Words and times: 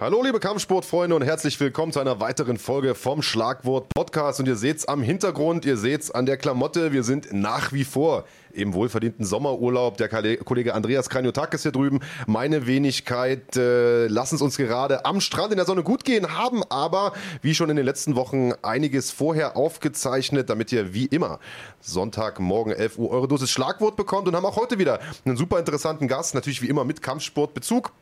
Hallo 0.00 0.22
liebe 0.22 0.40
Kampfsportfreunde 0.40 1.14
und 1.14 1.20
herzlich 1.20 1.60
willkommen 1.60 1.92
zu 1.92 2.00
einer 2.00 2.20
weiteren 2.20 2.56
Folge 2.56 2.94
vom 2.94 3.20
Schlagwort 3.20 3.90
Podcast. 3.90 4.40
Und 4.40 4.48
ihr 4.48 4.56
seht's 4.56 4.86
am 4.86 5.02
Hintergrund, 5.02 5.66
ihr 5.66 5.76
seht's 5.76 6.10
an 6.10 6.24
der 6.24 6.38
Klamotte, 6.38 6.92
wir 6.92 7.02
sind 7.02 7.34
nach 7.34 7.74
wie 7.74 7.84
vor 7.84 8.24
im 8.54 8.72
wohlverdienten 8.72 9.26
Sommerurlaub. 9.26 9.98
Der 9.98 10.08
Kollege 10.08 10.74
Andreas 10.74 11.10
Kranjotakis 11.10 11.64
hier 11.64 11.72
drüben, 11.72 12.00
meine 12.26 12.66
Wenigkeit, 12.66 13.54
äh, 13.58 14.06
lassen 14.06 14.36
es 14.36 14.40
uns 14.40 14.56
gerade 14.56 15.04
am 15.04 15.20
Strand 15.20 15.52
in 15.52 15.58
der 15.58 15.66
Sonne 15.66 15.82
gut 15.82 16.06
gehen, 16.06 16.34
haben 16.34 16.62
aber, 16.70 17.12
wie 17.42 17.54
schon 17.54 17.68
in 17.68 17.76
den 17.76 17.84
letzten 17.84 18.16
Wochen, 18.16 18.54
einiges 18.62 19.10
vorher 19.10 19.58
aufgezeichnet, 19.58 20.48
damit 20.48 20.72
ihr 20.72 20.94
wie 20.94 21.04
immer 21.04 21.40
Sonntagmorgen 21.82 22.72
11 22.72 22.96
Uhr 22.96 23.10
eure 23.10 23.28
Dosis 23.28 23.50
Schlagwort 23.50 23.96
bekommt 23.96 24.28
und 24.28 24.34
haben 24.34 24.46
auch 24.46 24.56
heute 24.56 24.78
wieder 24.78 24.98
einen 25.26 25.36
super 25.36 25.58
interessanten 25.58 26.08
Gast, 26.08 26.34
natürlich 26.34 26.62
wie 26.62 26.70
immer 26.70 26.86
mit 26.86 27.02
Kampfsportbezug. 27.02 27.92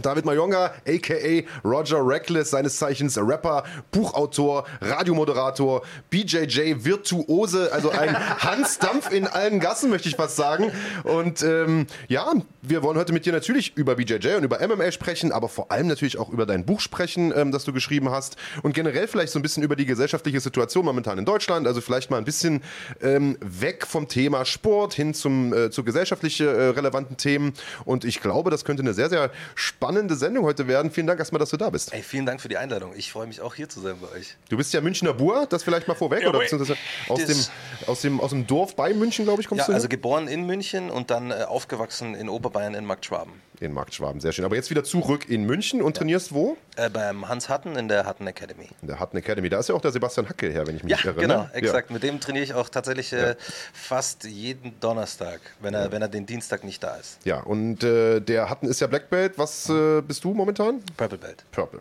David 0.00 0.24
Mayonga, 0.24 0.72
aka 0.86 1.42
Roger 1.64 2.06
Reckless, 2.06 2.50
seines 2.50 2.76
Zeichens 2.76 3.18
Rapper, 3.18 3.64
Buchautor, 3.90 4.64
Radiomoderator, 4.80 5.82
BJJ, 6.10 6.84
Virtuose, 6.84 7.72
also 7.72 7.90
ein 7.90 8.16
Hans 8.38 8.78
Dampf 8.78 9.12
in 9.12 9.26
allen 9.26 9.60
Gassen, 9.60 9.90
möchte 9.90 10.08
ich 10.08 10.16
fast 10.16 10.36
sagen. 10.36 10.70
Und 11.04 11.42
ähm, 11.42 11.86
ja, 12.08 12.32
wir 12.62 12.82
wollen 12.82 12.96
heute 12.96 13.12
mit 13.12 13.26
dir 13.26 13.32
natürlich 13.32 13.76
über 13.76 13.96
BJJ 13.96 14.36
und 14.36 14.44
über 14.44 14.66
MMA 14.66 14.92
sprechen, 14.92 15.32
aber 15.32 15.48
vor 15.48 15.70
allem 15.72 15.88
natürlich 15.88 16.18
auch 16.18 16.30
über 16.30 16.46
dein 16.46 16.64
Buch 16.64 16.80
sprechen, 16.80 17.32
ähm, 17.34 17.52
das 17.52 17.64
du 17.64 17.72
geschrieben 17.72 18.10
hast 18.10 18.36
und 18.62 18.74
generell 18.74 19.08
vielleicht 19.08 19.32
so 19.32 19.38
ein 19.38 19.42
bisschen 19.42 19.62
über 19.62 19.76
die 19.76 19.86
gesellschaftliche 19.86 20.40
Situation 20.40 20.84
momentan 20.84 21.18
in 21.18 21.24
Deutschland, 21.24 21.66
also 21.66 21.80
vielleicht 21.80 22.10
mal 22.10 22.18
ein 22.18 22.24
bisschen 22.24 22.62
ähm, 23.02 23.36
weg 23.40 23.86
vom 23.86 24.08
Thema 24.08 24.44
Sport 24.44 24.94
hin 24.94 25.14
zum, 25.14 25.52
äh, 25.52 25.70
zu 25.70 25.84
gesellschaftlich 25.84 26.40
äh, 26.40 26.44
relevanten 26.46 27.16
Themen. 27.16 27.52
Und 27.84 28.04
ich 28.04 28.20
glaube, 28.20 28.50
das 28.50 28.64
könnte 28.64 28.82
eine 28.82 28.94
sehr, 28.94 29.08
sehr 29.08 29.30
spannende 29.54 29.87
spannende 29.88 30.16
Sendung 30.16 30.44
heute 30.44 30.68
werden. 30.68 30.90
Vielen 30.90 31.06
Dank 31.06 31.18
erstmal, 31.18 31.38
dass 31.38 31.48
du 31.48 31.56
da 31.56 31.70
bist. 31.70 31.94
Ey, 31.94 32.02
vielen 32.02 32.26
Dank 32.26 32.42
für 32.42 32.48
die 32.50 32.58
Einladung. 32.58 32.92
Ich 32.94 33.10
freue 33.10 33.26
mich 33.26 33.40
auch 33.40 33.54
hier 33.54 33.70
zu 33.70 33.80
sein 33.80 33.96
bei 34.02 34.18
euch. 34.18 34.36
Du 34.50 34.58
bist 34.58 34.74
ja 34.74 34.82
Münchner 34.82 35.14
Bur, 35.14 35.46
das 35.48 35.62
vielleicht 35.62 35.88
mal 35.88 35.94
vorweg, 35.94 36.24
ja, 36.24 36.28
oder 36.28 36.40
beziehungsweise 36.40 36.76
aus 37.08 37.24
dem, 37.24 37.38
aus, 37.86 38.00
dem, 38.02 38.20
aus 38.20 38.30
dem 38.30 38.46
Dorf 38.46 38.76
bei 38.76 38.92
München, 38.92 39.24
glaube 39.24 39.40
ich, 39.40 39.48
kommst 39.48 39.60
ja, 39.60 39.66
du? 39.66 39.72
Ja, 39.72 39.76
also 39.76 39.88
geboren 39.88 40.28
in 40.28 40.44
München 40.44 40.90
und 40.90 41.10
dann 41.10 41.30
äh, 41.30 41.44
aufgewachsen 41.44 42.14
in 42.14 42.28
Oberbayern 42.28 42.74
in 42.74 42.84
Marktschwaben. 42.84 43.32
In 43.60 43.72
Marktschwaben, 43.72 44.20
sehr 44.20 44.32
schön. 44.32 44.44
Aber 44.44 44.54
jetzt 44.54 44.70
wieder 44.70 44.84
zurück 44.84 45.28
in 45.28 45.44
München 45.44 45.82
und 45.82 45.96
ja. 45.96 45.98
trainierst 45.98 46.32
wo? 46.32 46.56
Äh, 46.76 46.90
beim 46.90 47.28
Hans 47.28 47.48
Hatten 47.48 47.76
in 47.76 47.88
der 47.88 48.06
Hatten 48.06 48.26
Academy. 48.26 48.68
In 48.82 48.88
der 48.88 49.00
Hatten 49.00 49.16
Academy. 49.16 49.48
Da 49.48 49.58
ist 49.58 49.68
ja 49.68 49.74
auch 49.74 49.80
der 49.80 49.90
Sebastian 49.90 50.28
Hackel 50.28 50.52
her, 50.52 50.66
wenn 50.66 50.76
ich 50.76 50.84
mich 50.84 50.92
ja, 50.92 51.10
erinnere. 51.10 51.20
Genau, 51.20 51.48
exakt. 51.52 51.90
Ja. 51.90 51.94
Mit 51.94 52.02
dem 52.04 52.20
trainiere 52.20 52.44
ich 52.44 52.54
auch 52.54 52.68
tatsächlich 52.68 53.12
äh, 53.12 53.34
fast 53.72 54.24
jeden 54.24 54.78
Donnerstag, 54.78 55.40
wenn 55.60 55.74
er, 55.74 55.90
wenn 55.90 56.02
er 56.02 56.08
den 56.08 56.26
Dienstag 56.26 56.62
nicht 56.62 56.82
da 56.82 56.94
ist. 56.96 57.18
Ja, 57.24 57.40
und 57.40 57.82
äh, 57.82 58.20
der 58.20 58.48
Hatten 58.48 58.68
ist 58.68 58.80
ja 58.80 58.86
Black 58.86 59.10
Belt. 59.10 59.34
Was 59.36 59.68
äh, 59.68 60.02
bist 60.02 60.22
du 60.22 60.34
momentan? 60.34 60.80
Purple 60.96 61.18
Belt. 61.18 61.44
Purple. 61.50 61.80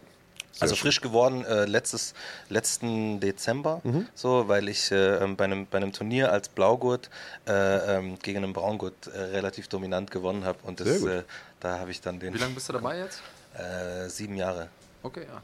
Sehr 0.57 0.63
also 0.63 0.75
frisch 0.75 1.01
geworden 1.01 1.45
äh, 1.45 1.65
letztes, 1.65 2.15
letzten 2.49 3.19
Dezember, 3.19 3.79
mhm. 3.83 4.07
so, 4.15 4.47
weil 4.47 4.69
ich 4.69 4.91
äh, 4.91 5.17
ähm, 5.17 5.35
bei, 5.35 5.43
einem, 5.43 5.67
bei 5.67 5.77
einem 5.77 5.93
Turnier 5.93 6.31
als 6.31 6.49
Blaugurt 6.49 7.11
äh, 7.47 7.51
ähm, 7.97 8.17
gegen 8.23 8.43
einen 8.43 8.53
Braungurt 8.53 9.05
äh, 9.05 9.19
relativ 9.19 9.67
dominant 9.67 10.09
gewonnen 10.09 10.45
habe. 10.45 10.57
Und 10.63 10.79
das, 10.79 11.03
äh, 11.03 11.21
da 11.59 11.79
habe 11.79 11.91
ich 11.91 12.01
dann 12.01 12.19
den. 12.19 12.33
Wie 12.33 12.37
lange 12.37 12.53
bist 12.53 12.69
du 12.69 12.73
dabei 12.73 12.97
jetzt? 12.99 13.21
Äh, 13.53 14.09
sieben 14.09 14.35
Jahre. 14.35 14.69
Okay, 15.03 15.25
ja 15.27 15.41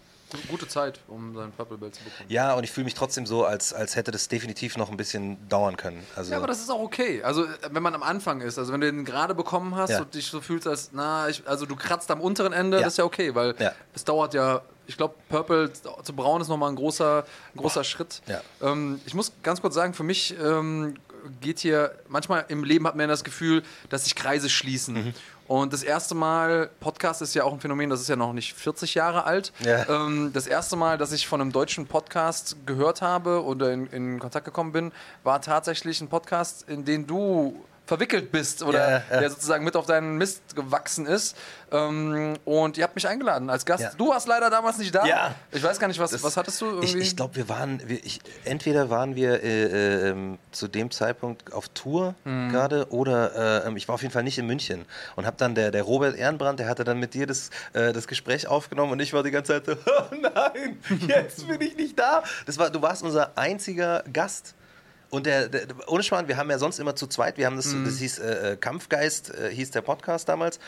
gute 0.50 0.68
Zeit, 0.68 1.00
um 1.08 1.36
sein 1.36 1.52
Purple 1.52 1.78
Belt 1.78 1.96
zu 1.96 2.04
bekommen. 2.04 2.30
Ja, 2.30 2.54
und 2.54 2.64
ich 2.64 2.72
fühle 2.72 2.86
mich 2.86 2.94
trotzdem 2.94 3.26
so, 3.26 3.46
als, 3.46 3.74
als 3.74 3.96
hätte 3.96 4.12
das 4.12 4.28
definitiv 4.28 4.78
noch 4.78 4.90
ein 4.90 4.98
bisschen 4.98 5.38
dauern 5.50 5.78
können. 5.78 6.04
Also 6.16 6.32
ja, 6.32 6.38
aber 6.38 6.48
das 6.48 6.60
ist 6.60 6.70
auch 6.70 6.82
okay. 6.82 7.24
Also, 7.24 7.46
wenn 7.70 7.84
man 7.84 7.94
am 7.96 8.04
Anfang 8.04 8.42
ist, 8.42 8.58
also 8.58 8.74
wenn 8.74 8.82
du 8.82 8.92
den 8.92 9.06
gerade 9.06 9.36
bekommen 9.36 9.76
hast 9.76 9.92
ja. 9.92 10.02
und 10.02 10.14
dich 10.14 10.28
so 10.28 10.42
fühlst, 10.42 10.68
als, 10.68 10.90
na, 10.94 11.30
ich, 11.30 11.48
also 11.48 11.66
du 11.66 11.76
kratzt 11.76 12.10
am 12.12 12.22
unteren 12.22 12.54
Ende, 12.54 12.78
ja. 12.78 12.84
das 12.84 12.94
ist 12.94 12.98
ja 12.98 13.06
okay, 13.06 13.36
weil 13.36 13.56
ja. 13.60 13.74
es 13.94 14.04
dauert 14.04 14.34
ja 14.34 14.62
ich 14.86 14.98
glaube, 14.98 15.16
Purple 15.30 15.72
zu 15.72 16.14
Braun 16.14 16.42
ist 16.42 16.50
nochmal 16.50 16.70
ein 16.70 16.76
großer, 16.76 17.24
ein 17.56 17.58
großer 17.58 17.86
Schritt. 17.86 18.22
Ja. 18.28 18.42
Ähm, 18.62 19.00
ich 19.06 19.14
muss 19.14 19.32
ganz 19.42 19.62
kurz 19.62 19.76
sagen, 19.76 19.94
für 19.94 20.04
mich 20.04 20.36
ähm, 20.38 20.96
geht 21.42 21.60
hier, 21.60 21.96
manchmal 22.08 22.46
im 22.50 22.64
Leben 22.64 22.86
hat 22.88 22.96
man 22.96 23.08
das 23.08 23.24
Gefühl, 23.24 23.64
dass 23.90 24.04
sich 24.04 24.16
Kreise 24.16 24.50
schließen. 24.50 24.96
Mhm. 24.96 25.14
Und 25.48 25.74
das 25.74 25.84
erste 25.84 26.16
Mal, 26.16 26.70
Podcast 26.80 27.22
ist 27.22 27.34
ja 27.34 27.44
auch 27.44 27.54
ein 27.54 27.60
Phänomen, 27.60 27.90
das 27.90 28.02
ist 28.02 28.08
ja 28.08 28.16
noch 28.16 28.34
nicht 28.34 28.54
40 28.54 28.96
Jahre 28.96 29.26
alt. 29.26 29.52
Ja. 29.60 29.88
Ähm, 29.90 30.32
das 30.34 30.48
erste 30.48 30.76
Mal, 30.76 30.98
dass 30.98 31.12
ich 31.12 31.28
von 31.28 31.42
einem 31.42 31.52
deutschen 31.52 31.86
Podcast 31.88 32.56
gehört 32.66 33.02
habe 33.02 33.44
oder 33.44 33.72
in, 33.72 33.88
in 33.88 34.20
Kontakt 34.20 34.46
gekommen 34.46 34.72
bin, 34.72 34.92
war 35.24 35.42
tatsächlich 35.42 36.02
ein 36.02 36.08
Podcast, 36.08 36.68
in 36.70 36.86
den 36.86 37.08
du 37.08 37.64
verwickelt 37.86 38.32
bist 38.32 38.64
oder 38.64 38.80
ja, 38.80 39.04
ja. 39.12 39.20
der 39.20 39.30
sozusagen 39.30 39.66
mit 39.66 39.76
auf 39.76 39.86
deinen 39.86 40.18
Mist 40.18 40.56
gewachsen 40.56 41.06
ist. 41.06 41.36
Ähm, 41.72 42.36
und 42.46 42.78
ihr 42.78 42.84
habt 42.84 42.96
mich 42.96 43.08
eingeladen 43.08 43.50
als 43.50 43.66
Gast. 43.66 43.84
Ja. 43.84 43.92
Du 43.98 44.10
warst 44.10 44.28
leider 44.28 44.50
damals 44.50 44.78
nicht 44.78 44.96
da. 44.96 45.06
Ja. 45.06 45.36
Ich 45.52 45.62
weiß 45.62 45.80
gar 45.80 45.88
nicht, 45.88 46.00
was, 46.00 46.12
das, 46.12 46.24
was 46.24 46.38
hattest 46.38 46.62
du 46.62 46.66
irgendwie? 46.66 46.86
Ich, 46.86 46.96
ich 46.96 47.16
glaube, 47.16 47.36
wir 47.36 47.50
waren, 47.50 47.82
wir, 47.88 48.04
ich, 48.06 48.22
entweder 48.46 48.90
waren 48.90 49.16
wir 49.16 49.44
äh, 49.44 50.10
äh, 50.10 50.38
zu 50.52 50.68
dem 50.68 50.92
Zeitpunkt 50.92 51.52
auf 51.52 51.68
Tour 51.70 52.16
mhm. 52.24 52.52
gerade 52.52 52.90
oder 52.92 53.66
äh, 53.66 53.74
ich 53.76 53.88
war 53.88 53.96
auf 53.96 54.02
jeden 54.02 54.14
Fall 54.14 54.24
nicht 54.24 54.38
in 54.38 54.46
München 54.46 54.86
und 55.16 55.26
habe 55.26 55.36
dann 55.38 55.56
der, 55.56 55.72
der 55.72 55.84
Robert 55.84 56.16
Ehrenbrand, 56.16 56.60
der 56.60 56.68
hatte 56.68 56.84
dann 56.84 57.00
mit 57.00 57.14
dir 57.14 57.28
das, 57.28 57.50
äh, 57.74 57.92
das 57.92 58.08
Gespräch 58.08 58.48
aufgenommen 58.48 58.94
und 58.94 59.02
ich 59.02 59.12
war 59.14 59.24
die 59.24 59.32
ganze 59.32 59.54
Zeit 59.54 59.66
so, 59.66 59.74
oh 59.92 60.16
nein, 60.16 60.80
jetzt 61.08 61.48
bin 61.48 61.60
ich 61.60 61.76
nicht 61.76 62.00
da. 62.00 62.24
Das 62.46 62.58
war, 62.58 62.70
du 62.70 62.82
warst 62.82 63.04
unser 63.04 63.38
einziger 63.38 64.04
Gast. 64.14 64.56
Und 65.14 65.28
der, 65.28 65.48
der, 65.48 65.68
ohne 65.86 66.02
Schwan, 66.02 66.28
wir 66.28 66.38
haben 66.38 66.50
ja 66.50 66.58
sonst 66.58 66.80
immer 66.80 66.96
zu 66.96 67.06
zweit, 67.06 67.38
wir 67.38 67.46
haben 67.46 67.56
das, 67.56 67.68
mhm. 67.68 67.86
das 67.86 68.00
hieß 68.00 68.18
äh, 68.18 68.54
äh, 68.54 68.58
Kampfgeist, 68.58 69.30
äh, 69.30 69.52
hieß 69.54 69.70
der 69.70 69.82
Podcast 69.82 70.28
damals. 70.28 70.60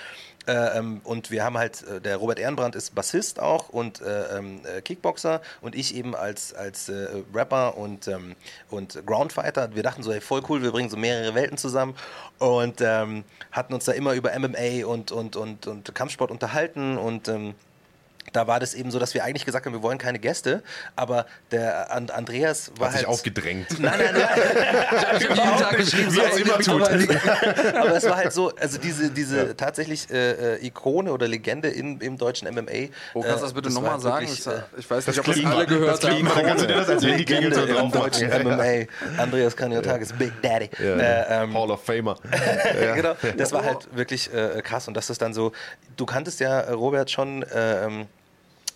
Äh, 0.45 0.77
ähm, 0.77 1.01
und 1.03 1.31
wir 1.31 1.43
haben 1.43 1.57
halt, 1.57 1.81
äh, 1.87 1.99
der 1.99 2.17
Robert 2.17 2.37
Ehrenbrand 2.37 2.75
ist 2.75 2.93
Bassist 2.93 3.39
auch 3.39 3.69
und 3.69 4.01
äh, 4.01 4.37
ähm, 4.37 4.61
Kickboxer 4.83 5.41
und 5.61 5.73
ich 5.73 5.95
eben 5.95 6.15
als, 6.15 6.53
als 6.53 6.91
Rapper 7.33 7.75
und, 7.75 8.07
ähm, 8.07 8.35
und 8.69 9.03
Groundfighter. 9.07 9.73
Wir 9.73 9.81
dachten 9.81 10.03
so, 10.03 10.13
hey, 10.13 10.21
voll 10.21 10.43
cool, 10.47 10.61
wir 10.61 10.71
bringen 10.71 10.91
so 10.91 10.97
mehrere 10.97 11.33
Welten 11.33 11.57
zusammen 11.57 11.95
und 12.37 12.81
ähm, 12.81 13.23
hatten 13.51 13.73
uns 13.73 13.85
da 13.85 13.93
immer 13.93 14.13
über 14.13 14.37
MMA 14.37 14.85
und, 14.85 15.11
und, 15.11 15.35
und, 15.37 15.65
und 15.65 15.95
Kampfsport 15.95 16.29
unterhalten 16.29 16.99
und 16.99 17.27
ähm, 17.29 17.55
da 18.35 18.47
war 18.47 18.59
das 18.59 18.73
eben 18.73 18.91
so, 18.91 18.99
dass 18.99 19.13
wir 19.13 19.23
eigentlich 19.23 19.45
gesagt 19.45 19.65
haben, 19.65 19.73
wir 19.73 19.81
wollen 19.81 19.97
keine 19.97 20.19
Gäste, 20.19 20.61
aber 20.95 21.25
der 21.51 21.91
Andreas 21.91 22.71
war 22.77 22.87
Hat 22.87 22.95
halt... 22.95 22.99
sich 23.01 23.07
aufgedrängt. 23.07 23.79
Nein, 23.79 23.99
nein, 23.99 24.13
nein. 24.13 25.17
ich 25.19 25.29
habe 25.29 25.63
Tag 25.63 25.77
geschrieben, 25.77 26.13
wie 26.13 26.19
er 26.19 26.31
es 26.31 26.39
immer 26.39 26.59
tut. 26.59 26.81
Aber, 27.75 27.95
es 27.95 28.03
war 28.05 28.17
halt 28.17 28.33
so, 28.33 28.53
also 28.55 28.77
diese, 28.77 29.09
diese 29.11 29.47
ja. 29.47 29.53
tatsächlich 29.53 30.09
äh, 30.09 30.55
äh, 30.55 30.65
Ikone 30.65 31.11
oder 31.11 31.27
Legende 31.27 31.69
in, 31.69 31.99
im 31.99 32.17
deutschen 32.17 32.47
MMA. 32.53 32.89
Oh, 33.13 33.21
kannst 33.21 33.39
du 33.39 33.45
das 33.45 33.53
bitte 33.53 33.73
nochmal 33.73 33.99
sagen? 33.99 34.27
Wirklich, 34.27 34.47
äh, 34.47 34.61
ich 34.77 34.89
weiß 34.89 35.07
nicht, 35.07 35.19
ob 35.19 35.25
das 35.25 35.45
alle 35.45 35.65
gehört 35.65 36.03
das 36.03 36.09
haben. 36.09 36.27
Kannst 36.27 36.63
du 36.63 36.67
dir 36.67 36.75
das 36.75 36.89
als 36.89 37.03
Legende 37.03 37.61
im 37.61 37.91
deutschen 37.91 38.29
MMA. 38.29 38.85
Andreas 39.17 39.55
Kaniotakis, 39.55 40.09
ja. 40.11 40.15
Big 40.17 40.41
Daddy. 40.41 40.69
Ja. 40.79 40.95
Äh, 40.95 41.43
ähm, 41.43 41.53
Hall 41.53 41.71
of 41.71 41.83
Famer. 41.83 42.17
genau, 42.95 43.15
das 43.37 43.51
war 43.51 43.63
halt 43.63 43.95
wirklich 43.95 44.33
äh, 44.33 44.61
krass 44.61 44.87
und 44.87 44.95
das 44.95 45.09
ist 45.09 45.21
dann 45.21 45.33
so, 45.33 45.51
du 45.95 46.05
kanntest 46.05 46.39
ja 46.39 46.61
äh, 46.61 46.71
Robert 46.71 47.11
schon 47.11 47.43
äh, 47.43 47.85
ähm, 47.85 48.07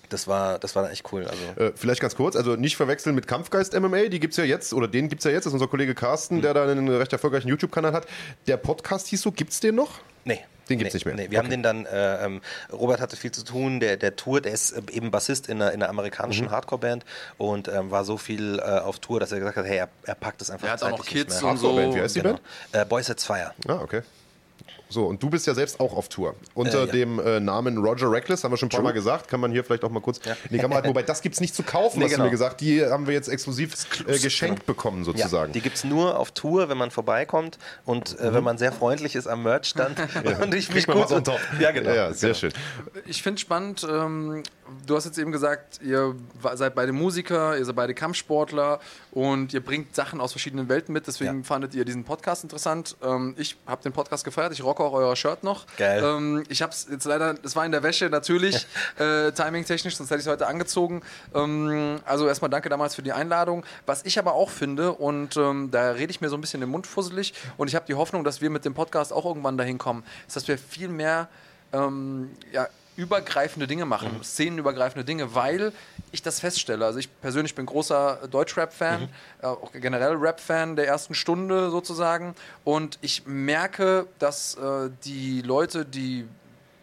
das 0.09 0.28
war, 0.28 0.59
das 0.59 0.75
war 0.75 0.90
echt 0.92 1.12
cool. 1.12 1.25
Also. 1.25 1.44
Äh, 1.62 1.72
vielleicht 1.75 2.02
ganz 2.02 2.16
kurz, 2.16 2.36
also 2.36 2.56
nicht 2.56 2.75
verwechseln 2.75 3.16
mit 3.16 3.28
Kampfgeist 3.28 3.80
MMA, 3.80 4.08
die 4.09 4.20
gibt 4.20 4.34
es 4.34 4.38
ja 4.38 4.44
jetzt, 4.44 4.74
oder 4.74 4.88
den 4.88 5.09
gibt 5.09 5.22
es 5.22 5.25
ja 5.25 5.31
jetzt, 5.31 5.46
das 5.46 5.52
ist 5.52 5.56
unser 5.56 5.68
Kollege 5.68 5.96
Carsten, 5.96 6.38
mhm. 6.38 6.42
der 6.42 6.53
da 6.53 6.64
einen 6.64 6.88
recht 6.90 7.14
erfolgreichen 7.14 7.47
YouTube-Kanal 7.47 7.94
hat. 7.94 8.08
Der 8.47 8.58
Podcast 8.58 9.08
hieß 9.08 9.22
so, 9.22 9.31
gibt 9.31 9.52
es 9.52 9.59
den 9.59 9.75
noch? 9.75 10.00
Nee. 10.25 10.40
Den 10.70 10.78
gibt 10.78 10.90
es 10.90 10.94
nee, 10.94 10.97
nicht 10.97 11.06
mehr. 11.06 11.16
Nee, 11.16 11.31
wir 11.31 11.40
okay. 11.40 11.46
haben 11.46 11.50
den 11.50 11.64
dann, 11.64 11.86
äh, 11.88 12.25
ähm, 12.25 12.42
Robert 12.72 13.02
hatte 13.02 13.16
viel 13.16 13.31
zu 13.31 13.44
tun, 13.44 13.80
der, 13.80 13.97
der 13.97 14.16
Tour, 14.16 14.40
der 14.40 14.53
ist 14.53 14.72
äh, 14.72 14.82
eben 14.91 15.09
Bassist 15.09 15.50
in 15.50 15.61
einer, 15.61 15.72
in 15.72 15.82
einer 15.82 15.90
amerikanischen 15.90 16.46
mhm. 16.46 16.52
Hardcore-Band 16.52 17.06
und 17.38 17.67
ähm, 17.67 17.90
war 17.90 18.06
so 18.06 18.17
viel 18.17 18.59
äh, 18.59 18.61
auf 18.61 19.00
Tour, 19.00 19.20
dass 19.20 19.32
er 19.32 19.40
gesagt 19.40 19.58
hat, 19.58 19.66
hey, 19.66 19.78
er, 19.78 19.90
er 20.03 20.16
packt 20.16 20.41
es 20.41 20.52
einfach 20.52 20.67
Er 20.67 20.73
hat 20.73 20.84
auch 20.84 20.91
noch 20.91 21.06
Kids 21.06 21.41
und 21.41 21.58
so. 21.58 21.76
Wie 21.76 22.00
heißt 22.00 22.16
die 22.16 22.22
genau. 22.22 22.34
Band? 22.72 22.84
Äh, 22.84 22.85
Boys 22.85 23.09
at 23.09 23.20
Fire. 23.20 23.53
Ah, 23.67 23.79
okay. 23.82 24.02
So, 24.91 25.06
und 25.06 25.22
du 25.22 25.30
bist 25.30 25.46
ja 25.46 25.53
selbst 25.53 25.80
auch 25.80 25.96
auf 25.96 26.09
Tour. 26.09 26.34
Unter 26.56 26.84
äh, 26.84 26.86
ja. 26.88 26.91
dem 26.91 27.20
äh, 27.20 27.40
Namen 27.40 27.78
Roger 27.78 28.12
Reckless, 28.12 28.44
haben 28.44 28.52
wir 28.52 28.58
schon 28.58 28.70
ein 28.70 28.72
paar 28.72 28.82
Mal 28.82 28.91
gesagt. 28.91 29.28
Kann 29.28 29.40
man 29.40 29.52
hier 29.52 29.64
vielleicht 29.64 29.84
auch 29.84 29.91
mal 29.91 30.00
kurz 30.00 30.20
ja. 30.26 30.32
in 30.32 30.53
die 30.53 30.58
Kamera 30.58 30.78
halten. 30.78 30.90
Wobei, 30.90 31.03
das 31.03 31.22
gibt 31.22 31.36
es 31.36 31.41
nicht 31.41 31.53
zu 31.53 31.62
kaufen, 31.62 32.00
nee, 32.00 32.06
hast 32.06 32.12
genau. 32.12 32.24
du 32.24 32.28
mir 32.28 32.32
gesagt. 32.32 32.59
Die 32.62 32.84
haben 32.84 33.06
wir 33.06 33.14
jetzt 33.14 33.28
exklusiv 33.28 33.76
äh, 34.08 34.18
geschenkt 34.18 34.66
genau. 34.66 34.66
bekommen, 34.66 35.03
sozusagen. 35.03 35.52
Ja, 35.52 35.53
die 35.53 35.62
gibt 35.62 35.76
es 35.76 35.84
nur 35.84 36.18
auf 36.18 36.32
Tour, 36.32 36.70
wenn 36.70 36.78
man 36.80 36.90
vorbeikommt 36.90 37.59
und 37.86 38.20
äh, 38.20 38.32
mhm. 38.32 38.34
wenn 38.34 38.44
man 38.44 38.58
sehr 38.58 38.72
freundlich 38.72 39.16
ist 39.16 39.28
am 39.28 39.44
Merchstand. 39.44 39.96
und 40.41 40.56
ich 40.56 40.74
mich 40.74 40.88
kurz 40.88 41.12
und 41.12 41.30
Ja, 41.59 41.70
genau. 41.70 41.92
Ja, 41.92 42.12
sehr 42.12 42.30
genau. 42.30 42.40
schön. 42.40 42.53
Ich 43.06 43.22
finde 43.22 43.40
spannend, 43.40 43.85
ähm, 43.88 44.42
du 44.88 44.96
hast 44.96 45.06
jetzt 45.06 45.20
eben 45.20 45.32
gesagt, 45.32 45.82
ihr 45.84 46.16
seid 46.56 46.74
beide 46.74 46.94
Musiker, 46.94 47.56
ihr 47.56 47.66
seid 47.66 47.76
beide 47.76 47.94
Kampfsportler 47.94 48.80
und 49.12 49.53
ihr 49.53 49.64
bringt 49.64 49.96
Sachen 49.96 50.20
aus 50.20 50.32
verschiedenen 50.32 50.68
Welten 50.68 50.94
mit. 50.94 51.06
Deswegen 51.06 51.44
fandet 51.44 51.76
ihr 51.76 51.85
diesen 51.85 52.06
Podcast 52.06 52.44
interessant. 52.44 52.97
Ähm, 53.03 53.35
ich 53.38 53.56
habe 53.68 53.84
den 53.84 53.92
Podcast 53.92 54.24
gefeiert. 54.24 54.52
Ich 54.52 54.64
rock 54.64 54.78
rocke 54.79 54.84
auch 54.84 54.93
euer 54.93 55.16
Shirt 55.16 55.43
noch. 55.43 55.66
Geil. 55.78 56.03
Ähm, 56.03 56.43
ich 56.49 56.61
habe 56.61 56.72
es 56.72 56.87
jetzt 56.90 57.05
leider, 57.05 57.35
es 57.43 57.55
war 57.55 57.66
in 57.66 57.72
der 57.72 57.84
Wäsche 57.84 58.09
natürlich, 58.09 58.66
äh, 58.97 59.31
timing-technisch, 59.31 59.96
sonst 59.97 60.09
hätte 60.09 60.20
ich 60.20 60.26
es 60.26 60.31
heute 60.31 60.47
angezogen. 60.47 61.02
Ähm, 61.35 61.99
also 62.05 62.28
erstmal 62.28 62.49
danke 62.49 62.70
damals 62.70 62.96
für 62.96 63.03
die 63.03 63.11
Einladung. 63.11 63.64
Was 63.85 64.05
ich 64.05 64.17
aber 64.17 64.34
auch 64.34 64.49
finde, 64.49 64.93
und 64.93 65.37
ähm, 65.37 65.70
da 65.72 65.91
rede 65.91 66.11
ich 66.11 66.22
mir 66.22 66.29
so 66.29 66.37
ein 66.37 66.41
bisschen 66.41 66.61
den 66.61 66.70
Mund 66.70 66.87
fusselig, 66.87 67.34
und 67.58 67.67
ich 67.67 67.76
habe 67.76 67.85
die 67.85 67.96
Hoffnung, 67.96 68.23
dass 68.23 68.41
wir 68.41 68.49
mit 68.49 68.66
dem 68.66 68.73
Podcast 68.73 69.14
auch 69.14 69.26
irgendwann 69.26 69.58
dahin 69.58 69.78
kommen, 69.78 70.03
ist, 70.28 70.35
dass 70.35 70.47
wir 70.47 70.58
viel 70.58 70.87
mehr 70.87 71.28
ähm, 71.73 72.32
ja, 72.52 72.67
übergreifende 72.99 73.66
Dinge 73.66 73.85
machen, 73.85 74.17
mhm. 74.17 74.23
szenenübergreifende 74.23 75.05
Dinge, 75.05 75.34
weil 75.34 75.72
ich 76.11 76.22
das 76.22 76.41
feststelle. 76.41 76.85
Also 76.85 76.99
ich 76.99 77.09
persönlich 77.22 77.55
bin 77.55 77.66
großer 77.66 78.28
Deutschrap-Fan, 78.29 79.03
mhm. 79.03 79.07
äh, 79.41 79.46
auch 79.47 79.72
generell 79.72 80.16
Rap-Fan 80.16 80.75
der 80.75 80.85
ersten 80.85 81.16
Stunde 81.16 81.69
sozusagen. 81.69 82.35
Und 82.66 82.99
ich 83.01 83.25
merke, 83.25 84.07
dass 84.19 84.55
äh, 84.55 84.90
die 85.05 85.41
Leute, 85.41 85.85
die 85.85 86.28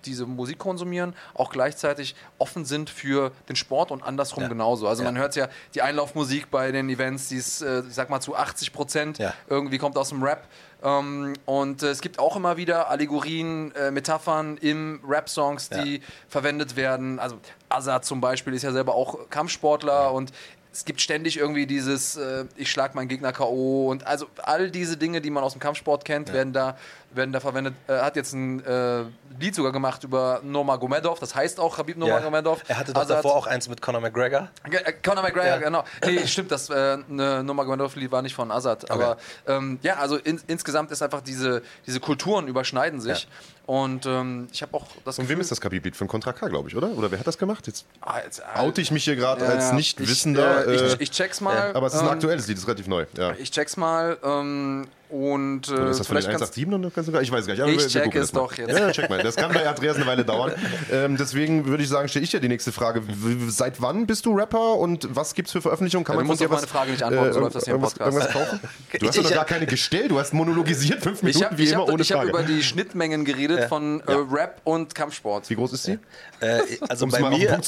diese 0.06 0.26
Musik 0.26 0.58
konsumieren, 0.58 1.14
auch 1.34 1.50
gleichzeitig 1.50 2.14
offen 2.38 2.64
sind 2.64 2.90
für 2.90 3.32
den 3.48 3.56
Sport 3.56 3.90
und 3.90 4.02
andersrum 4.02 4.44
ja. 4.44 4.48
genauso. 4.48 4.88
Also 4.88 5.02
ja. 5.02 5.10
man 5.10 5.20
hört 5.20 5.36
ja 5.36 5.48
die 5.74 5.82
Einlaufmusik 5.82 6.50
bei 6.50 6.72
den 6.72 6.88
Events, 6.88 7.28
die 7.28 7.36
ist, 7.36 7.62
äh, 7.62 7.80
ich 7.80 7.94
sag 7.94 8.10
mal, 8.10 8.20
zu 8.20 8.34
80 8.34 8.72
Prozent 8.72 9.18
ja. 9.18 9.34
irgendwie 9.48 9.78
kommt 9.78 9.96
aus 9.98 10.10
dem 10.10 10.22
Rap. 10.22 10.46
Ähm, 10.82 11.34
und 11.46 11.82
äh, 11.82 11.88
es 11.88 12.00
gibt 12.00 12.18
auch 12.18 12.36
immer 12.36 12.56
wieder 12.56 12.90
Allegorien, 12.90 13.74
äh, 13.74 13.90
Metaphern 13.90 14.56
im 14.58 15.00
Rap-Songs, 15.06 15.70
die 15.70 16.00
verwendet 16.28 16.76
werden. 16.76 17.18
Also 17.18 17.38
Azad 17.68 18.04
zum 18.04 18.20
Beispiel 18.20 18.54
ist 18.54 18.62
ja 18.62 18.72
selber 18.72 18.94
auch 18.94 19.28
Kampfsportler 19.30 20.12
und 20.12 20.32
es 20.76 20.84
gibt 20.84 21.00
ständig 21.00 21.38
irgendwie 21.38 21.66
dieses, 21.66 22.16
äh, 22.16 22.44
ich 22.56 22.70
schlag 22.70 22.94
meinen 22.94 23.08
Gegner 23.08 23.32
K.O. 23.32 23.88
und 23.90 24.06
also 24.06 24.26
all 24.42 24.70
diese 24.70 24.98
Dinge, 24.98 25.22
die 25.22 25.30
man 25.30 25.42
aus 25.42 25.52
dem 25.52 25.60
Kampfsport 25.60 26.04
kennt, 26.04 26.28
ja. 26.28 26.34
werden 26.34 26.52
da 26.52 26.76
werden 27.10 27.32
da 27.32 27.40
verwendet. 27.40 27.74
Er 27.86 28.04
hat 28.04 28.16
jetzt 28.16 28.32
ein 28.32 28.64
äh, 28.64 29.04
Lied 29.38 29.54
sogar 29.54 29.72
gemacht 29.72 30.04
über 30.04 30.40
Nurmagomedov, 30.42 31.18
das 31.18 31.34
heißt 31.34 31.60
auch 31.60 31.78
Habib 31.78 31.96
Nurmagomedov. 31.96 32.58
Ja. 32.60 32.64
Er 32.68 32.78
hatte 32.78 32.92
doch 32.92 33.00
also 33.00 33.14
davor 33.14 33.34
auch 33.34 33.46
eins 33.46 33.68
mit 33.68 33.80
Conor 33.80 34.00
McGregor. 34.00 34.48
Äh, 34.70 34.92
Conor 35.04 35.22
McGregor, 35.22 35.46
ja. 35.46 35.56
genau. 35.58 35.84
Nee, 36.04 36.26
stimmt, 36.26 36.50
das 36.50 36.70
äh, 36.70 36.98
ne, 37.08 37.42
Nurmagomedov-Lied 37.42 38.10
war 38.10 38.22
nicht 38.22 38.34
von 38.34 38.50
Azad. 38.50 38.84
Okay. 38.84 38.92
Aber 38.92 39.16
ähm, 39.46 39.78
ja, 39.82 39.96
also 39.96 40.16
in, 40.16 40.40
insgesamt 40.46 40.90
ist 40.90 41.02
einfach 41.02 41.20
diese, 41.20 41.62
diese 41.86 42.00
Kulturen 42.00 42.48
überschneiden 42.48 43.00
sich. 43.00 43.22
Ja. 43.22 43.28
Und 43.66 44.06
ähm, 44.06 44.46
ich 44.52 44.62
habe 44.62 44.74
auch 44.74 44.86
das. 45.04 45.16
Von 45.16 45.28
wem 45.28 45.40
ist 45.40 45.50
das 45.50 45.60
Khabib-Lied? 45.60 45.96
Von 45.96 46.06
Contra 46.06 46.32
K, 46.32 46.46
glaube 46.46 46.68
ich, 46.68 46.76
oder? 46.76 46.88
Oder 46.90 47.10
wer 47.10 47.18
hat 47.18 47.26
das 47.26 47.36
gemacht? 47.36 47.66
Jetzt 47.66 47.84
ah, 48.00 48.20
jetzt, 48.24 48.38
äh, 48.38 48.60
oute 48.60 48.80
ich 48.80 48.92
mich 48.92 49.02
hier 49.02 49.16
gerade 49.16 49.44
ja, 49.44 49.50
als 49.50 49.72
Nicht-Wissender. 49.72 50.72
Ich, 50.72 50.80
äh, 50.80 50.86
ich, 50.86 51.00
ich, 51.00 51.10
check's 51.10 51.40
mal. 51.40 51.74
Aber 51.74 51.88
es 51.88 51.94
ist 51.94 52.00
ein 52.00 52.06
ähm, 52.06 52.12
aktuelles 52.12 52.46
Lied, 52.46 52.58
ist 52.58 52.68
relativ 52.68 52.86
neu. 52.86 53.06
Ja. 53.16 53.32
Ich 53.38 53.50
check's 53.50 53.76
mal. 53.76 54.18
Ähm, 54.22 54.86
und, 55.08 55.68
äh, 55.68 55.72
Oder 55.72 55.90
ist 55.90 56.00
das 56.00 56.08
den 56.08 56.16
187 56.16 56.66
noch 56.66 56.92
ganz 56.92 57.06
sogar? 57.06 57.22
Ich 57.22 57.30
weiß 57.30 57.46
gar 57.46 57.54
nicht. 57.54 57.62
Aber 57.62 57.72
ich 57.72 57.86
check 57.86 58.14
es 58.14 58.32
doch 58.32 58.52
jetzt. 58.54 58.76
Ja, 58.76 58.90
check 58.90 59.08
mal. 59.08 59.22
Das 59.22 59.36
kann 59.36 59.52
bei 59.52 59.68
Andreas 59.68 59.96
eine 59.96 60.06
Weile 60.06 60.24
dauern. 60.26 60.52
Ähm, 60.90 61.16
deswegen 61.16 61.66
würde 61.66 61.84
ich 61.84 61.88
sagen, 61.88 62.08
stelle 62.08 62.24
ich 62.24 62.30
dir 62.30 62.40
die 62.40 62.48
nächste 62.48 62.72
Frage. 62.72 63.02
Seit 63.48 63.80
wann 63.80 64.06
bist 64.06 64.26
du 64.26 64.36
Rapper 64.36 64.74
und 64.76 65.08
was 65.14 65.34
gibt 65.34 65.46
es 65.48 65.52
für 65.52 65.62
Veröffentlichungen? 65.62 66.04
Kann 66.04 66.18
ja, 66.18 66.24
man 66.24 66.36
dir 66.36 66.48
meine 66.48 66.66
Frage 66.66 66.90
nicht 66.90 67.02
antworten, 67.04 67.30
äh, 67.30 67.32
so 67.32 67.40
läuft 67.40 67.54
das 67.54 67.64
hier 67.64 67.74
im 67.74 67.80
Podcast. 67.80 68.00
Irgendwas 68.00 68.32
kaufen? 68.32 68.60
Du 68.98 69.06
hast 69.08 69.16
ja 69.16 69.22
noch 69.22 69.30
gar 69.30 69.44
keine 69.44 69.66
gestellt. 69.66 70.10
Du 70.10 70.18
hast 70.18 70.32
monologisiert 70.32 71.02
fünf 71.02 71.22
Minuten, 71.22 71.44
hab, 71.44 71.58
wie 71.58 71.68
immer, 71.68 71.82
hab, 71.82 71.92
ohne 71.92 72.02
ich 72.02 72.08
Frage. 72.08 72.28
Ich 72.28 72.34
habe 72.34 72.44
über 72.44 72.52
die 72.52 72.62
Schnittmengen 72.62 73.24
geredet 73.24 73.60
ja. 73.60 73.68
von 73.68 74.00
äh, 74.00 74.12
Rap 74.12 74.60
und 74.64 74.94
Kampfsport. 74.94 75.48
Wie 75.50 75.54
groß 75.54 75.74
ist 75.74 75.84
sie? 75.84 75.98
Äh, 76.40 76.60
also 76.88 77.06
bei, 77.06 77.20
mir, 77.30 77.60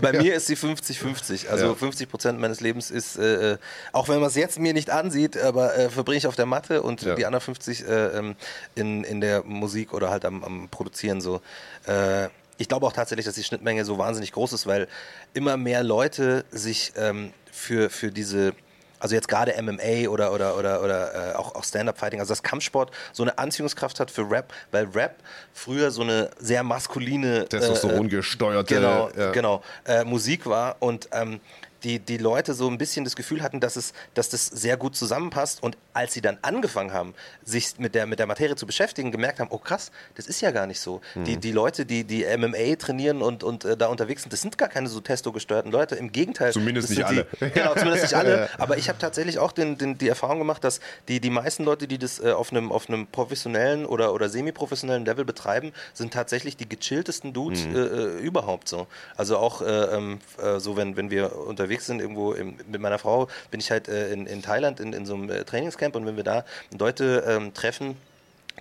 bei 0.00 0.12
mir 0.12 0.34
ist 0.34 0.46
sie 0.46 0.54
50-50. 0.54 1.48
Also 1.48 1.74
50 1.74 2.08
Prozent 2.08 2.38
meines 2.38 2.60
Lebens 2.60 2.90
ist, 2.90 3.18
äh, 3.18 3.52
äh, 3.52 3.58
auch 3.92 4.08
wenn 4.08 4.20
man 4.20 4.28
es 4.28 4.36
jetzt 4.36 4.58
mir 4.58 4.72
nicht 4.72 4.90
ansieht, 4.90 5.36
aber 5.36 5.70
verbringe 5.90 6.18
ich 6.18 6.26
auf 6.26 6.36
der 6.36 6.46
Matte 6.46 6.82
und 6.86 7.02
die 7.02 7.26
anderen 7.26 7.40
50 7.40 7.66
sich 7.66 7.88
äh, 7.88 8.18
ähm, 8.18 8.36
in, 8.74 9.04
in 9.04 9.20
der 9.20 9.42
Musik 9.44 9.92
oder 9.92 10.10
halt 10.10 10.24
am, 10.24 10.42
am 10.44 10.68
Produzieren 10.68 11.20
so. 11.20 11.40
Äh, 11.86 12.28
ich 12.58 12.68
glaube 12.68 12.86
auch 12.86 12.92
tatsächlich, 12.92 13.26
dass 13.26 13.34
die 13.34 13.44
Schnittmenge 13.44 13.84
so 13.84 13.98
wahnsinnig 13.98 14.32
groß 14.32 14.54
ist, 14.54 14.66
weil 14.66 14.88
immer 15.34 15.56
mehr 15.58 15.82
Leute 15.82 16.44
sich 16.50 16.92
ähm, 16.96 17.32
für, 17.52 17.90
für 17.90 18.10
diese 18.10 18.54
also 18.98 19.14
jetzt 19.14 19.28
gerade 19.28 19.54
MMA 19.60 20.08
oder 20.08 20.32
oder 20.32 20.56
oder 20.56 20.82
oder 20.82 21.32
äh, 21.32 21.34
auch, 21.34 21.54
auch 21.54 21.64
Stand-up-Fighting, 21.64 22.18
also 22.18 22.30
das 22.32 22.42
Kampfsport 22.42 22.90
so 23.12 23.22
eine 23.22 23.36
Anziehungskraft 23.36 24.00
hat 24.00 24.10
für 24.10 24.28
Rap, 24.30 24.54
weil 24.70 24.86
Rap 24.94 25.16
früher 25.52 25.90
so 25.90 26.00
eine 26.00 26.30
sehr 26.38 26.62
maskuline 26.62 27.46
Testosteron 27.46 28.08
gesteuerte 28.08 28.74
genau 28.74 29.10
ja. 29.14 29.32
genau 29.32 29.62
äh, 29.84 30.02
Musik 30.04 30.46
war 30.46 30.76
und 30.80 31.10
ähm, 31.12 31.40
die, 31.86 32.00
die 32.00 32.18
Leute 32.18 32.52
so 32.52 32.68
ein 32.68 32.78
bisschen 32.78 33.04
das 33.04 33.14
Gefühl 33.14 33.42
hatten, 33.42 33.60
dass, 33.60 33.76
es, 33.76 33.92
dass 34.14 34.28
das 34.28 34.46
sehr 34.46 34.76
gut 34.76 34.96
zusammenpasst. 34.96 35.62
Und 35.62 35.78
als 35.92 36.12
sie 36.12 36.20
dann 36.20 36.36
angefangen 36.42 36.92
haben, 36.92 37.14
sich 37.44 37.78
mit 37.78 37.94
der, 37.94 38.06
mit 38.06 38.18
der 38.18 38.26
Materie 38.26 38.56
zu 38.56 38.66
beschäftigen, 38.66 39.12
gemerkt 39.12 39.38
haben, 39.38 39.48
oh 39.50 39.58
krass, 39.58 39.92
das 40.16 40.26
ist 40.26 40.40
ja 40.40 40.50
gar 40.50 40.66
nicht 40.66 40.80
so. 40.80 41.00
Mhm. 41.14 41.24
Die, 41.24 41.36
die 41.36 41.52
Leute, 41.52 41.86
die, 41.86 42.02
die 42.02 42.24
MMA 42.36 42.74
trainieren 42.76 43.22
und, 43.22 43.44
und 43.44 43.64
äh, 43.64 43.76
da 43.76 43.86
unterwegs 43.86 44.22
sind, 44.22 44.32
das 44.32 44.40
sind 44.40 44.58
gar 44.58 44.68
keine 44.68 44.88
so 44.88 45.00
testo-gesteuerten 45.00 45.70
Leute. 45.70 45.94
Im 45.94 46.10
Gegenteil. 46.10 46.52
Zumindest 46.52 46.90
nicht 46.90 47.04
alle. 47.04 47.26
Die, 47.40 47.50
genau, 47.50 47.74
zumindest 47.74 48.02
nicht 48.02 48.14
alle. 48.14 48.48
Aber 48.58 48.78
ich 48.78 48.88
habe 48.88 48.98
tatsächlich 48.98 49.38
auch 49.38 49.52
den, 49.52 49.78
den, 49.78 49.96
die 49.96 50.08
Erfahrung 50.08 50.38
gemacht, 50.38 50.64
dass 50.64 50.80
die, 51.06 51.20
die 51.20 51.30
meisten 51.30 51.62
Leute, 51.62 51.86
die 51.86 51.98
das 51.98 52.18
äh, 52.18 52.32
auf 52.32 52.50
einem 52.50 52.72
auf 52.72 52.88
einem 52.88 53.06
professionellen 53.06 53.86
oder, 53.86 54.12
oder 54.12 54.28
semi-professionellen 54.28 55.04
Level 55.04 55.24
betreiben, 55.24 55.72
sind 55.94 56.12
tatsächlich 56.12 56.56
die 56.56 56.68
gechilltesten 56.68 57.32
Dudes 57.32 57.64
mhm. 57.64 57.76
äh, 57.76 57.78
äh 57.78 58.18
überhaupt 58.18 58.68
so. 58.68 58.88
Also 59.16 59.36
auch 59.36 59.62
äh, 59.62 59.66
ähm, 59.66 60.18
äh, 60.42 60.58
so, 60.58 60.76
wenn, 60.76 60.96
wenn 60.96 61.10
wir 61.10 61.36
unterwegs 61.36 61.75
unterwegs 61.76 61.86
sind, 61.86 62.00
irgendwo 62.00 62.32
im, 62.32 62.56
mit 62.70 62.80
meiner 62.80 62.98
Frau, 62.98 63.28
bin 63.50 63.60
ich 63.60 63.70
halt 63.70 63.88
äh, 63.88 64.12
in, 64.12 64.26
in 64.26 64.42
Thailand 64.42 64.80
in, 64.80 64.92
in 64.92 65.06
so 65.06 65.14
einem 65.14 65.30
äh, 65.30 65.44
Trainingscamp. 65.44 65.94
Und 65.96 66.06
wenn 66.06 66.16
wir 66.16 66.24
da 66.24 66.44
Leute 66.78 67.24
ähm, 67.26 67.54
treffen, 67.54 67.96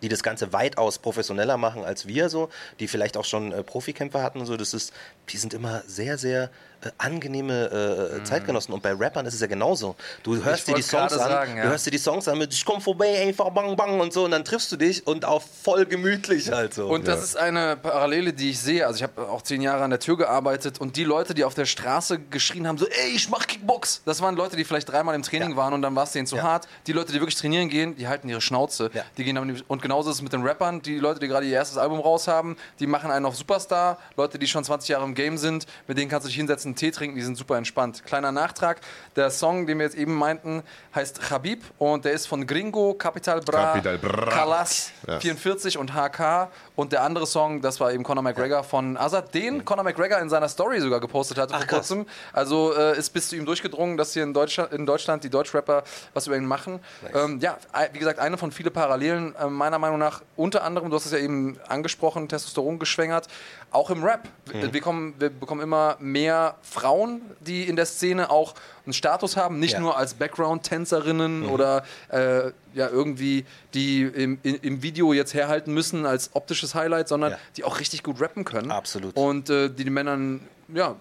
die 0.01 0.09
das 0.09 0.23
Ganze 0.23 0.51
weitaus 0.51 0.99
professioneller 0.99 1.55
machen 1.57 1.85
als 1.85 2.05
wir 2.05 2.27
so, 2.29 2.49
die 2.79 2.87
vielleicht 2.87 3.15
auch 3.15 3.23
schon 3.23 3.51
äh, 3.51 3.63
Profikämpfer 3.63 4.21
hatten 4.21 4.39
und 4.39 4.45
so, 4.45 4.57
das 4.57 4.73
ist, 4.73 4.93
die 5.29 5.37
sind 5.37 5.53
immer 5.53 5.83
sehr, 5.87 6.17
sehr 6.17 6.49
angenehme 6.97 8.11
äh, 8.13 8.19
mhm. 8.19 8.25
Zeitgenossen. 8.25 8.73
Und 8.73 8.83
bei 8.83 8.93
Rappern 8.93 9.25
ist 9.25 9.33
es 9.33 9.41
ja 9.41 9.47
genauso. 9.47 9.95
Du 10.23 10.43
hörst 10.43 10.67
dir 10.67 10.75
die 10.75 10.81
Songs 10.81 11.13
an, 11.13 11.19
sagen, 11.19 11.57
ja. 11.57 11.63
du 11.63 11.69
hörst 11.69 11.85
dir 11.85 11.91
die 11.91 11.97
Songs 11.97 12.27
an 12.27 12.37
mit 12.37 12.53
ich 12.53 12.65
komm 12.65 12.81
vorbei, 12.81 13.21
einfach 13.21 13.49
bang 13.49 13.75
bang 13.75 13.99
und 13.99 14.13
so 14.13 14.25
und 14.25 14.31
dann 14.31 14.45
triffst 14.45 14.71
du 14.71 14.77
dich 14.77 15.05
und 15.05 15.25
auch 15.25 15.41
voll 15.41 15.85
gemütlich 15.85 16.51
halt 16.51 16.73
so. 16.73 16.87
Und 16.87 17.07
das 17.07 17.23
ist 17.23 17.37
eine 17.37 17.77
Parallele, 17.77 18.33
die 18.33 18.51
ich 18.51 18.59
sehe. 18.59 18.85
Also 18.85 18.97
ich 18.97 19.03
habe 19.03 19.29
auch 19.29 19.41
zehn 19.41 19.61
Jahre 19.61 19.83
an 19.83 19.89
der 19.89 19.99
Tür 19.99 20.17
gearbeitet 20.17 20.79
und 20.79 20.95
die 20.95 21.03
Leute, 21.03 21.33
die 21.33 21.43
auf 21.43 21.53
der 21.53 21.65
Straße 21.65 22.19
geschrien 22.19 22.67
haben, 22.67 22.77
so 22.77 22.87
ey, 22.87 23.11
ich 23.15 23.29
mach 23.29 23.47
Kickbox, 23.47 24.01
das 24.05 24.21
waren 24.21 24.35
Leute, 24.35 24.55
die 24.55 24.63
vielleicht 24.63 24.89
dreimal 24.89 25.15
im 25.15 25.23
Training 25.23 25.51
ja. 25.51 25.57
waren 25.57 25.73
und 25.73 25.81
dann 25.81 25.95
war 25.95 26.03
es 26.03 26.11
denen 26.11 26.27
zu 26.27 26.41
hart. 26.41 26.67
Die 26.87 26.93
Leute, 26.93 27.11
die 27.11 27.19
wirklich 27.19 27.35
trainieren 27.35 27.69
gehen, 27.69 27.95
die 27.95 28.07
halten 28.07 28.29
ihre 28.29 28.41
Schnauze. 28.41 28.91
Die 29.17 29.23
gehen 29.23 29.35
dann, 29.35 29.61
und 29.67 29.81
genauso 29.81 30.09
ist 30.09 30.17
es 30.17 30.21
mit 30.21 30.33
den 30.33 30.43
Rappern. 30.43 30.81
Die 30.81 30.97
Leute, 30.97 31.19
die 31.19 31.27
gerade 31.27 31.45
ihr 31.45 31.53
erstes 31.53 31.77
Album 31.77 31.99
raus 31.99 32.27
haben, 32.27 32.55
die 32.79 32.87
machen 32.87 33.11
einen 33.11 33.25
auf 33.25 33.35
Superstar. 33.35 33.97
Leute, 34.17 34.39
die 34.39 34.47
schon 34.47 34.63
20 34.63 34.89
Jahre 34.89 35.05
im 35.05 35.15
Game 35.15 35.37
sind, 35.37 35.65
mit 35.87 35.97
denen 35.97 36.09
kannst 36.09 36.25
du 36.25 36.29
dich 36.29 36.37
hinsetzen, 36.37 36.74
einen 36.75 36.91
Tee 36.91 36.91
trinken, 36.91 37.15
die 37.15 37.21
sind 37.21 37.37
super 37.37 37.57
entspannt. 37.57 38.03
Kleiner 38.05 38.31
Nachtrag, 38.31 38.81
der 39.15 39.29
Song, 39.31 39.65
den 39.65 39.79
wir 39.79 39.85
jetzt 39.85 39.95
eben 39.95 40.13
meinten, 40.13 40.63
heißt 40.93 41.31
Habib 41.31 41.63
und 41.77 42.05
der 42.05 42.11
ist 42.11 42.27
von 42.27 42.45
Gringo, 42.45 42.93
Capital 42.93 43.41
Bra, 43.41 43.73
Capital 43.73 43.97
Bra. 43.97 44.29
Kalas 44.29 44.91
yes. 45.07 45.21
44 45.21 45.77
und 45.77 45.93
HK 45.93 46.49
und 46.75 46.91
der 46.91 47.03
andere 47.03 47.25
Song, 47.25 47.61
das 47.61 47.79
war 47.79 47.93
eben 47.93 48.03
Conor 48.03 48.23
McGregor 48.23 48.63
von 48.63 48.97
Azad, 48.97 49.33
den 49.33 49.63
Conor 49.63 49.83
McGregor 49.83 50.19
in 50.19 50.29
seiner 50.29 50.49
Story 50.49 50.81
sogar 50.81 50.99
gepostet 50.99 51.37
hatte 51.37 51.53
Ach, 51.55 51.59
vor 51.59 51.67
kurzem. 51.67 52.05
Also 52.33 52.75
äh, 52.75 52.97
ist 52.97 53.11
bis 53.11 53.29
zu 53.29 53.35
ihm 53.35 53.45
durchgedrungen, 53.45 53.97
dass 53.97 54.13
hier 54.13 54.23
in 54.23 54.33
Deutschland, 54.33 54.73
in 54.73 54.85
Deutschland 54.85 55.23
die 55.23 55.29
Deutschrapper 55.29 55.83
was 56.13 56.27
über 56.27 56.35
ihn 56.35 56.45
machen. 56.45 56.79
Nice. 57.01 57.11
Ähm, 57.15 57.39
ja, 57.39 57.57
wie 57.93 57.99
gesagt, 57.99 58.19
eine 58.19 58.37
von 58.37 58.51
vielen 58.51 58.73
Parallelen, 58.73 59.35
äh, 59.35 59.47
meiner 59.47 59.79
Meinung 59.79 59.99
nach, 59.99 60.21
unter 60.35 60.63
anderem, 60.63 60.89
du 60.89 60.95
hast 60.95 61.05
es 61.05 61.11
ja 61.11 61.19
eben 61.19 61.57
angesprochen, 61.67 62.27
Testosteron 62.27 62.79
geschwängert, 62.79 63.27
auch 63.75 63.89
im 63.89 64.03
Rap. 64.03 64.27
Mhm. 64.53 64.73
Wir, 64.73 64.81
kommen, 64.81 65.13
wir 65.19 65.29
bekommen 65.29 65.61
immer 65.61 65.97
mehr 65.99 66.55
Frauen, 66.61 67.21
die 67.41 67.63
in 67.63 67.75
der 67.75 67.85
Szene 67.85 68.29
auch 68.29 68.55
einen 68.85 68.93
Status 68.93 69.37
haben, 69.37 69.59
nicht 69.59 69.73
ja. 69.73 69.79
nur 69.79 69.97
als 69.97 70.15
Background-Tänzerinnen 70.15 71.41
mhm. 71.41 71.49
oder 71.49 71.83
äh, 72.09 72.51
ja, 72.73 72.89
irgendwie 72.89 73.45
die 73.73 74.03
im, 74.03 74.39
im, 74.43 74.81
Video 74.81 75.13
jetzt 75.13 75.33
herhalten 75.33 75.73
müssen 75.73 76.05
als 76.05 76.31
optisches 76.33 76.75
Highlight, 76.75 77.07
sondern 77.07 77.33
ja. 77.33 77.37
die 77.57 77.63
auch 77.63 77.79
richtig 77.79 78.03
gut 78.03 78.21
rappen 78.21 78.45
können. 78.45 78.71
Absolut. 78.71 79.15
Und 79.15 79.49
äh, 79.49 79.69
die 79.69 79.83
den 79.83 79.93
Männern 79.93 80.41
ja, 80.73 80.95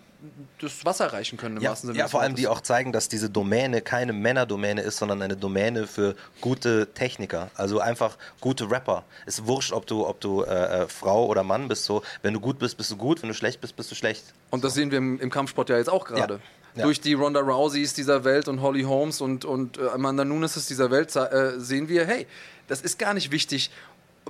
das 0.61 0.85
Wasser 0.85 1.13
reichen 1.13 1.39
können 1.39 1.57
im 1.57 1.63
ja, 1.63 1.71
wahrsten 1.71 1.89
Sinne. 1.89 1.99
Ja, 1.99 2.09
vor 2.09 2.21
allem 2.21 2.35
die 2.35 2.49
auch 2.49 2.61
zeigen, 2.61 2.93
dass 2.93 3.09
diese 3.09 3.31
Domäne 3.31 3.81
keine 3.81 4.13
Männerdomäne 4.13 4.83
ist, 4.83 4.97
sondern 4.97 5.23
eine 5.23 5.37
Domäne 5.37 5.87
für 5.87 6.15
gute 6.41 6.89
Techniker, 6.95 7.51
also 7.55 7.81
einfach 7.81 8.17
gute 8.41 8.71
Rapper. 8.71 9.05
Es 9.27 9.39
ist 9.39 9.47
wurscht, 9.47 9.73
ob 9.73 9.87
du, 9.87 10.07
ob 10.07 10.21
du 10.21 10.43
äh, 10.43 10.83
äh, 10.83 10.89
Frau 10.89 11.27
oder 11.27 11.43
Mann 11.43 11.69
bist. 11.69 11.85
So, 11.85 12.03
wenn 12.23 12.35
du 12.35 12.41
gut 12.41 12.59
bist, 12.59 12.77
bist 12.77 12.91
du 12.91 12.97
gut. 12.97 13.23
Wenn 13.23 13.29
du 13.29 13.35
schlecht 13.35 13.61
bist, 13.61 13.77
bist 13.77 13.91
du 13.91 13.95
schlecht. 13.95 14.25
Und 14.51 14.65
das 14.65 14.75
sehen 14.75 14.91
wir 14.91 14.99
im, 14.99 15.21
im 15.21 15.31
Kampfsport 15.31 15.69
ja 15.69 15.77
jetzt 15.77 15.91
auch 15.91 16.05
gerade. 16.05 16.35
Ja. 16.35 16.41
Ja. 16.77 16.83
Durch 16.83 17.01
die 17.01 17.15
Ronda 17.15 17.39
Rouseys 17.39 17.95
dieser 17.95 18.25
Welt 18.25 18.49
und 18.49 18.61
Holly 18.61 18.83
Holmes 18.83 19.21
und, 19.21 19.45
und 19.45 19.79
äh, 19.79 19.89
Amanda 19.91 20.25
Nunes 20.25 20.55
dieser 20.67 20.91
Welt 20.91 21.15
äh, 21.15 21.53
sehen 21.59 21.89
wir, 21.89 22.05
hey, 22.05 22.27
das 22.67 22.81
ist 22.81 22.99
gar 22.99 23.15
nicht 23.15 23.31
wichtig, 23.31 23.71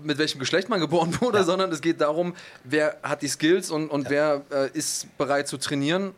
mit 0.03 0.19
welchem 0.19 0.39
Geschlecht 0.39 0.69
man 0.69 0.81
geboren 0.81 1.17
wurde, 1.21 1.39
ja. 1.39 1.45
sondern 1.45 1.73
es 1.73 1.81
geht 1.81 2.01
darum, 2.01 2.35
wer 2.65 2.97
hat 3.03 3.23
die 3.23 3.29
Skills 3.29 3.71
und, 3.71 3.89
und 3.89 4.05
ja. 4.05 4.43
wer 4.51 4.65
äh, 4.67 4.71
ist 4.73 5.17
bereit 5.19 5.49
zu 5.49 5.57
trainieren. 5.57 6.13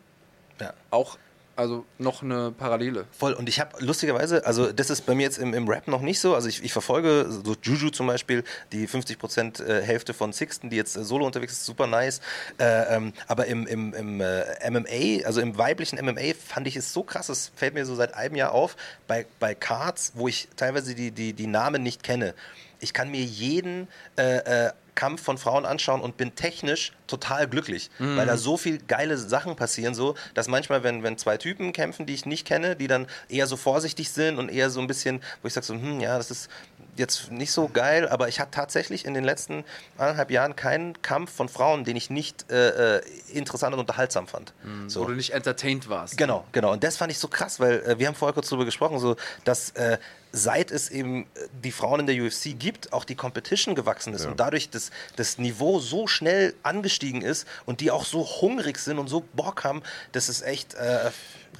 Ja. 0.59 0.73
Auch 0.89 1.17
also 1.57 1.85
noch 1.97 2.21
eine 2.21 2.51
Parallele. 2.51 3.05
Voll. 3.17 3.33
Und 3.33 3.49
ich 3.49 3.59
habe 3.59 3.83
lustigerweise, 3.83 4.45
also 4.45 4.71
das 4.71 4.91
ist 4.91 5.07
bei 5.07 5.15
mir 5.15 5.23
jetzt 5.23 5.39
im, 5.39 5.55
im 5.55 5.67
Rap 5.67 5.87
noch 5.87 6.01
nicht 6.01 6.19
so. 6.19 6.35
Also 6.35 6.47
ich, 6.47 6.63
ich 6.63 6.71
verfolge 6.71 7.25
so 7.29 7.55
Juju 7.63 7.89
zum 7.89 8.05
Beispiel, 8.05 8.43
die 8.71 8.87
50% 8.87 9.63
äh, 9.63 9.81
Hälfte 9.81 10.13
von 10.13 10.33
Sixten, 10.33 10.69
die 10.69 10.75
jetzt 10.75 10.95
äh, 10.95 11.03
solo 11.03 11.25
unterwegs 11.25 11.53
ist, 11.53 11.65
super 11.65 11.87
nice. 11.87 12.21
Äh, 12.59 12.95
ähm, 12.95 13.13
aber 13.27 13.47
im, 13.47 13.65
im, 13.65 13.93
im 13.95 14.21
äh, 14.21 14.69
MMA, 14.69 15.25
also 15.25 15.41
im 15.41 15.57
weiblichen 15.57 15.97
MMA, 15.99 16.35
fand 16.39 16.67
ich 16.67 16.75
es 16.75 16.93
so 16.93 17.01
krass, 17.01 17.27
es 17.27 17.51
fällt 17.55 17.73
mir 17.73 17.87
so 17.87 17.95
seit 17.95 18.13
einem 18.13 18.35
Jahr 18.35 18.51
auf, 18.51 18.77
bei, 19.07 19.25
bei 19.39 19.55
Cards, 19.55 20.11
wo 20.13 20.27
ich 20.27 20.49
teilweise 20.57 20.93
die, 20.93 21.09
die, 21.09 21.33
die 21.33 21.47
Namen 21.47 21.81
nicht 21.81 22.03
kenne. 22.03 22.35
Ich 22.79 22.93
kann 22.93 23.09
mir 23.09 23.23
jeden 23.23 23.87
äh, 24.17 24.67
äh, 24.67 24.71
Kampf 24.97 25.21
von 25.21 25.37
Frauen 25.37 25.65
anschauen 25.65 26.01
und 26.01 26.17
bin 26.17 26.33
technisch 26.35 26.91
total 27.05 27.47
glücklich, 27.47 27.91
mhm. 27.99 28.17
weil 28.17 28.25
da 28.25 28.35
so 28.35 28.57
viel 28.57 28.79
geile 28.79 29.17
Sachen 29.17 29.55
passieren, 29.55 29.93
so, 29.93 30.15
dass 30.33 30.47
manchmal, 30.47 30.83
wenn, 30.83 31.03
wenn 31.03 31.17
zwei 31.17 31.37
Typen 31.37 31.71
kämpfen, 31.71 32.07
die 32.07 32.15
ich 32.15 32.25
nicht 32.25 32.45
kenne, 32.45 32.75
die 32.75 32.87
dann 32.87 33.05
eher 33.29 33.45
so 33.45 33.57
vorsichtig 33.57 34.09
sind 34.09 34.39
und 34.39 34.49
eher 34.49 34.71
so 34.71 34.81
ein 34.81 34.87
bisschen, 34.87 35.21
wo 35.41 35.47
ich 35.47 35.53
sage 35.53 35.65
so, 35.65 35.75
hm, 35.75 35.99
ja, 35.99 36.17
das 36.17 36.31
ist 36.31 36.49
jetzt 36.95 37.31
nicht 37.31 37.51
so 37.51 37.67
geil, 37.67 38.09
aber 38.09 38.27
ich 38.27 38.39
hatte 38.39 38.51
tatsächlich 38.51 39.05
in 39.05 39.13
den 39.13 39.23
letzten 39.23 39.63
anderthalb 39.99 40.31
Jahren 40.31 40.55
keinen 40.55 40.99
Kampf 41.03 41.31
von 41.31 41.47
Frauen, 41.47 41.83
den 41.83 41.95
ich 41.95 42.09
nicht 42.09 42.51
äh, 42.51 42.97
äh 42.97 43.01
interessant 43.31 43.73
und 43.73 43.79
unterhaltsam 43.79 44.25
fand. 44.25 44.53
Mhm, 44.63 44.89
so. 44.89 45.01
Wo 45.01 45.05
du 45.05 45.13
nicht 45.13 45.31
entertained 45.31 45.89
warst. 45.89 46.17
Genau, 46.17 46.45
genau. 46.53 46.73
Und 46.73 46.83
das 46.83 46.97
fand 46.97 47.11
ich 47.11 47.19
so 47.19 47.27
krass, 47.27 47.59
weil 47.59 47.83
äh, 47.83 47.99
wir 47.99 48.07
haben 48.07 48.15
vorher 48.15 48.33
kurz 48.33 48.49
darüber 48.49 48.65
gesprochen, 48.65 48.97
so, 48.97 49.15
dass 49.43 49.71
äh, 49.71 49.99
seit 50.31 50.71
es 50.71 50.89
eben 50.89 51.23
äh, 51.23 51.47
die 51.63 51.71
Frauen 51.71 52.01
in 52.01 52.07
der 52.07 52.23
UFC 52.23 52.57
gibt, 52.57 52.93
auch 52.93 53.05
die 53.05 53.15
Competition 53.15 53.75
gewachsen 53.75 54.13
ist 54.13 54.25
ja. 54.25 54.31
und 54.31 54.39
dadurch 54.39 54.69
das, 54.69 54.91
das 55.15 55.37
Niveau 55.37 55.79
so 55.79 56.07
schnell 56.07 56.53
angestiegen 56.63 57.21
ist 57.21 57.47
und 57.65 57.81
die 57.81 57.91
auch 57.91 58.05
so 58.05 58.23
hungrig 58.23 58.77
sind 58.79 58.99
und 58.99 59.07
so 59.07 59.23
Bock 59.35 59.63
haben, 59.63 59.81
das 60.11 60.29
ist 60.29 60.41
echt 60.41 60.73
äh, 60.75 61.11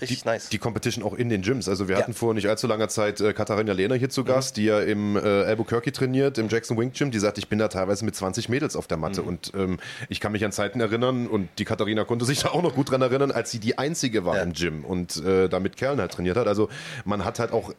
richtig 0.01 0.23
die, 0.23 0.27
nice. 0.27 0.49
Die 0.49 0.57
Competition 0.57 1.03
auch 1.03 1.13
in 1.13 1.29
den 1.29 1.41
Gyms. 1.41 1.67
Also 1.69 1.87
wir 1.87 1.95
ja. 1.95 2.01
hatten 2.01 2.13
vor 2.13 2.33
nicht 2.33 2.47
allzu 2.47 2.67
langer 2.67 2.89
Zeit 2.89 3.21
äh, 3.21 3.33
Katharina 3.33 3.73
Lehner 3.73 3.95
hier 3.95 4.09
zu 4.09 4.23
Gast, 4.23 4.55
mhm. 4.57 4.61
die 4.61 4.65
ja 4.65 4.79
im 4.81 5.15
äh, 5.15 5.19
Albuquerque 5.19 5.91
trainiert, 5.91 6.37
im 6.37 6.49
Jackson 6.49 6.77
Wing 6.77 6.91
Gym. 6.91 7.11
Die 7.11 7.19
sagt, 7.19 7.37
ich 7.37 7.47
bin 7.47 7.59
da 7.59 7.67
teilweise 7.67 8.05
mit 8.05 8.15
20 8.15 8.49
Mädels 8.49 8.75
auf 8.75 8.87
der 8.87 8.97
Matte. 8.97 9.21
Mhm. 9.21 9.27
Und 9.27 9.51
ähm, 9.55 9.79
ich 10.09 10.19
kann 10.19 10.31
mich 10.31 10.43
an 10.45 10.51
Zeiten 10.51 10.79
erinnern, 10.79 11.27
und 11.27 11.49
die 11.57 11.65
Katharina 11.65 12.03
konnte 12.03 12.25
sich 12.25 12.39
da 12.43 12.49
auch 12.49 12.61
noch 12.61 12.75
gut 12.75 12.91
dran 12.91 13.01
erinnern, 13.01 13.31
als 13.31 13.51
sie 13.51 13.59
die 13.59 13.77
einzige 13.77 14.25
war 14.25 14.37
ja. 14.37 14.43
im 14.43 14.53
Gym 14.53 14.85
und 14.85 15.17
äh, 15.17 15.49
da 15.49 15.59
mit 15.59 15.77
Kerlen 15.77 15.99
halt 15.99 16.11
trainiert 16.11 16.37
hat. 16.37 16.47
Also 16.47 16.69
man 17.05 17.25
hat 17.25 17.39
halt 17.39 17.51
auch 17.51 17.73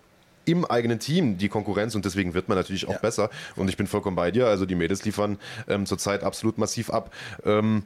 im 0.48 0.64
eigenen 0.64 0.98
Team 0.98 1.38
die 1.38 1.48
Konkurrenz 1.48 1.94
und 1.94 2.04
deswegen 2.04 2.34
wird 2.34 2.48
man 2.48 2.56
natürlich 2.56 2.86
auch 2.86 2.92
ja. 2.92 2.98
besser. 2.98 3.30
Und 3.56 3.68
ich 3.68 3.76
bin 3.76 3.86
vollkommen 3.86 4.16
bei 4.16 4.30
dir. 4.30 4.46
Also 4.46 4.66
die 4.66 4.74
Mädels 4.74 5.04
liefern 5.04 5.38
ähm, 5.68 5.86
zurzeit 5.86 6.24
absolut 6.24 6.58
massiv 6.58 6.90
ab. 6.90 7.12
Ähm, 7.44 7.84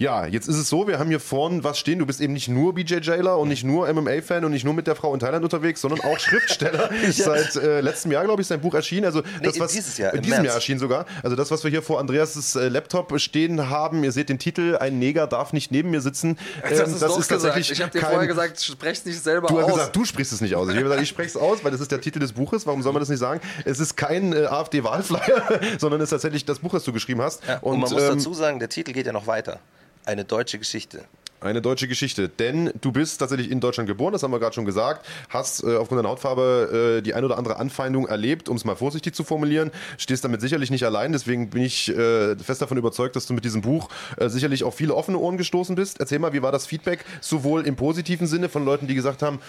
ja, 0.00 0.24
jetzt 0.24 0.48
ist 0.48 0.56
es 0.56 0.70
so, 0.70 0.88
wir 0.88 0.98
haben 0.98 1.10
hier 1.10 1.20
vorne 1.20 1.62
was 1.62 1.78
stehen. 1.78 1.98
Du 1.98 2.06
bist 2.06 2.22
eben 2.22 2.32
nicht 2.32 2.48
nur 2.48 2.72
BJ 2.72 3.00
Jailer 3.02 3.38
und 3.38 3.48
nicht 3.48 3.64
nur 3.64 3.92
MMA-Fan 3.92 4.46
und 4.46 4.50
nicht 4.50 4.64
nur 4.64 4.72
mit 4.72 4.86
der 4.86 4.96
Frau 4.96 5.12
in 5.12 5.20
Thailand 5.20 5.44
unterwegs, 5.44 5.82
sondern 5.82 6.00
auch 6.00 6.18
Schriftsteller. 6.18 6.88
ja. 7.02 7.12
Seit 7.12 7.54
äh, 7.56 7.82
letztem 7.82 8.10
Jahr, 8.10 8.24
glaube 8.24 8.40
ich, 8.40 8.44
ist 8.44 8.50
dein 8.50 8.62
Buch 8.62 8.72
erschienen. 8.72 9.04
Also 9.04 9.20
das, 9.20 9.56
nee, 9.56 9.60
was 9.60 9.72
dieses 9.72 9.98
Jahr, 9.98 10.14
in 10.14 10.22
diesem 10.22 10.36
März. 10.36 10.46
Jahr 10.46 10.54
erschienen 10.54 10.80
sogar. 10.80 11.04
Also 11.22 11.36
das, 11.36 11.50
was 11.50 11.64
wir 11.64 11.70
hier 11.70 11.82
vor 11.82 12.00
Andreas' 12.00 12.56
äh, 12.56 12.68
Laptop 12.68 13.20
stehen 13.20 13.68
haben, 13.68 14.02
ihr 14.02 14.10
seht 14.10 14.30
den 14.30 14.38
Titel, 14.38 14.78
ein 14.80 14.98
Neger 14.98 15.26
darf 15.26 15.52
nicht 15.52 15.70
neben 15.70 15.90
mir 15.90 16.00
sitzen. 16.00 16.38
Ähm, 16.64 16.78
das 16.78 16.92
ist, 16.92 17.02
das 17.02 17.18
ist 17.18 17.28
tatsächlich. 17.28 17.70
Ich 17.70 17.82
habe 17.82 17.92
dir 17.92 18.00
kein, 18.00 18.10
vorher 18.12 18.26
gesagt, 18.26 18.58
sprech 18.58 19.00
es 19.00 19.04
nicht 19.04 19.22
selber 19.22 19.48
du 19.48 19.58
aus. 19.58 19.60
Du 19.60 19.66
hast 19.66 19.74
gesagt, 19.74 19.96
du 19.96 20.04
sprichst 20.06 20.32
es 20.32 20.40
nicht 20.40 20.54
aus. 20.54 20.66
Ich 20.68 20.76
habe 20.76 20.84
gesagt, 20.84 21.02
ich 21.02 21.10
spreche 21.10 21.28
es 21.28 21.36
aus, 21.36 21.62
weil 21.62 21.72
das 21.72 21.82
ist 21.82 21.92
der 21.92 22.00
Titel 22.00 22.20
des 22.20 22.32
Buches. 22.32 22.66
Warum 22.66 22.82
soll 22.82 22.94
man 22.94 23.00
das 23.00 23.10
nicht 23.10 23.18
sagen? 23.18 23.42
Es 23.66 23.78
ist 23.78 23.98
kein 23.98 24.32
äh, 24.32 24.46
AfD-Wahlflyer, 24.46 25.60
sondern 25.78 26.00
es 26.00 26.04
ist 26.04 26.10
tatsächlich 26.12 26.46
das 26.46 26.60
Buch, 26.60 26.72
das 26.72 26.84
du 26.84 26.94
geschrieben 26.94 27.20
hast. 27.20 27.46
Ja, 27.46 27.58
und, 27.58 27.74
und, 27.74 27.80
man 27.80 27.92
muss 27.92 28.02
ähm, 28.02 28.16
dazu 28.16 28.32
sagen, 28.32 28.60
der 28.60 28.70
Titel 28.70 28.92
geht 28.92 29.04
ja 29.04 29.12
noch 29.12 29.26
weiter. 29.26 29.60
Eine 30.04 30.24
deutsche 30.24 30.58
Geschichte. 30.58 31.04
Eine 31.42 31.62
deutsche 31.62 31.88
Geschichte, 31.88 32.28
denn 32.28 32.70
du 32.82 32.92
bist 32.92 33.18
tatsächlich 33.18 33.50
in 33.50 33.60
Deutschland 33.60 33.86
geboren, 33.86 34.12
das 34.12 34.22
haben 34.22 34.30
wir 34.30 34.38
gerade 34.38 34.54
schon 34.54 34.66
gesagt, 34.66 35.06
hast 35.30 35.64
äh, 35.64 35.76
aufgrund 35.76 36.00
deiner 36.00 36.10
Hautfarbe 36.10 36.98
äh, 36.98 37.02
die 37.02 37.14
ein 37.14 37.24
oder 37.24 37.38
andere 37.38 37.56
Anfeindung 37.56 38.06
erlebt, 38.06 38.50
um 38.50 38.56
es 38.56 38.66
mal 38.66 38.76
vorsichtig 38.76 39.14
zu 39.14 39.24
formulieren, 39.24 39.70
stehst 39.96 40.22
damit 40.22 40.42
sicherlich 40.42 40.70
nicht 40.70 40.84
allein, 40.84 41.12
deswegen 41.12 41.48
bin 41.48 41.62
ich 41.62 41.88
äh, 41.88 42.36
fest 42.36 42.60
davon 42.60 42.76
überzeugt, 42.76 43.16
dass 43.16 43.26
du 43.26 43.32
mit 43.32 43.46
diesem 43.46 43.62
Buch 43.62 43.88
äh, 44.18 44.28
sicherlich 44.28 44.64
auf 44.64 44.74
viele 44.74 44.94
offene 44.94 45.16
Ohren 45.16 45.38
gestoßen 45.38 45.76
bist. 45.76 45.98
Erzähl 45.98 46.18
mal, 46.18 46.34
wie 46.34 46.42
war 46.42 46.52
das 46.52 46.66
Feedback, 46.66 47.06
sowohl 47.22 47.66
im 47.66 47.74
positiven 47.74 48.26
Sinne 48.26 48.50
von 48.50 48.66
Leuten, 48.66 48.86
die 48.86 48.94
gesagt 48.94 49.22
haben, 49.22 49.40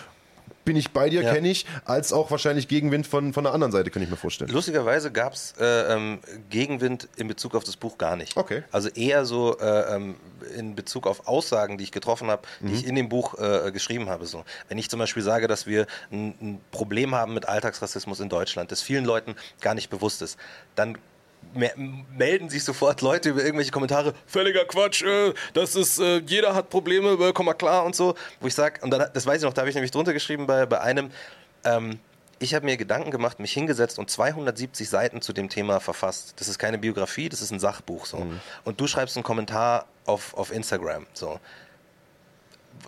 bin 0.66 0.76
ich 0.76 0.92
bei 0.92 1.10
dir, 1.10 1.22
ja. 1.22 1.34
kenne 1.34 1.50
ich, 1.50 1.66
als 1.86 2.14
auch 2.14 2.32
wahrscheinlich 2.32 2.68
Gegenwind 2.68 3.08
von, 3.08 3.34
von 3.34 3.44
der 3.44 3.54
anderen 3.54 3.72
Seite, 3.72 3.90
kann 3.90 4.02
ich 4.02 4.10
mir 4.10 4.18
vorstellen. 4.18 4.52
Lustigerweise 4.52 5.12
gab 5.12 5.34
es 5.34 5.54
äh, 5.60 5.94
ähm, 5.94 6.20
Gegenwind 6.50 7.08
in 7.16 7.28
Bezug 7.28 7.56
auf 7.56 7.64
das 7.64 7.78
Buch 7.78 7.98
gar 7.98 8.16
nicht. 8.16 8.38
Okay. 8.38 8.64
Also 8.72 8.90
eher 8.90 9.26
so 9.26 9.58
äh, 9.60 9.96
ähm, 9.96 10.16
in 10.58 10.76
Bezug 10.76 11.08
auf 11.08 11.28
Aussagen, 11.28 11.78
die 11.78 11.84
ich 11.84 11.92
getroffen 11.92 12.30
habe, 12.30 12.44
die 12.60 12.66
mhm. 12.68 12.74
ich 12.74 12.88
in 12.88 12.96
dem 12.96 13.10
Buch 13.10 13.38
äh, 13.40 13.72
geschrieben 13.72 14.10
habe. 14.10 14.26
So. 14.26 14.44
Wenn 14.68 14.78
ich 14.78 14.90
zum 14.90 15.00
Beispiel 15.00 15.24
sage, 15.24 15.48
dass 15.48 15.68
wir 15.68 15.88
ein, 16.12 16.36
ein 16.42 16.62
Problem 16.72 17.16
haben 17.16 17.34
mit 17.34 17.48
Alltagsrassismus 17.48 18.20
in 18.20 18.30
Deutschland, 18.30 18.72
das 18.72 18.82
vielen 18.82 19.06
Leuten 19.06 19.36
gar 19.62 19.74
nicht 19.74 19.90
bewusst 19.90 20.22
ist, 20.22 20.38
dann 20.76 20.98
melden 21.54 22.50
sich 22.50 22.64
sofort 22.64 23.02
Leute 23.02 23.30
über 23.30 23.44
irgendwelche 23.44 23.72
Kommentare, 23.72 24.14
völliger 24.26 24.66
Quatsch, 24.66 25.04
äh, 25.04 25.34
das 25.54 25.76
ist, 25.76 26.00
äh, 26.00 26.20
jeder 26.26 26.56
hat 26.56 26.70
Probleme, 26.70 27.12
äh, 27.12 27.34
komm 27.34 27.48
mal 27.48 27.54
klar 27.54 27.84
und 27.86 27.96
so, 27.96 28.16
wo 28.40 28.48
ich 28.48 28.54
sage, 28.54 28.80
und 28.82 28.92
dann, 28.92 29.10
das 29.14 29.26
weiß 29.26 29.38
ich 29.38 29.44
noch, 29.44 29.54
da 29.54 29.62
habe 29.62 29.70
ich 29.70 29.76
nämlich 29.76 29.92
drunter 29.92 30.14
geschrieben 30.14 30.48
bei, 30.48 30.66
bei 30.66 30.80
einem, 30.80 31.12
ähm, 31.66 32.00
ich 32.40 32.56
habe 32.56 32.66
mir 32.66 32.78
Gedanken 32.78 33.12
gemacht, 33.12 33.40
mich 33.40 33.54
hingesetzt 33.54 34.00
und 34.00 34.10
270 34.10 34.90
Seiten 34.90 35.22
zu 35.22 35.32
dem 35.32 35.48
Thema 35.48 35.80
verfasst. 35.80 36.34
Das 36.38 36.48
ist 36.48 36.58
keine 36.58 36.80
Biografie, 36.80 37.30
das 37.30 37.42
ist 37.42 37.52
ein 37.52 37.60
Sachbuch 37.60 38.08
so. 38.08 38.18
Mhm. 38.18 38.40
Und 38.64 38.82
du 38.82 38.88
schreibst 38.88 39.16
einen 39.16 39.24
Kommentar 39.24 39.86
auf, 40.06 40.34
auf 40.34 40.52
Instagram 40.52 41.06
so. 41.14 41.40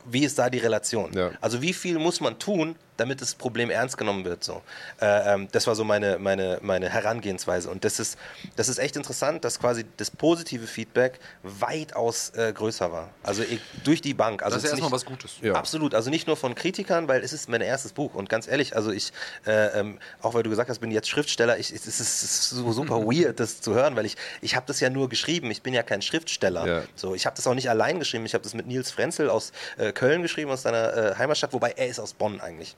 Wie 0.05 0.23
ist 0.23 0.39
da 0.39 0.49
die 0.49 0.57
Relation? 0.57 1.13
Ja. 1.13 1.31
Also 1.39 1.61
wie 1.61 1.73
viel 1.73 1.99
muss 1.99 2.19
man 2.19 2.39
tun, 2.39 2.75
damit 2.97 3.21
das 3.21 3.35
Problem 3.35 3.69
ernst 3.69 3.97
genommen 3.97 4.25
wird. 4.25 4.43
So. 4.43 4.61
Äh, 5.01 5.33
ähm, 5.33 5.47
das 5.51 5.67
war 5.67 5.75
so 5.75 5.83
meine, 5.83 6.19
meine, 6.19 6.59
meine 6.61 6.89
Herangehensweise. 6.89 7.69
Und 7.69 7.83
das 7.83 7.99
ist, 7.99 8.17
das 8.55 8.69
ist 8.69 8.77
echt 8.77 8.95
interessant, 8.95 9.43
dass 9.43 9.59
quasi 9.59 9.85
das 9.97 10.11
positive 10.11 10.67
Feedback 10.67 11.19
weitaus 11.43 12.31
äh, 12.31 12.51
größer 12.53 12.91
war. 12.91 13.09
Also 13.23 13.43
ich, 13.43 13.59
durch 13.83 14.01
die 14.01 14.13
Bank. 14.13 14.43
Also 14.43 14.55
das 14.55 14.65
ist 14.65 14.71
erstmal 14.71 14.91
was 14.91 15.05
Gutes. 15.05 15.35
Ja. 15.41 15.53
Absolut. 15.53 15.95
Also 15.95 16.09
nicht 16.09 16.27
nur 16.27 16.37
von 16.37 16.55
Kritikern, 16.55 17.07
weil 17.07 17.23
es 17.23 17.33
ist 17.33 17.49
mein 17.49 17.61
erstes 17.61 17.93
Buch. 17.93 18.13
Und 18.13 18.29
ganz 18.29 18.47
ehrlich, 18.47 18.75
also 18.75 18.91
ich, 18.91 19.11
äh, 19.45 19.79
ähm, 19.79 19.99
auch 20.21 20.33
weil 20.33 20.43
du 20.43 20.49
gesagt 20.49 20.69
hast, 20.69 20.79
bin 20.79 20.91
jetzt 20.91 21.09
Schriftsteller, 21.09 21.57
ich, 21.57 21.71
es, 21.71 21.87
ist, 21.87 21.99
es 21.99 22.23
ist 22.23 22.49
so 22.49 22.71
super 22.71 23.01
weird, 23.05 23.39
das 23.39 23.61
zu 23.61 23.73
hören, 23.73 23.95
weil 23.95 24.05
ich, 24.05 24.15
ich 24.41 24.55
habe 24.55 24.65
das 24.67 24.79
ja 24.79 24.89
nur 24.89 25.09
geschrieben. 25.09 25.49
Ich 25.51 25.61
bin 25.61 25.73
ja 25.73 25.83
kein 25.83 26.01
Schriftsteller. 26.01 26.67
Ja. 26.67 26.83
So, 26.95 27.15
ich 27.15 27.25
habe 27.25 27.35
das 27.35 27.47
auch 27.47 27.55
nicht 27.55 27.69
allein 27.69 27.99
geschrieben. 27.99 28.25
Ich 28.25 28.33
habe 28.33 28.43
das 28.43 28.53
mit 28.53 28.67
Nils 28.67 28.91
Frenzel 28.91 29.29
aus 29.29 29.51
äh, 29.77 29.91
Köln 29.91 30.21
geschrieben, 30.21 30.51
aus 30.51 30.61
seiner 30.61 30.95
äh, 30.95 31.15
Heimatstadt, 31.15 31.53
wobei 31.53 31.71
er 31.71 31.87
ist 31.87 31.99
aus 31.99 32.13
Bonn 32.13 32.39
eigentlich. 32.39 32.75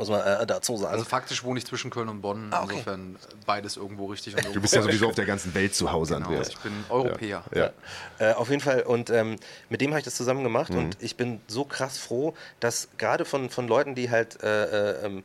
Muss 0.00 0.08
man 0.08 0.20
äh, 0.22 0.46
dazu 0.46 0.76
sagen. 0.78 0.92
Also 0.92 1.04
faktisch 1.04 1.44
wohne 1.44 1.58
ich 1.58 1.66
zwischen 1.66 1.90
Köln 1.90 2.08
und 2.08 2.22
Bonn. 2.22 2.48
Ah, 2.52 2.62
okay. 2.62 2.72
Insofern 2.78 3.16
beides 3.44 3.76
irgendwo 3.76 4.06
richtig. 4.06 4.34
Und 4.34 4.38
irgendwo 4.40 4.54
du 4.54 4.60
bist 4.62 4.74
ja 4.74 4.82
sowieso 4.82 5.08
auf 5.08 5.14
der 5.14 5.26
ganzen 5.26 5.54
Welt 5.54 5.74
zu 5.74 5.92
Hause, 5.92 6.14
genau, 6.14 6.26
Andreas. 6.26 6.48
Ich 6.48 6.58
bin 6.58 6.72
Europäer. 6.88 7.44
Ja. 7.54 7.70
ja. 8.18 8.30
Äh, 8.30 8.32
auf 8.32 8.48
jeden 8.48 8.62
Fall. 8.62 8.82
Und 8.82 9.10
ähm, 9.10 9.36
mit 9.68 9.82
dem 9.82 9.90
habe 9.90 9.98
ich 9.98 10.04
das 10.04 10.14
zusammen 10.14 10.42
gemacht. 10.42 10.72
Mhm. 10.72 10.78
Und 10.78 10.96
ich 11.00 11.16
bin 11.16 11.40
so 11.48 11.64
krass 11.64 11.98
froh, 11.98 12.34
dass 12.60 12.88
gerade 12.96 13.26
von, 13.26 13.50
von 13.50 13.68
Leuten, 13.68 13.94
die 13.94 14.10
halt 14.10 14.42
äh, 14.42 14.64
äh 14.64 15.06
ähm, 15.06 15.22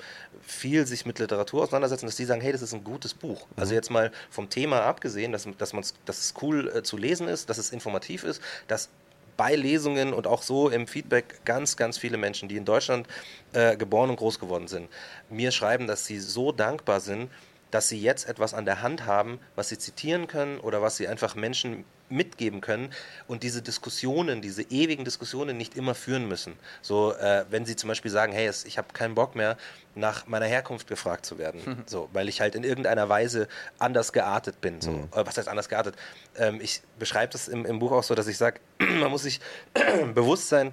viel 0.48 0.86
sich 0.86 1.06
mit 1.06 1.18
Literatur 1.18 1.64
auseinandersetzen, 1.64 2.06
dass 2.06 2.18
die 2.18 2.26
sagen, 2.26 2.42
hey, 2.42 2.52
das 2.52 2.62
ist 2.62 2.74
ein 2.74 2.84
gutes 2.84 3.14
Buch. 3.14 3.42
Also 3.42 3.46
mhm. 3.48 3.66
Also 3.66 3.74
jetzt 3.74 3.90
mal 3.90 4.12
vom 4.30 4.48
Thema 4.50 4.82
abgesehen, 4.82 5.32
dass, 5.32 5.48
dass, 5.58 5.72
dass 6.06 6.20
es 6.20 6.34
cool 6.42 6.68
äh, 6.68 6.84
zu 6.84 6.98
lesen 6.98 7.28
ist, 7.28 7.50
dass 7.50 7.58
es 7.58 7.72
informativ 7.72 8.24
ist, 8.24 8.42
dass 8.68 8.90
bei 9.38 9.56
Lesungen 9.56 10.14
und 10.14 10.28
auch 10.28 10.42
so 10.42 10.70
im 10.70 10.88
Feedback 10.88 11.46
ganz, 11.46 11.78
ganz 11.78 11.98
viele 11.98 12.18
Menschen, 12.18 12.50
die 12.50 12.58
in 12.58 12.66
Deutschland 12.66 13.08
äh, 13.54 13.76
geboren 13.76 14.10
und 14.10 14.16
groß 14.18 14.40
geworden 14.40 14.68
sind, 14.68 14.90
mir 15.30 15.52
schreiben, 15.52 15.88
dass 15.88 16.06
sie 16.06 16.20
so 16.20 16.52
dankbar 16.52 17.00
sind, 17.00 17.30
dass 17.72 17.90
sie 17.90 18.02
jetzt 18.02 18.28
etwas 18.28 18.54
an 18.54 18.66
der 18.66 18.82
Hand 18.82 19.06
haben, 19.06 19.40
was 19.56 19.70
sie 19.70 19.78
zitieren 19.78 20.28
können 20.28 20.60
oder 20.60 20.82
was 20.82 20.98
sie 20.98 21.08
einfach 21.08 21.36
Menschen 21.36 21.86
mitgeben 22.10 22.62
können 22.62 22.92
und 23.28 23.44
diese 23.44 23.62
Diskussionen, 23.62 24.42
diese 24.42 24.62
ewigen 24.62 25.06
Diskussionen 25.06 25.58
nicht 25.58 25.76
immer 25.76 25.96
führen 25.96 26.28
müssen. 26.28 26.54
So, 26.82 27.14
äh, 27.14 27.46
wenn 27.50 27.66
sie 27.66 27.76
zum 27.76 27.88
Beispiel 27.88 28.12
sagen, 28.12 28.32
hey, 28.32 28.52
ich 28.66 28.78
habe 28.78 28.90
keinen 28.94 29.16
Bock 29.16 29.36
mehr, 29.36 29.58
nach 29.96 30.28
meiner 30.28 30.46
Herkunft 30.46 30.88
gefragt 30.88 31.26
zu 31.26 31.38
werden, 31.38 31.62
mhm. 31.66 31.84
so, 31.86 32.10
weil 32.14 32.30
ich 32.30 32.42
halt 32.42 32.54
in 32.56 32.64
irgendeiner 32.64 33.10
Weise 33.10 33.48
anders 33.80 34.14
geartet 34.14 34.62
bin. 34.62 34.82
So. 34.82 34.92
Mhm. 34.92 35.10
was 35.12 35.38
heißt 35.38 35.48
anders 35.48 35.70
geartet? 35.70 35.96
Ähm, 36.38 36.60
ich 36.62 36.82
beschreibe 37.00 37.32
das 37.32 37.48
im, 37.48 37.66
im 37.66 37.80
Buch 37.80 37.92
auch 37.92 38.04
so, 38.04 38.14
dass 38.14 38.28
ich 38.28 38.38
sage, 38.38 38.60
man 38.80 39.10
muss 39.10 39.24
sich 39.24 39.40
bewusst 40.14 40.50
sein, 40.50 40.72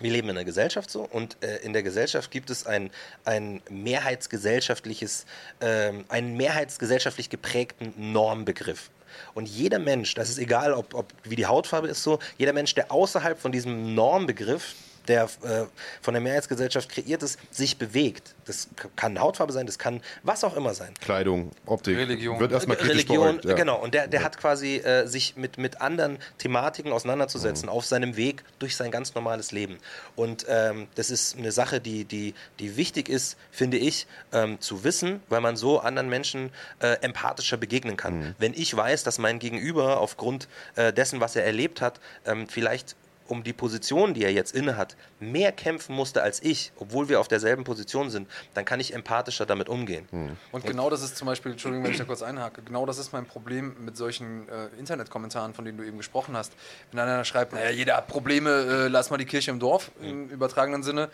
wir 0.00 0.10
leben 0.10 0.28
in 0.28 0.36
einer 0.36 0.44
Gesellschaft 0.44 0.90
so 0.90 1.02
und 1.02 1.36
äh, 1.42 1.58
in 1.58 1.72
der 1.72 1.82
Gesellschaft 1.82 2.30
gibt 2.30 2.50
es 2.50 2.66
ein, 2.66 2.90
ein 3.24 3.62
mehrheitsgesellschaftliches, 3.70 5.26
äh, 5.60 5.92
einen 6.08 6.36
mehrheitsgesellschaftlich 6.36 7.30
geprägten 7.30 7.94
Normbegriff. 8.12 8.90
Und 9.34 9.46
jeder 9.46 9.78
Mensch, 9.78 10.14
das 10.14 10.28
ist 10.28 10.38
egal, 10.38 10.72
ob, 10.72 10.94
ob 10.94 11.12
wie 11.24 11.36
die 11.36 11.46
Hautfarbe 11.46 11.88
ist 11.88 12.02
so, 12.02 12.18
jeder 12.36 12.52
Mensch, 12.52 12.74
der 12.74 12.92
außerhalb 12.92 13.38
von 13.38 13.52
diesem 13.52 13.94
Normbegriff 13.94 14.74
der 15.08 15.24
äh, 15.24 15.64
von 16.02 16.14
der 16.14 16.20
Mehrheitsgesellschaft 16.20 16.88
kreiert 16.88 17.22
ist, 17.22 17.38
sich 17.50 17.78
bewegt. 17.78 18.34
Das 18.46 18.68
kann 18.94 19.18
Hautfarbe 19.20 19.52
sein, 19.52 19.66
das 19.66 19.78
kann 19.78 20.00
was 20.22 20.44
auch 20.44 20.56
immer 20.56 20.74
sein. 20.74 20.94
Kleidung, 21.00 21.50
Optik. 21.66 21.96
Religion. 21.96 22.38
Wird 22.38 22.52
erstmal 22.52 22.76
kritisch 22.76 23.08
Religion, 23.08 23.36
beäugt, 23.36 23.44
ja. 23.44 23.54
genau. 23.54 23.80
Und 23.80 23.94
der, 23.94 24.06
der 24.06 24.20
ja. 24.20 24.26
hat 24.26 24.38
quasi 24.38 24.76
äh, 24.76 25.06
sich 25.06 25.36
mit, 25.36 25.58
mit 25.58 25.80
anderen 25.80 26.18
Thematiken 26.38 26.92
auseinanderzusetzen 26.92 27.66
mhm. 27.66 27.72
auf 27.72 27.84
seinem 27.84 28.16
Weg 28.16 28.44
durch 28.58 28.76
sein 28.76 28.90
ganz 28.90 29.14
normales 29.14 29.52
Leben. 29.52 29.78
Und 30.14 30.46
ähm, 30.48 30.86
das 30.94 31.10
ist 31.10 31.36
eine 31.36 31.52
Sache, 31.52 31.80
die, 31.80 32.04
die, 32.04 32.34
die 32.58 32.76
wichtig 32.76 33.08
ist, 33.08 33.36
finde 33.50 33.78
ich, 33.78 34.06
ähm, 34.32 34.60
zu 34.60 34.84
wissen, 34.84 35.20
weil 35.28 35.40
man 35.40 35.56
so 35.56 35.80
anderen 35.80 36.08
Menschen 36.08 36.50
äh, 36.80 36.98
empathischer 37.00 37.56
begegnen 37.56 37.96
kann. 37.96 38.18
Mhm. 38.18 38.34
Wenn 38.38 38.54
ich 38.54 38.76
weiß, 38.76 39.02
dass 39.04 39.18
mein 39.18 39.38
Gegenüber 39.38 40.00
aufgrund 40.00 40.48
äh, 40.76 40.92
dessen, 40.92 41.20
was 41.20 41.36
er 41.36 41.44
erlebt 41.44 41.80
hat, 41.80 42.00
ähm, 42.24 42.48
vielleicht 42.48 42.96
um 43.28 43.42
die 43.42 43.52
Position, 43.52 44.14
die 44.14 44.24
er 44.24 44.32
jetzt 44.32 44.54
inne 44.54 44.76
hat, 44.76 44.96
mehr 45.20 45.52
kämpfen 45.52 45.94
musste 45.94 46.22
als 46.22 46.42
ich, 46.42 46.72
obwohl 46.78 47.08
wir 47.08 47.20
auf 47.20 47.28
derselben 47.28 47.64
Position 47.64 48.10
sind, 48.10 48.28
dann 48.54 48.64
kann 48.64 48.80
ich 48.80 48.94
empathischer 48.94 49.46
damit 49.46 49.68
umgehen. 49.68 50.08
Mhm. 50.10 50.36
Und 50.52 50.64
genau 50.64 50.90
das 50.90 51.02
ist 51.02 51.16
zum 51.16 51.26
Beispiel, 51.26 51.52
Entschuldigung, 51.52 51.84
wenn 51.84 51.92
ich 51.92 51.98
da 51.98 52.04
kurz 52.04 52.22
einhake, 52.22 52.62
genau 52.62 52.86
das 52.86 52.98
ist 52.98 53.12
mein 53.12 53.26
Problem 53.26 53.76
mit 53.84 53.96
solchen 53.96 54.48
äh, 54.48 54.66
Internetkommentaren, 54.78 55.54
von 55.54 55.64
denen 55.64 55.78
du 55.78 55.84
eben 55.84 55.98
gesprochen 55.98 56.36
hast. 56.36 56.52
Wenn 56.90 57.00
einer 57.00 57.24
schreibt, 57.24 57.52
naja, 57.52 57.70
jeder 57.70 57.96
hat 57.96 58.08
Probleme, 58.08 58.50
äh, 58.50 58.88
lass 58.88 59.10
mal 59.10 59.16
die 59.16 59.26
Kirche 59.26 59.50
im 59.50 59.58
Dorf, 59.58 59.90
mhm. 60.00 60.08
im 60.08 60.28
übertragenen 60.30 60.82
Sinne. 60.82 61.08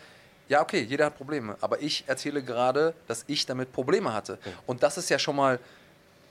Ja, 0.49 0.61
okay, 0.61 0.83
jeder 0.83 1.07
hat 1.07 1.17
Probleme, 1.17 1.57
aber 1.61 1.81
ich 1.81 2.05
erzähle 2.07 2.43
gerade, 2.43 2.95
dass 3.07 3.25
ich 3.27 3.47
damit 3.47 3.73
Probleme 3.73 4.13
hatte. 4.13 4.35
Mhm. 4.35 4.51
Und 4.67 4.83
das 4.83 4.99
ist 4.99 5.09
ja 5.09 5.19
schon 5.19 5.37
mal, 5.37 5.59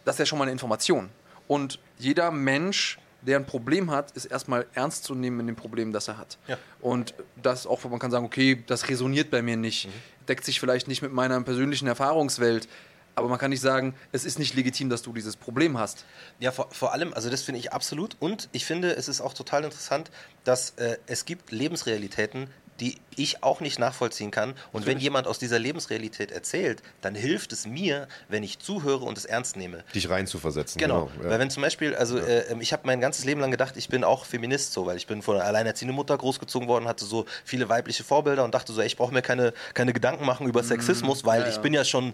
das 0.06 0.16
ist 0.16 0.20
ja 0.20 0.26
schon 0.26 0.38
mal 0.38 0.44
eine 0.44 0.52
Information. 0.52 1.10
Und 1.48 1.80
jeder 1.98 2.32
Mensch 2.32 2.98
der 3.22 3.38
ein 3.38 3.46
Problem 3.46 3.92
hat, 3.92 4.12
ist 4.12 4.26
erstmal 4.26 4.66
ernst 4.74 5.04
zu 5.04 5.16
nehmen 5.16 5.40
in 5.42 5.48
dem 5.48 5.56
Problem, 5.56 5.92
das 5.92 6.08
er 6.08 6.18
hat. 6.18 6.38
Ja. 6.48 6.58
Und 6.80 7.14
das 7.42 7.68
auch, 7.68 7.84
man 7.86 8.00
kann 8.00 8.12
sagen, 8.12 8.26
okay, 8.26 8.64
das 8.68 8.90
resoniert 8.90 9.30
bei 9.32 9.42
mir 9.42 9.58
nicht, 9.58 9.88
mhm. 9.88 9.92
deckt 10.28 10.46
sich 10.46 10.60
vielleicht 10.60 10.88
nicht 10.88 11.02
mit 11.02 11.14
meiner 11.14 11.40
persönlichen 11.42 11.88
Erfahrungswelt. 11.88 12.68
Aber 13.14 13.28
man 13.28 13.38
kann 13.38 13.52
nicht 13.52 13.62
sagen, 13.62 13.94
es 14.14 14.24
ist 14.24 14.40
nicht 14.40 14.56
legitim, 14.56 14.90
dass 14.90 15.02
du 15.02 15.12
dieses 15.12 15.36
Problem 15.36 15.78
hast. 15.78 16.06
Ja, 16.40 16.52
vor, 16.52 16.70
vor 16.72 16.94
allem, 16.94 17.14
also 17.14 17.30
das 17.30 17.42
finde 17.42 17.60
ich 17.60 17.74
absolut. 17.74 18.16
Und 18.20 18.48
ich 18.54 18.66
finde, 18.66 18.96
es 18.96 19.10
ist 19.10 19.20
auch 19.20 19.34
total 19.34 19.66
interessant, 19.66 20.12
dass 20.46 20.72
äh, 20.72 20.98
es 21.08 21.26
gibt 21.26 21.52
Lebensrealitäten, 21.52 22.50
die 22.82 22.98
ich 23.16 23.44
auch 23.44 23.62
nicht 23.62 23.78
nachvollziehen 23.78 24.32
kann. 24.32 24.56
Und 24.72 24.88
wenn 24.88 24.98
jemand 24.98 25.28
aus 25.28 25.38
dieser 25.38 25.60
Lebensrealität 25.60 26.32
erzählt, 26.32 26.82
dann 27.02 27.14
hilft 27.14 27.54
es 27.54 27.68
mir, 27.68 28.08
wenn 28.28 28.42
ich 28.42 28.58
zuhöre 28.58 29.06
und 29.06 29.18
es 29.18 29.26
ernst 29.26 29.56
nehme. 29.56 29.84
Dich 29.94 30.10
rein 30.10 30.26
zu 30.26 30.40
versetzen. 30.40 30.80
Genau. 30.80 31.06
genau 31.06 31.24
ja. 31.24 31.30
Weil 31.30 31.40
wenn 31.40 31.52
zum 31.52 31.62
Beispiel, 31.62 31.96
also 31.96 32.18
ja. 32.18 32.26
äh, 32.26 32.56
ich 32.60 32.74
habe 32.74 32.84
mein 32.86 33.00
ganzes 33.00 33.24
Leben 33.24 33.40
lang 33.40 33.52
gedacht, 33.52 33.78
ich 33.78 33.88
bin 33.88 34.04
auch 34.04 34.26
Feminist, 34.26 34.74
so, 34.74 34.88
weil 34.88 34.98
ich 34.98 35.06
bin 35.06 35.22
von 35.22 35.36
einer 35.36 35.46
alleinerziehenden 35.46 35.96
Mutter 35.96 36.18
großgezogen 36.18 36.68
worden, 36.68 36.88
hatte 36.88 37.06
so 37.06 37.26
viele 37.46 37.70
weibliche 37.70 38.04
Vorbilder 38.04 38.44
und 38.44 38.56
dachte 38.56 38.74
so, 38.74 38.82
ey, 38.82 38.88
ich 38.88 38.98
brauche 38.98 39.14
mir 39.14 39.22
keine, 39.22 39.54
keine 39.76 39.94
Gedanken 39.94 40.26
machen 40.26 40.48
über 40.48 40.64
mhm. 40.64 40.68
Sexismus, 40.68 41.24
weil 41.24 41.42
ja, 41.42 41.50
ich 41.50 41.60
bin 41.60 41.74
ja 41.74 41.86
schon 41.86 42.14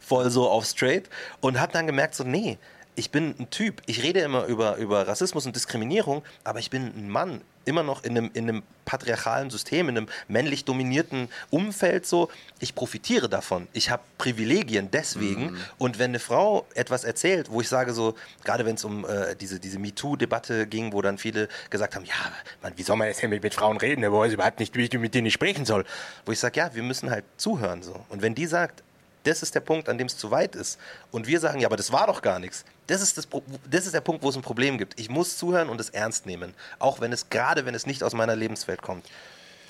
voll 0.00 0.30
so 0.30 0.50
auf 0.50 0.66
straight 0.66 1.08
und 1.40 1.58
habe 1.58 1.72
dann 1.72 1.86
gemerkt 1.86 2.14
so, 2.14 2.24
nee, 2.24 2.58
ich 2.94 3.10
bin 3.10 3.34
ein 3.38 3.50
Typ, 3.50 3.82
ich 3.86 4.02
rede 4.02 4.20
immer 4.20 4.44
über, 4.44 4.76
über 4.76 5.08
Rassismus 5.08 5.46
und 5.46 5.56
Diskriminierung, 5.56 6.22
aber 6.44 6.58
ich 6.58 6.70
bin 6.70 6.92
ein 6.96 7.08
Mann, 7.08 7.40
immer 7.64 7.82
noch 7.82 8.04
in 8.04 8.16
einem, 8.16 8.30
in 8.34 8.48
einem 8.48 8.62
patriarchalen 8.84 9.50
System, 9.50 9.88
in 9.88 9.96
einem 9.96 10.08
männlich 10.28 10.64
dominierten 10.64 11.28
Umfeld 11.50 12.06
so. 12.06 12.30
Ich 12.60 12.74
profitiere 12.74 13.28
davon. 13.28 13.68
Ich 13.72 13.90
habe 13.90 14.02
Privilegien 14.18 14.90
deswegen. 14.90 15.52
Mhm. 15.52 15.56
Und 15.78 15.98
wenn 15.98 16.10
eine 16.10 16.18
Frau 16.18 16.66
etwas 16.74 17.04
erzählt, 17.04 17.50
wo 17.50 17.60
ich 17.60 17.68
sage 17.68 17.92
so, 17.92 18.14
gerade 18.44 18.64
wenn 18.64 18.74
es 18.74 18.84
um 18.84 19.04
äh, 19.04 19.34
diese, 19.36 19.60
diese 19.60 19.78
MeToo-Debatte 19.78 20.66
ging, 20.66 20.92
wo 20.92 21.02
dann 21.02 21.18
viele 21.18 21.48
gesagt 21.70 21.94
haben, 21.96 22.04
ja, 22.04 22.14
man, 22.62 22.72
wie 22.76 22.82
soll 22.82 22.96
man 22.96 23.08
jetzt 23.08 23.22
mit, 23.22 23.42
mit 23.42 23.54
Frauen 23.54 23.76
reden, 23.76 24.02
der 24.02 24.12
weiß 24.12 24.32
überhaupt 24.32 24.60
nicht, 24.60 24.76
wie 24.76 24.84
ich 24.84 24.92
mit 24.92 25.14
denen 25.14 25.30
sprechen 25.30 25.64
soll. 25.64 25.84
Wo 26.26 26.32
ich 26.32 26.38
sage, 26.38 26.58
ja, 26.58 26.74
wir 26.74 26.82
müssen 26.82 27.10
halt 27.10 27.24
zuhören 27.36 27.82
so. 27.82 28.04
Und 28.08 28.22
wenn 28.22 28.34
die 28.34 28.46
sagt, 28.46 28.82
das 29.24 29.42
ist 29.42 29.54
der 29.54 29.60
Punkt, 29.60 29.88
an 29.88 29.98
dem 29.98 30.06
es 30.06 30.16
zu 30.16 30.30
weit 30.30 30.54
ist. 30.54 30.78
Und 31.10 31.26
wir 31.26 31.40
sagen, 31.40 31.60
ja, 31.60 31.68
aber 31.68 31.76
das 31.76 31.92
war 31.92 32.06
doch 32.06 32.22
gar 32.22 32.38
nichts. 32.38 32.64
Das 32.86 33.00
ist, 33.00 33.16
das, 33.16 33.28
das 33.70 33.86
ist 33.86 33.94
der 33.94 34.00
Punkt, 34.00 34.22
wo 34.22 34.28
es 34.28 34.36
ein 34.36 34.42
Problem 34.42 34.76
gibt. 34.76 34.98
Ich 35.00 35.08
muss 35.08 35.38
zuhören 35.38 35.68
und 35.68 35.80
es 35.80 35.90
ernst 35.90 36.26
nehmen. 36.26 36.54
Auch 36.78 37.00
wenn 37.00 37.12
es, 37.12 37.30
gerade 37.30 37.64
wenn 37.64 37.74
es 37.74 37.86
nicht 37.86 38.02
aus 38.02 38.12
meiner 38.12 38.36
Lebenswelt 38.36 38.82
kommt. 38.82 39.06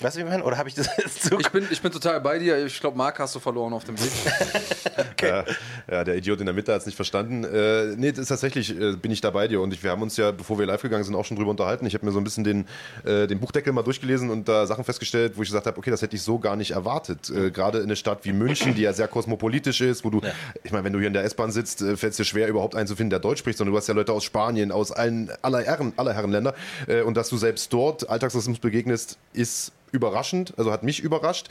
Weißt 0.01 0.15
du, 0.15 0.19
wie 0.19 0.23
ich 0.25 0.29
meine? 0.29 0.43
Oder 0.43 0.57
habe 0.57 0.67
ich 0.67 0.75
das 0.75 0.89
jetzt 0.97 1.23
so? 1.23 1.39
Ich 1.39 1.49
bin, 1.49 1.65
ich 1.69 1.81
bin 1.81 1.91
total 1.91 2.19
bei 2.19 2.37
dir. 2.37 2.65
Ich 2.65 2.79
glaube, 2.79 2.97
Marc 2.97 3.17
hast 3.19 3.33
du 3.35 3.39
verloren 3.39 3.73
auf 3.73 3.85
dem 3.85 3.97
Weg. 3.99 4.11
okay. 5.11 5.27
ja, 5.29 5.45
ja, 5.89 6.03
der 6.03 6.15
Idiot 6.17 6.39
in 6.39 6.45
der 6.45 6.53
Mitte 6.53 6.73
hat 6.73 6.81
es 6.81 6.85
nicht 6.85 6.95
verstanden. 6.95 7.43
Äh, 7.43 7.95
nee, 7.95 8.09
ist 8.09 8.27
tatsächlich, 8.27 8.77
äh, 8.77 8.95
bin 8.95 9.11
ich 9.11 9.21
da 9.21 9.29
bei 9.29 9.47
dir. 9.47 9.61
Und 9.61 9.73
ich, 9.73 9.83
wir 9.83 9.91
haben 9.91 10.01
uns 10.01 10.17
ja, 10.17 10.31
bevor 10.31 10.59
wir 10.59 10.65
live 10.65 10.81
gegangen 10.81 11.03
sind, 11.03 11.15
auch 11.15 11.25
schon 11.25 11.37
drüber 11.37 11.51
unterhalten. 11.51 11.85
Ich 11.85 11.93
habe 11.93 12.05
mir 12.05 12.11
so 12.11 12.19
ein 12.19 12.23
bisschen 12.23 12.43
den, 12.43 12.67
äh, 13.05 13.27
den 13.27 13.39
Buchdeckel 13.39 13.71
mal 13.71 13.83
durchgelesen 13.83 14.29
und 14.29 14.49
da 14.49 14.67
Sachen 14.67 14.83
festgestellt, 14.83 15.37
wo 15.37 15.43
ich 15.43 15.49
gesagt 15.49 15.65
habe, 15.65 15.77
okay, 15.77 15.91
das 15.91 16.01
hätte 16.01 16.15
ich 16.15 16.21
so 16.21 16.39
gar 16.39 16.55
nicht 16.55 16.71
erwartet. 16.71 17.29
Äh, 17.29 17.51
Gerade 17.51 17.79
in 17.79 17.85
einer 17.85 17.95
Stadt 17.95 18.25
wie 18.25 18.33
München, 18.33 18.75
die 18.75 18.81
ja 18.81 18.93
sehr 18.93 19.07
kosmopolitisch 19.07 19.79
ist, 19.79 20.03
wo 20.03 20.09
du, 20.09 20.19
ja. 20.21 20.31
ich 20.63 20.71
meine, 20.71 20.83
wenn 20.83 20.93
du 20.93 20.99
hier 20.99 21.07
in 21.07 21.13
der 21.13 21.23
S-Bahn 21.23 21.51
sitzt, 21.51 21.81
äh, 21.81 21.95
fällt 21.95 22.11
es 22.11 22.17
dir 22.17 22.25
schwer, 22.25 22.47
überhaupt 22.49 22.75
einen 22.75 22.87
zu 22.87 22.95
finden, 22.95 23.11
der 23.11 23.19
Deutsch 23.19 23.39
spricht, 23.39 23.57
sondern 23.57 23.71
du 23.71 23.77
hast 23.77 23.87
ja 23.87 23.93
Leute 23.93 24.11
aus 24.11 24.25
Spanien, 24.25 24.71
aus 24.71 24.91
allen, 24.91 25.31
aller 25.41 25.61
Herren, 25.61 25.93
aller 25.95 26.13
Herrenländer. 26.13 26.53
Äh, 26.87 27.01
und 27.01 27.15
dass 27.15 27.29
du 27.29 27.37
selbst 27.37 27.71
dort 27.71 28.09
Alltagsrassismus 28.09 28.59
begegnest, 28.59 29.17
ist 29.33 29.71
überraschend, 29.95 30.53
also 30.57 30.71
hat 30.71 30.83
mich 30.83 30.99
überrascht. 30.99 31.47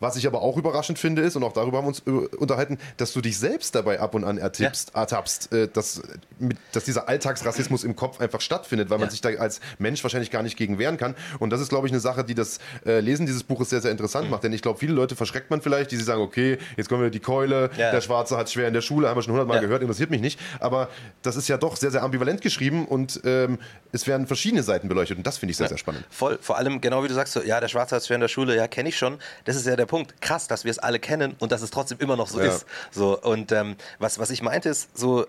Was 0.00 0.16
ich 0.16 0.26
aber 0.26 0.42
auch 0.42 0.56
überraschend 0.56 0.98
finde, 0.98 1.22
ist, 1.22 1.36
und 1.36 1.44
auch 1.44 1.52
darüber 1.52 1.78
haben 1.78 1.84
wir 1.84 1.88
uns 1.88 2.02
äh, 2.06 2.36
unterhalten, 2.36 2.78
dass 2.96 3.12
du 3.12 3.20
dich 3.20 3.38
selbst 3.38 3.74
dabei 3.74 4.00
ab 4.00 4.14
und 4.14 4.24
an 4.24 4.38
ertippst, 4.38 4.92
ja. 4.94 5.00
ertappst, 5.00 5.52
äh, 5.52 5.68
dass, 5.68 6.02
mit, 6.38 6.58
dass 6.72 6.84
dieser 6.84 7.08
Alltagsrassismus 7.08 7.84
im 7.84 7.96
Kopf 7.96 8.20
einfach 8.20 8.40
stattfindet, 8.40 8.90
weil 8.90 8.98
man 8.98 9.10
sich 9.10 9.20
da 9.20 9.30
als 9.30 9.60
Mensch 9.78 10.02
wahrscheinlich 10.02 10.30
gar 10.30 10.42
nicht 10.42 10.56
gegen 10.56 10.78
wehren 10.78 10.96
kann. 10.96 11.14
Und 11.38 11.50
das 11.50 11.60
ist, 11.60 11.68
glaube 11.68 11.86
ich, 11.86 11.92
eine 11.92 12.00
Sache, 12.00 12.24
die 12.24 12.34
das 12.34 12.58
äh, 12.84 13.00
Lesen 13.00 13.26
dieses 13.26 13.44
Buches 13.44 13.70
sehr, 13.70 13.80
sehr 13.80 13.90
interessant 13.90 14.26
mhm. 14.26 14.32
macht. 14.32 14.44
Denn 14.44 14.52
ich 14.52 14.62
glaube, 14.62 14.78
viele 14.78 14.92
Leute 14.92 15.16
verschreckt 15.16 15.50
man 15.50 15.60
vielleicht, 15.62 15.90
die 15.90 15.96
sie 15.96 16.04
sagen, 16.04 16.20
okay, 16.20 16.58
jetzt 16.76 16.88
kommen 16.88 17.02
wir 17.02 17.10
die 17.10 17.20
Keule, 17.20 17.70
ja. 17.76 17.90
der 17.90 18.00
Schwarze 18.00 18.36
hat 18.36 18.50
schwer 18.50 18.68
in 18.68 18.74
der 18.74 18.82
Schule, 18.82 19.08
haben 19.08 19.16
wir 19.16 19.22
schon 19.22 19.32
hundertmal 19.32 19.58
ja. 19.58 19.62
gehört, 19.62 19.82
interessiert 19.82 20.10
mich 20.10 20.20
nicht. 20.20 20.40
Aber 20.60 20.88
das 21.22 21.36
ist 21.36 21.48
ja 21.48 21.56
doch 21.56 21.76
sehr, 21.76 21.90
sehr 21.90 22.02
ambivalent 22.02 22.40
geschrieben 22.40 22.86
und 22.86 23.20
ähm, 23.24 23.58
es 23.92 24.06
werden 24.06 24.26
verschiedene 24.26 24.62
Seiten 24.62 24.88
beleuchtet. 24.88 25.18
Und 25.18 25.26
das 25.26 25.38
finde 25.38 25.52
ich 25.52 25.56
sehr, 25.56 25.68
sehr 25.68 25.78
spannend. 25.78 26.04
Voll, 26.10 26.38
vor 26.40 26.58
allem 26.58 26.80
genau 26.80 27.02
wie 27.04 27.08
du 27.08 27.14
sagst, 27.14 27.32
so, 27.32 27.42
ja, 27.42 27.60
der 27.60 27.68
Schwarze 27.68 27.96
hat 27.96 28.04
schwer 28.04 28.16
in 28.16 28.20
der 28.20 28.28
Schule, 28.28 28.56
ja, 28.56 28.66
kenne 28.68 28.88
ich 28.88 28.98
schon. 28.98 29.18
Das 29.44 29.56
ist 29.56 29.66
ja 29.66 29.76
der 29.76 29.83
Punkt. 29.86 30.20
Krass, 30.20 30.48
dass 30.48 30.64
wir 30.64 30.70
es 30.70 30.78
alle 30.78 30.98
kennen 30.98 31.36
und 31.38 31.52
dass 31.52 31.62
es 31.62 31.70
trotzdem 31.70 31.98
immer 32.00 32.16
noch 32.16 32.28
so 32.28 32.40
ja. 32.40 32.46
ist. 32.46 32.66
So, 32.90 33.20
und 33.20 33.52
ähm, 33.52 33.76
was, 33.98 34.18
was 34.18 34.30
ich 34.30 34.42
meinte 34.42 34.68
ist, 34.68 34.96
so, 34.96 35.26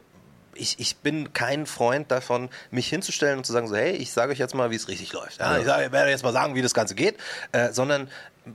ich, 0.55 0.79
ich 0.79 0.97
bin 0.97 1.33
kein 1.33 1.65
Freund 1.65 2.11
davon, 2.11 2.49
mich 2.71 2.87
hinzustellen 2.87 3.37
und 3.37 3.45
zu 3.45 3.53
sagen, 3.53 3.67
so, 3.67 3.75
hey, 3.75 3.91
ich 3.91 4.11
sage 4.11 4.31
euch 4.31 4.39
jetzt 4.39 4.55
mal, 4.55 4.71
wie 4.71 4.75
es 4.75 4.87
richtig 4.87 5.13
läuft. 5.13 5.39
Ja, 5.39 5.57
ich, 5.57 5.65
sage, 5.65 5.85
ich 5.85 5.91
werde 5.91 6.09
jetzt 6.09 6.23
mal 6.23 6.33
sagen, 6.33 6.55
wie 6.55 6.61
das 6.61 6.73
Ganze 6.73 6.95
geht, 6.95 7.17
äh, 7.51 7.71
sondern 7.71 8.09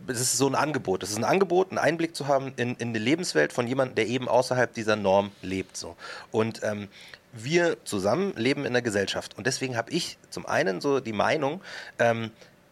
es 0.06 0.20
ist 0.20 0.36
so 0.36 0.46
ein 0.46 0.54
Angebot. 0.54 1.02
Es 1.02 1.10
ist 1.10 1.18
ein 1.18 1.24
Angebot, 1.24 1.70
einen 1.70 1.78
Einblick 1.78 2.16
zu 2.16 2.26
haben 2.26 2.52
in, 2.56 2.74
in 2.76 2.94
die 2.94 3.00
Lebenswelt 3.00 3.52
von 3.52 3.66
jemandem, 3.66 3.96
der 3.96 4.06
eben 4.06 4.28
außerhalb 4.28 4.72
dieser 4.72 4.96
Norm 4.96 5.30
lebt. 5.42 5.76
So. 5.76 5.96
Und 6.30 6.62
ähm, 6.62 6.88
wir 7.32 7.76
zusammen 7.84 8.32
leben 8.36 8.64
in 8.64 8.72
der 8.72 8.82
Gesellschaft. 8.82 9.36
Und 9.36 9.46
deswegen 9.46 9.76
habe 9.76 9.90
ich 9.90 10.18
zum 10.30 10.46
einen 10.46 10.80
so 10.80 11.00
die 11.00 11.12
Meinung, 11.12 11.60
ähm, 11.98 12.30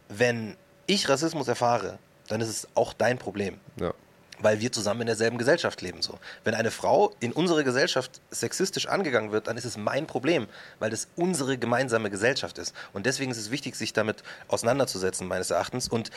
wenn 0.09 0.57
ich 0.87 1.09
Rassismus 1.09 1.49
erfahre, 1.49 1.99
dann 2.29 2.41
ist 2.41 2.49
es 2.49 2.69
auch 2.75 2.93
dein 2.93 3.19
Problem. 3.19 3.59
Ja. 3.81 3.93
Weil 4.41 4.61
wir 4.61 4.71
zusammen 4.71 5.01
in 5.01 5.07
derselben 5.09 5.37
Gesellschaft 5.37 5.83
leben. 5.83 6.01
So. 6.01 6.19
Wenn 6.45 6.55
eine 6.55 6.71
Frau 6.71 7.13
in 7.19 7.33
unserer 7.33 7.65
Gesellschaft 7.65 8.21
sexistisch 8.31 8.87
angegangen 8.87 9.33
wird, 9.33 9.49
dann 9.49 9.57
ist 9.57 9.65
es 9.65 9.77
mein 9.77 10.07
Problem, 10.07 10.47
weil 10.79 10.91
das 10.91 11.09
unsere 11.17 11.59
gemeinsame 11.59 12.09
Gesellschaft 12.09 12.59
ist. 12.59 12.73
Und 12.93 13.07
deswegen 13.07 13.33
ist 13.33 13.39
es 13.39 13.51
wichtig, 13.51 13.75
sich 13.75 13.93
damit 13.93 14.23
auseinanderzusetzen, 14.47 15.27
meines 15.27 15.51
Erachtens. 15.51 15.89
Und 15.89 16.13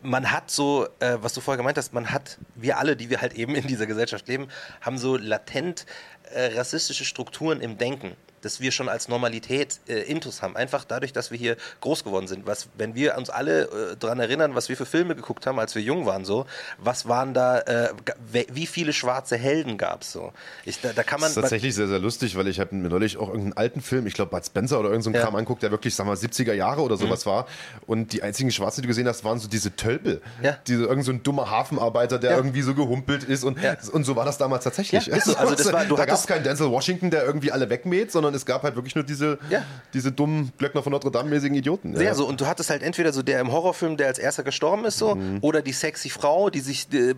man 0.00 0.32
hat 0.32 0.50
so, 0.50 0.88
äh, 0.98 1.18
was 1.20 1.34
du 1.34 1.40
vorher 1.40 1.58
gemeint 1.58 1.78
hast, 1.78 1.92
man 1.92 2.10
hat, 2.10 2.38
wir 2.56 2.78
alle, 2.78 2.96
die 2.96 3.10
wir 3.10 3.20
halt 3.20 3.34
eben 3.34 3.54
in 3.54 3.66
dieser 3.68 3.86
Gesellschaft 3.86 4.26
leben, 4.26 4.48
haben 4.80 4.98
so 4.98 5.16
latent 5.16 5.86
äh, 6.32 6.56
rassistische 6.56 7.04
Strukturen 7.04 7.60
im 7.60 7.78
Denken 7.78 8.16
dass 8.42 8.60
wir 8.60 8.72
schon 8.72 8.88
als 8.88 9.08
Normalität 9.08 9.80
äh, 9.88 10.02
Intus 10.02 10.42
haben. 10.42 10.56
Einfach 10.56 10.84
dadurch, 10.84 11.12
dass 11.12 11.30
wir 11.30 11.38
hier 11.38 11.56
groß 11.80 12.04
geworden 12.04 12.26
sind. 12.26 12.46
Was, 12.46 12.68
wenn 12.76 12.94
wir 12.94 13.16
uns 13.16 13.30
alle 13.30 13.62
äh, 13.62 13.96
daran 13.96 14.20
erinnern, 14.20 14.54
was 14.54 14.68
wir 14.68 14.76
für 14.76 14.86
Filme 14.86 15.14
geguckt 15.14 15.46
haben, 15.46 15.58
als 15.58 15.74
wir 15.74 15.82
jung 15.82 16.06
waren, 16.06 16.24
so, 16.24 16.46
was 16.78 17.08
waren 17.08 17.34
da, 17.34 17.60
äh, 17.60 17.90
wie 18.30 18.66
viele 18.66 18.92
schwarze 18.92 19.36
Helden 19.36 19.78
gab 19.78 20.02
es 20.02 20.12
so? 20.12 20.32
Ich, 20.64 20.80
da, 20.80 20.92
da, 20.92 21.02
kann 21.02 21.20
man. 21.20 21.28
Das 21.28 21.36
ist 21.36 21.42
tatsächlich 21.42 21.74
sehr, 21.74 21.88
sehr 21.88 21.98
lustig, 21.98 22.36
weil 22.36 22.48
ich 22.48 22.60
habe 22.60 22.74
mir 22.74 22.88
neulich 22.88 23.16
auch 23.16 23.28
irgendeinen 23.28 23.56
alten 23.56 23.80
Film, 23.80 24.06
ich 24.06 24.14
glaube 24.14 24.30
Bud 24.30 24.44
Spencer 24.44 24.78
oder 24.78 24.90
irgendein 24.90 25.12
so 25.14 25.18
ja. 25.18 25.24
Kram 25.24 25.36
anguckt, 25.36 25.62
der 25.62 25.70
wirklich, 25.70 25.94
sagen 25.94 26.08
wir 26.08 26.16
70er 26.16 26.52
Jahre 26.52 26.82
oder 26.82 26.96
sowas 26.96 27.24
mhm. 27.24 27.30
war. 27.30 27.46
Und 27.86 28.12
die 28.12 28.22
einzigen 28.22 28.50
Schwarzen, 28.50 28.82
die 28.82 28.82
du 28.82 28.88
gesehen 28.88 29.08
hast, 29.08 29.24
waren 29.24 29.38
so 29.38 29.48
diese 29.48 29.74
Tölpel. 29.76 30.20
Ja. 30.42 30.58
Diese, 30.66 30.84
irgend 30.84 31.04
so 31.04 31.12
ein 31.12 31.22
dummer 31.22 31.50
Hafenarbeiter, 31.50 32.18
der 32.18 32.32
ja. 32.32 32.36
irgendwie 32.36 32.62
so 32.62 32.74
gehumpelt 32.74 33.24
ist. 33.24 33.44
Und, 33.44 33.62
ja. 33.62 33.76
und 33.92 34.04
so 34.04 34.16
war 34.16 34.24
das 34.24 34.38
damals 34.38 34.64
tatsächlich. 34.64 35.06
Ja, 35.06 35.14
also, 35.14 35.36
also 35.36 35.54
das 35.54 35.72
war, 35.72 35.84
da 35.84 36.04
gab 36.04 36.18
es 36.18 36.26
keinen 36.26 36.42
Denzel 36.42 36.70
Washington, 36.70 37.10
der 37.10 37.24
irgendwie 37.24 37.52
alle 37.52 37.70
wegmäht, 37.70 38.10
sondern 38.10 38.31
es 38.34 38.46
gab 38.46 38.62
halt 38.62 38.74
wirklich 38.76 38.94
nur 38.94 39.04
diese, 39.04 39.38
ja. 39.50 39.64
diese 39.94 40.12
dummen 40.12 40.52
Glöckner 40.58 40.82
von 40.82 40.92
Notre 40.92 41.10
Dame-mäßigen 41.10 41.56
Idioten. 41.56 41.96
Sehr 41.96 42.06
ja. 42.06 42.14
so. 42.14 42.26
Und 42.26 42.40
du 42.40 42.46
hattest 42.46 42.70
halt 42.70 42.82
entweder 42.82 43.12
so 43.12 43.22
der 43.22 43.40
im 43.40 43.52
Horrorfilm, 43.52 43.96
der 43.96 44.08
als 44.08 44.18
erster 44.18 44.42
gestorben 44.42 44.84
ist, 44.84 44.98
so, 44.98 45.14
mhm. 45.14 45.38
oder 45.40 45.62
die 45.62 45.72
sexy 45.72 46.10
Frau, 46.10 46.50
die 46.50 46.60
sich 46.60 46.92
äh, 46.92 47.14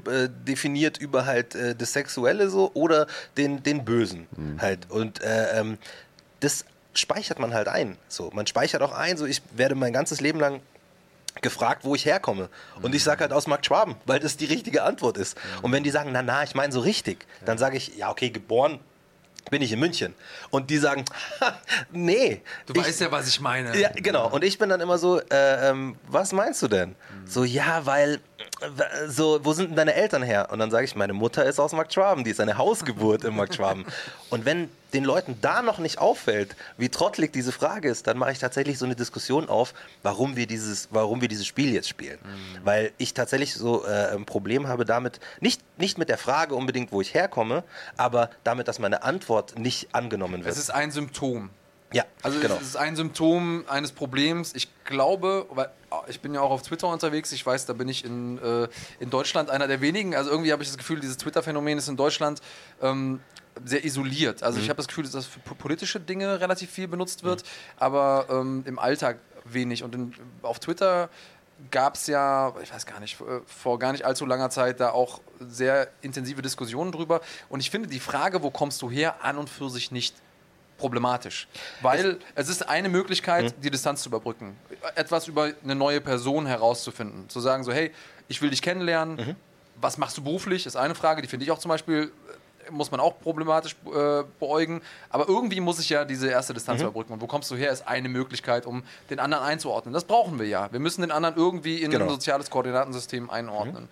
definiert 0.47 0.99
über 0.99 1.27
halt 1.27 1.55
äh, 1.55 1.75
das 1.75 1.93
Sexuelle 1.93 2.49
so, 2.49 2.71
oder 2.75 3.07
den, 3.37 3.63
den 3.63 3.85
Bösen 3.85 4.27
mhm. 4.37 4.61
halt. 4.61 4.91
Und 4.91 5.23
äh, 5.23 5.61
ähm, 5.61 5.79
das 6.41 6.65
speichert 6.95 7.39
man 7.39 7.55
halt 7.55 7.69
ein. 7.69 7.97
So, 8.09 8.31
man 8.33 8.47
speichert 8.47 8.83
auch 8.83 8.93
ein, 8.93 9.17
so 9.17 9.27
ich 9.27 9.43
werde 9.57 9.75
mein 9.75 9.93
ganzes 9.93 10.21
Leben 10.21 10.39
lang 10.39 10.61
gefragt, 11.41 11.85
wo 11.85 11.95
ich 11.95 12.07
herkomme. 12.07 12.49
Und 12.81 12.95
ich 12.95 13.03
sage 13.03 13.23
halt 13.23 13.33
aus 13.33 13.47
Markt 13.47 13.67
Schwaben, 13.67 13.97
weil 14.07 14.21
das 14.21 14.37
die 14.37 14.45
richtige 14.45 14.85
Antwort 14.85 15.17
ist. 15.17 15.37
Und 15.63 15.73
wenn 15.73 15.83
die 15.83 15.91
sagen, 15.91 16.11
na 16.13 16.23
na, 16.23 16.45
ich 16.45 16.55
meine 16.55 16.73
so 16.73 16.81
richtig, 16.81 17.27
dann 17.45 17.59
sage 17.59 17.77
ich, 17.77 17.97
ja 17.97 18.11
okay, 18.11 18.31
geboren 18.31 18.79
bin 19.51 19.63
ich 19.63 19.73
in 19.73 19.79
München. 19.79 20.15
Und 20.51 20.71
die 20.71 20.79
sagen, 20.79 21.05
nee. 21.93 22.43
Du 22.67 22.75
ich, 22.75 22.87
weißt 22.87 23.01
ja, 23.01 23.13
was 23.13 23.29
ich 23.29 23.41
meine. 23.41 23.79
Ja, 23.79 23.91
genau. 23.95 24.29
Und 24.31 24.45
ich 24.45 24.59
bin 24.59 24.69
dann 24.69 24.81
immer 24.81 24.99
so, 24.99 25.21
äh, 25.21 25.71
ähm, 25.71 25.97
was 26.09 26.33
meinst 26.33 26.63
du 26.63 26.69
denn? 26.69 26.91
Mhm. 26.91 27.27
So, 27.27 27.45
ja, 27.45 27.87
weil 27.87 28.21
so, 29.09 29.41
wo 29.43 29.53
sind 29.53 29.71
denn 29.71 29.77
deine 29.77 29.95
Eltern 29.95 30.23
her? 30.23 30.49
Und 30.51 30.59
dann 30.59 30.71
sage 30.71 30.85
ich, 30.85 30.95
meine 30.97 31.13
Mutter 31.13 31.45
ist 31.45 31.59
aus 31.59 31.73
Marktschwaben, 31.73 32.25
die 32.25 32.31
ist 32.31 32.41
eine 32.41 32.59
Hausgeburt 32.59 33.25
in 33.25 33.35
Marktschwaben. 33.37 33.85
Und 34.31 34.45
wenn 34.45 34.69
den 34.93 35.05
Leuten 35.05 35.37
da 35.41 35.61
noch 35.61 35.79
nicht 35.79 35.99
auffällt, 35.99 36.57
wie 36.79 36.89
trottelig 36.89 37.33
diese 37.33 37.53
Frage 37.53 37.89
ist, 37.89 38.07
dann 38.07 38.17
mache 38.17 38.33
ich 38.33 38.39
tatsächlich 38.39 38.79
so 38.79 38.85
eine 38.85 38.95
Diskussion 38.95 39.49
auf, 39.49 39.75
warum 40.03 40.37
wir 40.37 40.47
dieses, 40.47 40.89
warum 40.93 41.21
wir 41.21 41.29
dieses 41.29 41.47
Spiel 41.47 41.73
jetzt 41.73 41.89
spielen. 41.89 42.19
Mhm. 42.23 42.65
Weil 42.65 42.93
ich 42.99 43.13
tatsächlich 43.13 43.55
so 43.55 43.85
äh, 43.85 44.15
ein 44.15 44.25
Problem 44.25 44.69
habe 44.69 44.85
damit, 44.85 45.21
nicht, 45.41 45.61
nicht 45.79 45.99
mit 45.99 46.09
der 46.09 46.19
Frage 46.19 46.55
unbedingt, 46.55 46.93
wo 46.93 47.01
ich 47.01 47.13
herkomme, 47.13 47.65
aber 47.97 48.31
damit, 48.45 48.69
dass 48.69 48.79
meine 48.79 49.03
Antwort 49.03 49.59
nicht 49.59 49.95
angenommen 49.95 50.45
wird. 50.45 50.53
Es 50.53 50.59
ist 50.59 50.71
ein 50.71 50.91
Symptom. 50.91 51.51
Ja, 51.95 52.05
also 52.23 52.41
genau. 52.41 52.57
es 52.57 52.63
ist 52.63 52.77
ein 52.77 52.97
Symptom 52.97 53.65
eines 53.69 53.93
Problems. 53.93 54.53
Ich 54.55 54.69
glaube, 54.85 55.47
weil 55.51 55.71
ah, 55.91 56.03
ich 56.09 56.21
bin 56.21 56.35
ja 56.35 56.41
auch 56.41 56.51
auf 56.51 56.63
Twitter 56.63 56.89
unterwegs. 56.89 57.31
Ich 57.31 57.47
weiß, 57.47 57.67
da 57.67 57.73
bin 57.73 57.89
ich 57.89 58.05
in, 58.05 58.39
äh, 58.39 58.69
in 58.99 59.11
Deutschland 59.11 59.49
einer 59.49 59.69
der 59.69 59.81
wenigen. 59.81 60.17
Also 60.17 60.31
irgendwie 60.31 60.53
habe 60.53 60.63
ich 60.63 60.69
das 60.69 60.77
Gefühl, 60.77 60.99
dieses 60.99 61.19
Twitter-Phänomen 61.19 61.79
ist 61.79 61.89
in 61.89 61.97
Deutschland 61.97 62.43
ähm, 62.83 63.21
sehr 63.65 63.85
isoliert. 63.85 64.43
Also 64.43 64.59
mhm. 64.59 64.65
ich 64.65 64.71
habe 64.71 64.79
das 64.79 64.89
Gefühl, 64.89 65.05
dass 65.05 65.13
das 65.13 65.27
für 65.27 65.55
politische 65.55 66.01
Dinge 66.01 66.41
relativ 66.41 66.71
viel 66.71 66.89
benutzt 66.89 67.23
wird, 67.23 67.43
mhm. 67.43 67.47
aber 67.77 68.27
ähm, 68.29 68.65
im 68.67 68.81
Alltag 68.81 69.21
wenig. 69.45 69.85
Und 69.85 69.95
in, 69.95 70.15
auf 70.43 70.59
Twitter 70.59 71.11
gab 71.71 71.95
es 71.95 72.09
ja, 72.09 72.53
ich 72.61 72.75
weiß 72.75 72.87
gar 72.87 72.99
nicht, 72.99 73.17
vor 73.47 73.79
gar 73.79 73.93
nicht 73.93 74.05
allzu 74.05 74.27
langer 74.27 74.51
Zeit 74.51 74.81
da 74.81 74.91
auch 74.91 75.21
sehr 75.39 75.89
intensive 76.03 76.43
Diskussionen 76.43 76.91
drüber. 76.91 77.21
Und 77.49 77.61
ich 77.61 77.71
finde 77.71 77.89
die 77.89 78.01
Frage, 78.01 78.43
wo 78.43 78.51
kommst 78.51 78.83
du 78.83 78.91
her, 78.91 79.23
an 79.23 79.39
und 79.39 79.49
für 79.49 79.71
sich 79.71 79.93
nicht 79.93 80.17
problematisch. 80.85 81.49
Weil 81.81 82.19
es 82.35 82.51
ist 82.51 82.69
eine 82.69 82.91
Möglichkeit, 82.91 83.45
mhm. 83.45 83.61
die 83.63 83.71
Distanz 83.71 84.03
zu 84.03 84.11
überbrücken. 84.11 84.55
Etwas 84.97 85.29
über 85.29 85.51
eine 85.63 85.75
neue 85.75 86.03
Person 86.03 86.45
herauszufinden. 86.45 87.27
Zu 87.31 87.41
sagen 87.41 87.65
so, 87.65 87.73
hey, 87.73 87.91
ich 88.29 88.43
will 88.43 88.51
dich 88.51 88.61
kennenlernen. 88.61 89.17
Mhm. 89.17 89.37
Was 89.81 89.97
machst 89.97 90.19
du 90.19 90.23
beruflich? 90.23 90.67
Ist 90.67 90.77
eine 90.77 90.95
Frage, 90.95 91.23
die 91.23 91.29
finde 91.29 91.45
ich 91.45 91.51
auch 91.51 91.59
zum 91.59 91.71
Beispiel 91.71 92.13
muss 92.71 92.91
man 92.91 92.99
auch 92.99 93.21
problematisch 93.21 93.77
äh, 93.87 94.25
beäugen. 94.41 94.83
Aber 95.11 95.29
irgendwie 95.29 95.61
muss 95.61 95.79
ich 95.79 95.89
ja 95.89 96.05
diese 96.05 96.29
erste 96.29 96.55
Distanz 96.55 96.81
mhm. 96.81 96.89
überbrücken. 96.89 97.13
Und 97.15 97.21
wo 97.21 97.27
kommst 97.27 97.51
du 97.51 97.57
her, 97.57 97.71
ist 97.71 97.87
eine 97.87 98.09
Möglichkeit, 98.09 98.67
um 98.67 98.83
den 99.11 99.21
anderen 99.21 99.45
einzuordnen. 99.45 99.93
Das 99.93 100.05
brauchen 100.05 100.39
wir 100.39 100.47
ja. 100.47 100.71
Wir 100.73 100.81
müssen 100.81 101.03
den 101.03 101.11
anderen 101.11 101.37
irgendwie 101.37 101.83
in 101.83 101.91
genau. 101.91 102.05
ein 102.05 102.11
soziales 102.11 102.51
Koordinatensystem 102.51 103.31
einordnen. 103.31 103.85
Mhm. 103.85 103.89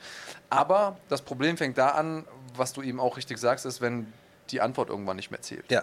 Aber 0.50 0.96
das 1.08 1.22
Problem 1.22 1.56
fängt 1.56 1.78
da 1.78 1.88
an, 1.88 2.24
was 2.56 2.72
du 2.72 2.82
eben 2.82 3.00
auch 3.00 3.16
richtig 3.16 3.38
sagst, 3.38 3.66
ist, 3.66 3.80
wenn 3.80 4.12
die 4.50 4.60
Antwort 4.60 4.90
irgendwann 4.90 5.16
nicht 5.16 5.30
mehr 5.30 5.40
zählt. 5.40 5.70
Ja. 5.70 5.82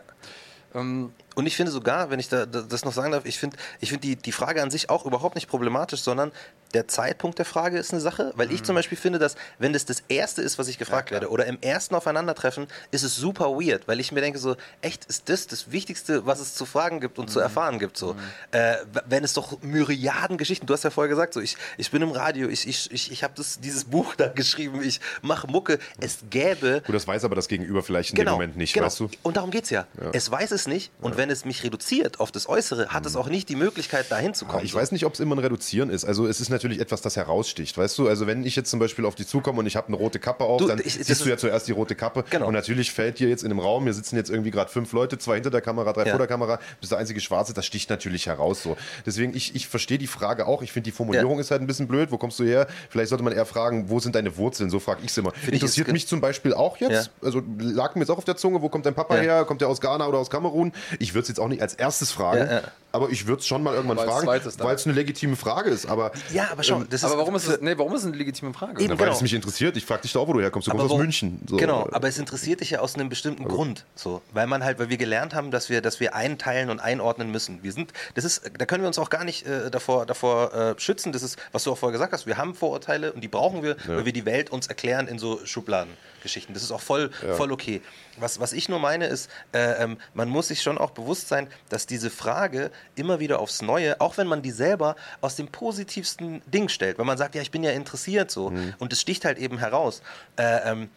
Ähm, 0.73 1.15
und 1.39 1.45
ich 1.45 1.55
finde 1.55 1.71
sogar, 1.71 2.09
wenn 2.09 2.19
ich 2.19 2.27
da, 2.27 2.45
das 2.45 2.83
noch 2.83 2.91
sagen 2.91 3.13
darf, 3.13 3.23
ich 3.23 3.39
finde 3.39 3.55
ich 3.79 3.91
find 3.91 4.03
die, 4.03 4.17
die 4.17 4.33
Frage 4.33 4.61
an 4.61 4.69
sich 4.69 4.89
auch 4.89 5.05
überhaupt 5.05 5.35
nicht 5.35 5.47
problematisch, 5.47 6.01
sondern 6.01 6.33
der 6.73 6.89
Zeitpunkt 6.89 7.37
der 7.39 7.45
Frage 7.45 7.79
ist 7.79 7.93
eine 7.93 8.01
Sache, 8.01 8.33
weil 8.35 8.49
mhm. 8.49 8.55
ich 8.55 8.63
zum 8.63 8.75
Beispiel 8.75 8.97
finde, 8.97 9.19
dass 9.19 9.35
wenn 9.57 9.71
das 9.71 9.85
das 9.85 10.03
Erste 10.09 10.41
ist, 10.41 10.59
was 10.59 10.67
ich 10.67 10.77
gefragt 10.77 11.09
ja, 11.09 11.13
werde 11.13 11.29
oder 11.29 11.45
im 11.45 11.57
ersten 11.61 11.95
Aufeinandertreffen, 11.95 12.67
ist 12.91 13.03
es 13.03 13.15
super 13.15 13.51
weird, 13.51 13.87
weil 13.87 14.01
ich 14.01 14.11
mir 14.11 14.19
denke 14.19 14.37
so, 14.37 14.57
echt, 14.81 15.05
ist 15.05 15.29
das 15.29 15.47
das 15.47 15.71
Wichtigste, 15.71 16.25
was 16.25 16.41
es 16.41 16.55
zu 16.55 16.65
fragen 16.65 16.99
gibt 16.99 17.19
und 17.19 17.29
mhm. 17.29 17.31
zu 17.31 17.39
erfahren 17.39 17.79
gibt 17.79 17.95
so. 17.95 18.15
Mhm. 18.15 18.19
Äh, 18.51 18.75
wenn 19.05 19.23
es 19.23 19.33
doch 19.33 19.61
Myriaden 19.61 20.37
Geschichten, 20.37 20.65
du 20.65 20.73
hast 20.73 20.83
ja 20.83 20.89
vorher 20.89 21.09
gesagt, 21.09 21.33
so 21.33 21.39
ich, 21.39 21.55
ich 21.77 21.89
bin 21.89 22.01
im 22.01 22.11
Radio, 22.11 22.49
ich, 22.49 22.67
ich, 22.67 22.91
ich, 22.91 23.13
ich 23.13 23.23
habe 23.23 23.33
dieses 23.33 23.85
Buch 23.85 24.15
da 24.15 24.27
geschrieben, 24.27 24.81
ich 24.83 24.99
mache 25.21 25.47
Mucke, 25.47 25.79
es 26.01 26.19
gäbe... 26.29 26.83
Gut, 26.85 26.95
das 26.95 27.07
weiß 27.07 27.23
aber 27.23 27.35
das 27.35 27.47
Gegenüber 27.47 27.81
vielleicht 27.81 28.09
in 28.09 28.17
genau, 28.17 28.31
dem 28.31 28.35
Moment 28.35 28.57
nicht, 28.57 28.73
genau. 28.73 28.87
weißt 28.87 28.99
du? 28.99 29.09
Und 29.23 29.37
darum 29.37 29.51
geht 29.51 29.63
es 29.63 29.69
ja. 29.69 29.87
ja. 30.01 30.09
Es 30.11 30.29
weiß 30.29 30.51
es 30.51 30.67
nicht 30.67 30.91
und 30.99 31.13
ja. 31.13 31.17
wenn 31.17 31.28
es 31.29 31.45
mich 31.45 31.63
reduziert 31.63 32.19
auf 32.19 32.31
das 32.31 32.47
Äußere, 32.47 32.89
hat 32.89 33.05
es 33.05 33.13
mhm. 33.13 33.19
auch 33.19 33.29
nicht 33.29 33.49
die 33.49 33.55
Möglichkeit, 33.55 34.07
da 34.09 34.17
hinzukommen. 34.17 34.65
Ich 34.65 34.71
so. 34.71 34.77
weiß 34.77 34.91
nicht, 34.91 35.05
ob 35.05 35.13
es 35.13 35.19
immer 35.19 35.35
ein 35.35 35.39
Reduzieren 35.39 35.89
ist. 35.89 36.05
Also 36.05 36.27
es 36.27 36.39
ist 36.41 36.49
natürlich 36.49 36.79
etwas, 36.79 37.01
das 37.01 37.15
heraussticht, 37.15 37.77
weißt 37.77 37.97
du? 37.97 38.07
Also 38.07 38.27
wenn 38.27 38.43
ich 38.45 38.55
jetzt 38.55 38.69
zum 38.69 38.79
Beispiel 38.79 39.05
auf 39.05 39.15
dich 39.15 39.27
zukomme 39.27 39.59
und 39.59 39.65
ich 39.65 39.75
habe 39.75 39.87
eine 39.87 39.97
rote 39.97 40.19
Kappe 40.19 40.43
auf, 40.43 40.59
du, 40.59 40.67
dann 40.67 40.79
ich, 40.79 40.93
siehst 40.93 41.23
du 41.23 41.29
ja 41.29 41.37
zuerst 41.37 41.67
die 41.67 41.71
rote 41.71 41.95
Kappe. 41.95 42.23
Genau. 42.29 42.47
Und 42.47 42.53
natürlich 42.53 42.91
fällt 42.91 43.19
dir 43.19 43.29
jetzt 43.29 43.43
in 43.43 43.51
einem 43.51 43.59
Raum, 43.59 43.83
hier 43.83 43.93
sitzen 43.93 44.15
jetzt 44.15 44.29
irgendwie 44.29 44.51
gerade 44.51 44.71
fünf 44.71 44.91
Leute, 44.93 45.17
zwei 45.17 45.35
hinter 45.35 45.49
der 45.49 45.61
Kamera, 45.61 45.93
drei 45.93 46.05
ja. 46.05 46.09
vor 46.09 46.19
der 46.19 46.27
Kamera, 46.27 46.59
bist 46.79 46.91
der 46.91 46.99
einzige 46.99 47.19
Schwarze, 47.19 47.53
das 47.53 47.65
sticht 47.65 47.89
natürlich 47.89 48.27
heraus 48.27 48.63
so. 48.63 48.77
Deswegen, 49.05 49.35
ich, 49.35 49.55
ich 49.55 49.67
verstehe 49.67 49.97
die 49.97 50.07
Frage 50.07 50.47
auch. 50.47 50.61
Ich 50.61 50.71
finde, 50.71 50.85
die 50.85 50.91
Formulierung 50.91 51.35
ja. 51.35 51.41
ist 51.41 51.51
halt 51.51 51.61
ein 51.61 51.67
bisschen 51.67 51.87
blöd. 51.87 52.11
Wo 52.11 52.17
kommst 52.17 52.39
du 52.39 52.43
her? 52.43 52.67
Vielleicht 52.89 53.09
sollte 53.09 53.23
man 53.23 53.33
eher 53.33 53.45
fragen, 53.45 53.89
wo 53.89 53.99
sind 53.99 54.15
deine 54.15 54.37
Wurzeln? 54.37 54.69
So 54.69 54.79
frage 54.79 55.01
ich 55.03 55.11
es 55.11 55.17
immer. 55.17 55.31
Find 55.31 55.53
Interessiert 55.53 55.91
mich 55.91 56.07
zum 56.07 56.21
Beispiel 56.21 56.53
auch 56.53 56.77
jetzt, 56.77 57.07
ja. 57.07 57.25
also 57.27 57.41
lag 57.59 57.95
mir 57.95 58.01
jetzt 58.01 58.09
auch 58.09 58.17
auf 58.17 58.25
der 58.25 58.37
Zunge, 58.37 58.61
wo 58.61 58.69
kommt 58.69 58.85
dein 58.85 58.95
Papa 58.95 59.15
her? 59.15 59.45
Kommt 59.45 59.61
der 59.61 59.67
aus 59.67 59.81
Ghana 59.81 60.07
oder 60.07 60.17
aus 60.17 60.29
Kamerun? 60.29 60.73
Ich 60.99 61.08
würde 61.13 61.23
es 61.23 61.27
jetzt 61.29 61.39
auch 61.39 61.47
nicht 61.47 61.61
als 61.61 61.73
erstes 61.73 62.11
fragen, 62.11 62.61
aber 62.91 63.09
ich 63.09 63.27
würde 63.27 63.39
es 63.39 63.47
schon 63.47 63.61
mal 63.61 63.75
irgendwann 63.75 63.97
fragen, 63.97 64.27
weil 64.27 64.75
es 64.75 64.85
eine 64.85 64.95
legitime 64.95 65.35
Frage 65.35 65.69
ist. 65.69 65.85
Aber, 65.85 66.11
ja, 66.33 66.49
aber 66.51 66.63
schon. 66.63 66.87
Ähm, 66.91 66.99
aber 67.03 67.17
warum 67.19 67.35
ist, 67.35 67.47
es, 67.47 67.61
nee, 67.61 67.77
warum 67.77 67.93
ist 67.93 68.01
es 68.01 68.07
eine 68.07 68.17
legitime 68.17 68.53
Frage? 68.53 68.81
Eben, 68.81 68.93
Na, 68.93 68.99
weil 68.99 69.05
genau. 69.05 69.15
es 69.15 69.21
mich 69.21 69.33
interessiert. 69.33 69.77
Ich 69.77 69.85
frage 69.85 70.01
dich 70.01 70.13
da 70.13 70.19
auch, 70.19 70.27
wo 70.27 70.33
du 70.33 70.41
herkommst. 70.41 70.67
Du 70.67 70.71
aber 70.71 70.79
kommst 70.79 70.91
wo, 70.91 70.95
aus 70.95 71.01
München. 71.01 71.41
So. 71.47 71.57
Genau, 71.57 71.87
aber 71.91 72.07
es 72.07 72.17
interessiert 72.17 72.61
dich 72.61 72.71
ja 72.71 72.79
aus 72.79 72.95
einem 72.95 73.09
bestimmten 73.09 73.43
also. 73.43 73.55
Grund. 73.55 73.85
So. 73.95 74.21
Weil 74.33 74.47
man 74.47 74.63
halt, 74.63 74.79
weil 74.79 74.89
wir 74.89 74.97
gelernt 74.97 75.35
haben, 75.35 75.51
dass 75.51 75.69
wir, 75.69 75.81
dass 75.81 75.99
wir 75.99 76.15
einteilen 76.15 76.71
und 76.71 76.79
einordnen 76.79 77.31
müssen. 77.31 77.61
Wir 77.61 77.73
sind, 77.73 77.93
das 78.15 78.25
ist, 78.25 78.51
da 78.57 78.65
können 78.65 78.83
wir 78.83 78.87
uns 78.87 78.97
auch 78.97 79.11
gar 79.11 79.23
nicht 79.23 79.45
äh, 79.45 79.69
davor, 79.69 80.07
davor 80.07 80.53
äh, 80.53 80.79
schützen. 80.79 81.11
Das 81.11 81.21
ist, 81.21 81.37
was 81.51 81.63
du 81.63 81.71
auch 81.71 81.77
vorher 81.77 81.93
gesagt 81.93 82.13
hast. 82.13 82.25
Wir 82.25 82.37
haben 82.37 82.55
Vorurteile 82.55 83.13
und 83.13 83.21
die 83.23 83.27
brauchen 83.27 83.61
wir, 83.61 83.77
ja. 83.87 83.97
weil 83.97 84.05
wir 84.05 84.13
die 84.13 84.25
Welt 84.25 84.49
uns 84.49 84.65
erklären 84.65 85.07
in 85.07 85.19
so 85.19 85.45
Schubladen. 85.45 85.93
Geschichten. 86.21 86.53
Das 86.53 86.63
ist 86.63 86.71
auch 86.71 86.81
voll, 86.81 87.11
ja. 87.25 87.33
voll 87.33 87.51
okay. 87.51 87.81
Was, 88.17 88.39
was 88.39 88.53
ich 88.53 88.69
nur 88.69 88.79
meine 88.79 89.07
ist, 89.07 89.29
äh, 89.53 89.83
ähm, 89.83 89.97
man 90.13 90.29
muss 90.29 90.49
sich 90.49 90.61
schon 90.61 90.77
auch 90.77 90.91
bewusst 90.99 91.27
sein, 91.27 91.47
dass 91.69 91.85
diese 91.85 92.09
Frage 92.09 92.71
immer 92.95 93.19
wieder 93.19 93.39
aufs 93.39 93.61
Neue, 93.61 93.99
auch 94.01 94.17
wenn 94.17 94.27
man 94.27 94.41
die 94.41 94.51
selber 94.51 94.95
aus 95.21 95.35
dem 95.35 95.47
positivsten 95.47 96.41
Ding 96.45 96.69
stellt, 96.69 96.97
wenn 96.97 97.05
man 97.05 97.17
sagt, 97.17 97.35
ja, 97.35 97.41
ich 97.41 97.51
bin 97.51 97.63
ja 97.63 97.71
interessiert 97.71 98.31
so 98.31 98.49
mhm. 98.49 98.73
und 98.79 98.93
es 98.93 99.01
sticht 99.01 99.25
halt 99.25 99.37
eben 99.37 99.57
heraus. 99.57 100.01
Äh, 100.37 100.71
ähm, 100.71 100.89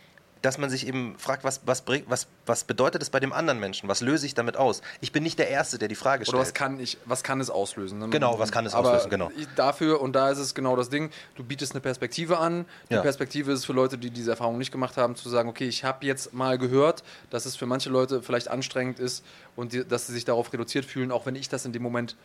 dass 0.43 0.59
man 0.59 0.69
sich 0.69 0.87
eben 0.87 1.15
fragt, 1.19 1.45
was, 1.45 1.61
was, 1.65 1.85
was, 2.07 2.27
was 2.47 2.65
bedeutet 2.65 3.01
es 3.01 3.11
bei 3.11 3.21
dem 3.21 3.33
anderen 3.33 3.61
Menschen? 3.61 3.89
Was 3.89 4.01
löse 4.01 4.27
ich 4.27 4.35
damit 4.35 4.57
aus? 4.57 4.83
Ich 5.01 5.13
bin 5.13 5.23
nicht 5.23 5.39
der 5.39 5.49
Erste, 5.49 5.79
der 5.79 5.87
die 5.87 5.95
Frage 5.95 6.25
stellt. 6.25 6.35
Oder 6.35 6.43
was 6.43 6.53
kann, 6.53 6.81
ich, 6.81 6.99
was 7.05 7.23
kann 7.23 7.41
es 7.41 7.49
auslösen? 7.49 8.01
Ne? 8.01 8.09
Genau, 8.09 8.39
was 8.41 8.51
kann 8.51 8.67
es 8.67 8.75
Aber 8.75 8.89
auslösen, 8.89 9.11
genau. 9.11 9.31
Dafür, 9.55 10.01
und 10.01 10.15
da 10.15 10.31
ist 10.31 10.39
es 10.39 10.55
genau 10.55 10.75
das 10.75 10.91
Ding, 10.91 11.11
du 11.37 11.45
bietest 11.45 11.73
eine 11.73 11.81
Perspektive 11.81 12.39
an. 12.39 12.67
Die 12.91 12.95
ja. 12.95 13.03
Perspektive 13.03 13.53
ist 13.53 13.65
für 13.65 13.73
Leute, 13.73 13.97
die 13.97 14.11
diese 14.11 14.33
Erfahrung 14.33 14.59
nicht 14.59 14.73
gemacht 14.73 14.97
haben, 14.97 15.15
zu 15.15 15.29
sagen, 15.29 15.49
okay, 15.49 15.69
ich 15.69 15.85
habe 15.85 16.05
jetzt 16.05 16.35
mal 16.35 16.59
gehört, 16.59 17.05
dass 17.31 17.47
es 17.47 17.55
für 17.55 17.67
manche 17.67 17.89
Leute 17.89 18.21
vielleicht 18.21 18.49
anstrengend 18.49 18.99
ist 18.99 19.25
und 19.55 19.73
die, 19.73 19.85
dass 19.85 20.09
sie 20.09 20.13
sich 20.13 20.25
darauf 20.25 20.53
reduziert 20.53 20.85
fühlen, 20.85 21.13
auch 21.13 21.25
wenn 21.25 21.37
ich 21.37 21.49
das 21.49 21.65
in 21.65 21.73
dem 21.73 21.83
Moment 21.83 22.17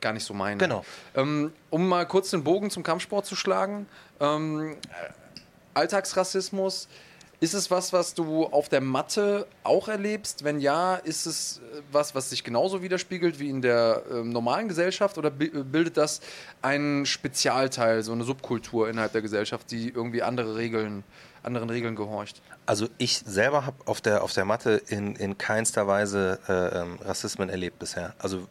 gar 0.00 0.12
nicht 0.12 0.24
so 0.24 0.34
meine. 0.34 0.58
Genau. 0.58 0.84
Ähm, 1.16 1.52
um 1.70 1.88
mal 1.88 2.06
kurz 2.06 2.30
den 2.30 2.44
Bogen 2.44 2.70
zum 2.70 2.84
Kampfsport 2.84 3.26
zu 3.26 3.34
schlagen. 3.34 3.86
Ähm, 4.20 4.76
Alltagsrassismus 5.74 6.88
ist 7.46 7.54
es 7.54 7.70
was, 7.70 7.92
was 7.92 8.12
du 8.14 8.44
auf 8.44 8.68
der 8.68 8.80
Matte 8.80 9.46
auch 9.62 9.86
erlebst? 9.86 10.42
Wenn 10.42 10.58
ja, 10.58 10.96
ist 10.96 11.26
es 11.26 11.58
äh, 11.58 11.82
was, 11.92 12.12
was 12.16 12.30
sich 12.30 12.42
genauso 12.42 12.82
widerspiegelt 12.82 13.38
wie 13.38 13.48
in 13.48 13.62
der 13.62 14.02
äh, 14.10 14.14
normalen 14.24 14.66
Gesellschaft 14.66 15.16
oder 15.16 15.28
äh, 15.28 15.62
bildet 15.62 15.96
das 15.96 16.20
einen 16.60 17.06
Spezialteil, 17.06 18.02
so 18.02 18.10
eine 18.10 18.24
Subkultur 18.24 18.90
innerhalb 18.90 19.12
der 19.12 19.22
Gesellschaft, 19.22 19.70
die 19.70 19.90
irgendwie 19.90 20.24
andere 20.24 20.56
Regeln, 20.56 21.04
anderen 21.44 21.70
Regeln 21.70 21.94
gehorcht? 21.94 22.42
Also 22.66 22.88
ich 22.98 23.18
selber 23.18 23.64
habe 23.64 23.76
auf 23.86 24.00
der, 24.00 24.24
auf 24.24 24.32
der 24.32 24.44
Matte 24.44 24.82
in, 24.88 25.14
in 25.14 25.38
keinster 25.38 25.86
Weise 25.86 26.40
äh, 26.48 26.80
ähm, 26.80 26.98
Rassismen 27.04 27.48
erlebt 27.48 27.78
bisher. 27.78 28.14
Also 28.18 28.48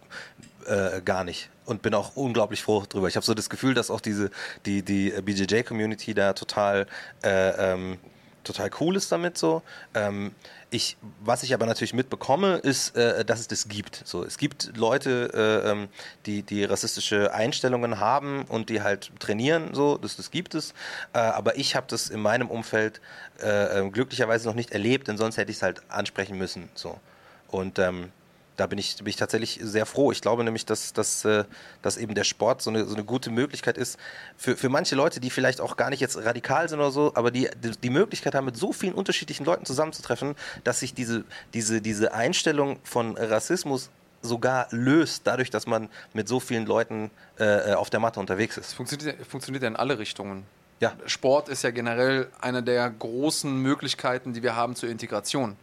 äh, 0.67 1.01
gar 1.01 1.25
nicht 1.25 1.49
und 1.65 1.81
bin 1.81 1.93
auch 1.93 2.15
unglaublich 2.15 2.63
froh 2.63 2.83
drüber. 2.87 3.09
Ich 3.09 3.17
habe 3.17 3.25
so 3.25 3.33
das 3.33 3.49
Gefühl, 3.49 3.73
dass 3.73 3.91
auch 3.91 3.99
diese 3.99 4.29
die 4.65 4.83
die 4.83 5.09
BJJ-Community 5.09 6.13
da 6.13 6.33
total 6.33 6.87
äh, 7.23 7.73
ähm, 7.73 7.97
total 8.45 8.69
cool 8.79 8.95
ist 8.95 9.11
damit 9.11 9.37
so. 9.37 9.61
Ähm, 9.93 10.33
ich, 10.69 10.97
was 11.21 11.43
ich 11.43 11.53
aber 11.53 11.65
natürlich 11.65 11.93
mitbekomme, 11.93 12.55
ist, 12.57 12.95
äh, 12.95 13.23
dass 13.25 13.39
es 13.39 13.47
das 13.47 13.67
gibt. 13.67 14.01
So, 14.05 14.23
es 14.23 14.37
gibt 14.37 14.77
Leute, 14.77 15.31
äh, 15.33 15.71
ähm, 15.71 15.87
die, 16.25 16.43
die 16.43 16.63
rassistische 16.63 17.33
Einstellungen 17.33 17.99
haben 17.99 18.45
und 18.45 18.69
die 18.69 18.81
halt 18.81 19.11
trainieren, 19.19 19.73
so, 19.73 19.97
das, 19.97 20.15
das 20.15 20.31
gibt 20.31 20.55
es. 20.55 20.73
Äh, 21.13 21.19
aber 21.19 21.57
ich 21.57 21.75
habe 21.75 21.87
das 21.89 22.09
in 22.09 22.21
meinem 22.21 22.49
Umfeld 22.49 23.01
äh, 23.41 23.79
ähm, 23.79 23.91
glücklicherweise 23.91 24.47
noch 24.47 24.55
nicht 24.55 24.71
erlebt, 24.71 25.07
denn 25.07 25.17
sonst 25.17 25.37
hätte 25.37 25.51
ich 25.51 25.57
es 25.57 25.63
halt 25.63 25.81
ansprechen 25.89 26.37
müssen. 26.37 26.69
So. 26.75 26.99
Und 27.47 27.79
ähm, 27.79 28.11
da 28.57 28.67
bin 28.67 28.77
ich, 28.77 28.97
bin 28.97 29.07
ich 29.07 29.15
tatsächlich 29.15 29.59
sehr 29.61 29.85
froh. 29.85 30.11
Ich 30.11 30.21
glaube 30.21 30.43
nämlich, 30.43 30.65
dass, 30.65 30.93
dass, 30.93 31.25
äh, 31.25 31.45
dass 31.81 31.97
eben 31.97 32.15
der 32.15 32.23
Sport 32.23 32.61
so 32.61 32.69
eine, 32.69 32.85
so 32.85 32.95
eine 32.95 33.03
gute 33.03 33.29
Möglichkeit 33.29 33.77
ist 33.77 33.99
für, 34.37 34.55
für 34.55 34.69
manche 34.69 34.95
Leute, 34.95 35.19
die 35.19 35.29
vielleicht 35.29 35.61
auch 35.61 35.77
gar 35.77 35.89
nicht 35.89 35.99
jetzt 35.99 36.17
radikal 36.17 36.69
sind 36.69 36.79
oder 36.79 36.91
so, 36.91 37.11
aber 37.15 37.31
die 37.31 37.49
die, 37.63 37.71
die 37.71 37.89
Möglichkeit 37.89 38.35
haben, 38.35 38.45
mit 38.45 38.57
so 38.57 38.73
vielen 38.73 38.93
unterschiedlichen 38.93 39.45
Leuten 39.45 39.65
zusammenzutreffen, 39.65 40.35
dass 40.63 40.79
sich 40.79 40.93
diese, 40.93 41.23
diese, 41.53 41.81
diese 41.81 42.13
Einstellung 42.13 42.79
von 42.83 43.17
Rassismus 43.17 43.89
sogar 44.21 44.67
löst, 44.71 45.21
dadurch, 45.25 45.49
dass 45.49 45.67
man 45.67 45.89
mit 46.13 46.27
so 46.27 46.39
vielen 46.39 46.65
Leuten 46.65 47.11
äh, 47.37 47.73
auf 47.73 47.89
der 47.89 47.99
Matte 47.99 48.19
unterwegs 48.19 48.57
ist. 48.57 48.73
Funktioniert, 48.73 49.25
funktioniert 49.27 49.63
ja 49.63 49.69
in 49.69 49.75
alle 49.75 49.99
Richtungen. 49.99 50.45
Ja. 50.79 50.93
Sport 51.05 51.47
ist 51.47 51.63
ja 51.63 51.71
generell 51.71 52.27
eine 52.41 52.61
der 52.61 52.89
großen 52.89 53.61
Möglichkeiten, 53.61 54.33
die 54.33 54.43
wir 54.43 54.55
haben 54.55 54.75
zur 54.75 54.89
Integration 54.89 55.55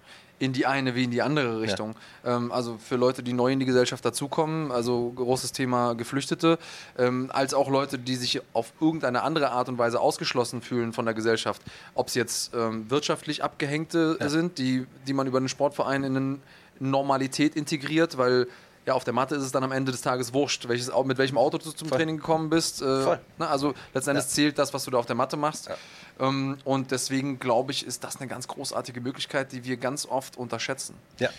in 0.42 0.52
die 0.52 0.66
eine 0.66 0.96
wie 0.96 1.04
in 1.04 1.12
die 1.12 1.22
andere 1.22 1.60
Richtung. 1.60 1.94
Ja. 2.24 2.36
Ähm, 2.36 2.50
also 2.50 2.76
für 2.76 2.96
Leute, 2.96 3.22
die 3.22 3.32
neu 3.32 3.52
in 3.52 3.60
die 3.60 3.64
Gesellschaft 3.64 4.04
dazukommen, 4.04 4.72
also 4.72 5.12
großes 5.14 5.52
Thema 5.52 5.94
Geflüchtete, 5.94 6.58
ähm, 6.98 7.30
als 7.32 7.54
auch 7.54 7.70
Leute, 7.70 7.96
die 7.96 8.16
sich 8.16 8.40
auf 8.52 8.72
irgendeine 8.80 9.22
andere 9.22 9.52
Art 9.52 9.68
und 9.68 9.78
Weise 9.78 10.00
ausgeschlossen 10.00 10.60
fühlen 10.60 10.92
von 10.92 11.04
der 11.04 11.14
Gesellschaft. 11.14 11.62
Ob 11.94 12.08
es 12.08 12.14
jetzt 12.14 12.54
ähm, 12.54 12.90
wirtschaftlich 12.90 13.44
Abgehängte 13.44 14.16
ja. 14.18 14.28
sind, 14.28 14.58
die, 14.58 14.84
die 15.06 15.12
man 15.12 15.28
über 15.28 15.38
einen 15.38 15.48
Sportverein 15.48 16.02
in 16.02 16.16
eine 16.16 16.38
Normalität 16.80 17.54
integriert, 17.54 18.18
weil 18.18 18.48
ja, 18.86 18.94
auf 18.94 19.04
der 19.04 19.12
Matte 19.12 19.36
ist 19.36 19.44
es 19.44 19.52
dann 19.52 19.62
am 19.62 19.72
Ende 19.72 19.92
des 19.92 20.00
Tages 20.00 20.34
wurscht, 20.34 20.66
welches, 20.68 20.90
mit 21.04 21.18
welchem 21.18 21.38
Auto 21.38 21.58
du 21.58 21.70
zum 21.70 21.88
Voll. 21.88 21.98
Training 21.98 22.16
gekommen 22.16 22.50
bist. 22.50 22.82
Äh, 22.82 23.02
Voll. 23.02 23.20
Na, 23.38 23.48
also 23.48 23.74
letztendlich 23.94 24.24
ja. 24.24 24.30
zählt 24.30 24.58
das, 24.58 24.74
was 24.74 24.84
du 24.84 24.90
da 24.90 24.98
auf 24.98 25.06
der 25.06 25.16
Matte 25.16 25.36
machst. 25.36 25.68
Ja. 25.68 25.76
Ähm, 26.28 26.58
und 26.64 26.90
deswegen 26.90 27.38
glaube 27.38 27.72
ich, 27.72 27.86
ist 27.86 28.02
das 28.02 28.16
eine 28.16 28.28
ganz 28.28 28.48
großartige 28.48 29.00
Möglichkeit, 29.00 29.52
die 29.52 29.64
wir 29.64 29.76
ganz 29.76 30.06
oft 30.06 30.36
unterschätzen. 30.36 30.94
Ja. 31.18 31.30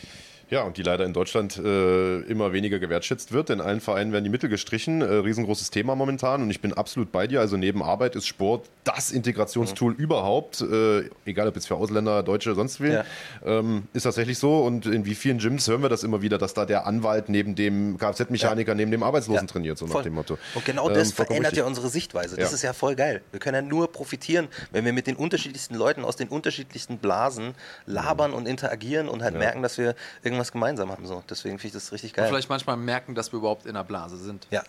Ja, 0.53 0.61
und 0.61 0.77
die 0.77 0.83
leider 0.83 1.03
in 1.03 1.13
Deutschland 1.13 1.57
äh, 1.57 2.19
immer 2.19 2.53
weniger 2.53 2.77
gewertschätzt 2.77 3.31
wird. 3.31 3.49
In 3.49 3.59
allen 3.59 3.81
Vereinen 3.81 4.11
werden 4.11 4.23
die 4.23 4.29
Mittel 4.29 4.49
gestrichen. 4.49 5.01
Äh, 5.01 5.05
riesengroßes 5.05 5.71
Thema 5.71 5.95
momentan. 5.95 6.43
Und 6.43 6.51
ich 6.51 6.61
bin 6.61 6.73
absolut 6.73 7.11
bei 7.11 7.25
dir. 7.25 7.39
Also 7.39 7.57
neben 7.57 7.81
Arbeit 7.81 8.15
ist 8.15 8.27
Sport 8.27 8.69
das 8.83 9.09
Integrationstool 9.09 9.93
mhm. 9.93 9.99
überhaupt. 9.99 10.61
Äh, 10.61 11.09
egal 11.25 11.47
ob 11.47 11.55
jetzt 11.55 11.67
für 11.67 11.75
Ausländer, 11.75 12.21
Deutsche, 12.21 12.53
sonst 12.53 12.81
wen. 12.81 12.91
Ja. 12.91 13.05
Ähm, 13.43 13.87
ist 13.93 14.03
tatsächlich 14.03 14.37
so. 14.37 14.63
Und 14.63 14.85
in 14.85 15.05
wie 15.05 15.15
vielen 15.15 15.39
Gyms 15.39 15.67
hören 15.67 15.81
wir 15.81 15.89
das 15.89 16.03
immer 16.03 16.21
wieder, 16.21 16.37
dass 16.37 16.53
da 16.53 16.67
der 16.67 16.85
Anwalt 16.85 17.29
neben 17.29 17.55
dem 17.55 17.97
Kfz-Mechaniker, 17.97 18.73
ja. 18.73 18.75
neben 18.75 18.91
dem 18.91 19.01
Arbeitslosen 19.01 19.47
ja. 19.47 19.51
trainiert, 19.51 19.79
so 19.79 19.87
voll. 19.87 20.01
nach 20.01 20.03
dem 20.03 20.13
Motto. 20.13 20.37
Und 20.53 20.65
genau 20.65 20.87
das 20.87 21.09
ähm, 21.09 21.15
verändert 21.15 21.53
richtig. 21.53 21.57
ja 21.57 21.65
unsere 21.65 21.89
Sichtweise. 21.89 22.37
Das 22.37 22.53
ist 22.53 22.61
ja 22.61 22.73
voll 22.73 22.95
geil. 22.95 23.23
Wir 23.31 23.39
können 23.39 23.55
ja 23.55 23.61
nur 23.63 23.91
profitieren, 23.91 24.49
wenn 24.71 24.85
wir 24.85 24.93
mit 24.93 25.07
den 25.07 25.15
unterschiedlichsten 25.15 25.73
Leuten 25.73 26.05
aus 26.05 26.15
den 26.15 26.27
unterschiedlichsten 26.27 26.99
Blasen 26.99 27.55
labern 27.87 28.29
mhm. 28.29 28.37
und 28.37 28.47
interagieren 28.47 29.09
und 29.09 29.23
halt 29.23 29.33
merken, 29.33 29.63
dass 29.63 29.79
wir 29.79 29.95
irgendwas 30.21 30.42
gemeinsam 30.51 30.91
haben. 30.91 31.06
So. 31.06 31.23
Deswegen 31.29 31.58
finde 31.60 31.67
ich 31.77 31.84
das 31.84 31.91
richtig 31.91 32.13
geil. 32.13 32.25
Und 32.25 32.32
vielleicht 32.32 32.49
manchmal 32.49 32.77
merken, 32.77 33.15
dass 33.15 33.32
wir 33.32 33.39
überhaupt 33.39 33.65
in 33.65 33.73
der 33.73 33.84
Blase 33.84 34.17
sind. 34.17 34.47
Ja. 34.51 34.63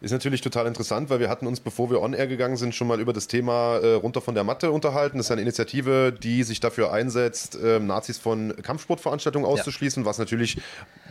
Ist 0.00 0.12
natürlich 0.12 0.40
total 0.40 0.66
interessant, 0.66 1.10
weil 1.10 1.20
wir 1.20 1.28
hatten 1.28 1.46
uns, 1.46 1.60
bevor 1.60 1.90
wir 1.90 2.00
on-air 2.00 2.26
gegangen 2.26 2.56
sind, 2.56 2.74
schon 2.74 2.86
mal 2.86 3.00
über 3.00 3.12
das 3.12 3.26
Thema 3.26 3.76
äh, 3.76 3.92
runter 3.94 4.22
von 4.22 4.34
der 4.34 4.44
Matte 4.44 4.70
unterhalten. 4.70 5.18
Das 5.18 5.26
ist 5.26 5.30
eine 5.30 5.42
Initiative, 5.42 6.10
die 6.10 6.42
sich 6.42 6.58
dafür 6.58 6.90
einsetzt, 6.90 7.58
äh, 7.62 7.78
Nazis 7.78 8.16
von 8.16 8.54
Kampfsportveranstaltungen 8.62 9.46
auszuschließen, 9.46 10.02
ja. 10.02 10.08
was 10.08 10.16
natürlich, 10.16 10.56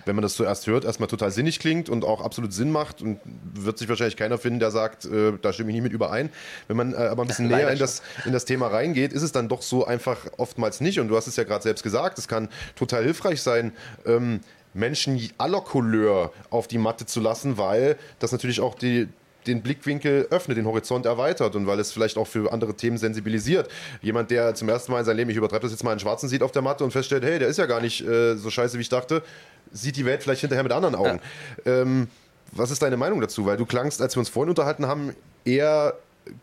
wenn 0.05 0.15
man 0.15 0.23
das 0.23 0.33
zuerst 0.33 0.65
hört, 0.65 0.85
erstmal 0.85 1.07
total 1.07 1.29
sinnig 1.29 1.59
klingt 1.59 1.87
und 1.87 2.03
auch 2.03 2.21
absolut 2.21 2.51
Sinn 2.51 2.71
macht 2.71 3.03
und 3.03 3.19
wird 3.53 3.77
sich 3.77 3.87
wahrscheinlich 3.89 4.17
keiner 4.17 4.39
finden, 4.39 4.59
der 4.59 4.71
sagt, 4.71 5.05
äh, 5.05 5.33
da 5.39 5.53
stimme 5.53 5.69
ich 5.69 5.75
nicht 5.75 5.83
mit 5.83 5.93
überein. 5.93 6.31
Wenn 6.67 6.77
man 6.77 6.93
äh, 6.93 6.97
aber 6.97 7.23
ein 7.23 7.27
bisschen 7.27 7.47
näher 7.49 7.69
in 7.69 7.77
das, 7.77 8.01
in 8.25 8.33
das 8.33 8.45
Thema 8.45 8.67
reingeht, 8.67 9.13
ist 9.13 9.21
es 9.21 9.31
dann 9.31 9.49
doch 9.49 9.61
so 9.61 9.85
einfach 9.85 10.17
oftmals 10.37 10.81
nicht. 10.81 10.99
Und 10.99 11.09
du 11.09 11.15
hast 11.15 11.27
es 11.27 11.35
ja 11.35 11.43
gerade 11.43 11.61
selbst 11.61 11.83
gesagt, 11.83 12.17
es 12.17 12.27
kann 12.27 12.49
total 12.75 13.03
hilfreich 13.03 13.43
sein, 13.43 13.71
ähm, 14.07 14.39
Menschen 14.73 15.19
aller 15.37 15.61
Couleur 15.61 16.31
auf 16.49 16.67
die 16.67 16.77
Matte 16.77 17.05
zu 17.05 17.19
lassen, 17.19 17.57
weil 17.57 17.97
das 18.19 18.31
natürlich 18.31 18.61
auch 18.61 18.75
die, 18.75 19.07
den 19.47 19.61
Blickwinkel 19.61 20.27
öffnet, 20.29 20.57
den 20.57 20.65
Horizont 20.65 21.05
erweitert 21.05 21.55
und 21.55 21.65
weil 21.67 21.79
es 21.79 21.91
vielleicht 21.91 22.17
auch 22.17 22.27
für 22.27 22.51
andere 22.53 22.75
Themen 22.75 22.97
sensibilisiert. 22.97 23.69
Jemand, 24.01 24.31
der 24.31 24.53
zum 24.55 24.69
ersten 24.69 24.91
Mal 24.91 24.99
in 24.99 25.05
seinem 25.05 25.17
Leben, 25.17 25.29
ich 25.29 25.37
übertreibe 25.37 25.63
das 25.63 25.71
jetzt 25.71 25.83
mal, 25.83 25.91
einen 25.91 25.99
Schwarzen 25.99 26.29
sieht 26.29 26.43
auf 26.43 26.51
der 26.51 26.61
Matte 26.61 26.83
und 26.83 26.91
feststellt, 26.91 27.23
hey, 27.23 27.39
der 27.39 27.47
ist 27.47 27.57
ja 27.57 27.65
gar 27.65 27.81
nicht 27.81 28.01
äh, 28.01 28.35
so 28.35 28.49
scheiße, 28.49 28.77
wie 28.77 28.81
ich 28.81 28.89
dachte, 28.89 29.23
sieht 29.71 29.97
die 29.97 30.05
Welt 30.05 30.23
vielleicht 30.23 30.41
hinterher 30.41 30.63
mit 30.63 30.71
anderen 30.71 30.95
Augen. 30.95 31.19
Ja. 31.65 31.81
Ähm, 31.81 32.07
was 32.51 32.71
ist 32.71 32.81
deine 32.81 32.97
Meinung 32.97 33.21
dazu? 33.21 33.45
Weil 33.45 33.57
du 33.57 33.65
klangst, 33.65 34.01
als 34.01 34.15
wir 34.15 34.19
uns 34.19 34.29
vorhin 34.29 34.49
unterhalten 34.49 34.87
haben, 34.87 35.15
eher 35.45 35.93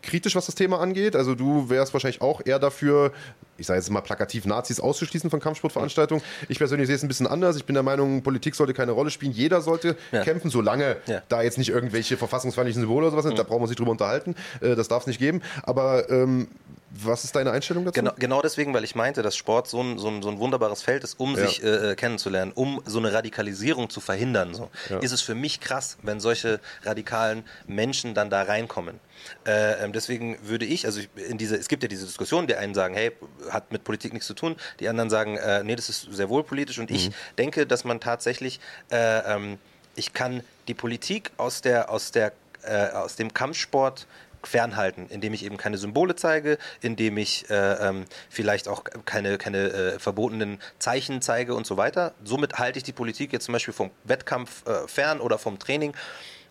kritisch, 0.02 0.34
was 0.34 0.46
das 0.46 0.54
Thema 0.54 0.80
angeht. 0.80 1.16
Also 1.16 1.34
du 1.34 1.68
wärst 1.68 1.92
wahrscheinlich 1.92 2.20
auch 2.20 2.40
eher 2.44 2.58
dafür, 2.58 3.12
ich 3.58 3.66
sage 3.66 3.78
jetzt 3.78 3.90
mal 3.90 4.00
plakativ, 4.00 4.46
Nazis 4.46 4.80
auszuschließen 4.80 5.30
von 5.30 5.40
Kampfsportveranstaltungen. 5.40 6.22
Ich 6.48 6.58
persönlich 6.58 6.86
sehe 6.86 6.96
es 6.96 7.02
ein 7.02 7.08
bisschen 7.08 7.26
anders. 7.26 7.56
Ich 7.56 7.64
bin 7.64 7.74
der 7.74 7.82
Meinung, 7.82 8.22
Politik 8.22 8.54
sollte 8.54 8.74
keine 8.74 8.92
Rolle 8.92 9.10
spielen. 9.10 9.32
Jeder 9.32 9.60
sollte 9.60 9.96
ja. 10.12 10.22
kämpfen, 10.22 10.50
solange 10.50 10.96
ja. 11.06 11.22
da 11.28 11.42
jetzt 11.42 11.58
nicht 11.58 11.70
irgendwelche 11.70 12.16
verfassungsfeindlichen 12.16 12.82
Symbole 12.82 13.06
oder 13.06 13.12
sowas 13.12 13.24
sind. 13.24 13.34
Mhm. 13.34 13.38
Da 13.38 13.42
brauchen 13.44 13.62
wir 13.62 13.68
sich 13.68 13.76
drüber 13.76 13.90
unterhalten. 13.90 14.34
Äh, 14.60 14.74
das 14.74 14.88
darf 14.88 15.02
es 15.02 15.06
nicht 15.06 15.18
geben. 15.18 15.42
Aber 15.62 16.10
ähm, 16.10 16.48
was 16.90 17.24
ist 17.24 17.34
deine 17.34 17.50
Einstellung 17.50 17.84
dazu? 17.84 18.00
Genau, 18.00 18.12
genau, 18.16 18.42
deswegen, 18.42 18.72
weil 18.72 18.84
ich 18.84 18.94
meinte, 18.94 19.22
dass 19.22 19.36
Sport 19.36 19.68
so 19.68 19.82
ein, 19.82 19.98
so 19.98 20.08
ein, 20.08 20.22
so 20.22 20.30
ein 20.30 20.38
wunderbares 20.38 20.82
Feld 20.82 21.04
ist, 21.04 21.18
um 21.18 21.36
ja. 21.36 21.46
sich 21.46 21.62
äh, 21.62 21.92
äh 21.92 21.94
kennenzulernen, 21.96 22.52
um 22.54 22.80
so 22.84 22.98
eine 22.98 23.12
Radikalisierung 23.12 23.90
zu 23.90 24.00
verhindern. 24.00 24.54
So. 24.54 24.70
Ja. 24.88 24.98
Ist 24.98 25.12
es 25.12 25.20
für 25.20 25.34
mich 25.34 25.60
krass, 25.60 25.98
wenn 26.02 26.20
solche 26.20 26.60
radikalen 26.84 27.44
Menschen 27.66 28.14
dann 28.14 28.30
da 28.30 28.42
reinkommen. 28.42 29.00
Äh, 29.46 29.84
ähm, 29.84 29.92
deswegen 29.92 30.38
würde 30.42 30.64
ich, 30.64 30.86
also 30.86 31.00
in 31.28 31.38
diese, 31.38 31.56
es 31.56 31.68
gibt 31.68 31.82
ja 31.82 31.88
diese 31.88 32.06
Diskussion, 32.06 32.46
die 32.46 32.54
einen 32.54 32.74
sagen, 32.74 32.94
hey, 32.94 33.12
hat 33.50 33.72
mit 33.72 33.84
Politik 33.84 34.12
nichts 34.12 34.26
zu 34.26 34.34
tun, 34.34 34.56
die 34.80 34.88
anderen 34.88 35.10
sagen, 35.10 35.36
äh, 35.36 35.64
nee, 35.64 35.76
das 35.76 35.88
ist 35.88 36.08
sehr 36.12 36.28
wohl 36.28 36.44
politisch 36.44 36.78
und 36.78 36.90
mhm. 36.90 36.96
ich 36.96 37.10
denke, 37.38 37.66
dass 37.66 37.84
man 37.84 38.00
tatsächlich, 38.00 38.60
äh, 38.90 39.34
ähm, 39.34 39.58
ich 39.96 40.12
kann 40.12 40.42
die 40.68 40.74
Politik 40.74 41.32
aus 41.36 41.62
der, 41.62 41.90
aus 41.90 42.12
der, 42.12 42.32
äh, 42.62 42.90
aus 42.90 43.16
dem 43.16 43.32
Kampfsport 43.32 44.06
fernhalten, 44.46 45.06
indem 45.08 45.34
ich 45.34 45.44
eben 45.44 45.56
keine 45.56 45.78
Symbole 45.78 46.16
zeige, 46.16 46.58
indem 46.80 47.18
ich 47.18 47.48
äh, 47.50 47.88
ähm, 47.88 48.04
vielleicht 48.30 48.68
auch 48.68 48.84
keine, 49.04 49.38
keine 49.38 49.70
äh, 49.70 49.98
verbotenen 49.98 50.58
Zeichen 50.78 51.20
zeige 51.20 51.54
und 51.54 51.66
so 51.66 51.76
weiter. 51.76 52.14
Somit 52.24 52.58
halte 52.58 52.78
ich 52.78 52.84
die 52.84 52.92
Politik 52.92 53.32
jetzt 53.32 53.46
zum 53.46 53.52
Beispiel 53.52 53.74
vom 53.74 53.90
Wettkampf 54.04 54.66
äh, 54.66 54.86
fern 54.88 55.20
oder 55.20 55.38
vom 55.38 55.58
Training. 55.58 55.94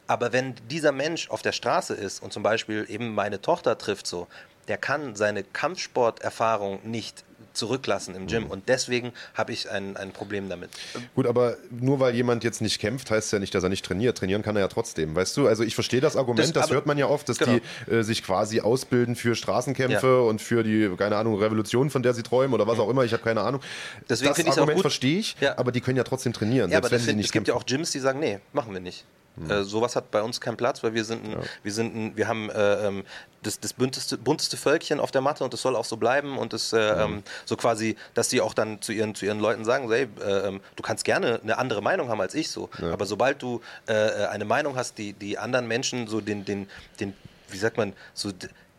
Aber 0.07 0.33
wenn 0.33 0.55
dieser 0.69 0.91
Mensch 0.91 1.29
auf 1.29 1.41
der 1.41 1.51
Straße 1.51 1.93
ist 1.95 2.21
und 2.21 2.31
zum 2.31 2.43
Beispiel 2.43 2.85
eben 2.89 3.15
meine 3.15 3.41
Tochter 3.41 3.77
trifft 3.77 4.05
so, 4.05 4.27
der 4.67 4.77
kann 4.77 5.15
seine 5.15 5.43
Kampfsporterfahrung 5.43 6.79
nicht 6.83 7.23
zurücklassen 7.55 8.15
im 8.15 8.27
Gym. 8.27 8.45
Mhm. 8.45 8.51
Und 8.51 8.69
deswegen 8.69 9.13
habe 9.33 9.51
ich 9.51 9.69
ein, 9.69 9.97
ein 9.97 10.11
Problem 10.11 10.49
damit. 10.49 10.69
Gut, 11.15 11.27
aber 11.27 11.57
nur 11.71 11.99
weil 11.99 12.15
jemand 12.15 12.43
jetzt 12.43 12.61
nicht 12.61 12.79
kämpft, 12.79 13.11
heißt 13.11 13.33
ja 13.33 13.39
nicht, 13.39 13.53
dass 13.55 13.63
er 13.63 13.69
nicht 13.69 13.85
trainiert. 13.85 14.17
Trainieren 14.17 14.41
kann 14.41 14.55
er 14.55 14.61
ja 14.61 14.67
trotzdem, 14.67 15.15
weißt 15.15 15.35
du? 15.37 15.47
Also 15.47 15.63
ich 15.63 15.75
verstehe 15.75 16.01
das 16.01 16.15
Argument, 16.15 16.55
das, 16.55 16.63
das 16.67 16.71
hört 16.71 16.85
man 16.85 16.97
ja 16.97 17.07
oft, 17.07 17.27
dass 17.29 17.37
genau. 17.37 17.59
die 17.87 17.91
äh, 17.91 18.03
sich 18.03 18.23
quasi 18.23 18.61
ausbilden 18.61 19.15
für 19.15 19.35
Straßenkämpfe 19.35 20.07
ja. 20.07 20.29
und 20.29 20.41
für 20.41 20.63
die, 20.63 20.89
keine 20.97 21.17
Ahnung, 21.17 21.39
Revolution, 21.39 21.89
von 21.89 22.03
der 22.03 22.13
sie 22.13 22.23
träumen 22.23 22.53
oder 22.53 22.67
was 22.67 22.79
auch 22.79 22.89
immer. 22.89 23.03
Ich 23.03 23.13
habe 23.13 23.23
keine 23.23 23.41
Ahnung. 23.41 23.61
Deswegen 24.09 24.33
das 24.33 24.57
Argument 24.57 24.81
verstehe 24.81 25.19
ich, 25.19 25.35
ja. 25.39 25.57
aber 25.57 25.71
die 25.71 25.81
können 25.81 25.97
ja 25.97 26.03
trotzdem 26.03 26.33
trainieren. 26.33 26.71
Ja, 26.71 26.77
aber 26.77 26.89
das 26.89 27.03
find, 27.03 27.23
es 27.23 27.31
gibt 27.31 27.47
ja 27.47 27.53
auch 27.53 27.65
Gyms, 27.65 27.91
die 27.91 27.99
sagen, 27.99 28.19
nee, 28.19 28.39
machen 28.53 28.73
wir 28.73 28.79
nicht. 28.79 29.05
Mhm. 29.35 29.51
Äh, 29.51 29.63
sowas 29.63 29.95
hat 29.95 30.11
bei 30.11 30.21
uns 30.21 30.39
keinen 30.41 30.57
Platz, 30.57 30.83
weil 30.83 30.93
wir 30.93 31.03
sind, 31.03 31.25
ein, 31.25 31.31
ja. 31.31 31.37
wir 31.63 31.71
sind, 31.71 31.95
ein, 31.95 32.17
wir 32.17 32.27
haben 32.27 32.49
äh, 32.49 32.87
ähm, 32.87 33.03
das, 33.43 33.59
das 33.59 33.73
bunteste, 33.73 34.17
bunteste 34.17 34.57
Völkchen 34.57 34.99
auf 34.99 35.11
der 35.11 35.21
Matte 35.21 35.43
und 35.43 35.53
das 35.53 35.61
soll 35.61 35.75
auch 35.75 35.85
so 35.85 35.97
bleiben 35.97 36.37
und 36.37 36.53
das 36.53 36.73
äh, 36.73 37.07
mhm. 37.07 37.23
so 37.45 37.55
quasi, 37.55 37.95
dass 38.13 38.29
sie 38.29 38.41
auch 38.41 38.53
dann 38.53 38.81
zu 38.81 38.91
ihren, 38.91 39.15
zu 39.15 39.25
ihren 39.25 39.39
Leuten 39.39 39.65
sagen, 39.65 39.89
hey, 39.89 40.07
äh, 40.19 40.47
ähm, 40.47 40.61
du 40.75 40.83
kannst 40.83 41.05
gerne 41.05 41.39
eine 41.43 41.57
andere 41.57 41.81
Meinung 41.81 42.09
haben 42.09 42.21
als 42.21 42.33
ich 42.33 42.49
so, 42.49 42.69
ja. 42.81 42.91
aber 42.91 43.05
sobald 43.05 43.41
du 43.41 43.61
äh, 43.87 43.93
eine 44.27 44.45
Meinung 44.45 44.75
hast, 44.75 44.97
die 44.97 45.13
die 45.13 45.37
anderen 45.37 45.67
Menschen 45.67 46.07
so 46.07 46.21
den, 46.21 46.45
den, 46.45 46.67
den 46.99 47.13
wie 47.49 47.57
sagt 47.57 47.77
man, 47.77 47.93
so 48.13 48.31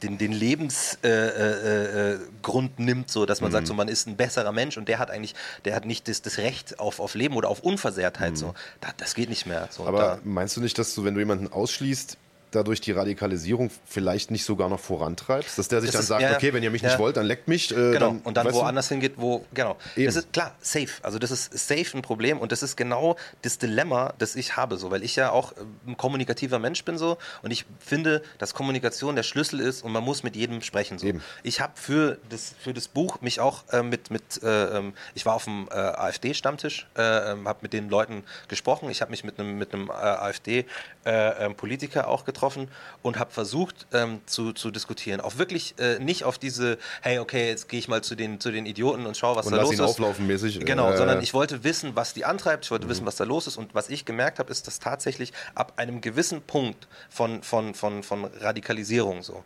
den, 0.03 0.19
den 0.19 0.33
Lebensgrund 0.33 1.05
äh, 1.05 2.13
äh, 2.13 2.15
äh 2.15 2.71
nimmt, 2.79 3.11
so 3.11 3.25
dass 3.27 3.41
man 3.41 3.51
mhm. 3.51 3.55
sagt, 3.55 3.67
so 3.67 3.75
man 3.75 3.89
ist 3.89 4.07
ein 4.07 4.17
besserer 4.17 4.53
Mensch 4.53 4.77
und 4.77 4.89
der 4.89 4.99
hat 4.99 5.11
eigentlich, 5.11 5.35
der 5.65 5.75
hat 5.75 5.85
nicht 5.87 6.09
das, 6.09 6.23
das 6.23 6.39
Recht 6.39 6.79
auf, 6.79 7.01
auf 7.01 7.15
Leben 7.15 7.35
oder 7.37 7.49
auf 7.49 7.61
Unversehrtheit. 7.61 8.33
Mhm. 8.33 8.37
So. 8.37 8.55
Das, 8.81 8.95
das 8.97 9.15
geht 9.15 9.29
nicht 9.29 9.47
mehr. 9.47 9.69
So. 9.71 9.87
Aber 9.87 9.99
da, 9.99 10.19
meinst 10.25 10.57
du 10.57 10.61
nicht, 10.61 10.79
dass 10.79 10.95
du, 10.95 11.05
wenn 11.05 11.15
du 11.15 11.21
jemanden 11.21 11.51
ausschließt, 11.51 12.19
dadurch 12.51 12.81
die 12.81 12.93
Radikalisierung 12.93 13.71
vielleicht 13.85 14.31
nicht 14.31 14.45
sogar 14.45 14.69
noch 14.69 14.81
vorantreibst? 14.81 15.59
Dass 15.59 15.69
der 15.69 15.81
sich 15.81 15.91
das 15.91 15.95
dann 15.95 16.03
ist, 16.03 16.09
sagt, 16.09 16.23
ja, 16.23 16.35
okay, 16.35 16.53
wenn 16.53 16.63
ihr 16.63 16.71
mich 16.71 16.83
ja. 16.83 16.89
nicht 16.89 16.99
wollt, 16.99 17.17
dann 17.17 17.27
leckt 17.27 17.49
mich. 17.49 17.71
Äh, 17.71 17.75
genau, 17.75 17.99
dann, 17.99 18.21
und 18.21 18.37
dann 18.37 18.53
woanders 18.53 18.89
hingeht, 18.89 19.15
wo, 19.17 19.45
genau. 19.53 19.77
Eben. 19.97 20.07
Das 20.07 20.17
ist 20.17 20.33
klar, 20.33 20.55
safe. 20.61 20.89
Also 21.03 21.19
das 21.19 21.31
ist 21.31 21.69
safe 21.69 21.97
ein 21.97 22.03
Problem 22.03 22.39
und 22.39 22.53
das 22.53 22.63
ist 22.63 22.77
genau 22.77 23.17
das 23.43 23.59
Dilemma, 23.59 24.15
das 24.19 24.37
ich 24.37 24.57
habe, 24.57 24.77
so, 24.77 24.91
weil 24.91 25.03
ich 25.03 25.17
ja 25.17 25.31
auch 25.31 25.53
ein 25.87 25.97
kommunikativer 25.97 26.59
Mensch 26.59 26.85
bin 26.85 26.99
so 26.99 27.19
und 27.43 27.51
ich 27.51 27.67
finde, 27.79 28.23
dass 28.39 28.55
Kommunikation 28.55 29.17
der 29.17 29.23
Schlüssel 29.23 29.61
ist 29.61 29.83
und 29.83 29.93
man 29.93 30.05
muss 30.05 30.23
mit 30.23 30.37
jedem 30.37 30.63
sprechen. 30.63 30.99
So. 30.99 31.07
Eben. 31.07 31.23
Ich 31.43 31.61
habe 31.61 31.73
für 31.77 32.19
das, 32.29 32.55
für 32.59 32.73
das 32.73 32.89
Buch 32.89 33.21
mich 33.21 33.41
auch 33.41 33.65
äh, 33.71 33.83
mit, 33.83 34.11
mit 34.11 34.43
äh, 34.43 34.79
ähm, 34.79 34.95
ich 35.15 35.27
war 35.27 35.35
auf 35.35 35.45
dem 35.45 35.69
äh, 35.71 35.75
AfD-Stammtisch, 35.75 36.87
äh, 36.97 37.33
ähm, 37.33 37.49
habe 37.49 37.61
mit 37.63 37.73
den 37.73 37.89
Leuten 37.89 38.25
gesprochen, 38.49 38.91
ich 38.91 39.01
habe 39.01 39.11
mich 39.11 39.25
mit 39.25 39.39
einem 39.39 39.59
mit 39.59 39.75
einem 39.75 39.89
äh, 39.89 39.93
AfD-Politiker 39.93 42.09
auch 42.09 42.25
getroffen 42.25 42.36
getroffen 42.37 42.69
und 43.03 43.19
habe 43.19 43.31
versucht 43.33 43.87
ähm, 43.93 44.21
zu, 44.27 44.53
zu 44.53 44.71
diskutieren. 44.71 45.21
Auch 45.21 45.39
wirklich 45.39 45.75
äh, 45.79 45.99
nicht 45.99 46.25
auf 46.25 46.39
diese, 46.39 46.79
hey, 47.01 47.19
okay, 47.19 47.49
jetzt 47.49 47.69
gehe 47.69 47.79
ich 47.79 47.89
mal 47.89 48.03
zu 48.03 48.15
den, 48.15 48.41
zu 48.41 48.53
den 48.53 48.67
Idioten 48.67 49.07
und 49.07 49.17
schaue, 49.17 49.37
was 49.37 49.47
und 49.47 49.53
da 49.53 49.63
los 49.63 49.73
ihn 49.73 49.75
ist. 49.75 49.81
auflaufen 49.81 50.27
mäßig. 50.27 50.61
Genau, 50.61 50.93
äh, 50.93 50.97
sondern 50.97 51.23
ich 51.23 51.33
wollte 51.33 51.65
wissen, 51.65 51.97
was 51.97 52.13
die 52.13 52.25
antreibt, 52.25 52.67
ich 52.67 52.71
wollte 52.71 52.87
mhm. 52.87 52.91
wissen, 52.91 53.07
was 53.07 53.17
da 53.17 53.25
los 53.25 53.47
ist. 53.47 53.57
Und 53.57 53.75
was 53.75 53.89
ich 53.89 54.05
gemerkt 54.05 54.39
habe, 54.39 54.51
ist, 54.51 54.67
dass 54.67 54.79
tatsächlich 54.79 55.33
ab 55.55 55.73
einem 55.77 56.01
gewissen 56.01 56.43
Punkt 56.43 56.87
von, 57.09 57.43
von, 57.43 57.75
von, 57.75 58.03
von 58.03 58.25
Radikalisierung 58.25 59.23
so, 59.23 59.43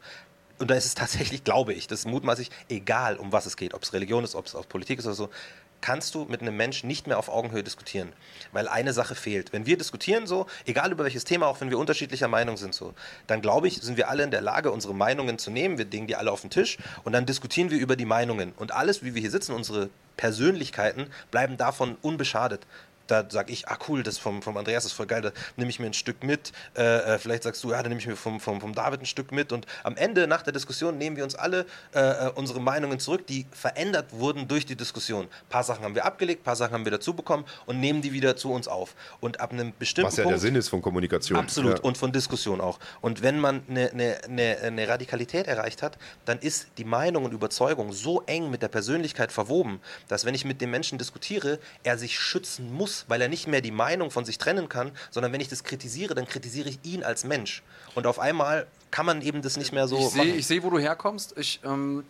und 0.59 0.71
da 0.71 0.75
ist 0.75 0.85
es 0.85 0.95
tatsächlich, 0.95 1.43
glaube 1.43 1.73
ich, 1.73 1.87
das 1.87 2.01
ist 2.01 2.07
mutmaßlich 2.07 2.51
egal, 2.69 3.17
um 3.17 3.33
was 3.33 3.47
es 3.47 3.57
geht, 3.57 3.73
ob 3.73 3.83
es 3.83 3.95
Religion 3.95 4.25
ist, 4.25 4.35
ob 4.35 4.45
es 4.45 4.55
auf 4.55 4.69
Politik 4.69 4.99
ist 4.99 5.07
oder 5.07 5.15
so, 5.15 5.31
kannst 5.81 6.15
du 6.15 6.25
mit 6.25 6.41
einem 6.41 6.57
Menschen 6.57 6.87
nicht 6.87 7.07
mehr 7.07 7.19
auf 7.19 7.29
Augenhöhe 7.29 7.63
diskutieren, 7.63 8.13
weil 8.53 8.69
eine 8.69 8.93
Sache 8.93 9.15
fehlt. 9.15 9.53
Wenn 9.53 9.67
wir 9.67 9.77
diskutieren 9.77 10.27
so, 10.27 10.47
egal 10.67 10.93
über 10.93 11.05
welches 11.05 11.25
Thema, 11.25 11.47
auch 11.47 11.61
wenn 11.61 11.71
wir 11.71 11.79
unterschiedlicher 11.79 12.29
Meinung 12.29 12.57
sind 12.57 12.75
so, 12.75 12.95
dann 13.27 13.43
glaube 13.43 13.69
ich, 13.69 13.81
sind 13.81 13.97
wir 13.97 14.09
alle 14.09 14.23
in 14.23 14.31
der 14.31 14.41
Lage, 14.41 14.71
unsere 14.71 14.95
Meinungen 14.95 15.39
zu 15.39 15.51
nehmen, 15.51 15.79
wir 15.79 15.87
legen 15.87 16.07
die 16.07 16.17
alle 16.17 16.33
auf 16.33 16.43
den 16.43 16.51
Tisch 16.51 16.79
und 17.05 17.13
dann 17.13 17.27
diskutieren 17.27 17.71
wir 17.71 17.79
über 17.79 17.97
die 17.97 18.05
Meinungen. 18.05 18.53
Und 18.57 18.73
alles, 18.73 19.03
wie 19.05 19.15
wir 19.15 19.21
hier 19.21 19.31
sitzen, 19.31 19.53
unsere 19.53 19.91
Persönlichkeiten 20.17 21.07
bleiben 21.31 21.57
davon 21.57 21.97
unbeschadet 22.03 22.67
da 23.11 23.27
sage 23.29 23.53
ich, 23.53 23.69
ah 23.69 23.79
cool, 23.89 24.03
das 24.03 24.19
vom, 24.19 24.43
vom 24.43 24.57
Andreas 24.57 24.85
ist 24.85 24.93
voll 24.93 25.07
geil, 25.07 25.23
da 25.23 25.33
nehme 25.57 25.71
ich 25.71 25.79
mir 25.79 25.87
ein 25.87 25.95
Stück 25.95 26.23
mit. 26.23 26.53
Äh, 26.77 26.83
äh 26.83 27.19
vielleicht 27.19 27.43
sagst 27.43 27.63
du, 27.65 27.71
ja, 27.71 27.83
da 27.83 27.89
nehme 27.89 28.01
ich 28.01 28.07
mir 28.07 28.17
vom, 28.17 28.41
vom, 28.41 28.61
vom 28.61 28.75
David 28.75 29.01
ein 29.01 29.07
Stück 29.07 29.33
mit. 29.33 29.53
Und 29.53 29.67
am 29.83 29.97
Ende, 29.97 30.27
nach 30.27 30.43
der 30.43 30.53
Diskussion, 30.53 30.99
nehmen 30.99 31.17
wir 31.17 31.25
uns 31.25 31.35
alle 31.35 31.67
äh, 31.95 32.01
äh, 32.01 32.31
unsere 32.35 32.61
Meinungen 32.61 33.01
zurück, 33.01 33.27
die 33.27 33.47
verändert 33.51 34.13
wurden 34.13 34.47
durch 34.49 34.67
die 34.67 34.77
Diskussion. 34.77 35.25
Ein 35.25 35.49
paar 35.49 35.65
Sachen 35.65 35.85
haben 35.85 35.95
wir 35.95 36.05
abgelegt, 36.05 36.43
ein 36.43 36.45
paar 36.45 36.57
Sachen 36.57 36.75
haben 36.75 36.85
wir 36.85 36.93
dazu 36.93 37.15
bekommen 37.15 37.45
und 37.67 37.81
nehmen 37.81 38.03
die 38.03 38.13
wieder 38.13 38.37
zu 38.37 38.53
uns 38.53 38.69
auf. 38.69 38.95
Und 39.21 39.41
ab 39.41 39.53
einem 39.53 39.73
bestimmten 39.79 40.09
Was 40.09 40.17
ja 40.17 40.25
Punkt, 40.25 40.35
der 40.35 40.41
Sinn 40.41 40.57
ist 40.57 40.69
von 40.69 40.83
Kommunikation. 40.83 41.39
Absolut, 41.39 41.79
ja. 41.79 41.85
und 41.85 41.99
von 41.99 42.13
Diskussion 42.13 42.61
auch. 42.61 42.79
Und 43.01 43.23
wenn 43.23 43.39
man 43.39 43.63
eine, 43.69 43.91
eine, 43.91 44.25
eine, 44.25 44.59
eine 44.59 44.89
Radikalität 44.89 45.47
erreicht 45.47 45.83
hat, 45.83 45.99
dann 46.25 46.39
ist 46.39 46.69
die 46.79 46.85
Meinung 46.85 47.25
und 47.25 47.33
Überzeugung 47.33 47.93
so 47.93 48.23
eng 48.27 48.51
mit 48.51 48.63
der 48.63 48.69
Persönlichkeit 48.69 49.33
verwoben, 49.33 49.81
dass 50.09 50.25
wenn 50.25 50.35
ich 50.35 50.45
mit 50.45 50.61
dem 50.61 50.71
Menschen 50.71 50.99
diskutiere, 50.99 51.59
er 51.83 51.99
sich 51.99 52.19
schützen 52.19 52.73
muss, 52.73 53.00
weil 53.09 53.21
er 53.21 53.29
nicht 53.29 53.47
mehr 53.47 53.61
die 53.61 53.71
Meinung 53.71 54.11
von 54.11 54.25
sich 54.25 54.39
trennen 54.39 54.69
kann, 54.69 54.93
sondern 55.11 55.33
wenn 55.33 55.41
ich 55.41 55.49
das 55.49 55.65
kritisiere, 55.65 56.15
dann 56.15 56.27
kritisiere 56.27 56.69
ich 56.69 56.79
ihn 56.83 57.03
als 57.03 57.25
Mensch. 57.25 57.63
Und 57.95 58.07
auf 58.07 58.19
einmal 58.19 58.67
kann 58.91 59.07
man 59.07 59.23
eben 59.23 59.43
das 59.43 59.57
nicht 59.57 59.73
mehr 59.73 59.89
so 59.89 59.99
ich 59.99 60.09
sehe, 60.09 60.43
seh, 60.43 60.63
wo 60.63 60.71
du 60.71 60.79
herkommst. 60.79 61.35
Ich 61.37 61.61
ähm, 61.65 62.05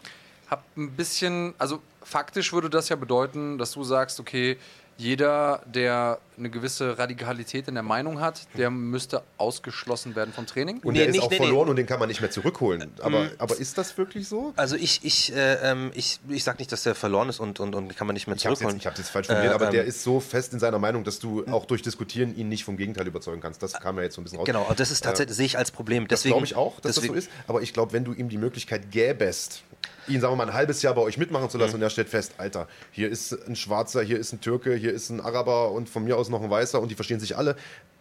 habe 0.48 0.62
ein 0.76 0.90
bisschen, 0.92 1.55
also 1.59 1.81
faktisch 2.03 2.53
würde 2.53 2.70
das 2.70 2.88
ja 2.88 2.96
bedeuten, 2.96 3.59
dass 3.59 3.72
du 3.72 3.85
sagst, 3.85 4.20
okay, 4.20 4.59
jeder, 5.00 5.62
der 5.64 6.18
eine 6.38 6.50
gewisse 6.50 6.98
Radikalität 6.98 7.68
in 7.68 7.74
der 7.74 7.82
Meinung 7.82 8.20
hat, 8.20 8.46
der 8.56 8.70
müsste 8.70 9.22
ausgeschlossen 9.38 10.14
werden 10.14 10.32
vom 10.32 10.46
Training. 10.46 10.80
Und 10.82 10.92
nee, 10.92 11.00
der 11.00 11.08
ist 11.08 11.12
nicht, 11.12 11.22
auch 11.22 11.30
nee, 11.30 11.36
verloren 11.38 11.66
nee. 11.66 11.70
und 11.70 11.76
den 11.76 11.86
kann 11.86 11.98
man 11.98 12.08
nicht 12.08 12.20
mehr 12.20 12.30
zurückholen. 12.30 12.90
Aber, 13.00 13.24
mhm. 13.24 13.30
aber 13.38 13.58
ist 13.58 13.78
das 13.78 13.96
wirklich 13.96 14.28
so? 14.28 14.52
Also 14.56 14.76
ich, 14.76 15.00
ich, 15.02 15.34
äh, 15.34 15.54
ähm, 15.70 15.90
ich, 15.94 16.20
ich 16.28 16.44
sage 16.44 16.58
nicht, 16.58 16.70
dass 16.70 16.82
der 16.82 16.94
verloren 16.94 17.30
ist 17.30 17.40
und, 17.40 17.60
und, 17.60 17.74
und 17.74 17.96
kann 17.96 18.06
man 18.06 18.14
nicht 18.14 18.26
mehr 18.26 18.36
zurückholen. 18.36 18.76
ich 18.76 18.86
habe 18.86 18.94
es 18.94 19.00
jetzt 19.00 19.10
falsch 19.10 19.26
formuliert, 19.26 19.52
äh, 19.52 19.54
aber 19.54 19.66
ähm, 19.66 19.72
der 19.72 19.84
ist 19.84 20.02
so 20.02 20.20
fest 20.20 20.52
in 20.52 20.60
seiner 20.60 20.78
Meinung, 20.78 21.02
dass 21.04 21.18
du 21.18 21.46
auch 21.46 21.64
durch 21.64 21.82
Diskutieren 21.82 22.36
ihn 22.36 22.48
nicht 22.48 22.64
vom 22.64 22.76
Gegenteil 22.76 23.06
überzeugen 23.06 23.40
kannst. 23.40 23.62
Das 23.62 23.72
kam 23.72 23.96
ja 23.96 24.02
jetzt 24.02 24.14
so 24.16 24.20
ein 24.20 24.24
bisschen 24.24 24.38
raus. 24.38 24.46
Genau, 24.46 24.66
und 24.68 24.78
das 24.78 24.90
ist 24.90 25.02
tatsächlich, 25.02 25.32
äh, 25.32 25.36
sehe 25.36 25.46
ich 25.46 25.58
als 25.58 25.70
Problem. 25.70 26.08
das 26.08 26.22
glaube 26.22 26.44
ich 26.44 26.56
auch, 26.56 26.78
dass 26.80 26.96
deswegen, 26.96 27.14
das 27.14 27.24
so 27.24 27.30
ist. 27.30 27.36
Aber 27.48 27.62
ich 27.62 27.72
glaube, 27.72 27.92
wenn 27.92 28.04
du 28.04 28.12
ihm 28.12 28.28
die 28.28 28.38
Möglichkeit 28.38 28.90
gäbest, 28.90 29.62
ihn, 30.08 30.20
sagen 30.20 30.32
wir 30.32 30.36
mal, 30.36 30.48
ein 30.48 30.54
halbes 30.54 30.82
Jahr 30.82 30.94
bei 30.94 31.02
euch 31.02 31.18
mitmachen 31.18 31.48
zu 31.50 31.58
lassen 31.58 31.72
mhm. 31.72 31.76
und 31.76 31.82
er 31.82 31.90
stellt 31.90 32.08
fest, 32.08 32.34
Alter, 32.38 32.68
hier 32.90 33.08
ist 33.08 33.32
ein 33.46 33.56
Schwarzer, 33.56 34.02
hier 34.02 34.18
ist 34.18 34.32
ein 34.32 34.40
Türke, 34.40 34.74
hier 34.74 34.89
ist 34.90 35.11
ein 35.11 35.20
Araber 35.20 35.72
und 35.72 35.88
von 35.88 36.05
mir 36.05 36.16
aus 36.16 36.29
noch 36.29 36.42
ein 36.42 36.50
Weißer 36.50 36.81
und 36.81 36.90
die 36.90 36.94
verstehen 36.94 37.20
sich 37.20 37.37
alle. 37.37 37.57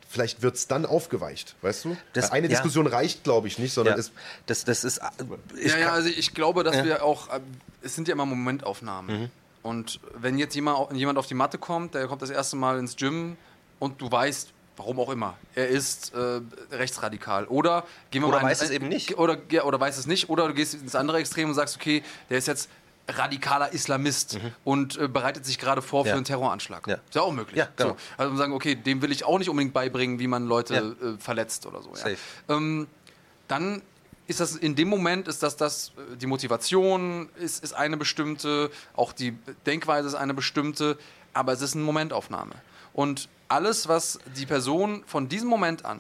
Vielleicht 0.08 0.42
wird 0.42 0.56
es 0.56 0.68
dann 0.68 0.86
aufgeweicht, 0.86 1.56
weißt 1.62 1.86
du? 1.86 1.98
Das, 2.14 2.32
eine 2.32 2.48
ja. 2.48 2.50
Diskussion 2.50 2.88
reicht, 2.88 3.24
glaube 3.24 3.48
ich, 3.48 3.60
nicht, 3.60 3.74
sondern 3.74 3.94
ja. 3.94 4.00
es. 4.00 4.12
Das, 4.48 4.66
das 4.66 4.84
ist. 4.84 5.00
ja, 5.64 5.78
ja, 5.78 5.92
also 5.92 6.10
ich 6.10 6.34
glaube, 6.34 6.64
dass 6.64 6.78
ja. 6.78 6.86
wir 6.86 7.04
auch. 7.04 7.30
Äh, 7.30 7.42
es 7.84 7.96
sind 7.96 8.08
ja 8.08 8.14
immer 8.14 8.26
Momentaufnahmen. 8.26 9.22
Mhm. 9.22 9.30
Und 9.62 10.00
wenn 10.16 10.40
jetzt 10.40 10.56
jemand, 10.56 10.94
jemand 10.94 11.20
auf 11.20 11.28
die 11.28 11.36
Matte 11.36 11.58
kommt, 11.58 11.94
der 11.94 12.08
kommt 12.08 12.22
das 12.22 12.32
erste 12.32 12.56
Mal 12.56 12.80
ins 12.80 12.96
Gym 12.96 13.38
und 13.78 14.02
du 14.02 14.12
weißt, 14.12 14.54
Warum 14.80 14.98
auch 15.02 15.10
immer. 15.10 15.36
Er 15.56 15.68
ist 15.68 16.14
äh, 16.14 16.40
rechtsradikal. 16.72 17.44
Oder 17.48 17.84
gehen 18.12 18.22
wir 18.22 18.30
oder 18.30 18.40
mal 18.40 18.48
weiß 18.48 18.62
es 18.62 18.70
eben 18.70 18.88
nicht. 18.88 19.18
Oder, 19.18 19.38
ja, 19.52 19.66
oder 19.66 19.78
weiß 19.78 19.98
es 19.98 20.08
nicht. 20.08 20.30
Oder 20.30 20.48
du 20.48 20.54
gehst 20.54 20.74
ins 20.74 20.96
andere 20.96 21.18
Extrem 21.18 21.50
und 21.50 21.56
sagst, 21.56 21.76
okay, 21.76 22.02
der 22.30 22.38
ist 22.38 22.48
jetzt 22.48 22.70
radikaler 23.18 23.74
Islamist 23.74 24.36
mhm. 24.36 24.52
und 24.64 24.98
äh, 24.98 25.08
bereitet 25.08 25.46
sich 25.46 25.58
gerade 25.58 25.82
vor 25.82 26.06
ja. 26.06 26.12
für 26.12 26.18
einen 26.18 26.26
Terroranschlag. 26.26 26.88
Ja. 26.88 26.96
Ist 26.96 27.16
ja 27.16 27.22
auch 27.22 27.32
möglich. 27.32 27.58
Ja, 27.58 27.68
genau. 27.76 27.92
so. 27.92 27.96
Also 28.18 28.36
sagen, 28.38 28.54
okay, 28.54 28.76
dem 28.76 29.02
will 29.02 29.12
ich 29.12 29.26
auch 29.26 29.40
nicht 29.40 29.50
unbedingt 29.50 29.74
beibringen, 29.74 30.20
wie 30.20 30.28
man 30.28 30.48
Leute 30.48 30.74
ja. 30.74 31.08
äh, 31.10 31.18
verletzt 31.18 31.66
oder 31.66 31.82
so. 31.82 31.94
Ja. 31.96 32.16
Ähm, 32.50 32.88
dann 33.48 33.82
ist 34.28 34.40
das 34.40 34.56
in 34.56 34.76
dem 34.76 34.88
Moment 34.88 35.28
ist 35.28 35.42
das 35.42 35.58
das 35.58 35.90
äh, 35.90 36.16
die 36.18 36.28
Motivation 36.28 37.30
ist, 37.36 37.64
ist 37.64 37.74
eine 37.74 37.98
bestimmte, 37.98 38.70
auch 38.96 39.12
die 39.12 39.36
Denkweise 39.66 40.08
ist 40.08 40.16
eine 40.16 40.34
bestimmte, 40.34 40.98
aber 41.34 41.54
es 41.54 41.62
ist 41.62 41.76
eine 41.76 41.84
Momentaufnahme. 41.84 42.54
Und 42.94 43.28
alles, 43.48 43.88
was 43.88 44.20
die 44.38 44.46
Person 44.46 45.04
von 45.08 45.28
diesem 45.28 45.50
Moment 45.50 45.84
an 45.86 46.00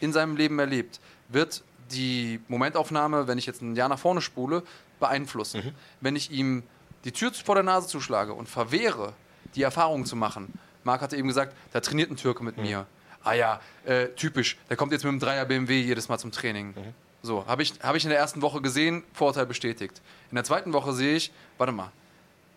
in 0.00 0.12
seinem 0.12 0.36
Leben 0.36 0.58
erlebt, 0.58 1.00
wird 1.28 1.62
die 1.92 2.40
Momentaufnahme, 2.48 3.26
wenn 3.28 3.38
ich 3.38 3.46
jetzt 3.46 3.62
ein 3.62 3.76
Jahr 3.76 3.88
nach 3.88 3.98
vorne 3.98 4.20
spule, 4.20 4.62
beeinflussen. 5.00 5.64
Mhm. 5.64 5.72
Wenn 6.00 6.16
ich 6.16 6.30
ihm 6.30 6.62
die 7.04 7.12
Tür 7.12 7.32
vor 7.32 7.54
der 7.54 7.64
Nase 7.64 7.88
zuschlage 7.88 8.32
und 8.32 8.48
verwehre, 8.48 9.14
die 9.54 9.62
Erfahrung 9.62 10.04
zu 10.04 10.16
machen. 10.16 10.52
Marc 10.84 11.00
hatte 11.00 11.16
eben 11.16 11.28
gesagt, 11.28 11.54
da 11.72 11.80
trainiert 11.80 12.10
ein 12.10 12.16
Türke 12.16 12.44
mit 12.44 12.56
mhm. 12.56 12.62
mir. 12.62 12.86
Ah 13.24 13.32
ja, 13.32 13.60
äh, 13.84 14.08
typisch, 14.08 14.56
der 14.68 14.76
kommt 14.76 14.92
jetzt 14.92 15.02
mit 15.02 15.10
einem 15.10 15.20
Dreier 15.20 15.44
BMW 15.44 15.80
jedes 15.80 16.08
Mal 16.08 16.18
zum 16.18 16.32
Training. 16.32 16.68
Mhm. 16.68 16.94
So, 17.22 17.46
habe 17.46 17.62
ich, 17.62 17.74
hab 17.82 17.96
ich 17.96 18.04
in 18.04 18.10
der 18.10 18.18
ersten 18.18 18.40
Woche 18.40 18.62
gesehen, 18.62 19.02
Vorurteil 19.12 19.46
bestätigt. 19.46 20.00
In 20.30 20.36
der 20.36 20.44
zweiten 20.44 20.72
Woche 20.72 20.92
sehe 20.92 21.16
ich, 21.16 21.32
warte 21.58 21.72
mal, 21.72 21.90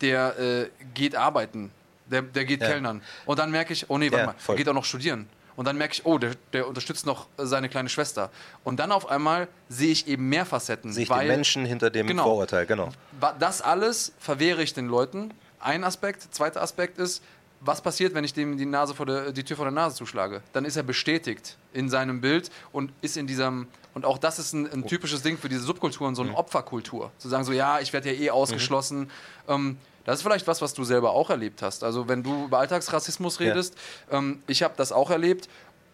der 0.00 0.38
äh, 0.38 0.70
geht 0.94 1.16
arbeiten 1.16 1.70
der, 2.06 2.22
der 2.22 2.44
geht 2.44 2.60
ja. 2.60 2.68
Kellnern. 2.68 3.02
Und 3.26 3.38
dann 3.38 3.50
merke 3.50 3.72
ich, 3.72 3.88
oh 3.88 3.98
nee, 3.98 4.10
warte 4.10 4.20
ja, 4.20 4.26
mal, 4.26 4.34
voll. 4.38 4.54
der 4.54 4.64
geht 4.64 4.68
auch 4.68 4.74
noch 4.74 4.84
studieren. 4.84 5.28
Und 5.56 5.66
dann 5.66 5.76
merke 5.76 5.94
ich, 5.94 6.04
oh, 6.04 6.18
der, 6.18 6.32
der, 6.52 6.66
unterstützt 6.68 7.06
noch 7.06 7.26
seine 7.36 7.68
kleine 7.68 7.88
Schwester. 7.88 8.30
Und 8.64 8.80
dann 8.80 8.92
auf 8.92 9.08
einmal 9.08 9.48
sehe 9.68 9.92
ich 9.92 10.08
eben 10.08 10.28
mehr 10.28 10.46
Facetten. 10.46 10.92
Sehe 10.92 11.04
ich 11.04 11.10
weil, 11.10 11.26
den 11.26 11.36
Menschen 11.36 11.64
hinter 11.64 11.90
dem 11.90 12.06
genau, 12.06 12.24
Vorurteil, 12.24 12.66
genau. 12.66 12.90
Das 13.38 13.62
alles 13.62 14.12
verwehre 14.18 14.62
ich 14.62 14.74
den 14.74 14.88
Leuten. 14.88 15.32
Ein 15.60 15.84
Aspekt. 15.84 16.34
Zweiter 16.34 16.60
Aspekt 16.60 16.98
ist, 16.98 17.22
was 17.60 17.80
passiert, 17.80 18.14
wenn 18.14 18.24
ich 18.24 18.34
dem 18.34 18.58
die, 18.58 18.66
Nase 18.66 18.94
vor 18.94 19.06
der, 19.06 19.32
die 19.32 19.42
Tür 19.42 19.56
vor 19.56 19.64
der 19.64 19.72
Nase 19.72 19.96
zuschlage? 19.96 20.42
Dann 20.52 20.64
ist 20.64 20.76
er 20.76 20.82
bestätigt 20.82 21.56
in 21.72 21.88
seinem 21.88 22.20
Bild 22.20 22.50
und 22.72 22.92
ist 23.00 23.16
in 23.16 23.26
diesem, 23.26 23.68
und 23.94 24.04
auch 24.04 24.18
das 24.18 24.38
ist 24.38 24.52
ein, 24.52 24.70
ein 24.70 24.86
typisches 24.86 25.22
Ding 25.22 25.38
für 25.38 25.48
diese 25.48 25.62
Subkulturen, 25.62 26.14
so 26.14 26.22
eine 26.22 26.32
mhm. 26.32 26.36
Opferkultur. 26.36 27.10
Zu 27.18 27.28
sagen 27.28 27.44
so, 27.44 27.52
ja, 27.52 27.80
ich 27.80 27.92
werde 27.92 28.12
ja 28.12 28.20
eh 28.20 28.30
ausgeschlossen. 28.30 29.00
Mhm. 29.00 29.08
Ähm, 29.48 29.76
das 30.04 30.16
ist 30.16 30.22
vielleicht 30.22 30.46
was, 30.46 30.60
was 30.62 30.74
du 30.74 30.84
selber 30.84 31.12
auch 31.12 31.30
erlebt 31.30 31.62
hast. 31.62 31.84
Also 31.84 32.08
wenn 32.08 32.22
du 32.22 32.44
über 32.44 32.58
Alltagsrassismus 32.58 33.40
redest, 33.40 33.74
ja. 34.10 34.18
ähm, 34.18 34.42
ich 34.46 34.62
habe 34.62 34.74
das 34.76 34.92
auch 34.92 35.10
erlebt 35.10 35.48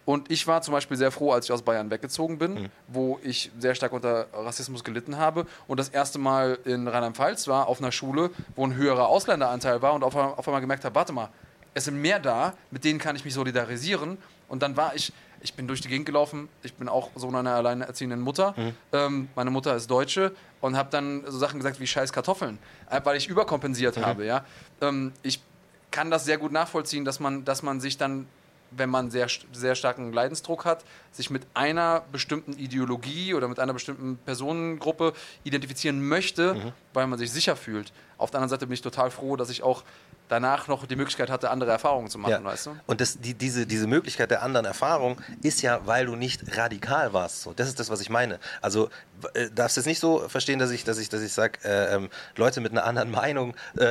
und 0.05 0.31
ich 0.31 0.47
war 0.47 0.61
zum 0.61 0.73
Beispiel 0.73 0.97
sehr 0.97 1.11
froh, 1.11 1.31
als 1.31 1.45
ich 1.45 1.51
aus 1.51 1.61
Bayern 1.61 1.91
weggezogen 1.91 2.37
bin, 2.37 2.53
mhm. 2.53 2.69
wo 2.87 3.19
ich 3.23 3.51
sehr 3.59 3.75
stark 3.75 3.93
unter 3.93 4.27
Rassismus 4.33 4.83
gelitten 4.83 5.17
habe 5.17 5.45
und 5.67 5.79
das 5.79 5.89
erste 5.89 6.19
Mal 6.19 6.57
in 6.65 6.87
Rheinland-Pfalz 6.87 7.47
war, 7.47 7.67
auf 7.67 7.79
einer 7.79 7.91
Schule, 7.91 8.31
wo 8.55 8.65
ein 8.65 8.75
höherer 8.75 9.07
Ausländeranteil 9.07 9.81
war 9.81 9.93
und 9.93 10.03
auf, 10.03 10.15
auf 10.15 10.47
einmal 10.47 10.61
gemerkt 10.61 10.85
habe, 10.85 10.95
warte 10.95 11.13
mal, 11.13 11.29
es 11.73 11.85
sind 11.85 12.01
mehr 12.01 12.19
da, 12.19 12.53
mit 12.69 12.83
denen 12.83 12.99
kann 12.99 13.15
ich 13.15 13.23
mich 13.23 13.33
solidarisieren. 13.33 14.17
Und 14.49 14.61
dann 14.61 14.75
war 14.75 14.95
ich, 14.95 15.13
ich 15.41 15.53
bin 15.53 15.67
durch 15.67 15.81
die 15.81 15.87
Gegend 15.87 16.05
gelaufen, 16.05 16.49
ich 16.63 16.73
bin 16.73 16.87
auch 16.87 17.09
Sohn 17.15 17.35
einer 17.35 17.55
alleinerziehenden 17.55 18.21
Mutter. 18.21 18.53
Mhm. 18.57 18.73
Ähm, 18.91 19.29
meine 19.35 19.51
Mutter 19.51 19.75
ist 19.75 19.89
Deutsche 19.89 20.33
und 20.59 20.77
habe 20.77 20.89
dann 20.89 21.23
so 21.27 21.37
Sachen 21.37 21.59
gesagt 21.59 21.79
wie 21.79 21.87
scheiß 21.87 22.13
Kartoffeln, 22.13 22.59
äh, 22.89 23.01
weil 23.03 23.17
ich 23.17 23.27
überkompensiert 23.27 23.97
mhm. 23.97 24.05
habe. 24.05 24.25
Ja? 24.25 24.45
Ähm, 24.81 25.13
ich 25.23 25.41
kann 25.89 26.09
das 26.09 26.25
sehr 26.25 26.37
gut 26.37 26.51
nachvollziehen, 26.51 27.05
dass 27.05 27.19
man, 27.19 27.43
dass 27.43 27.63
man 27.63 27.81
sich 27.81 27.97
dann, 27.97 28.27
wenn 28.71 28.89
man 28.89 29.11
sehr, 29.11 29.27
sehr 29.51 29.75
starken 29.75 30.13
Leidensdruck 30.13 30.63
hat, 30.63 30.85
sich 31.11 31.29
mit 31.29 31.45
einer 31.53 32.03
bestimmten 32.11 32.53
Ideologie 32.53 33.33
oder 33.33 33.47
mit 33.47 33.59
einer 33.59 33.73
bestimmten 33.73 34.17
Personengruppe 34.17 35.13
identifizieren 35.43 36.07
möchte, 36.07 36.53
mhm. 36.53 36.71
weil 36.93 37.07
man 37.07 37.19
sich 37.19 37.31
sicher 37.31 37.55
fühlt. 37.55 37.91
Auf 38.17 38.31
der 38.31 38.37
anderen 38.39 38.49
Seite 38.49 38.67
bin 38.67 38.73
ich 38.73 38.81
total 38.81 39.11
froh, 39.11 39.35
dass 39.35 39.49
ich 39.49 39.63
auch 39.63 39.83
danach 40.31 40.69
noch 40.69 40.85
die 40.85 40.95
Möglichkeit 40.95 41.29
hatte, 41.29 41.49
andere 41.49 41.71
Erfahrungen 41.71 42.09
zu 42.09 42.17
machen, 42.17 42.31
ja. 42.31 42.43
weißt 42.43 42.67
du? 42.67 42.77
Und 42.87 43.01
das, 43.01 43.19
die, 43.19 43.33
diese, 43.33 43.67
diese 43.67 43.85
Möglichkeit 43.85 44.31
der 44.31 44.41
anderen 44.41 44.65
Erfahrung 44.65 45.17
ist 45.43 45.61
ja, 45.61 45.85
weil 45.85 46.05
du 46.05 46.15
nicht 46.15 46.57
radikal 46.57 47.11
warst. 47.11 47.41
So. 47.41 47.53
Das 47.53 47.67
ist 47.67 47.79
das, 47.79 47.89
was 47.89 47.99
ich 47.99 48.09
meine. 48.09 48.39
Also 48.61 48.89
äh, 49.33 49.49
darfst 49.53 49.75
du 49.75 49.81
es 49.81 49.85
nicht 49.85 49.99
so 49.99 50.29
verstehen, 50.29 50.57
dass 50.57 50.71
ich, 50.71 50.85
dass 50.85 50.97
ich, 50.99 51.09
dass 51.09 51.21
ich 51.21 51.33
sage, 51.33 51.59
äh, 51.65 51.95
ähm, 51.95 52.09
Leute 52.37 52.61
mit 52.61 52.71
einer 52.71 52.85
anderen 52.85 53.11
Meinung 53.11 53.55
äh, 53.77 53.83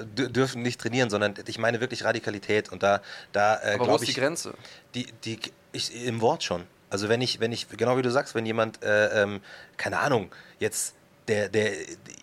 äh, 0.00 0.04
dürfen 0.04 0.62
nicht 0.62 0.80
trainieren, 0.80 1.10
sondern 1.10 1.34
ich 1.46 1.58
meine 1.58 1.80
wirklich 1.80 2.02
Radikalität. 2.02 2.70
Und 2.70 2.82
da, 2.82 3.00
da 3.30 3.60
äh, 3.62 3.78
glaube 3.78 4.04
ich. 4.04 4.14
die 4.14 4.20
Grenze? 4.20 4.54
Die, 4.94 5.06
die, 5.24 5.38
ich, 5.70 5.94
Im 6.06 6.20
Wort 6.20 6.42
schon. 6.42 6.64
Also 6.90 7.08
wenn 7.08 7.20
ich, 7.20 7.38
wenn 7.38 7.52
ich, 7.52 7.68
genau 7.68 7.96
wie 7.98 8.02
du 8.02 8.10
sagst, 8.10 8.34
wenn 8.34 8.46
jemand, 8.46 8.82
äh, 8.82 9.22
ähm, 9.22 9.42
keine 9.76 10.00
Ahnung, 10.00 10.30
jetzt 10.58 10.94
der, 11.28 11.48
der 11.48 11.72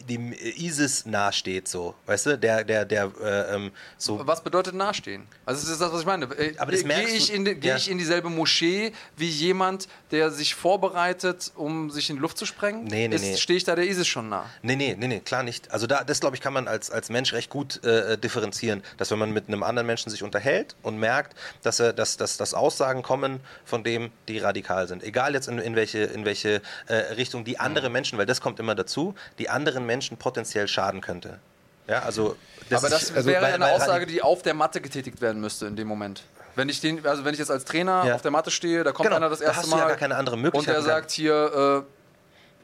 dem 0.10 0.34
ISIS 0.34 1.06
nahesteht, 1.06 1.68
so, 1.68 1.96
weißt 2.06 2.26
du, 2.28 2.38
der, 2.38 2.63
der, 2.63 2.86
der, 2.86 3.12
äh, 3.22 3.56
ähm, 3.56 3.72
so. 3.98 4.26
Was 4.26 4.44
bedeutet 4.44 4.76
nahestehen? 4.76 5.24
Also 5.46 5.62
das 5.62 5.72
ist 5.72 5.82
das, 5.82 5.91
was 5.91 6.02
ich 6.02 6.06
meine. 6.06 6.26
Äh, 6.26 6.56
Aber 6.58 6.72
das 6.72 6.84
gehe 6.84 7.08
ich, 7.08 7.34
in, 7.34 7.44
geh 7.44 7.68
ja. 7.68 7.76
ich 7.76 7.89
in 7.89 7.98
dieselbe 7.98 8.30
Moschee 8.30 8.91
wie 9.18 9.30
jemand, 9.30 9.88
der 10.12 10.32
sich 10.32 10.56
vorbereitet, 10.56 11.52
um 11.56 11.89
sich 11.89 12.10
in 12.10 12.18
die 12.18 12.22
Luft 12.22 12.38
zu 12.38 12.46
sprengen? 12.46 12.86
Nee, 12.86 13.08
nee, 13.08 13.18
nee. 13.18 13.38
Stehe 13.38 13.58
ich 13.58 13.63
da 13.63 13.76
der 13.76 13.88
ISIS 13.88 14.08
schon 14.08 14.30
nah? 14.30 14.46
Nee, 14.62 14.76
nee, 14.76 14.96
nee, 14.98 15.08
nee, 15.08 15.20
klar 15.20 15.44
nicht. 15.44 15.72
Also 15.72 15.88
da, 15.88 16.04
das, 16.04 16.20
glaube 16.20 16.36
ich, 16.36 16.41
kann 16.41 16.54
man 16.54 16.68
als, 16.68 16.91
als 16.91 17.10
Mensch 17.10 17.34
recht 17.34 17.50
gut 17.50 17.84
äh, 17.84 18.18
differenzieren, 18.18 18.84
dass 18.98 19.12
wenn 19.12 19.20
man 19.20 19.32
mit 19.32 19.48
einem 19.48 19.64
anderen 19.64 19.88
Menschen 19.88 20.10
sich 20.10 20.24
unterhält 20.24 20.76
und 20.84 20.97
merkt, 20.97 21.36
dass, 21.64 21.80
er, 21.80 21.93
dass, 21.93 22.18
dass, 22.18 22.38
dass 22.38 22.53
Aussagen 22.53 23.01
kommen 23.01 23.39
von 23.64 23.84
dem, 23.84 24.12
die 24.28 24.38
radikal 24.38 24.88
sind. 24.88 25.03
Egal 25.03 25.34
jetzt 25.34 25.47
in, 25.47 25.58
in 25.58 25.76
welche, 25.76 25.99
in 25.99 26.26
welche 26.26 26.62
äh, 26.88 26.95
Richtung 27.16 27.43
die 27.43 27.60
andere 27.60 27.89
mhm. 27.89 27.93
Menschen, 27.93 28.18
weil 28.20 28.26
das 28.26 28.41
kommt 28.41 28.60
immer 28.60 28.76
dazu, 28.76 28.95
die 29.39 29.50
anderen 29.50 29.86
Menschen 29.86 30.18
potenziell 30.18 30.68
schaden 30.68 31.02
könnte. 31.02 31.39
Ja, 31.88 32.00
also 32.00 32.36
das 32.70 32.84
Aber 32.84 32.89
das 32.89 33.12
also, 33.12 33.30
wäre 33.30 33.43
weil, 33.43 33.54
eine 33.54 33.68
Aussage, 33.68 34.06
die 34.08 34.22
auf 34.22 34.41
der 34.41 34.54
Matte 34.54 34.82
getätigt 34.82 35.22
werden 35.22 35.39
müsste 35.39 35.68
in 35.68 35.76
dem 35.76 35.88
Moment. 35.88 36.24
Wenn 36.56 36.70
ich, 36.70 36.80
den, 36.80 37.06
also 37.06 37.26
wenn 37.26 37.34
ich 37.34 37.39
jetzt 37.39 37.52
als 37.52 37.66
Trainer 37.66 38.06
ja. 38.06 38.16
auf 38.16 38.22
der 38.22 38.32
Matte 38.32 38.50
stehe, 38.50 38.84
da 38.84 38.91
kommt 38.91 39.08
genau, 39.08 39.18
einer 39.18 39.30
das 39.30 39.41
erste 39.41 39.56
da 39.56 39.62
hast 39.62 39.70
Mal. 39.70 39.76
Du 39.78 39.82
ja 39.82 39.88
gar 39.89 39.98
keine 39.98 40.16
andere 40.16 40.38
Möglichkeit. 40.38 40.78
Und 40.78 40.86
der 40.86 40.93
sagt 40.93 41.12
hier, 41.12 41.84
äh, 41.86 41.91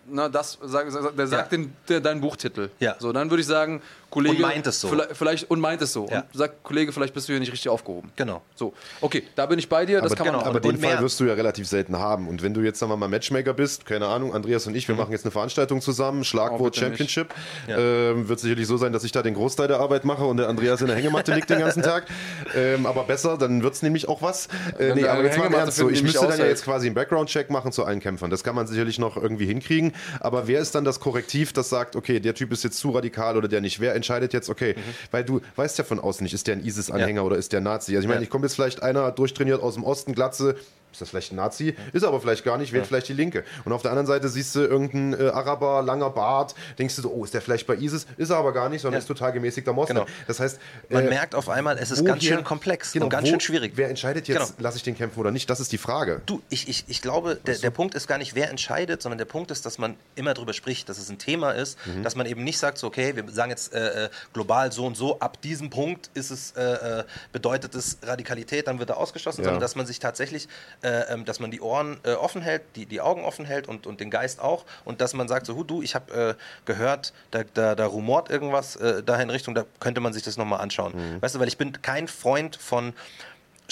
na, 0.07 0.29
das, 0.29 0.57
der 0.59 1.27
sagt 1.27 1.31
ja. 1.31 1.57
den, 1.57 1.75
der, 1.87 1.99
deinen 1.99 2.21
Buchtitel. 2.21 2.71
Ja. 2.79 2.95
So, 2.99 3.11
dann 3.11 3.29
würde 3.29 3.41
ich 3.41 3.47
sagen, 3.47 3.81
Kollege. 4.11 4.35
Und 4.35 4.41
meint 4.41 4.67
es 4.67 4.81
so. 4.81 4.91
Vielleicht, 5.13 5.49
und 5.49 5.59
meint 5.59 5.81
es 5.81 5.93
so. 5.93 6.07
Ja. 6.09 6.19
Und 6.19 6.37
sagt, 6.37 6.63
Kollege, 6.63 6.91
vielleicht 6.91 7.13
bist 7.13 7.27
du 7.27 7.33
hier 7.33 7.39
nicht 7.39 7.51
richtig 7.51 7.69
aufgehoben. 7.69 8.11
Genau. 8.17 8.41
So, 8.55 8.73
okay, 8.99 9.23
da 9.35 9.45
bin 9.45 9.57
ich 9.57 9.69
bei 9.69 9.85
dir. 9.85 10.01
Das 10.01 10.11
aber, 10.11 10.17
kann 10.17 10.27
man 10.27 10.35
genau, 10.39 10.49
aber 10.49 10.59
den 10.59 10.77
Fall 10.77 11.01
wirst 11.01 11.19
du 11.19 11.23
ja 11.23 11.33
relativ 11.33 11.67
selten 11.67 11.97
haben. 11.97 12.27
Und 12.27 12.43
wenn 12.43 12.53
du 12.53 12.61
jetzt, 12.61 12.79
sagen 12.79 12.91
wir 12.91 12.97
mal, 12.97 13.07
Matchmaker 13.07 13.53
bist, 13.53 13.85
keine 13.85 14.07
Ahnung, 14.07 14.35
Andreas 14.35 14.67
und 14.67 14.75
ich, 14.75 14.87
wir 14.87 14.95
mhm. 14.95 15.01
machen 15.01 15.11
jetzt 15.13 15.25
eine 15.25 15.31
Veranstaltung 15.31 15.81
zusammen, 15.81 16.23
Schlagwort 16.23 16.75
oh, 16.77 16.79
Championship. 16.79 17.33
Ja. 17.67 17.77
Ähm, 17.77 18.27
wird 18.27 18.39
sicherlich 18.39 18.67
so 18.67 18.77
sein, 18.77 18.91
dass 18.91 19.03
ich 19.03 19.13
da 19.13 19.21
den 19.21 19.33
Großteil 19.33 19.69
der 19.69 19.79
Arbeit 19.79 20.03
mache 20.03 20.25
und 20.25 20.37
der 20.37 20.49
Andreas 20.49 20.81
in 20.81 20.87
der 20.87 20.97
Hängematte 20.97 21.33
liegt 21.33 21.49
den 21.49 21.59
ganzen 21.59 21.81
Tag. 21.81 22.05
Ähm, 22.53 22.85
aber 22.85 23.03
besser, 23.03 23.37
dann 23.37 23.63
wird 23.63 23.73
es 23.75 23.81
nämlich 23.81 24.09
auch 24.09 24.21
was. 24.21 24.47
Äh, 24.77 24.93
nee, 24.93 25.05
aber 25.05 25.23
jetzt 25.23 25.37
mal 25.37 25.53
ernst 25.53 25.77
so. 25.77 25.89
Ich 25.89 26.03
müsste 26.03 26.27
dann 26.27 26.37
ja 26.37 26.45
jetzt 26.45 26.65
quasi 26.65 26.87
einen 26.87 26.95
Background-Check 26.95 27.49
machen 27.49 27.71
zu 27.71 27.85
allen 27.85 28.01
Kämpfern. 28.01 28.29
Das 28.29 28.43
kann 28.43 28.55
man 28.55 28.67
sicherlich 28.67 28.99
noch 28.99 29.15
irgendwie 29.15 29.45
hinkriegen. 29.45 29.93
Aber 30.19 30.47
wer 30.47 30.59
ist 30.59 30.75
dann 30.75 30.83
das 30.83 30.99
Korrektiv, 30.99 31.53
das 31.53 31.69
sagt, 31.69 31.95
okay, 31.95 32.19
der 32.19 32.35
Typ 32.35 32.51
ist 32.51 32.63
jetzt 32.63 32.77
zu 32.77 32.91
radikal 32.91 33.37
oder 33.37 33.47
der 33.47 33.61
nicht? 33.61 33.79
Wer 33.79 34.00
entscheidet 34.01 34.33
jetzt, 34.33 34.49
okay, 34.49 34.75
Mhm. 34.81 34.93
Weil 35.11 35.23
du 35.23 35.41
weißt 35.55 35.77
ja 35.77 35.83
von 35.83 35.99
außen 35.99 36.23
nicht, 36.23 36.33
ist 36.33 36.47
der 36.47 36.55
ein 36.55 36.63
ISIS-Anhänger 36.63 37.21
ja. 37.21 37.25
oder 37.25 37.37
ist 37.37 37.53
der 37.53 37.61
Nazi? 37.61 37.95
Also 37.95 38.05
ich 38.05 38.09
meine, 38.09 38.23
ich 38.23 38.29
komme 38.29 38.45
jetzt 38.45 38.55
vielleicht 38.55 38.83
einer 38.83 39.11
durchtrainiert 39.11 39.61
aus 39.61 39.75
dem 39.75 39.83
Osten, 39.83 40.13
Glatze, 40.13 40.55
ist 40.91 41.01
das 41.01 41.09
vielleicht 41.09 41.31
ein 41.31 41.35
Nazi? 41.35 41.75
Ist 41.93 42.03
aber 42.03 42.19
vielleicht 42.19 42.43
gar 42.43 42.57
nicht, 42.57 42.71
wählt 42.71 42.83
ja. 42.83 42.87
vielleicht 42.87 43.07
die 43.07 43.13
Linke. 43.13 43.43
Und 43.65 43.73
auf 43.73 43.81
der 43.81 43.91
anderen 43.91 44.07
Seite 44.07 44.29
siehst 44.29 44.55
du 44.55 44.61
irgendeinen 44.61 45.13
äh, 45.13 45.29
Araber, 45.29 45.81
langer 45.81 46.09
Bart, 46.09 46.55
denkst 46.77 46.95
du 46.97 47.01
so, 47.03 47.11
oh, 47.11 47.23
ist 47.23 47.33
der 47.33 47.41
vielleicht 47.41 47.67
bei 47.67 47.75
ISIS? 47.75 48.05
Ist 48.17 48.29
er 48.29 48.37
aber 48.37 48.53
gar 48.53 48.69
nicht, 48.69 48.81
sondern 48.81 48.99
ja. 48.99 49.01
ist 49.01 49.07
total 49.07 49.31
gemäßigter 49.31 49.73
Moslem. 49.73 49.97
Genau. 49.97 50.07
Das 50.27 50.39
heißt, 50.39 50.59
man 50.89 51.05
äh, 51.05 51.09
merkt 51.09 51.35
auf 51.35 51.49
einmal, 51.49 51.77
es 51.77 51.91
ist 51.91 52.05
ganz 52.05 52.23
schön 52.23 52.43
komplex 52.43 52.91
genau, 52.91 53.05
und 53.05 53.09
ganz 53.09 53.27
wo, 53.27 53.31
schön 53.31 53.39
schwierig. 53.39 53.73
Wer 53.75 53.89
entscheidet 53.89 54.27
jetzt, 54.27 54.37
genau. 54.37 54.49
lasse 54.59 54.77
ich 54.77 54.83
den 54.83 54.95
kämpfen 54.95 55.19
oder 55.19 55.31
nicht? 55.31 55.49
Das 55.49 55.59
ist 55.59 55.71
die 55.71 55.77
Frage. 55.77 56.21
Du, 56.25 56.41
ich, 56.49 56.67
ich, 56.67 56.85
ich 56.87 57.01
glaube, 57.01 57.39
der, 57.45 57.57
der 57.57 57.71
Punkt 57.71 57.95
ist 57.95 58.07
gar 58.07 58.17
nicht, 58.17 58.35
wer 58.35 58.49
entscheidet, 58.49 59.01
sondern 59.01 59.17
der 59.17 59.25
Punkt 59.25 59.51
ist, 59.51 59.65
dass 59.65 59.77
man 59.77 59.95
immer 60.15 60.33
darüber 60.33 60.53
spricht, 60.53 60.89
dass 60.89 60.97
es 60.97 61.09
ein 61.09 61.17
Thema 61.17 61.51
ist, 61.51 61.77
mhm. 61.85 62.03
dass 62.03 62.15
man 62.15 62.25
eben 62.25 62.43
nicht 62.43 62.57
sagt, 62.57 62.77
so, 62.77 62.87
okay, 62.87 63.15
wir 63.15 63.23
sagen 63.29 63.51
jetzt 63.51 63.73
äh, 63.73 64.05
äh 64.05 64.09
global 64.33 64.71
so 64.71 64.85
und 64.85 64.95
so, 64.95 65.19
ab 65.19 65.41
diesem 65.41 65.69
Punkt 65.69 66.09
ist 66.13 66.31
es, 66.31 66.51
äh, 66.51 67.03
bedeutet 67.31 67.75
es 67.75 67.97
Radikalität, 68.03 68.67
dann 68.67 68.79
wird 68.79 68.89
er 68.89 68.97
ausgeschlossen, 68.97 69.41
ja. 69.41 69.45
sondern 69.45 69.61
dass 69.61 69.75
man 69.75 69.85
sich 69.85 69.99
tatsächlich, 69.99 70.47
ähm, 70.83 71.25
dass 71.25 71.39
man 71.39 71.51
die 71.51 71.61
Ohren 71.61 71.99
äh, 72.03 72.13
offen 72.13 72.41
hält, 72.41 72.61
die, 72.75 72.85
die 72.85 73.01
Augen 73.01 73.23
offen 73.23 73.45
hält 73.45 73.67
und, 73.67 73.87
und 73.87 73.99
den 73.99 74.09
Geist 74.09 74.39
auch. 74.39 74.65
Und 74.85 75.01
dass 75.01 75.13
man 75.13 75.27
sagt, 75.27 75.45
so, 75.45 75.63
du, 75.63 75.81
ich 75.81 75.95
habe 75.95 76.13
äh, 76.13 76.33
gehört, 76.65 77.13
da, 77.31 77.43
da, 77.53 77.75
da 77.75 77.85
rumort 77.85 78.29
irgendwas 78.29 78.75
äh, 78.75 79.03
dahin 79.03 79.29
Richtung, 79.29 79.55
da 79.55 79.65
könnte 79.79 80.01
man 80.01 80.13
sich 80.13 80.23
das 80.23 80.37
nochmal 80.37 80.61
anschauen. 80.61 80.93
Mhm. 80.95 81.21
Weißt 81.21 81.35
du, 81.35 81.39
weil 81.39 81.47
ich 81.47 81.57
bin 81.57 81.81
kein 81.81 82.07
Freund 82.07 82.55
von 82.55 82.93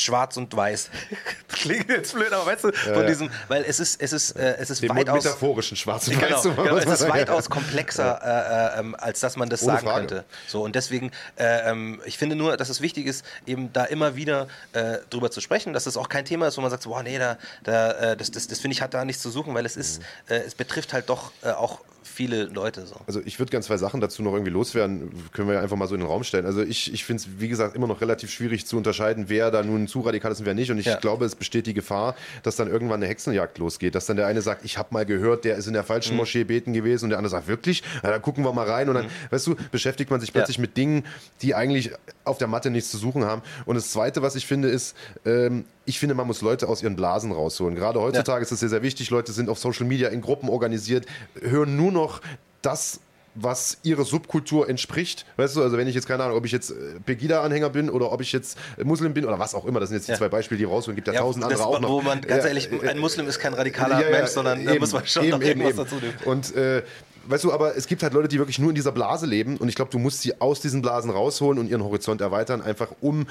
schwarz 0.02 0.38
und 0.38 0.56
weiß. 0.56 0.90
Klingt 1.50 1.90
jetzt 1.90 2.14
blöd, 2.14 2.32
aber 2.32 2.46
weißt 2.46 2.64
du, 2.66 2.72
von 2.72 2.94
ja, 2.94 3.04
diesem, 3.04 3.30
weil 3.48 3.64
es 3.64 3.80
ist, 3.80 4.02
es 4.02 4.14
ist, 4.14 4.32
äh, 4.32 4.56
es 4.58 4.70
ist 4.70 4.82
Den 4.82 4.96
weitaus. 4.96 5.24
metaphorischen 5.24 5.78
schwarz 5.78 6.08
und 6.08 6.20
genau, 6.20 6.36
weiß. 6.36 6.44
Genau, 6.44 6.78
es 6.78 7.02
ist 7.02 7.10
weitaus 7.10 7.50
komplexer, 7.50 8.20
äh, 8.24 8.78
äh, 8.78 8.80
ähm, 8.80 8.96
als 8.98 9.20
dass 9.20 9.36
man 9.36 9.50
das 9.50 9.64
Ohne 9.64 9.74
sagen 9.74 9.88
Frage. 9.88 10.08
könnte. 10.08 10.26
So, 10.48 10.64
und 10.64 10.76
deswegen, 10.76 11.12
äh, 11.38 11.70
ähm, 11.70 12.02
ich 12.06 12.18
finde 12.18 12.36
nur, 12.36 12.58
dass 12.58 12.70
es 12.70 12.82
wichtig 12.82 13.06
ist, 13.06 13.26
eben 13.46 13.72
da 13.74 13.86
immer 13.86 14.16
wieder 14.16 14.48
äh, 14.74 14.98
drüber 15.10 15.32
zu 15.32 15.42
sprechen, 15.42 15.74
dass 15.74 15.86
es 15.86 15.98
auch 15.98 16.10
kein 16.10 16.26
Thema 16.26 16.48
ist, 16.48 16.58
wo 16.58 16.62
man 16.62 16.72
sagt, 16.72 16.84
boah, 16.84 17.04
nee, 17.04 17.18
da, 17.18 17.38
da, 17.64 17.92
äh, 17.92 18.18
das, 18.18 18.32
das, 18.32 18.48
das 18.48 18.60
finde 18.60 18.74
ich 18.74 18.82
hat 18.82 18.94
da 18.94 19.06
nichts 19.06 19.22
zu 19.22 19.30
suchen, 19.30 19.54
weil 19.54 19.66
es 19.66 19.76
ist, 19.76 20.00
mhm. 20.00 20.36
es 20.36 20.56
betrifft 20.56 20.94
halt 20.94 21.10
doch 21.10 21.32
auch 21.44 21.80
viele 22.20 22.44
Leute 22.46 22.86
so. 22.86 22.98
Also 23.08 23.22
ich 23.24 23.40
würde 23.40 23.50
gerne 23.50 23.66
zwei 23.66 23.78
Sachen 23.78 24.02
dazu 24.02 24.22
noch 24.24 24.34
irgendwie 24.34 24.52
loswerden, 24.52 25.30
können 25.32 25.48
wir 25.48 25.56
ja 25.56 25.62
einfach 25.62 25.78
mal 25.78 25.88
so 25.88 25.96
in 25.96 26.02
den 26.02 26.10
Raum 26.10 26.24
stellen. 26.24 26.46
Also 26.46 26.62
ich, 26.62 26.94
ich 26.94 27.06
finde 27.06 27.24
es, 27.24 27.40
wie 27.40 27.48
gesagt, 27.48 27.76
immer 27.76 27.88
noch 27.88 28.02
relativ 28.02 28.32
schwierig 28.32 28.66
zu 28.68 28.76
unterscheiden, 28.78 29.26
wer 29.30 29.52
da 29.52 29.64
nun 29.64 29.88
zu 29.90 30.02
radikal 30.02 30.32
ist 30.32 30.40
und 30.40 30.46
wer 30.46 30.54
nicht. 30.54 30.72
Und 30.72 30.78
ich 30.78 30.86
ja. 30.86 30.96
glaube, 30.96 31.26
es 31.26 31.36
besteht 31.36 31.68
die 31.68 31.74
Gefahr, 31.74 32.16
dass 32.44 32.56
dann 32.56 32.68
irgendwann 32.68 33.02
eine 33.02 33.08
Hexenjagd 33.08 33.58
losgeht. 33.58 33.96
Dass 33.96 34.06
dann 34.06 34.18
der 34.18 34.28
eine 34.28 34.42
sagt, 34.42 34.64
ich 34.66 34.78
habe 34.78 34.90
mal 34.92 35.06
gehört, 35.06 35.46
der 35.46 35.58
ist 35.58 35.68
in 35.68 35.74
der 35.74 35.84
falschen 35.84 36.14
mhm. 36.14 36.20
Moschee 36.20 36.44
beten 36.44 36.74
gewesen 36.74 37.06
und 37.06 37.10
der 37.12 37.20
andere 37.20 37.32
sagt, 37.32 37.48
wirklich? 37.48 37.84
Na, 38.04 38.12
dann 38.12 38.22
gucken 38.22 38.44
wir 38.44 38.54
mal 38.54 38.70
rein. 38.70 38.90
Und 38.90 38.96
dann, 38.96 39.06
mhm. 39.06 39.12
weißt 39.32 39.48
du, 39.48 39.56
beschäftigt 39.72 40.12
man 40.12 40.22
sich 40.22 40.32
plötzlich 40.32 40.58
ja. 40.58 40.62
mit 40.62 40.78
Dingen, 40.78 41.06
die 41.42 41.56
eigentlich 41.56 41.92
auf 42.24 42.38
der 42.38 42.48
Matte 42.48 42.70
nichts 42.70 42.92
zu 42.92 42.98
suchen 42.98 43.26
haben. 43.26 43.42
Und 43.66 43.76
das 43.76 43.92
Zweite, 43.92 44.22
was 44.22 44.36
ich 44.36 44.46
finde, 44.46 44.70
ist, 44.70 44.96
ähm, 45.26 45.66
ich 45.86 46.00
finde, 46.00 46.16
man 46.16 46.28
muss 46.28 46.42
Leute 46.42 46.68
aus 46.68 46.84
ihren 46.84 46.96
Blasen 46.96 47.32
rausholen. 47.32 47.76
Gerade 47.76 48.00
heutzutage 48.00 48.40
ja. 48.40 48.44
ist 48.44 48.52
das 48.52 48.60
sehr, 48.60 48.70
sehr 48.70 48.84
wichtig. 48.84 49.10
Leute 49.10 49.32
sind 49.32 49.50
auf 49.50 49.60
Social 49.60 49.86
Media 49.86 50.10
in 50.10 50.22
Gruppen 50.22 50.50
organisiert, 50.50 51.06
hören 51.42 51.76
nur 51.76 51.92
noch 51.92 52.22
das 52.62 53.00
was 53.42 53.78
ihrer 53.84 54.06
Subkultur 54.06 54.70
entspricht. 54.70 55.26
Weißt 55.38 55.56
du, 55.56 55.64
also 55.64 55.78
wenn 55.78 55.88
ich 55.88 55.96
jetzt 55.96 56.08
keine 56.08 56.24
Ahnung, 56.24 56.38
ob 56.38 56.46
ich 56.46 56.52
jetzt 56.52 56.72
äh, 56.72 57.00
Pegida-Anhänger 57.06 57.70
bin 57.70 57.90
oder 57.90 58.12
ob 58.12 58.22
ich 58.22 58.32
jetzt 58.32 58.58
Muslim 58.84 59.14
bin 59.14 59.26
oder 59.26 59.40
was 59.40 59.56
auch 59.56 59.66
immer, 59.66 59.80
das 59.80 59.90
sind 59.90 59.98
jetzt 59.98 60.08
die 60.08 60.12
ja. 60.14 60.18
zwei 60.18 60.30
Beispiele, 60.30 60.58
die 60.58 60.66
rausholen. 60.66 60.96
Gibt 60.96 61.08
ja, 61.08 61.14
ja 61.14 61.20
tausend 61.22 61.44
andere 61.44 61.66
auch 61.66 61.80
noch. 61.80 61.90
Wo 61.90 62.02
man 62.02 62.22
ganz 62.22 62.46
ehrlich, 62.46 62.70
ein 62.84 63.00
Muslim 63.00 63.28
ist 63.28 63.40
kein 63.40 63.54
radikaler 63.54 64.02
ja, 64.04 64.12
Mensch, 64.12 64.30
sondern 64.30 64.60
eben, 64.60 64.68
da 64.68 64.80
muss 64.80 64.94
man 64.94 65.06
schon 65.06 65.24
eben, 65.24 65.32
noch 65.32 65.42
eben, 65.42 65.62
eben. 65.62 65.78
dazu 65.78 65.96
nehmen. 65.96 66.14
Und 66.26 66.56
äh, 66.56 66.84
weißt 67.28 67.44
du, 67.44 67.54
aber 67.54 67.76
es 67.76 67.88
gibt 67.88 68.04
halt 68.04 68.14
Leute, 68.14 68.28
die 68.28 68.38
wirklich 68.38 68.60
nur 68.60 68.70
in 68.70 68.76
dieser 68.76 68.92
Blase 68.92 69.26
leben 69.26 69.58
und 69.58 69.70
ich 69.70 69.76
glaube, 69.76 69.92
du 69.92 70.00
musst 70.00 70.22
sie 70.22 70.40
aus 70.42 70.62
diesen 70.62 70.82
Blasen 70.82 71.12
rausholen 71.12 71.60
und 71.60 71.70
ihren 71.70 71.84
Horizont 71.84 72.22
erweitern, 72.22 72.62
einfach 72.62 72.90
um 73.02 73.28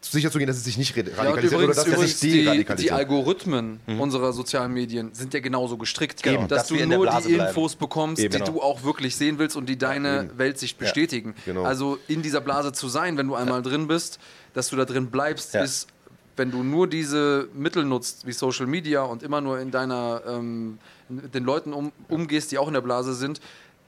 sicherzugehen, 0.00 0.46
dass 0.48 0.56
es 0.56 0.64
sich 0.64 0.78
nicht 0.78 0.96
radikalisiert 0.96 1.52
ja, 1.52 1.58
oder 1.58 1.66
dass 1.68 1.86
es 1.86 2.20
sich 2.20 2.32
die, 2.32 2.64
die 2.76 2.92
Algorithmen 2.92 3.80
mhm. 3.86 4.00
unserer 4.00 4.32
sozialen 4.32 4.72
Medien 4.72 5.12
sind 5.14 5.34
ja 5.34 5.40
genauso 5.40 5.76
gestrickt, 5.76 6.22
genau, 6.22 6.46
dass, 6.46 6.68
dass 6.68 6.68
du 6.68 6.86
nur 6.86 7.06
die 7.20 7.34
Infos 7.34 7.76
bekommst, 7.76 8.22
Eben, 8.22 8.32
die 8.32 8.38
genau. 8.38 8.52
du 8.52 8.62
auch 8.62 8.82
wirklich 8.82 9.16
sehen 9.16 9.38
willst 9.38 9.56
und 9.56 9.68
die 9.68 9.76
deine 9.76 10.24
ja, 10.24 10.38
Weltsicht 10.38 10.78
bestätigen. 10.78 11.34
Ja, 11.44 11.52
genau. 11.52 11.64
Also 11.64 11.98
in 12.08 12.22
dieser 12.22 12.40
Blase 12.40 12.72
zu 12.72 12.88
sein, 12.88 13.18
wenn 13.18 13.28
du 13.28 13.34
einmal 13.34 13.62
drin 13.62 13.88
bist, 13.88 14.18
dass 14.54 14.70
du 14.70 14.76
da 14.76 14.84
drin 14.84 15.10
bleibst, 15.10 15.54
ist, 15.54 15.88
wenn 16.36 16.50
du 16.50 16.62
nur 16.62 16.88
diese 16.88 17.48
Mittel 17.54 17.84
nutzt, 17.84 18.26
wie 18.26 18.32
Social 18.32 18.66
Media 18.66 19.02
und 19.02 19.22
immer 19.22 19.40
nur 19.40 19.60
in 19.60 19.70
deiner, 19.70 20.22
ähm, 20.26 20.78
mit 21.08 21.34
den 21.34 21.44
Leuten 21.44 21.72
um, 21.74 21.92
umgehst, 22.08 22.52
die 22.52 22.58
auch 22.58 22.68
in 22.68 22.74
der 22.74 22.80
Blase 22.80 23.14
sind, 23.14 23.40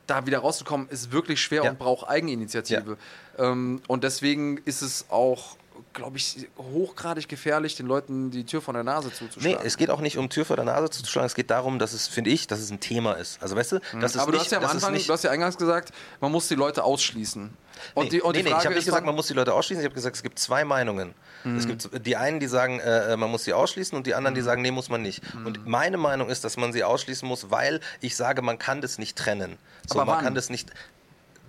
da 0.06 0.26
wieder 0.26 0.40
rauszukommen, 0.40 0.88
ist 0.90 1.12
wirklich 1.12 1.40
schwer 1.40 1.64
und 1.64 1.78
braucht 1.78 2.08
Eigeninitiative. 2.08 2.98
Ähm, 3.38 3.80
und 3.86 4.04
deswegen 4.04 4.58
ist 4.64 4.82
es 4.82 5.06
auch 5.08 5.56
glaube 5.92 6.16
ich, 6.16 6.48
hochgradig 6.58 7.28
gefährlich, 7.28 7.76
den 7.76 7.86
Leuten 7.86 8.30
die 8.30 8.44
Tür 8.44 8.60
vor 8.60 8.74
der 8.74 8.82
Nase 8.82 9.12
zuzuschlagen. 9.12 9.58
Nee, 9.60 9.66
es 9.66 9.76
geht 9.76 9.90
auch 9.90 10.00
nicht 10.00 10.18
um 10.18 10.28
Tür 10.28 10.44
vor 10.44 10.56
der 10.56 10.64
Nase 10.64 10.90
zuzuschlagen, 10.90 11.26
es 11.26 11.34
geht 11.34 11.50
darum, 11.50 11.78
dass 11.78 11.92
es, 11.92 12.08
finde 12.08 12.30
ich, 12.30 12.46
dass 12.46 12.60
es 12.60 12.70
ein 12.70 12.80
Thema 12.80 13.12
ist. 13.14 13.42
Also 13.42 13.56
weißt 13.56 13.72
du, 13.72 13.76
mhm. 13.76 14.00
das 14.00 14.14
ist 14.14 14.20
Aber 14.20 14.32
nicht, 14.32 14.40
du 14.40 14.44
hast 14.44 14.52
ja 14.52 14.58
am 14.58 14.64
Anfang, 14.64 14.94
du 14.94 15.12
hast 15.12 15.24
ja 15.24 15.30
eingangs 15.30 15.56
gesagt, 15.56 15.92
man 16.20 16.32
muss 16.32 16.48
die 16.48 16.54
Leute 16.54 16.84
ausschließen. 16.84 17.50
Und 17.94 18.04
nee, 18.04 18.10
die, 18.10 18.22
und 18.22 18.32
nee, 18.36 18.42
die 18.42 18.50
nee, 18.50 18.56
ich 18.56 18.64
habe 18.64 18.74
nicht 18.74 18.84
gesagt, 18.84 19.06
man 19.06 19.14
muss 19.14 19.26
die 19.26 19.34
Leute 19.34 19.52
ausschließen, 19.54 19.80
ich 19.80 19.86
habe 19.86 19.94
gesagt, 19.94 20.16
es 20.16 20.22
gibt 20.22 20.38
zwei 20.38 20.64
Meinungen. 20.64 21.14
Mhm. 21.44 21.56
Es 21.56 21.66
gibt 21.66 22.06
die 22.06 22.16
einen, 22.16 22.40
die 22.40 22.46
sagen, 22.46 22.78
äh, 22.80 23.12
äh, 23.12 23.16
man 23.16 23.30
muss 23.30 23.44
sie 23.44 23.52
ausschließen 23.52 23.96
und 23.96 24.06
die 24.06 24.14
anderen, 24.14 24.34
die 24.34 24.40
mhm. 24.40 24.46
sagen, 24.46 24.62
nee, 24.62 24.70
muss 24.70 24.88
man 24.88 25.02
nicht. 25.02 25.22
Mhm. 25.34 25.46
Und 25.46 25.66
meine 25.66 25.96
Meinung 25.96 26.28
ist, 26.28 26.44
dass 26.44 26.56
man 26.56 26.72
sie 26.72 26.84
ausschließen 26.84 27.26
muss, 27.26 27.50
weil 27.50 27.80
ich 28.00 28.16
sage, 28.16 28.42
man 28.42 28.58
kann 28.58 28.80
das 28.80 28.98
nicht 28.98 29.16
trennen. 29.16 29.58
So, 29.86 29.96
Aber 29.96 30.04
man 30.06 30.16
wann? 30.16 30.24
kann 30.24 30.34
das 30.34 30.50
nicht 30.50 30.70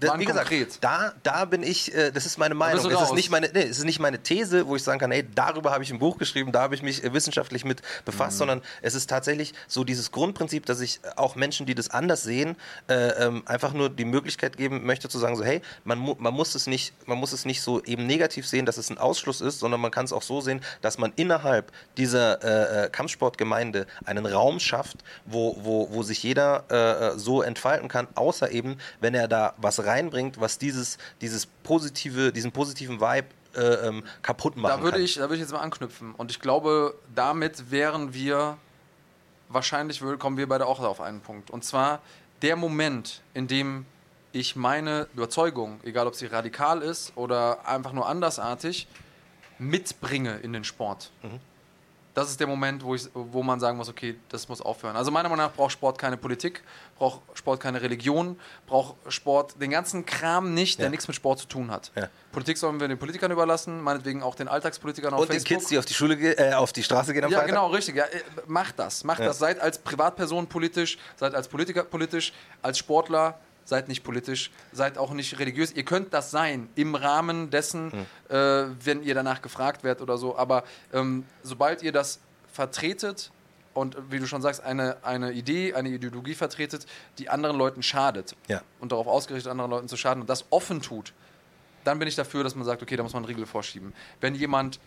das, 0.03 0.19
wie 0.19 0.25
gesagt, 0.25 0.49
konkret? 0.49 0.77
da, 0.81 1.13
da 1.23 1.45
bin 1.45 1.63
ich, 1.63 1.93
äh, 1.93 2.11
das 2.11 2.25
ist 2.25 2.37
meine 2.37 2.55
Meinung. 2.55 2.85
Es 2.85 3.01
ist, 3.01 3.13
nicht 3.13 3.29
meine, 3.29 3.49
nee, 3.53 3.63
es 3.63 3.79
ist 3.79 3.85
nicht 3.85 3.99
meine 3.99 4.19
These, 4.19 4.67
wo 4.67 4.75
ich 4.75 4.83
sagen 4.83 4.99
kann, 4.99 5.11
hey, 5.11 5.27
darüber 5.33 5.71
habe 5.71 5.83
ich 5.83 5.91
ein 5.91 5.99
Buch 5.99 6.17
geschrieben, 6.17 6.51
da 6.51 6.61
habe 6.61 6.75
ich 6.75 6.81
mich 6.81 7.03
äh, 7.03 7.13
wissenschaftlich 7.13 7.65
mit 7.65 7.81
befasst, 8.05 8.35
mhm. 8.35 8.39
sondern 8.39 8.61
es 8.81 8.95
ist 8.95 9.09
tatsächlich 9.09 9.53
so 9.67 9.83
dieses 9.83 10.11
Grundprinzip, 10.11 10.65
dass 10.65 10.81
ich 10.81 10.99
auch 11.15 11.35
Menschen, 11.35 11.65
die 11.65 11.75
das 11.75 11.89
anders 11.89 12.23
sehen, 12.23 12.55
äh, 12.87 13.25
ähm, 13.25 13.43
einfach 13.45 13.73
nur 13.73 13.89
die 13.89 14.05
Möglichkeit 14.05 14.57
geben 14.57 14.85
möchte 14.85 15.09
zu 15.09 15.19
sagen, 15.19 15.35
so 15.35 15.43
hey, 15.43 15.61
man, 15.83 15.99
mu 15.99 16.15
man, 16.19 16.33
muss 16.33 16.55
es 16.55 16.67
nicht, 16.67 16.93
man 17.07 17.17
muss 17.17 17.33
es 17.33 17.45
nicht 17.45 17.61
so 17.61 17.83
eben 17.83 18.05
negativ 18.05 18.47
sehen, 18.47 18.65
dass 18.65 18.77
es 18.77 18.89
ein 18.89 18.97
Ausschluss 18.97 19.41
ist, 19.41 19.59
sondern 19.59 19.81
man 19.81 19.91
kann 19.91 20.05
es 20.05 20.13
auch 20.13 20.21
so 20.21 20.41
sehen, 20.41 20.61
dass 20.81 20.97
man 20.97 21.13
innerhalb 21.15 21.71
dieser 21.97 22.43
äh, 22.43 22.85
äh 22.85 22.89
Kampfsportgemeinde 22.89 23.87
einen 24.05 24.25
Raum 24.25 24.59
schafft, 24.59 25.03
wo, 25.25 25.57
wo, 25.61 25.89
wo 25.91 26.03
sich 26.03 26.23
jeder 26.23 27.13
äh, 27.13 27.17
so 27.17 27.41
entfalten 27.41 27.87
kann, 27.87 28.07
außer 28.15 28.51
eben, 28.51 28.77
wenn 28.99 29.13
er 29.13 29.27
da 29.27 29.53
was 29.57 29.85
rein 29.85 29.92
reinbringt, 29.93 30.39
was 30.39 30.57
dieses, 30.57 30.97
dieses 31.21 31.45
positive, 31.45 32.31
diesen 32.31 32.51
positiven 32.51 32.99
Vibe 32.99 33.27
äh, 33.55 33.87
ähm, 33.87 34.03
kaputt 34.21 34.57
machen 34.57 34.77
da 34.77 34.83
würde 34.83 34.97
kann. 34.97 35.05
Ich, 35.05 35.15
da 35.15 35.21
würde 35.21 35.35
ich 35.35 35.41
jetzt 35.41 35.51
mal 35.51 35.59
anknüpfen. 35.59 36.13
Und 36.15 36.31
ich 36.31 36.39
glaube, 36.39 36.95
damit 37.13 37.71
wären 37.71 38.13
wir, 38.13 38.57
wahrscheinlich 39.49 40.01
kommen 40.19 40.37
wir 40.37 40.47
beide 40.47 40.65
auch 40.65 40.79
auf 40.79 41.01
einen 41.01 41.21
Punkt. 41.21 41.51
Und 41.51 41.63
zwar 41.63 42.01
der 42.41 42.55
Moment, 42.55 43.21
in 43.33 43.47
dem 43.47 43.85
ich 44.31 44.55
meine 44.55 45.07
Überzeugung, 45.13 45.79
egal 45.83 46.07
ob 46.07 46.15
sie 46.15 46.25
radikal 46.25 46.81
ist 46.81 47.15
oder 47.15 47.67
einfach 47.67 47.93
nur 47.93 48.07
andersartig, 48.07 48.87
mitbringe 49.59 50.37
in 50.37 50.53
den 50.53 50.63
Sport. 50.63 51.11
Mhm 51.21 51.39
das 52.13 52.29
ist 52.29 52.39
der 52.39 52.47
Moment, 52.47 52.83
wo, 52.83 52.93
ich, 52.93 53.09
wo 53.13 53.41
man 53.41 53.59
sagen 53.59 53.77
muss, 53.77 53.89
okay, 53.89 54.15
das 54.29 54.47
muss 54.47 54.61
aufhören. 54.61 54.95
Also 54.95 55.09
meiner 55.09 55.29
Meinung 55.29 55.45
nach 55.45 55.53
braucht 55.53 55.71
Sport 55.71 55.97
keine 55.97 56.15
Politik, 56.15 56.63
braucht 56.97 57.21
Sport 57.33 57.59
keine 57.59 57.81
Religion, 57.81 58.39
braucht 58.67 58.95
Sport 59.11 59.59
den 59.59 59.71
ganzen 59.71 60.05
Kram 60.05 60.53
nicht, 60.53 60.77
der 60.77 60.85
ja. 60.85 60.89
nichts 60.91 61.07
mit 61.07 61.15
Sport 61.15 61.39
zu 61.39 61.47
tun 61.47 61.71
hat. 61.71 61.91
Ja. 61.95 62.09
Politik 62.31 62.57
sollen 62.57 62.79
wir 62.79 62.87
den 62.87 62.99
Politikern 62.99 63.31
überlassen, 63.31 63.81
meinetwegen 63.81 64.21
auch 64.21 64.35
den 64.35 64.47
Alltagspolitikern 64.47 65.13
auf 65.13 65.21
Und 65.21 65.27
Facebook. 65.27 65.47
den 65.47 65.57
Kids, 65.57 65.69
die 65.69 65.77
auf 65.79 65.85
die 65.85 65.93
Schule, 65.93 66.15
äh, 66.15 66.53
auf 66.53 66.71
die 66.71 66.83
Straße 66.83 67.13
gehen 67.13 67.23
am 67.23 67.31
Ja, 67.31 67.39
Freitag. 67.39 67.55
genau, 67.55 67.67
richtig. 67.67 67.95
Ja, 67.95 68.05
äh, 68.05 68.21
macht 68.45 68.77
das, 68.77 69.03
macht 69.03 69.19
das. 69.19 69.39
Seid 69.39 69.59
als 69.59 69.79
Privatperson 69.79 70.47
politisch, 70.47 70.97
seid 71.15 71.33
als 71.33 71.47
Politiker 71.47 71.83
politisch, 71.83 72.31
als 72.61 72.77
Sportler 72.77 73.39
seid 73.65 73.87
nicht 73.87 74.03
politisch, 74.03 74.51
seid 74.71 74.97
auch 74.97 75.11
nicht 75.11 75.39
religiös. 75.39 75.71
Ihr 75.71 75.83
könnt 75.83 76.13
das 76.13 76.31
sein 76.31 76.69
im 76.75 76.95
Rahmen 76.95 77.49
dessen, 77.49 77.85
mhm. 77.85 78.35
äh, 78.35 78.65
wenn 78.85 79.03
ihr 79.03 79.15
danach 79.15 79.41
gefragt 79.41 79.83
werdet 79.83 80.01
oder 80.01 80.17
so. 80.17 80.37
Aber 80.37 80.63
ähm, 80.93 81.25
sobald 81.41 81.81
ihr 81.83 81.91
das 81.91 82.19
vertretet 82.51 83.31
und 83.73 83.97
wie 84.09 84.19
du 84.19 84.27
schon 84.27 84.41
sagst, 84.41 84.63
eine, 84.63 84.97
eine 85.03 85.31
Idee, 85.31 85.73
eine 85.73 85.89
Ideologie 85.89 86.35
vertretet, 86.35 86.85
die 87.17 87.29
anderen 87.29 87.57
Leuten 87.57 87.83
schadet 87.83 88.35
ja. 88.47 88.61
und 88.79 88.91
darauf 88.91 89.07
ausgerichtet, 89.07 89.51
anderen 89.51 89.71
Leuten 89.71 89.87
zu 89.87 89.97
schaden 89.97 90.21
und 90.21 90.29
das 90.29 90.45
offen 90.49 90.81
tut, 90.81 91.13
dann 91.83 91.99
bin 91.99 92.07
ich 92.07 92.15
dafür, 92.15 92.43
dass 92.43 92.55
man 92.55 92.65
sagt, 92.65 92.81
okay, 92.81 92.95
da 92.95 93.03
muss 93.03 93.13
man 93.13 93.23
einen 93.23 93.29
Riegel 93.29 93.45
vorschieben. 93.45 93.93
Wenn 94.21 94.35
jemand 94.35 94.79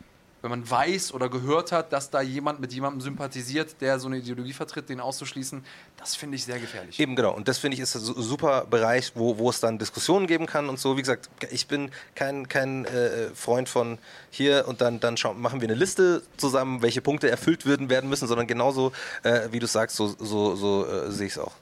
wenn 0.47 0.61
man 0.61 0.71
weiß 0.71 1.13
oder 1.13 1.29
gehört 1.29 1.73
hat, 1.73 1.93
dass 1.93 2.11
da 2.11 2.21
jemand 2.21 2.61
mit 2.61 2.73
jemandem 2.73 3.01
sympathisiert, 3.01 3.81
der 3.81 3.99
so 3.99 4.07
eine 4.07 4.19
Ideologie 4.19 4.53
vertritt, 4.53 4.89
den 4.89 5.01
auszuschließen, 5.01 5.65
das 5.97 6.15
finde 6.15 6.37
ich 6.37 6.45
sehr 6.45 6.61
gefährlich. 6.61 7.01
Eben 7.01 7.17
genau. 7.17 7.35
Und 7.35 7.49
das 7.49 7.59
finde 7.59 7.75
ich 7.75 7.81
ist 7.81 7.97
ein 7.97 8.01
super 8.01 8.65
Bereich, 8.65 9.13
wo, 9.17 9.39
wo 9.39 9.51
es 9.51 9.59
dann 9.59 9.79
Diskussionen 9.79 10.29
geben 10.29 10.47
kann 10.47 10.69
und 10.69 10.79
so. 10.79 10.97
Wie 10.97 11.03
gesagt, 11.03 11.29
ich 11.51 11.67
bin 11.67 11.91
kein, 12.15 12.49
kein 12.49 12.85
äh, 12.85 13.31
Freund 13.35 13.69
von 13.69 13.99
hier 14.31 14.69
und 14.69 14.81
dann, 14.81 15.01
dann 15.01 15.17
schauen, 15.17 15.41
machen 15.41 15.61
wir 15.61 15.69
eine 15.69 15.77
Liste 15.77 16.23
zusammen, 16.37 16.81
welche 16.81 17.01
Punkte 17.01 17.29
erfüllt 17.29 17.67
werden, 17.67 17.91
werden 17.91 18.09
müssen, 18.09 18.29
sondern 18.29 18.47
genauso, 18.47 18.93
äh, 19.25 19.49
wie 19.51 19.59
du 19.59 19.67
sagst, 19.67 19.97
so, 19.97 20.07
so, 20.07 20.55
so 20.55 20.87
äh, 20.87 21.11
sehe 21.11 21.27
ich 21.27 21.33
es 21.33 21.39
auch. 21.39 21.55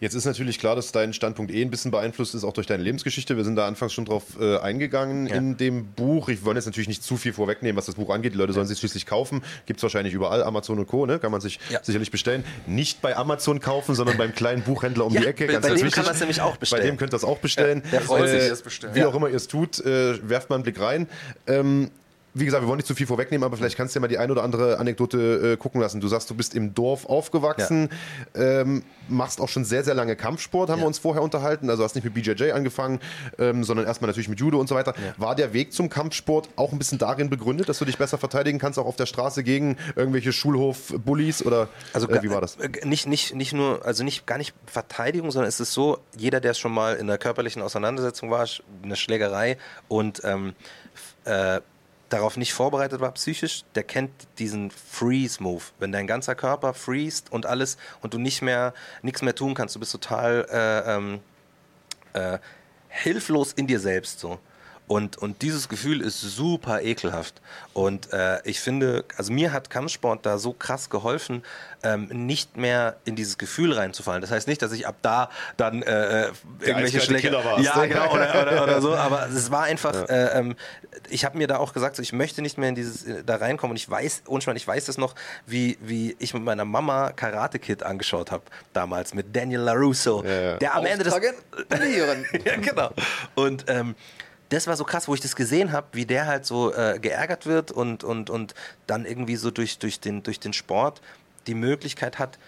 Jetzt 0.00 0.14
ist 0.14 0.24
natürlich 0.24 0.58
klar, 0.58 0.76
dass 0.76 0.92
dein 0.92 1.12
Standpunkt 1.12 1.52
eh 1.52 1.60
ein 1.60 1.70
bisschen 1.70 1.90
beeinflusst 1.90 2.34
ist, 2.34 2.42
auch 2.42 2.54
durch 2.54 2.66
deine 2.66 2.82
Lebensgeschichte. 2.82 3.36
Wir 3.36 3.44
sind 3.44 3.56
da 3.56 3.68
anfangs 3.68 3.92
schon 3.92 4.06
drauf 4.06 4.24
äh, 4.40 4.56
eingegangen 4.56 5.26
ja. 5.26 5.34
in 5.34 5.58
dem 5.58 5.92
Buch. 5.92 6.30
Ich 6.30 6.42
wollte 6.42 6.56
jetzt 6.56 6.64
natürlich 6.64 6.88
nicht 6.88 7.04
zu 7.04 7.18
viel 7.18 7.34
vorwegnehmen, 7.34 7.76
was 7.76 7.84
das 7.84 7.96
Buch 7.96 8.08
angeht. 8.08 8.32
Die 8.32 8.38
Leute 8.38 8.54
sollen 8.54 8.64
ja. 8.64 8.70
sich 8.70 8.78
schließlich 8.78 9.04
kaufen. 9.04 9.42
Gibt 9.66 9.78
es 9.78 9.82
wahrscheinlich 9.82 10.14
überall, 10.14 10.42
Amazon 10.42 10.78
und 10.78 10.86
Co. 10.86 11.04
Ne? 11.04 11.18
Kann 11.18 11.30
man 11.30 11.42
sich 11.42 11.60
ja. 11.68 11.80
sicherlich 11.82 12.10
bestellen. 12.10 12.44
Nicht 12.66 13.02
bei 13.02 13.14
Amazon 13.14 13.60
kaufen, 13.60 13.94
sondern 13.94 14.16
beim 14.16 14.34
kleinen 14.34 14.62
Buchhändler 14.62 15.04
um 15.04 15.12
die 15.12 15.26
Ecke. 15.26 15.46
Ganz, 15.46 15.60
bei 15.60 15.68
ganz 15.68 15.80
dem 15.80 15.86
wichtig. 15.86 15.92
kann 15.92 16.04
man 16.06 16.14
es 16.14 16.20
nämlich 16.20 16.40
auch 16.40 16.56
bestellen. 16.56 16.82
Bei 16.82 16.86
dem 16.88 16.96
könnt 16.96 17.12
ihr 17.12 17.16
es 17.18 17.24
auch 17.24 17.38
bestellen. 17.38 17.82
der 17.92 18.00
freut 18.00 18.28
äh, 18.28 18.40
sich, 18.40 18.48
das 18.48 18.62
bestellen. 18.62 18.94
Wie 18.94 19.04
auch 19.04 19.14
immer 19.14 19.28
ihr 19.28 19.36
es 19.36 19.48
tut, 19.48 19.80
äh, 19.80 20.26
werft 20.26 20.48
mal 20.48 20.56
einen 20.56 20.62
Blick 20.62 20.80
rein. 20.80 21.08
Ähm, 21.46 21.90
wie 22.34 22.44
gesagt, 22.44 22.62
wir 22.62 22.68
wollen 22.68 22.76
nicht 22.76 22.86
zu 22.86 22.94
viel 22.94 23.06
vorwegnehmen, 23.06 23.44
aber 23.44 23.56
vielleicht 23.56 23.76
kannst 23.76 23.94
du 23.94 23.98
ja 23.98 24.00
mal 24.02 24.08
die 24.08 24.18
ein 24.18 24.30
oder 24.30 24.42
andere 24.44 24.78
Anekdote 24.78 25.52
äh, 25.52 25.56
gucken 25.56 25.80
lassen. 25.80 26.00
Du 26.00 26.08
sagst, 26.08 26.30
du 26.30 26.34
bist 26.34 26.54
im 26.54 26.74
Dorf 26.74 27.06
aufgewachsen, 27.06 27.88
ja. 28.36 28.60
ähm, 28.60 28.84
machst 29.08 29.40
auch 29.40 29.48
schon 29.48 29.64
sehr, 29.64 29.82
sehr 29.82 29.94
lange 29.94 30.14
Kampfsport, 30.14 30.70
haben 30.70 30.78
ja. 30.78 30.84
wir 30.84 30.86
uns 30.86 30.98
vorher 30.98 31.22
unterhalten. 31.22 31.68
Also 31.70 31.82
hast 31.82 31.94
nicht 31.94 32.04
mit 32.04 32.14
BJJ 32.14 32.52
angefangen, 32.52 33.00
ähm, 33.38 33.64
sondern 33.64 33.86
erstmal 33.86 34.08
natürlich 34.08 34.28
mit 34.28 34.38
Judo 34.38 34.60
und 34.60 34.68
so 34.68 34.74
weiter. 34.74 34.94
Ja. 34.96 35.14
War 35.16 35.34
der 35.34 35.52
Weg 35.52 35.72
zum 35.72 35.88
Kampfsport 35.88 36.48
auch 36.56 36.72
ein 36.72 36.78
bisschen 36.78 36.98
darin 36.98 37.30
begründet, 37.30 37.68
dass 37.68 37.78
du 37.78 37.84
dich 37.84 37.98
besser 37.98 38.18
verteidigen 38.18 38.58
kannst, 38.58 38.78
auch 38.78 38.86
auf 38.86 38.96
der 38.96 39.06
Straße 39.06 39.42
gegen 39.42 39.76
irgendwelche 39.96 40.32
Schulhof-Bullies 40.32 41.44
oder 41.44 41.68
also, 41.92 42.08
äh, 42.08 42.22
wie 42.22 42.30
war 42.30 42.40
das? 42.40 42.56
Äh, 42.56 42.86
nicht, 42.86 43.06
nicht, 43.06 43.34
nicht 43.34 43.52
nur, 43.52 43.84
also 43.84 44.04
nicht 44.04 44.26
gar 44.26 44.38
nicht 44.38 44.54
Verteidigung, 44.66 45.32
sondern 45.32 45.48
es 45.48 45.58
ist 45.58 45.72
so, 45.72 45.98
jeder, 46.16 46.40
der 46.40 46.54
schon 46.54 46.72
mal 46.72 46.94
in 46.94 47.08
einer 47.08 47.18
körperlichen 47.18 47.62
Auseinandersetzung 47.62 48.30
war, 48.30 48.46
eine 48.82 48.96
Schlägerei 48.96 49.56
und 49.88 50.22
ähm, 50.24 50.54
äh, 51.24 51.60
darauf 52.10 52.36
nicht 52.36 52.52
vorbereitet 52.52 53.00
war 53.00 53.12
psychisch, 53.12 53.64
der 53.74 53.84
kennt 53.84 54.10
diesen 54.38 54.70
Freeze-Move. 54.70 55.62
Wenn 55.78 55.92
dein 55.92 56.06
ganzer 56.06 56.34
Körper 56.34 56.74
freest 56.74 57.32
und 57.32 57.46
alles 57.46 57.78
und 58.02 58.12
du 58.12 58.18
nicht 58.18 58.42
mehr, 58.42 58.74
nichts 59.02 59.22
mehr 59.22 59.34
tun 59.34 59.54
kannst, 59.54 59.74
du 59.76 59.80
bist 59.80 59.92
total 59.92 60.46
äh, 60.50 60.96
ähm, 60.96 61.20
äh, 62.12 62.38
hilflos 62.88 63.52
in 63.52 63.66
dir 63.66 63.80
selbst 63.80 64.20
so. 64.20 64.38
Und, 64.90 65.18
und 65.18 65.42
dieses 65.42 65.68
Gefühl 65.68 66.00
ist 66.00 66.20
super 66.20 66.82
ekelhaft. 66.82 67.40
Und 67.74 68.12
äh, 68.12 68.40
ich 68.42 68.58
finde, 68.58 69.04
also 69.16 69.32
mir 69.32 69.52
hat 69.52 69.70
Kampfsport 69.70 70.26
da 70.26 70.36
so 70.36 70.52
krass 70.52 70.90
geholfen, 70.90 71.44
ähm, 71.84 72.08
nicht 72.26 72.56
mehr 72.56 72.96
in 73.04 73.14
dieses 73.14 73.38
Gefühl 73.38 73.72
reinzufallen. 73.72 74.20
Das 74.20 74.32
heißt 74.32 74.48
nicht, 74.48 74.60
dass 74.62 74.72
ich 74.72 74.88
ab 74.88 74.96
da 75.00 75.30
dann 75.56 75.84
äh, 75.84 76.24
äh 76.24 76.32
irgendwelche 76.58 77.00
Schläge. 77.00 77.30
Ja, 77.60 77.86
genau, 77.86 78.12
oder, 78.12 78.42
oder, 78.42 78.62
oder, 78.64 78.80
so. 78.80 78.96
Aber 78.96 79.28
es 79.28 79.52
war 79.52 79.62
einfach, 79.62 79.94
ja. 79.94 80.06
äh, 80.06 80.40
ähm, 80.40 80.56
ich 81.08 81.24
habe 81.24 81.38
mir 81.38 81.46
da 81.46 81.58
auch 81.58 81.72
gesagt, 81.72 81.94
so, 81.94 82.02
ich 82.02 82.12
möchte 82.12 82.42
nicht 82.42 82.58
mehr 82.58 82.70
in 82.70 82.74
dieses 82.74 83.06
äh, 83.06 83.22
da 83.22 83.36
reinkommen. 83.36 83.70
Und 83.70 83.76
ich 83.76 83.88
weiß, 83.88 84.24
unschmal, 84.26 84.56
ich 84.56 84.66
weiß 84.66 84.88
es 84.88 84.98
noch, 84.98 85.14
wie, 85.46 85.78
wie 85.80 86.16
ich 86.18 86.34
mit 86.34 86.42
meiner 86.42 86.64
Mama 86.64 87.12
Karate 87.12 87.60
Kid 87.60 87.84
angeschaut 87.84 88.32
habe, 88.32 88.42
damals 88.72 89.14
mit 89.14 89.36
Daniel 89.36 89.60
LaRusso. 89.60 90.24
Ja, 90.24 90.40
ja. 90.40 90.56
Der 90.56 90.74
am 90.74 90.84
Ende 90.84 91.04
des. 91.04 91.14
ja, 92.44 92.56
genau. 92.56 92.90
Und 93.36 93.66
ähm, 93.68 93.94
das 94.50 94.66
war 94.66 94.76
so 94.76 94.84
krass, 94.84 95.08
wo 95.08 95.14
ich 95.14 95.20
das 95.20 95.36
gesehen 95.36 95.72
habe, 95.72 95.86
wie 95.92 96.04
der 96.04 96.26
halt 96.26 96.44
so 96.44 96.74
äh, 96.74 96.98
geärgert 97.00 97.46
wird 97.46 97.72
und, 97.72 98.04
und, 98.04 98.30
und 98.30 98.54
dann 98.86 99.06
irgendwie 99.06 99.36
so 99.36 99.50
durch, 99.50 99.78
durch, 99.78 100.00
den, 100.00 100.22
durch 100.22 100.40
den 100.40 100.52
Sport 100.52 101.00
die 101.46 101.54
Möglichkeit 101.54 102.18
hat, 102.18 102.38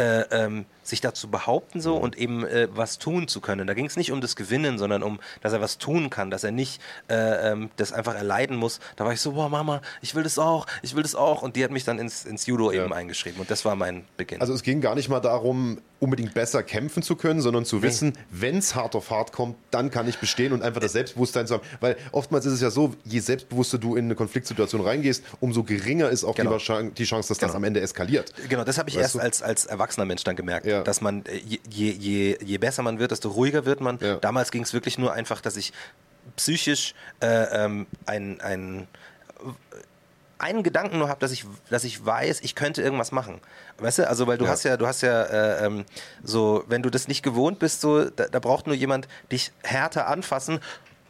äh, 0.00 0.22
ähm, 0.30 0.64
sich 0.82 1.00
dazu 1.00 1.28
behaupten 1.28 1.80
so 1.80 1.96
und 1.96 2.16
eben 2.16 2.44
äh, 2.46 2.68
was 2.72 2.98
tun 2.98 3.28
zu 3.28 3.40
können. 3.40 3.66
Da 3.66 3.74
ging 3.74 3.84
es 3.84 3.96
nicht 3.96 4.12
um 4.12 4.20
das 4.20 4.34
Gewinnen, 4.34 4.78
sondern 4.78 5.02
um, 5.02 5.20
dass 5.42 5.52
er 5.52 5.60
was 5.60 5.78
tun 5.78 6.08
kann, 6.08 6.30
dass 6.30 6.42
er 6.42 6.52
nicht 6.52 6.80
äh, 7.08 7.52
ähm, 7.52 7.70
das 7.76 7.92
einfach 7.92 8.14
erleiden 8.14 8.56
muss. 8.56 8.80
Da 8.96 9.04
war 9.04 9.12
ich 9.12 9.20
so, 9.20 9.32
boah 9.32 9.48
Mama, 9.48 9.82
ich 10.00 10.14
will 10.14 10.22
das 10.22 10.38
auch, 10.38 10.66
ich 10.82 10.96
will 10.96 11.02
das 11.02 11.14
auch. 11.14 11.42
Und 11.42 11.54
die 11.56 11.64
hat 11.64 11.70
mich 11.70 11.84
dann 11.84 11.98
ins, 11.98 12.24
ins 12.24 12.46
Judo 12.46 12.72
ja. 12.72 12.82
eben 12.82 12.92
eingeschrieben 12.92 13.40
und 13.40 13.50
das 13.50 13.64
war 13.64 13.76
mein 13.76 14.04
Beginn. 14.16 14.40
Also 14.40 14.54
es 14.54 14.62
ging 14.62 14.80
gar 14.80 14.94
nicht 14.94 15.08
mal 15.10 15.20
darum, 15.20 15.82
unbedingt 16.00 16.32
besser 16.32 16.62
kämpfen 16.62 17.02
zu 17.02 17.14
können, 17.14 17.42
sondern 17.42 17.66
zu 17.66 17.82
wissen, 17.82 18.14
wenn 18.30 18.56
es 18.56 18.74
hart 18.74 18.96
auf 18.96 19.10
hart 19.10 19.32
kommt, 19.32 19.56
dann 19.70 19.90
kann 19.90 20.08
ich 20.08 20.18
bestehen 20.18 20.52
und 20.52 20.62
einfach 20.62 20.80
das 20.80 20.92
Selbstbewusstsein 20.92 21.46
zu 21.46 21.54
haben. 21.54 21.62
Weil 21.80 21.96
oftmals 22.12 22.46
ist 22.46 22.54
es 22.54 22.62
ja 22.62 22.70
so, 22.70 22.94
je 23.04 23.20
selbstbewusster 23.20 23.76
du 23.76 23.96
in 23.96 24.06
eine 24.06 24.14
Konfliktsituation 24.14 24.80
reingehst, 24.80 25.22
umso 25.40 25.62
geringer 25.62 26.08
ist 26.08 26.24
auch 26.24 26.34
genau. 26.34 26.56
die, 26.56 27.04
Chance, 27.04 27.28
dass 27.28 27.38
genau. 27.38 27.48
das 27.48 27.54
am 27.54 27.64
Ende 27.64 27.80
eskaliert. 27.80 28.32
Genau, 28.48 28.64
das 28.64 28.78
habe 28.78 28.88
ich 28.88 28.96
weißt 28.96 29.16
erst 29.16 29.20
als, 29.20 29.42
als 29.42 29.66
erwachsener 29.66 29.89
Mensch 29.96 30.24
dann 30.24 30.36
gemerkt, 30.36 30.66
ja. 30.66 30.82
dass 30.82 31.00
man, 31.00 31.24
äh, 31.26 31.36
je, 31.36 31.58
je, 31.68 32.38
je 32.42 32.58
besser 32.58 32.82
man 32.82 32.98
wird, 32.98 33.10
desto 33.10 33.30
ruhiger 33.30 33.64
wird 33.64 33.80
man. 33.80 33.98
Ja. 34.00 34.16
Damals 34.16 34.50
ging 34.50 34.62
es 34.62 34.72
wirklich 34.72 34.98
nur 34.98 35.12
einfach, 35.12 35.40
dass 35.40 35.56
ich 35.56 35.72
psychisch 36.36 36.94
äh, 37.20 37.64
ähm, 37.64 37.86
ein, 38.06 38.40
ein 38.40 38.88
einen 40.40 40.62
Gedanken 40.62 40.98
nur 40.98 41.08
habe, 41.08 41.20
dass 41.20 41.32
ich, 41.32 41.44
dass 41.68 41.84
ich 41.84 42.04
weiß, 42.04 42.40
ich 42.40 42.54
könnte 42.54 42.82
irgendwas 42.82 43.12
machen. 43.12 43.40
Weißt 43.78 43.98
du, 43.98 44.08
also 44.08 44.26
weil 44.26 44.38
du 44.38 44.46
ja. 44.46 44.50
hast 44.50 44.64
ja, 44.64 44.76
du 44.76 44.86
hast 44.86 45.02
ja 45.02 45.22
äh, 45.22 45.66
ähm, 45.66 45.84
so, 46.22 46.64
wenn 46.66 46.82
du 46.82 46.90
das 46.90 47.08
nicht 47.08 47.22
gewohnt 47.22 47.58
bist, 47.58 47.80
so, 47.80 48.04
da, 48.04 48.26
da, 48.26 48.38
braucht 48.38 48.66
nur 48.66 48.74
jemand 48.74 49.06
dich 49.30 49.52
härter 49.62 50.06
anfassen 50.08 50.60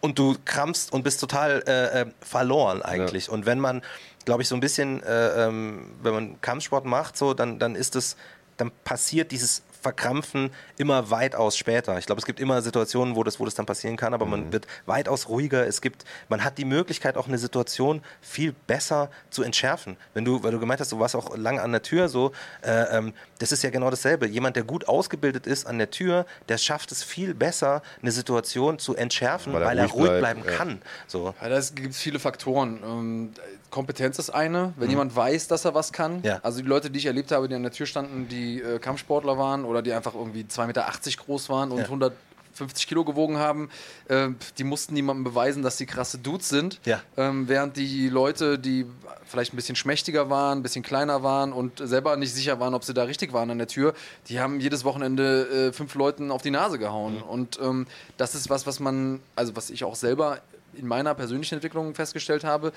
und 0.00 0.18
du 0.18 0.36
krampfst 0.44 0.92
und 0.92 1.04
bist 1.04 1.20
total 1.20 1.62
äh, 1.66 2.00
äh, 2.00 2.06
verloren 2.20 2.82
eigentlich. 2.82 3.28
Ja. 3.28 3.32
Und 3.32 3.46
wenn 3.46 3.60
man, 3.60 3.82
glaube 4.24 4.42
ich, 4.42 4.48
so 4.48 4.56
ein 4.56 4.60
bisschen, 4.60 5.02
äh, 5.02 5.46
ähm, 5.46 5.92
wenn 6.02 6.12
man 6.12 6.40
Kampfsport 6.40 6.84
macht, 6.84 7.16
so, 7.16 7.32
dann, 7.32 7.58
dann 7.58 7.76
ist 7.76 7.94
es, 7.96 8.16
dann 8.60 8.70
passiert 8.84 9.32
dieses 9.32 9.62
verkrampfen 9.80 10.50
immer 10.76 11.10
weitaus 11.10 11.56
später. 11.56 11.98
Ich 11.98 12.06
glaube, 12.06 12.20
es 12.20 12.26
gibt 12.26 12.40
immer 12.40 12.62
Situationen, 12.62 13.16
wo 13.16 13.24
das, 13.24 13.40
wo 13.40 13.44
das 13.44 13.54
dann 13.54 13.66
passieren 13.66 13.96
kann, 13.96 14.14
aber 14.14 14.24
mhm. 14.26 14.30
man 14.30 14.52
wird 14.52 14.66
weitaus 14.86 15.28
ruhiger. 15.28 15.66
Es 15.66 15.80
gibt, 15.80 16.04
man 16.28 16.44
hat 16.44 16.58
die 16.58 16.64
Möglichkeit, 16.64 17.16
auch 17.16 17.28
eine 17.28 17.38
Situation 17.38 18.02
viel 18.20 18.54
besser 18.66 19.10
zu 19.30 19.42
entschärfen. 19.42 19.96
Wenn 20.14 20.24
du, 20.24 20.42
weil 20.42 20.52
du 20.52 20.60
gemeint 20.60 20.80
hast, 20.80 20.92
du 20.92 20.98
warst 20.98 21.16
auch 21.16 21.36
lange 21.36 21.62
an 21.62 21.72
der 21.72 21.82
Tür, 21.82 22.08
so, 22.08 22.32
äh, 22.62 22.96
ähm, 22.96 23.12
das 23.38 23.52
ist 23.52 23.62
ja 23.62 23.70
genau 23.70 23.90
dasselbe. 23.90 24.26
Jemand, 24.26 24.56
der 24.56 24.64
gut 24.64 24.88
ausgebildet 24.88 25.46
ist 25.46 25.66
an 25.66 25.78
der 25.78 25.90
Tür, 25.90 26.26
der 26.48 26.58
schafft 26.58 26.92
es 26.92 27.02
viel 27.02 27.34
besser, 27.34 27.82
eine 28.02 28.12
Situation 28.12 28.78
zu 28.78 28.94
entschärfen, 28.94 29.52
weil 29.52 29.62
er, 29.62 29.68
weil 29.68 29.78
er 29.78 29.86
ruhig, 29.86 30.18
bleiben 30.18 30.42
ja. 30.44 30.52
kann. 30.52 30.82
So. 31.06 31.34
Ja, 31.40 31.48
da 31.48 31.60
gibt 31.74 31.90
es 31.90 31.98
viele 31.98 32.18
Faktoren. 32.18 32.80
Ähm, 32.84 33.32
Kompetenz 33.70 34.18
ist 34.18 34.30
eine, 34.30 34.74
wenn 34.76 34.86
mhm. 34.86 34.90
jemand 34.90 35.16
weiß, 35.16 35.48
dass 35.48 35.64
er 35.64 35.74
was 35.74 35.92
kann. 35.92 36.22
Ja. 36.22 36.40
Also 36.42 36.60
die 36.60 36.66
Leute, 36.66 36.90
die 36.90 36.98
ich 36.98 37.06
erlebt 37.06 37.32
habe, 37.32 37.48
die 37.48 37.54
an 37.54 37.62
der 37.62 37.72
Tür 37.72 37.86
standen, 37.86 38.28
die 38.28 38.60
äh, 38.60 38.78
Kampfsportler 38.78 39.38
waren 39.38 39.64
oder 39.70 39.82
die 39.82 39.92
einfach 39.92 40.14
irgendwie 40.14 40.42
2,80 40.42 40.66
Meter 40.66 40.86
groß 41.24 41.48
waren 41.48 41.70
und 41.70 41.78
ja. 41.78 41.84
150 41.84 42.86
Kilo 42.86 43.04
gewogen 43.04 43.38
haben, 43.38 43.70
äh, 44.08 44.28
die 44.58 44.64
mussten 44.64 44.94
niemandem 44.94 45.24
beweisen, 45.24 45.62
dass 45.62 45.78
sie 45.78 45.86
krasse 45.86 46.18
Dudes 46.18 46.48
sind. 46.48 46.80
Ja. 46.84 47.00
Ähm, 47.16 47.48
während 47.48 47.76
die 47.76 48.08
Leute, 48.08 48.58
die 48.58 48.86
vielleicht 49.24 49.52
ein 49.54 49.56
bisschen 49.56 49.76
schmächtiger 49.76 50.28
waren, 50.28 50.58
ein 50.58 50.62
bisschen 50.62 50.82
kleiner 50.82 51.22
waren 51.22 51.52
und 51.52 51.78
selber 51.78 52.16
nicht 52.16 52.34
sicher 52.34 52.58
waren, 52.60 52.74
ob 52.74 52.84
sie 52.84 52.94
da 52.94 53.04
richtig 53.04 53.32
waren 53.32 53.50
an 53.50 53.58
der 53.58 53.68
Tür, 53.68 53.94
die 54.28 54.40
haben 54.40 54.60
jedes 54.60 54.84
Wochenende 54.84 55.68
äh, 55.68 55.72
fünf 55.72 55.94
Leuten 55.94 56.30
auf 56.30 56.42
die 56.42 56.50
Nase 56.50 56.78
gehauen. 56.78 57.16
Mhm. 57.16 57.22
Und 57.22 57.58
ähm, 57.62 57.86
das 58.16 58.34
ist 58.34 58.50
was, 58.50 58.66
was 58.66 58.80
man, 58.80 59.20
also 59.36 59.54
was 59.56 59.70
ich 59.70 59.84
auch 59.84 59.94
selber 59.94 60.40
in 60.74 60.86
meiner 60.86 61.14
persönlichen 61.14 61.54
Entwicklung 61.54 61.94
festgestellt 61.94 62.44
habe, 62.44 62.72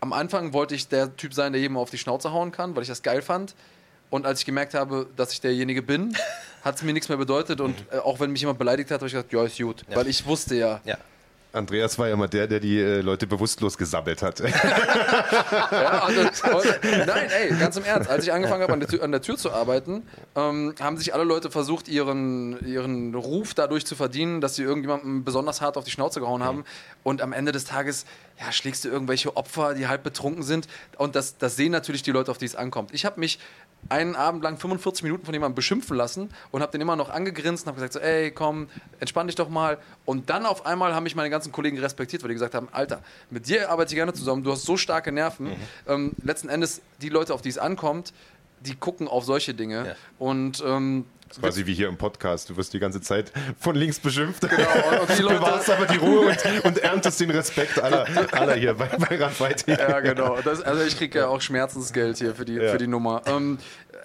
am 0.00 0.12
Anfang 0.14 0.52
wollte 0.52 0.74
ich 0.74 0.88
der 0.88 1.14
Typ 1.16 1.34
sein, 1.34 1.52
der 1.52 1.60
jedem 1.60 1.76
auf 1.76 1.90
die 1.90 1.98
Schnauze 1.98 2.32
hauen 2.32 2.52
kann, 2.52 2.74
weil 2.74 2.82
ich 2.82 2.88
das 2.88 3.02
geil 3.02 3.20
fand. 3.22 3.54
Und 4.10 4.26
als 4.26 4.40
ich 4.40 4.46
gemerkt 4.46 4.74
habe, 4.74 5.06
dass 5.16 5.32
ich 5.32 5.40
derjenige 5.40 5.82
bin, 5.82 6.16
hat 6.62 6.76
es 6.76 6.82
mir 6.82 6.92
nichts 6.92 7.08
mehr 7.08 7.18
bedeutet. 7.18 7.60
Und 7.60 7.76
äh, 7.90 7.98
auch 7.98 8.20
wenn 8.20 8.30
mich 8.30 8.40
jemand 8.40 8.58
beleidigt 8.58 8.90
hat, 8.90 9.00
habe 9.00 9.06
ich 9.06 9.12
gesagt, 9.12 9.32
ja, 9.32 9.44
ist 9.44 9.58
gut. 9.58 9.84
Ja. 9.88 9.96
Weil 9.96 10.08
ich 10.08 10.26
wusste 10.26 10.56
ja, 10.56 10.80
ja. 10.84 10.98
Andreas 11.52 11.98
war 11.98 12.08
ja 12.08 12.16
mal 12.16 12.28
der, 12.28 12.46
der 12.46 12.60
die 12.60 12.78
äh, 12.78 13.00
Leute 13.00 13.26
bewusstlos 13.26 13.76
gesammelt 13.76 14.22
hat. 14.22 14.40
ja, 15.72 16.02
also, 16.04 16.22
nein, 17.06 17.28
ey, 17.30 17.56
ganz 17.58 17.76
im 17.76 17.84
Ernst. 17.84 18.08
Als 18.08 18.24
ich 18.24 18.32
angefangen 18.32 18.62
habe, 18.62 18.72
an, 18.72 19.00
an, 19.00 19.10
der 19.10 19.20
Tür 19.20 19.36
zu 19.36 19.50
arbeiten, 19.50 20.06
ähm, 20.36 20.74
haben 20.78 20.96
sich 20.96 21.12
alle 21.12 21.24
Leute 21.24 21.50
versucht, 21.50 21.88
ihren, 21.88 22.64
ihren 22.64 23.14
Ruf 23.14 23.54
dadurch 23.54 23.84
zu 23.84 23.96
verdienen, 23.96 24.40
dass 24.40 24.54
sie 24.54 24.62
irgendjemandem 24.62 25.24
besonders 25.24 25.60
hart 25.60 25.76
auf 25.76 25.84
die 25.84 25.90
Schnauze 25.90 26.20
gehauen 26.20 26.44
haben. 26.44 26.58
Mhm. 26.58 26.64
Und 27.02 27.22
am 27.22 27.32
Ende 27.32 27.50
des 27.50 27.64
Tages 27.64 28.06
ja, 28.38 28.52
schlägst 28.52 28.84
du 28.84 28.88
irgendwelche 28.88 29.36
Opfer, 29.36 29.74
die 29.74 29.88
halb 29.88 30.04
betrunken 30.04 30.44
sind. 30.44 30.68
Und 30.98 31.16
das, 31.16 31.36
das 31.36 31.56
sehen 31.56 31.72
natürlich 31.72 32.02
die 32.02 32.12
Leute, 32.12 32.30
auf 32.30 32.38
die 32.38 32.46
es 32.46 32.54
ankommt. 32.54 32.94
Ich 32.94 33.04
habe 33.04 33.18
mich 33.18 33.40
einen 33.88 34.14
Abend 34.14 34.42
lang 34.44 34.56
45 34.56 35.02
Minuten 35.02 35.24
von 35.24 35.34
jemandem 35.34 35.54
beschimpfen 35.54 35.96
lassen 35.96 36.30
und 36.50 36.62
habe 36.62 36.72
den 36.72 36.80
immer 36.80 36.96
noch 36.96 37.08
angegrinst 37.08 37.64
und 37.64 37.68
habe 37.68 37.76
gesagt 37.76 37.94
so, 37.94 38.00
ey, 38.00 38.30
komm, 38.30 38.68
entspann 39.00 39.26
dich 39.26 39.36
doch 39.36 39.48
mal. 39.48 39.78
Und 40.04 40.30
dann 40.30 40.46
auf 40.46 40.66
einmal 40.66 40.94
haben 40.94 41.04
mich 41.04 41.16
meine 41.16 41.30
ganzen 41.30 41.50
Kollegen 41.52 41.78
respektiert, 41.78 42.22
weil 42.22 42.28
die 42.28 42.34
gesagt 42.34 42.54
haben, 42.54 42.68
Alter, 42.72 43.02
mit 43.30 43.48
dir 43.48 43.70
arbeite 43.70 43.92
ich 43.92 43.96
gerne 43.96 44.12
zusammen, 44.12 44.44
du 44.44 44.52
hast 44.52 44.62
so 44.62 44.76
starke 44.76 45.12
Nerven. 45.12 45.46
Mhm. 45.46 45.56
Ähm, 45.88 46.12
letzten 46.22 46.48
Endes, 46.48 46.82
die 47.00 47.08
Leute, 47.08 47.34
auf 47.34 47.42
die 47.42 47.48
es 47.48 47.58
ankommt, 47.58 48.12
die 48.60 48.76
gucken 48.76 49.08
auf 49.08 49.24
solche 49.24 49.54
Dinge. 49.54 49.86
Ja. 49.86 49.94
Und 50.18 50.62
ähm, 50.66 51.06
quasi 51.38 51.66
wie 51.66 51.74
hier 51.74 51.88
im 51.88 51.96
Podcast. 51.96 52.50
Du 52.50 52.56
wirst 52.56 52.72
die 52.72 52.78
ganze 52.78 53.00
Zeit 53.00 53.32
von 53.58 53.76
links 53.76 53.98
beschimpft. 53.98 54.48
Genau, 54.48 55.02
und 55.02 55.18
die 55.18 55.22
Leute 55.22 55.36
bewahrst 55.36 55.70
aber 55.70 55.86
die 55.86 55.96
Ruhe 55.96 56.28
und, 56.28 56.64
und 56.64 56.78
erntest 56.78 57.20
den 57.20 57.30
Respekt 57.30 57.80
aller, 57.80 58.06
aller 58.32 58.54
hier 58.54 58.74
bei, 58.74 58.86
bei 58.86 59.16
Randweit. 59.16 59.66
Ja, 59.66 60.00
genau. 60.00 60.38
Das, 60.42 60.62
also 60.62 60.82
ich 60.82 60.96
kriege 60.96 61.20
ja 61.20 61.28
auch 61.28 61.40
Schmerzensgeld 61.40 62.18
hier 62.18 62.34
für 62.34 62.44
die, 62.44 62.54
ja. 62.54 62.72
für 62.72 62.78
die 62.78 62.86
Nummer. 62.86 63.22
Ähm, 63.26 63.58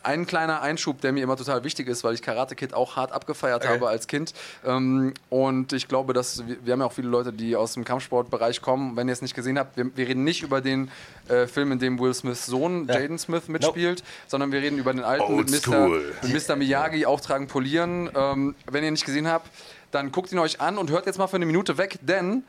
ein 0.03 0.25
kleiner 0.25 0.61
Einschub, 0.61 1.01
der 1.01 1.11
mir 1.11 1.23
immer 1.23 1.35
total 1.35 1.63
wichtig 1.63 1.87
ist, 1.87 2.03
weil 2.03 2.13
ich 2.13 2.21
Karate 2.21 2.55
Kid 2.55 2.73
auch 2.73 2.95
hart 2.95 3.11
abgefeiert 3.11 3.63
okay. 3.63 3.73
habe 3.73 3.87
als 3.87 4.07
Kind. 4.07 4.33
Ähm, 4.63 5.13
und 5.29 5.73
ich 5.73 5.87
glaube, 5.87 6.13
dass 6.13 6.47
wir, 6.47 6.57
wir, 6.63 6.73
haben 6.73 6.79
ja 6.81 6.85
auch 6.85 6.93
viele 6.93 7.07
Leute, 7.07 7.33
die 7.33 7.55
aus 7.55 7.73
dem 7.73 7.83
Kampfsportbereich 7.83 8.61
kommen. 8.61 8.95
Wenn 8.95 9.07
ihr 9.07 9.13
es 9.13 9.21
nicht 9.21 9.35
gesehen 9.35 9.57
habt, 9.57 9.77
wir, 9.77 9.95
wir 9.95 10.07
reden 10.07 10.23
nicht 10.23 10.43
über 10.43 10.61
den 10.61 10.91
äh, 11.29 11.47
Film, 11.47 11.71
in 11.71 11.79
dem 11.79 11.99
Will 11.99 12.13
Smiths 12.13 12.45
Sohn 12.45 12.87
ja. 12.87 12.99
Jaden 12.99 13.17
Smith 13.17 13.47
mitspielt, 13.47 13.99
nope. 13.99 14.11
sondern 14.27 14.51
wir 14.51 14.61
reden 14.61 14.77
über 14.77 14.93
den 14.93 15.03
alten 15.03 15.35
mit 15.35 15.49
Mr., 15.49 15.89
mit 16.23 16.47
Mr. 16.47 16.55
Miyagi, 16.55 17.05
Auftragen 17.05 17.47
polieren. 17.47 18.09
Ähm, 18.15 18.55
wenn 18.69 18.83
ihr 18.83 18.91
nicht 18.91 19.05
gesehen 19.05 19.27
habt, 19.27 19.49
dann 19.91 20.11
guckt 20.11 20.31
ihn 20.31 20.39
euch 20.39 20.61
an 20.61 20.77
und 20.77 20.91
hört 20.91 21.05
jetzt 21.05 21.17
mal 21.17 21.27
für 21.27 21.37
eine 21.37 21.45
Minute 21.45 21.77
weg, 21.77 21.99
denn 22.01 22.43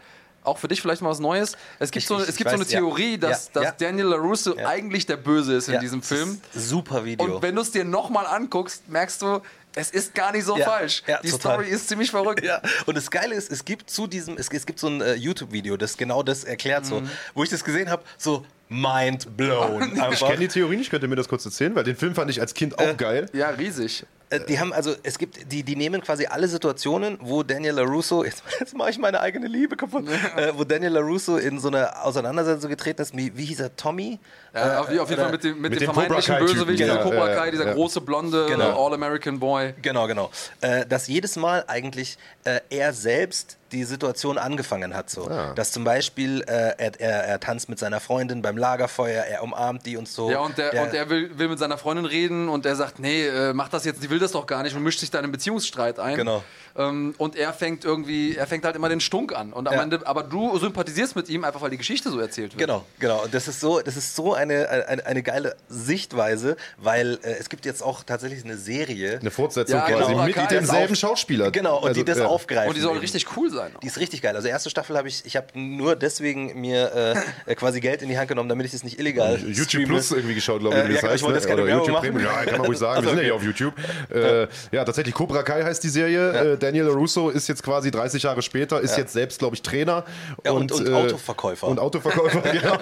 auch 0.46 0.58
für 0.58 0.68
dich 0.68 0.80
vielleicht 0.80 1.02
mal 1.02 1.10
was 1.10 1.18
Neues. 1.18 1.56
Es 1.78 1.90
gibt, 1.90 2.04
ich, 2.04 2.06
so, 2.06 2.18
es 2.18 2.36
gibt 2.36 2.50
weiß, 2.50 2.52
so 2.52 2.62
eine 2.62 2.66
Theorie, 2.66 3.12
ja. 3.12 3.16
dass, 3.16 3.46
ja, 3.46 3.50
dass 3.54 3.64
ja. 3.64 3.72
Daniel 3.78 4.06
LaRusso 4.06 4.54
eigentlich 4.64 5.06
der 5.06 5.16
Böse 5.16 5.54
ist 5.54 5.68
in 5.68 5.80
diesem 5.80 6.02
Film. 6.02 6.40
Super 6.54 7.04
Video. 7.04 7.24
Und 7.26 7.42
wenn 7.42 7.54
du 7.54 7.62
es 7.62 7.72
dir 7.72 7.84
nochmal 7.84 8.26
anguckst, 8.26 8.88
merkst 8.88 9.22
du, 9.22 9.40
es 9.76 9.90
ist 9.90 10.14
gar 10.14 10.32
nicht 10.32 10.44
so 10.44 10.56
falsch. 10.56 11.02
Die 11.22 11.30
total. 11.30 11.52
Story 11.52 11.68
ist 11.68 11.88
ziemlich 11.88 12.10
verrückt. 12.10 12.42
Ja. 12.44 12.60
Und 12.86 12.96
das 12.96 13.10
Geile 13.10 13.34
ist, 13.34 13.52
es 13.52 13.64
gibt 13.64 13.90
zu 13.90 14.06
diesem, 14.06 14.36
es, 14.38 14.48
es 14.48 14.66
gibt 14.66 14.78
so 14.78 14.88
ein 14.88 15.00
uh, 15.00 15.12
YouTube-Video, 15.14 15.76
das 15.76 15.96
genau 15.96 16.22
das 16.22 16.44
erklärt, 16.44 16.84
mhm. 16.84 16.88
so, 16.88 17.02
wo 17.34 17.44
ich 17.44 17.50
das 17.50 17.62
gesehen 17.62 17.90
habe, 17.90 18.02
so 18.16 18.44
mind 18.68 19.36
blown. 19.36 19.92
ich 20.12 20.20
kenne 20.20 20.38
die 20.38 20.48
Theorie 20.48 20.76
nicht, 20.76 20.90
könnt 20.90 21.02
ihr 21.02 21.08
mir 21.08 21.16
das 21.16 21.28
kurz 21.28 21.44
erzählen, 21.44 21.74
weil 21.74 21.84
den 21.84 21.96
Film 21.96 22.14
fand 22.14 22.30
ich 22.30 22.40
als 22.40 22.54
Kind 22.54 22.78
auch 22.78 22.88
äh, 22.88 22.94
geil. 22.94 23.26
Ja, 23.32 23.50
riesig. 23.50 24.04
Äh, 24.30 24.40
die 24.40 24.58
haben 24.58 24.72
also, 24.72 24.94
es 25.02 25.18
gibt, 25.18 25.52
die, 25.52 25.62
die 25.62 25.76
nehmen 25.76 26.00
quasi 26.00 26.26
alle 26.26 26.48
Situationen, 26.48 27.18
wo 27.20 27.42
Daniel 27.42 27.74
LaRusso, 27.74 28.24
jetzt, 28.24 28.42
jetzt 28.58 28.76
mache 28.76 28.90
ich 28.90 28.98
meine 28.98 29.20
eigene 29.20 29.46
Liebe 29.46 29.76
kaputt, 29.76 30.04
äh, 30.36 30.52
wo 30.56 30.64
Daniel 30.64 30.92
LaRusso 30.92 31.36
in 31.36 31.58
so 31.60 31.68
eine 31.68 32.02
Auseinandersetzung 32.02 32.70
getreten 32.70 33.02
ist, 33.02 33.16
wie, 33.16 33.36
wie 33.36 33.44
hieß 33.44 33.60
er, 33.60 33.76
Tommy? 33.76 34.18
Ja, 34.54 34.80
auf, 34.80 34.88
auf 34.88 35.10
jeden 35.10 35.22
Fall 35.22 35.30
mit 35.30 35.44
dem, 35.44 35.60
mit, 35.60 35.70
mit 35.72 35.80
dem 35.80 35.92
vermeintlichen 35.92 36.38
Bösewicht, 36.38 36.78
genau. 36.78 37.02
Cobra 37.02 37.34
Kai, 37.34 37.50
dieser 37.50 37.66
ja, 37.66 37.74
große 37.74 38.00
blonde 38.00 38.46
genau. 38.46 38.86
All-American 38.86 39.38
Boy. 39.38 39.74
Genau, 39.82 40.06
genau. 40.06 40.30
Äh, 40.60 40.86
dass 40.86 41.06
jedes 41.08 41.36
Mal 41.36 41.64
eigentlich 41.66 42.16
äh, 42.44 42.60
er 42.70 42.92
selbst 42.92 43.58
die 43.72 43.84
Situation 43.84 44.38
angefangen 44.38 44.94
hat. 44.94 45.10
So. 45.10 45.28
Ah. 45.28 45.52
Dass 45.54 45.72
zum 45.72 45.84
Beispiel 45.84 46.42
äh, 46.42 46.74
er, 46.78 47.00
er, 47.00 47.24
er, 47.24 47.40
tanzt 47.40 47.68
mit 47.68 47.78
seiner 47.78 48.00
Freundin 48.00 48.42
beim 48.42 48.56
Lagerfeuer, 48.56 49.24
er 49.24 49.42
umarmt 49.42 49.86
die 49.86 49.96
und 49.96 50.08
so. 50.08 50.30
Ja, 50.30 50.40
und, 50.40 50.56
der, 50.58 50.70
der 50.70 50.82
und 50.82 50.94
er 50.94 51.10
will, 51.10 51.38
will, 51.38 51.48
mit 51.48 51.58
seiner 51.58 51.78
Freundin 51.78 52.04
reden 52.04 52.48
und 52.48 52.66
er 52.66 52.76
sagt, 52.76 52.98
nee, 52.98 53.26
äh, 53.26 53.52
mach 53.52 53.68
das 53.68 53.84
jetzt, 53.84 54.02
die 54.02 54.10
will 54.10 54.18
das 54.18 54.32
doch 54.32 54.46
gar 54.46 54.62
nicht 54.62 54.76
und 54.76 54.82
mischt 54.82 55.00
sich 55.00 55.10
da 55.10 55.18
in 55.18 55.24
einen 55.24 55.32
Beziehungsstreit 55.32 55.98
ein. 55.98 56.16
Genau. 56.16 56.42
Ähm, 56.76 57.14
und 57.18 57.36
er 57.36 57.52
fängt 57.52 57.84
irgendwie, 57.84 58.36
er 58.36 58.46
fängt 58.46 58.64
halt 58.64 58.76
immer 58.76 58.88
den 58.88 59.00
Stunk 59.00 59.34
an. 59.34 59.52
Und 59.52 59.68
am 59.68 59.74
ja. 59.74 59.82
Ende, 59.82 60.06
aber 60.06 60.22
du 60.22 60.56
sympathisierst 60.58 61.16
mit 61.16 61.28
ihm 61.28 61.44
einfach, 61.44 61.60
weil 61.60 61.70
die 61.70 61.78
Geschichte 61.78 62.10
so 62.10 62.20
erzählt 62.20 62.52
wird. 62.52 62.60
Genau, 62.60 62.84
genau. 62.98 63.24
Und 63.24 63.34
das 63.34 63.48
ist 63.48 63.60
so, 63.60 63.80
das 63.80 63.96
ist 63.96 64.14
so 64.14 64.34
eine, 64.34 64.68
eine, 64.68 65.06
eine 65.06 65.22
geile 65.22 65.56
Sichtweise, 65.68 66.56
weil 66.78 67.18
äh, 67.22 67.34
es 67.38 67.48
gibt 67.48 67.64
jetzt 67.64 67.82
auch 67.82 68.02
tatsächlich 68.04 68.44
eine 68.44 68.56
Serie. 68.56 69.18
Eine 69.20 69.30
Fortsetzung 69.30 69.78
ja, 69.78 69.86
quasi 69.86 70.12
genau. 70.12 70.24
mit 70.24 70.50
demselben 70.50 70.96
Schauspieler. 70.96 71.50
Genau, 71.50 71.78
und 71.78 71.88
also, 71.88 72.00
die 72.00 72.04
das 72.04 72.18
ja. 72.18 72.26
aufgreifen. 72.26 72.68
Und 72.68 72.76
die 72.76 72.82
soll 72.82 72.98
richtig 72.98 73.26
cool 73.36 73.50
sein. 73.50 73.72
Die 73.82 73.86
ist 73.86 73.98
richtig 73.98 74.22
geil. 74.22 74.36
Also 74.36 74.48
erste 74.48 74.70
Staffel 74.70 74.96
habe 74.96 75.08
ich, 75.08 75.24
ich 75.24 75.36
habe 75.36 75.46
nur 75.54 75.96
deswegen 75.96 76.60
mir 76.60 77.16
äh, 77.46 77.54
quasi 77.54 77.80
Geld 77.80 78.02
in 78.02 78.08
die 78.08 78.18
Hand 78.18 78.28
genommen, 78.28 78.48
damit 78.48 78.66
ich 78.66 78.72
das 78.72 78.84
nicht 78.84 78.98
illegal 78.98 79.38
YouTube 79.46 79.66
streame. 79.68 79.86
Plus 79.86 80.12
irgendwie 80.12 80.34
geschaut, 80.34 80.60
glaube 80.60 80.76
ich, 80.76 80.82
äh, 80.82 80.88
wie 80.88 80.92
das 80.94 81.02
ja, 81.02 81.08
heißt. 81.08 81.16
Ich 81.16 81.22
wollte 81.22 81.48
ne? 81.48 81.56
das 81.56 81.70
YouTube 81.70 82.00
Premium. 82.00 82.24
Ja, 82.24 82.44
kann 82.44 82.58
man 82.58 82.66
ruhig 82.66 82.78
sagen. 82.78 82.96
Also, 82.96 83.10
Wir 83.10 83.10
sind 83.10 83.18
okay. 83.18 83.28
ja 83.28 83.34
hier 83.34 83.34
auf 83.34 83.42
YouTube. 83.42 83.74
Äh, 84.10 84.76
ja, 84.76 84.84
tatsächlich 84.84 85.14
Cobra 85.14 85.42
Kai 85.42 85.62
heißt 85.62 85.82
die 85.82 85.88
Serie. 85.88 86.52
Äh, 86.52 86.58
Daniel 86.66 86.88
Russo 86.88 87.30
ist 87.30 87.46
jetzt 87.46 87.62
quasi 87.62 87.92
30 87.92 88.24
Jahre 88.24 88.42
später, 88.42 88.80
ist 88.80 88.96
jetzt 88.96 89.12
selbst, 89.12 89.38
glaube 89.38 89.54
ich, 89.54 89.62
Trainer. 89.62 90.04
Ja, 90.44 90.50
und, 90.50 90.72
und, 90.72 90.80
und 90.80 90.88
äh, 90.88 90.94
Autoverkäufer. 90.94 91.68
Und 91.68 91.78
Autoverkäufer, 91.78 92.40
genau. 92.52 92.78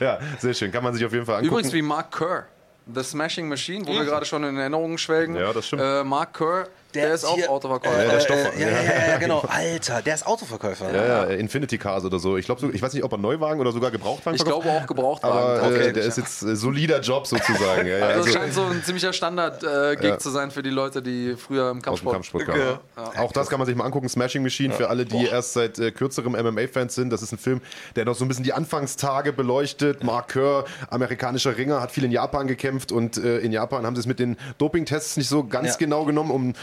ja, 0.00 0.18
sehr 0.38 0.54
schön. 0.54 0.72
Kann 0.72 0.82
man 0.82 0.94
sich 0.94 1.04
auf 1.04 1.12
jeden 1.12 1.26
Fall 1.26 1.36
angucken. 1.36 1.52
Übrigens 1.52 1.72
wie 1.74 1.82
Mark 1.82 2.16
Kerr. 2.16 2.46
The 2.94 3.02
Smashing 3.02 3.48
Machine, 3.48 3.86
wo 3.86 3.92
mhm. 3.92 3.96
wir 3.96 4.04
gerade 4.06 4.24
schon 4.24 4.42
in 4.44 4.56
Erinnerungen 4.56 4.96
schwelgen. 4.96 5.36
Ja, 5.36 5.52
das 5.52 5.66
stimmt. 5.66 5.82
Äh, 5.82 6.02
Mark 6.04 6.32
Kerr 6.32 6.68
der, 6.98 7.06
der 7.06 7.14
ist 7.14 7.24
auch 7.24 7.34
hier, 7.36 7.50
Autoverkäufer. 7.50 8.04
Äh, 8.04 8.08
der 8.08 8.20
Stoffer. 8.20 8.54
Äh, 8.54 8.60
ja, 8.60 8.68
ja, 8.68 9.08
ja, 9.08 9.16
genau. 9.18 9.40
Alter, 9.48 10.02
der 10.02 10.14
ist 10.14 10.26
Autoverkäufer. 10.26 10.92
Ja, 10.92 11.06
ja, 11.06 11.24
Infinity 11.24 11.78
Cars 11.78 12.04
oder 12.04 12.18
so. 12.18 12.36
Ich 12.36 12.46
glaube, 12.46 12.70
ich 12.72 12.82
weiß 12.82 12.92
nicht, 12.92 13.04
ob 13.04 13.12
er 13.12 13.18
Neuwagen 13.18 13.60
oder 13.60 13.72
sogar 13.72 13.90
Gebrauchtwagen 13.90 14.36
Ich 14.36 14.44
glaube 14.44 14.68
auch 14.70 14.86
Gebrauchtwagen. 14.86 15.60
Aber 15.60 15.80
äh, 15.80 15.92
der 15.92 16.04
ist 16.04 16.18
jetzt 16.18 16.42
äh, 16.42 16.56
solider 16.56 17.00
Job 17.00 17.26
sozusagen. 17.26 17.86
ja, 17.86 17.96
also, 17.96 18.20
also 18.20 18.38
scheint 18.38 18.54
so 18.54 18.62
ein 18.62 18.82
ziemlicher 18.82 19.12
Standard-Gig 19.12 20.12
äh, 20.12 20.18
zu 20.18 20.30
sein 20.30 20.50
für 20.50 20.62
die 20.62 20.70
Leute, 20.70 21.02
die 21.02 21.36
früher 21.36 21.70
im 21.70 21.82
Kampfsport, 21.82 22.14
Kampfsport 22.14 22.46
kamen. 22.46 22.78
Auch 23.16 23.32
das 23.32 23.48
kann 23.48 23.58
man 23.58 23.66
sich 23.66 23.76
mal 23.76 23.84
angucken. 23.84 24.08
Smashing 24.08 24.42
Machine 24.42 24.74
für 24.74 24.88
alle, 24.88 25.04
die 25.04 25.24
Boah. 25.24 25.32
erst 25.32 25.52
seit 25.54 25.78
äh, 25.78 25.90
kürzerem 25.90 26.32
MMA-Fans 26.32 26.94
sind. 26.94 27.10
Das 27.10 27.22
ist 27.22 27.32
ein 27.32 27.38
Film, 27.38 27.60
der 27.96 28.04
noch 28.04 28.14
so 28.14 28.24
ein 28.24 28.28
bisschen 28.28 28.44
die 28.44 28.52
Anfangstage 28.52 29.32
beleuchtet. 29.32 30.02
Mark 30.02 30.32
Kerr, 30.32 30.64
amerikanischer 30.90 31.56
Ringer, 31.56 31.80
hat 31.80 31.92
viel 31.92 32.04
in 32.04 32.10
Japan 32.10 32.46
gekämpft 32.46 32.92
und 32.92 33.16
in 33.16 33.52
Japan 33.52 33.86
haben 33.86 33.96
sie 33.96 34.00
es 34.00 34.06
mit 34.06 34.18
den 34.18 34.36
Doping-Tests 34.58 35.16
nicht 35.16 35.28
so 35.28 35.44
ganz 35.44 35.78
genau 35.78 36.04
genommen, 36.04 36.30
um 36.30 36.54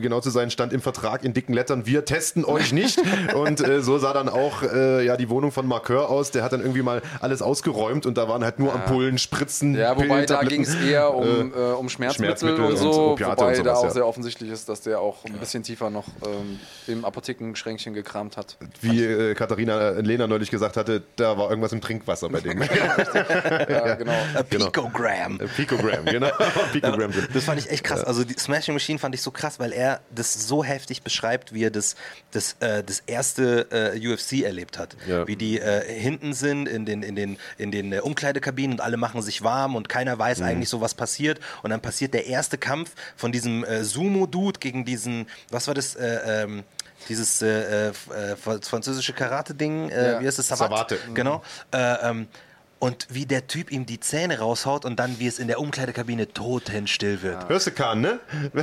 genau 0.00 0.20
zu 0.20 0.30
sein 0.30 0.50
stand 0.50 0.72
im 0.72 0.80
Vertrag 0.80 1.24
in 1.24 1.34
dicken 1.34 1.52
Lettern, 1.52 1.86
wir 1.86 2.04
testen 2.04 2.44
euch 2.44 2.72
nicht. 2.72 3.00
und 3.34 3.60
äh, 3.60 3.82
so 3.82 3.98
sah 3.98 4.12
dann 4.12 4.28
auch 4.28 4.62
äh, 4.62 5.04
ja, 5.04 5.16
die 5.16 5.28
Wohnung 5.28 5.52
von 5.52 5.66
Marqueur 5.66 6.08
aus. 6.08 6.30
Der 6.30 6.42
hat 6.42 6.52
dann 6.52 6.60
irgendwie 6.60 6.82
mal 6.82 7.02
alles 7.20 7.42
ausgeräumt 7.42 8.06
und 8.06 8.18
da 8.18 8.28
waren 8.28 8.44
halt 8.44 8.58
nur 8.58 8.68
ja. 8.68 8.74
Ampullen, 8.74 9.18
Spritzen, 9.18 9.74
Ja, 9.74 9.96
wobei 9.96 10.06
Pillen, 10.06 10.26
da 10.26 10.42
ging 10.42 10.62
es 10.62 10.74
eher 10.74 11.14
um, 11.14 11.52
äh, 11.52 11.72
um 11.72 11.88
Schmerzmittel, 11.88 12.36
Schmerzmittel, 12.38 12.64
und 12.64 12.76
so, 12.76 13.12
und 13.12 13.20
wobei 13.20 13.48
und 13.48 13.56
sowas, 13.56 13.62
da 13.64 13.74
auch 13.74 13.84
ja. 13.84 13.90
sehr 13.90 14.06
offensichtlich 14.06 14.50
ist, 14.50 14.68
dass 14.68 14.82
der 14.82 15.00
auch 15.00 15.24
ein 15.24 15.34
bisschen 15.34 15.62
tiefer 15.62 15.90
noch 15.90 16.06
ähm, 16.24 16.58
im 16.86 17.04
Apothekenschränkchen 17.04 17.94
gekramt 17.94 18.36
hat. 18.36 18.56
Wie 18.80 19.02
äh, 19.02 19.34
Katharina 19.34 19.90
äh, 19.90 20.00
Lena 20.00 20.26
neulich 20.26 20.50
gesagt 20.50 20.76
hatte, 20.76 21.02
da 21.16 21.36
war 21.38 21.50
irgendwas 21.50 21.72
im 21.72 21.80
Trinkwasser 21.80 22.28
bei 22.28 22.40
dem. 22.40 22.60
ja, 23.68 23.94
genau. 23.94 24.12
A 24.34 24.42
genau. 24.48 24.66
Picogram. 24.66 25.40
A 25.40 25.46
Picogram, 25.46 26.04
genau. 26.04 26.30
Picogram. 26.72 27.12
Das 27.32 27.44
fand 27.44 27.60
ich 27.60 27.70
echt 27.70 27.84
krass. 27.84 28.04
Also 28.04 28.24
die 28.24 28.34
Smashing 28.34 28.74
Machine 28.74 28.98
fand 28.98 29.14
ich 29.14 29.22
so 29.22 29.30
krass, 29.30 29.47
weil 29.58 29.72
er 29.72 30.00
das 30.14 30.28
das 30.34 30.48
so 30.48 30.64
heftig 30.64 31.02
beschreibt, 31.02 31.52
wie 31.52 31.64
er 31.64 31.70
das, 31.70 31.96
das, 32.30 32.56
äh, 32.60 32.82
das 32.84 33.02
erste 33.06 33.66
äh, 33.70 34.08
UFC 34.08 34.44
erlebt 34.44 34.78
hat. 34.78 34.96
Ja. 35.06 35.26
Wie 35.26 35.36
die 35.36 35.58
äh, 35.60 35.82
hinten 36.00 36.32
sind 36.32 36.68
in 36.68 36.84
den, 36.84 37.02
in 37.02 37.16
den, 37.16 37.38
in 37.56 37.70
den 37.70 37.92
äh, 37.92 38.00
Umkleidekabinen 38.00 38.78
und 38.78 38.80
alle 38.80 38.96
machen 38.96 39.22
sich 39.22 39.42
warm 39.42 39.76
und 39.76 39.88
keiner 39.88 40.18
weiß 40.18 40.38
mhm. 40.38 40.46
eigentlich 40.46 40.68
so, 40.68 40.80
was 40.80 40.94
passiert. 40.94 41.40
Und 41.62 41.70
dann 41.70 41.80
passiert 41.80 42.14
der 42.14 42.26
erste 42.26 42.58
Kampf 42.58 42.92
von 43.16 43.32
diesem 43.32 43.64
äh, 43.64 43.84
Sumo-Dude 43.84 44.60
gegen 44.60 44.84
diesen, 44.84 45.26
was 45.50 45.66
war 45.66 45.74
das? 45.74 45.94
Äh, 45.94 46.42
ähm, 46.42 46.64
dieses 47.08 47.44
französische 48.60 49.12
Karate-Ding, 49.12 49.88
äh, 49.88 50.12
ja. 50.12 50.20
wie 50.20 50.26
heißt 50.26 50.40
es? 50.40 50.48
Savate. 50.48 50.96
Savate. 50.96 51.14
Genau. 51.14 51.42
Äh, 51.72 52.10
ähm, 52.10 52.26
und 52.78 53.06
wie 53.10 53.26
der 53.26 53.46
Typ 53.46 53.70
ihm 53.70 53.86
die 53.86 54.00
Zähne 54.00 54.38
raushaut 54.38 54.84
und 54.84 54.98
dann, 54.98 55.18
wie 55.18 55.26
es 55.26 55.38
in 55.38 55.48
der 55.48 55.60
Umkleidekabine 55.60 56.32
totenstill 56.32 57.22
wird. 57.22 57.42
Ja. 57.42 57.48
Hörst 57.48 57.66
du 57.66 57.70
Kahn, 57.72 58.00
ne? 58.00 58.20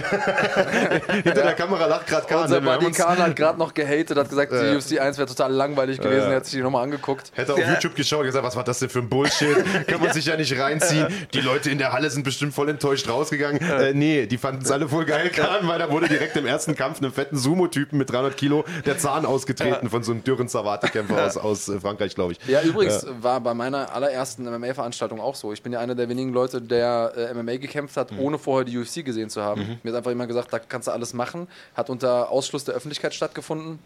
Hinter 1.23 1.43
der 1.43 1.53
Kamera 1.53 1.85
lacht 1.85 2.07
gerade 2.07 2.25
Kahn. 2.27 2.43
Unser 2.43 2.61
ne? 2.61 2.77
Buddy 2.77 2.91
Kahn 2.91 3.17
hat 3.17 3.35
gerade 3.35 3.59
noch 3.59 3.73
gehatet, 3.73 4.17
hat 4.17 4.29
gesagt, 4.29 4.51
die 4.53 4.75
UFC 4.75 4.99
1 4.99 5.17
wäre 5.17 5.27
total 5.27 5.51
langweilig 5.51 5.99
gewesen, 5.99 6.29
er 6.29 6.37
hat 6.37 6.45
sich 6.45 6.55
die 6.55 6.61
nochmal 6.61 6.83
angeguckt. 6.83 7.31
Hätte 7.33 7.53
auf 7.53 7.59
YouTube 7.59 7.95
geschaut 7.95 8.19
und 8.21 8.25
gesagt, 8.27 8.45
was 8.45 8.55
war 8.55 8.63
das 8.63 8.79
denn 8.79 8.89
für 8.89 8.99
ein 8.99 9.09
Bullshit? 9.09 9.57
Kann 9.87 10.01
man 10.01 10.13
sich 10.13 10.25
ja 10.25 10.37
nicht 10.37 10.57
reinziehen. 10.57 11.07
Die 11.33 11.41
Leute 11.41 11.69
in 11.69 11.77
der 11.77 11.91
Halle 11.91 12.09
sind 12.09 12.23
bestimmt 12.23 12.53
voll 12.53 12.69
enttäuscht 12.69 13.09
rausgegangen. 13.09 13.61
Äh, 13.61 13.93
nee, 13.93 14.25
die 14.25 14.37
fanden 14.37 14.63
es 14.63 14.71
alle 14.71 14.87
voll 14.87 15.05
geil, 15.05 15.29
Kahn, 15.29 15.67
weil 15.67 15.79
da 15.79 15.91
wurde 15.91 16.07
direkt 16.07 16.37
im 16.37 16.45
ersten 16.45 16.75
Kampf 16.75 16.99
einem 16.99 17.11
fetten 17.11 17.37
Sumo-Typen 17.37 17.97
mit 17.97 18.09
300 18.09 18.37
Kilo 18.37 18.65
der 18.85 18.97
Zahn 18.97 19.25
ausgetreten 19.25 19.89
von 19.89 20.03
so 20.03 20.11
einem 20.11 20.23
dürren 20.23 20.47
Savate-Kämpfer 20.47 21.25
aus, 21.25 21.37
aus 21.37 21.69
äh, 21.69 21.79
Frankreich, 21.79 22.15
glaube 22.15 22.33
ich. 22.33 22.39
Ja, 22.47 22.61
übrigens 22.61 23.05
war 23.21 23.41
bei 23.41 23.53
meiner 23.53 23.93
aller 23.93 24.04
allerersten 24.05 24.45
MMA-Veranstaltung 24.45 25.19
auch 25.19 25.35
so. 25.35 25.53
Ich 25.53 25.61
bin 25.61 25.73
ja 25.73 25.79
einer 25.79 25.95
der 25.95 26.09
wenigen 26.09 26.31
Leute, 26.31 26.61
der 26.61 27.13
äh, 27.15 27.33
MMA 27.33 27.57
gekämpft 27.57 27.97
hat, 27.97 28.11
mhm. 28.11 28.19
ohne 28.19 28.39
vorher 28.39 28.65
die 28.65 28.77
UFC 28.77 29.03
gesehen 29.03 29.29
zu 29.29 29.41
haben. 29.41 29.61
Mhm. 29.61 29.77
Mir 29.83 29.91
ist 29.91 29.95
einfach 29.95 30.11
immer 30.11 30.27
gesagt, 30.27 30.53
da 30.53 30.59
kannst 30.59 30.87
du 30.87 30.91
alles 30.91 31.13
machen. 31.13 31.47
Hat 31.75 31.89
unter 31.89 32.29
Ausschluss 32.29 32.63
der 32.63 32.75
Öffentlichkeit 32.75 33.13
stattgefunden. 33.13 33.79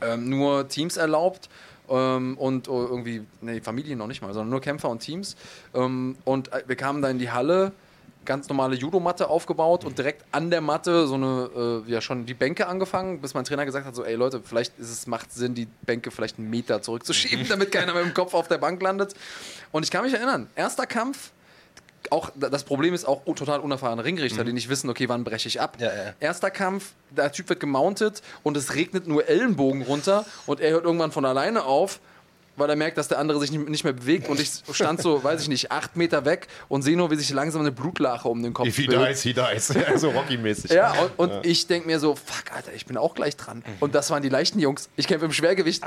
Ähm, 0.00 0.28
nur 0.28 0.68
Teams 0.68 0.96
erlaubt. 0.96 1.48
Ähm, 1.88 2.38
und 2.38 2.68
oh, 2.68 2.86
irgendwie, 2.88 3.22
nee, 3.40 3.60
Familien 3.60 3.98
noch 3.98 4.06
nicht 4.06 4.22
mal, 4.22 4.32
sondern 4.32 4.50
nur 4.50 4.60
Kämpfer 4.60 4.88
und 4.88 5.00
Teams. 5.00 5.36
Ähm, 5.74 6.16
und 6.24 6.52
äh, 6.52 6.62
wir 6.66 6.76
kamen 6.76 7.02
da 7.02 7.10
in 7.10 7.18
die 7.18 7.30
Halle 7.30 7.72
ganz 8.24 8.48
normale 8.48 8.76
Judomatte 8.76 9.28
aufgebaut 9.28 9.84
und 9.84 9.98
direkt 9.98 10.24
an 10.32 10.50
der 10.50 10.60
Matte 10.60 11.06
so 11.06 11.14
eine, 11.14 11.82
äh, 11.86 11.90
ja 11.90 12.00
schon 12.00 12.26
die 12.26 12.34
Bänke 12.34 12.66
angefangen, 12.66 13.20
bis 13.20 13.34
mein 13.34 13.44
Trainer 13.44 13.64
gesagt 13.64 13.86
hat, 13.86 13.94
so 13.94 14.04
ey 14.04 14.14
Leute, 14.14 14.40
vielleicht 14.44 14.78
ist 14.78 14.90
es, 14.90 15.06
macht 15.06 15.32
Sinn, 15.32 15.54
die 15.54 15.66
Bänke 15.82 16.10
vielleicht 16.10 16.38
einen 16.38 16.50
Meter 16.50 16.82
zurückzuschieben, 16.82 17.46
damit 17.48 17.72
keiner 17.72 17.94
mit 17.94 18.04
dem 18.04 18.14
Kopf 18.14 18.34
auf 18.34 18.48
der 18.48 18.58
Bank 18.58 18.82
landet. 18.82 19.14
Und 19.72 19.84
ich 19.84 19.90
kann 19.90 20.04
mich 20.04 20.14
erinnern, 20.14 20.48
erster 20.56 20.86
Kampf, 20.86 21.30
auch 22.10 22.30
das 22.36 22.64
Problem 22.64 22.94
ist 22.94 23.06
auch 23.06 23.24
total 23.24 23.60
unerfahrene 23.60 24.04
Ringrichter, 24.04 24.42
mhm. 24.42 24.48
die 24.48 24.52
nicht 24.54 24.68
wissen, 24.68 24.90
okay, 24.90 25.08
wann 25.08 25.24
breche 25.24 25.48
ich 25.48 25.60
ab. 25.60 25.76
Ja, 25.78 25.86
ja. 25.86 26.12
Erster 26.20 26.50
Kampf, 26.50 26.92
der 27.10 27.32
Typ 27.32 27.48
wird 27.48 27.60
gemountet 27.60 28.22
und 28.42 28.56
es 28.56 28.74
regnet 28.74 29.06
nur 29.06 29.28
Ellenbogen 29.28 29.82
runter 29.82 30.24
und 30.46 30.60
er 30.60 30.72
hört 30.72 30.84
irgendwann 30.84 31.12
von 31.12 31.24
alleine 31.24 31.64
auf 31.64 32.00
weil 32.56 32.70
er 32.70 32.76
merkt, 32.76 32.98
dass 32.98 33.08
der 33.08 33.18
andere 33.18 33.40
sich 33.40 33.50
nicht 33.50 33.84
mehr 33.84 33.92
bewegt 33.92 34.28
und 34.28 34.40
ich 34.40 34.50
stand 34.72 35.00
so, 35.00 35.22
weiß 35.24 35.42
ich 35.42 35.48
nicht, 35.48 35.72
acht 35.72 35.96
Meter 35.96 36.24
weg 36.24 36.48
und 36.68 36.82
sehe 36.82 36.96
nur, 36.96 37.10
wie 37.10 37.16
sich 37.16 37.30
langsam 37.30 37.62
eine 37.62 37.72
Blutlache 37.72 38.28
um 38.28 38.42
den 38.42 38.52
Kopf 38.52 38.68
If 38.68 38.76
he 38.76 38.86
bildet. 38.86 39.10
dies, 39.10 39.22
he 39.22 39.34
dies. 39.34 39.66
so 40.00 40.10
Rocky-mäßig. 40.10 40.70
Ja, 40.70 40.92
und, 40.92 41.18
und 41.18 41.30
ja. 41.30 41.40
ich 41.42 41.66
denke 41.66 41.86
mir 41.86 41.98
so, 41.98 42.14
fuck, 42.14 42.54
Alter, 42.54 42.72
ich 42.72 42.86
bin 42.86 42.96
auch 42.96 43.14
gleich 43.14 43.36
dran. 43.36 43.58
Mhm. 43.58 43.72
Und 43.80 43.94
das 43.94 44.10
waren 44.10 44.22
die 44.22 44.28
leichten 44.28 44.58
Jungs. 44.58 44.88
Ich 44.96 45.06
kämpfe 45.06 45.26
im 45.26 45.32
Schwergewicht. 45.32 45.82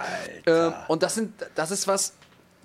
Äh, 0.46 0.72
und 0.88 1.04
das, 1.04 1.16
sind, 1.16 1.34
das 1.56 1.72
ist 1.72 1.88
was, 1.88 2.14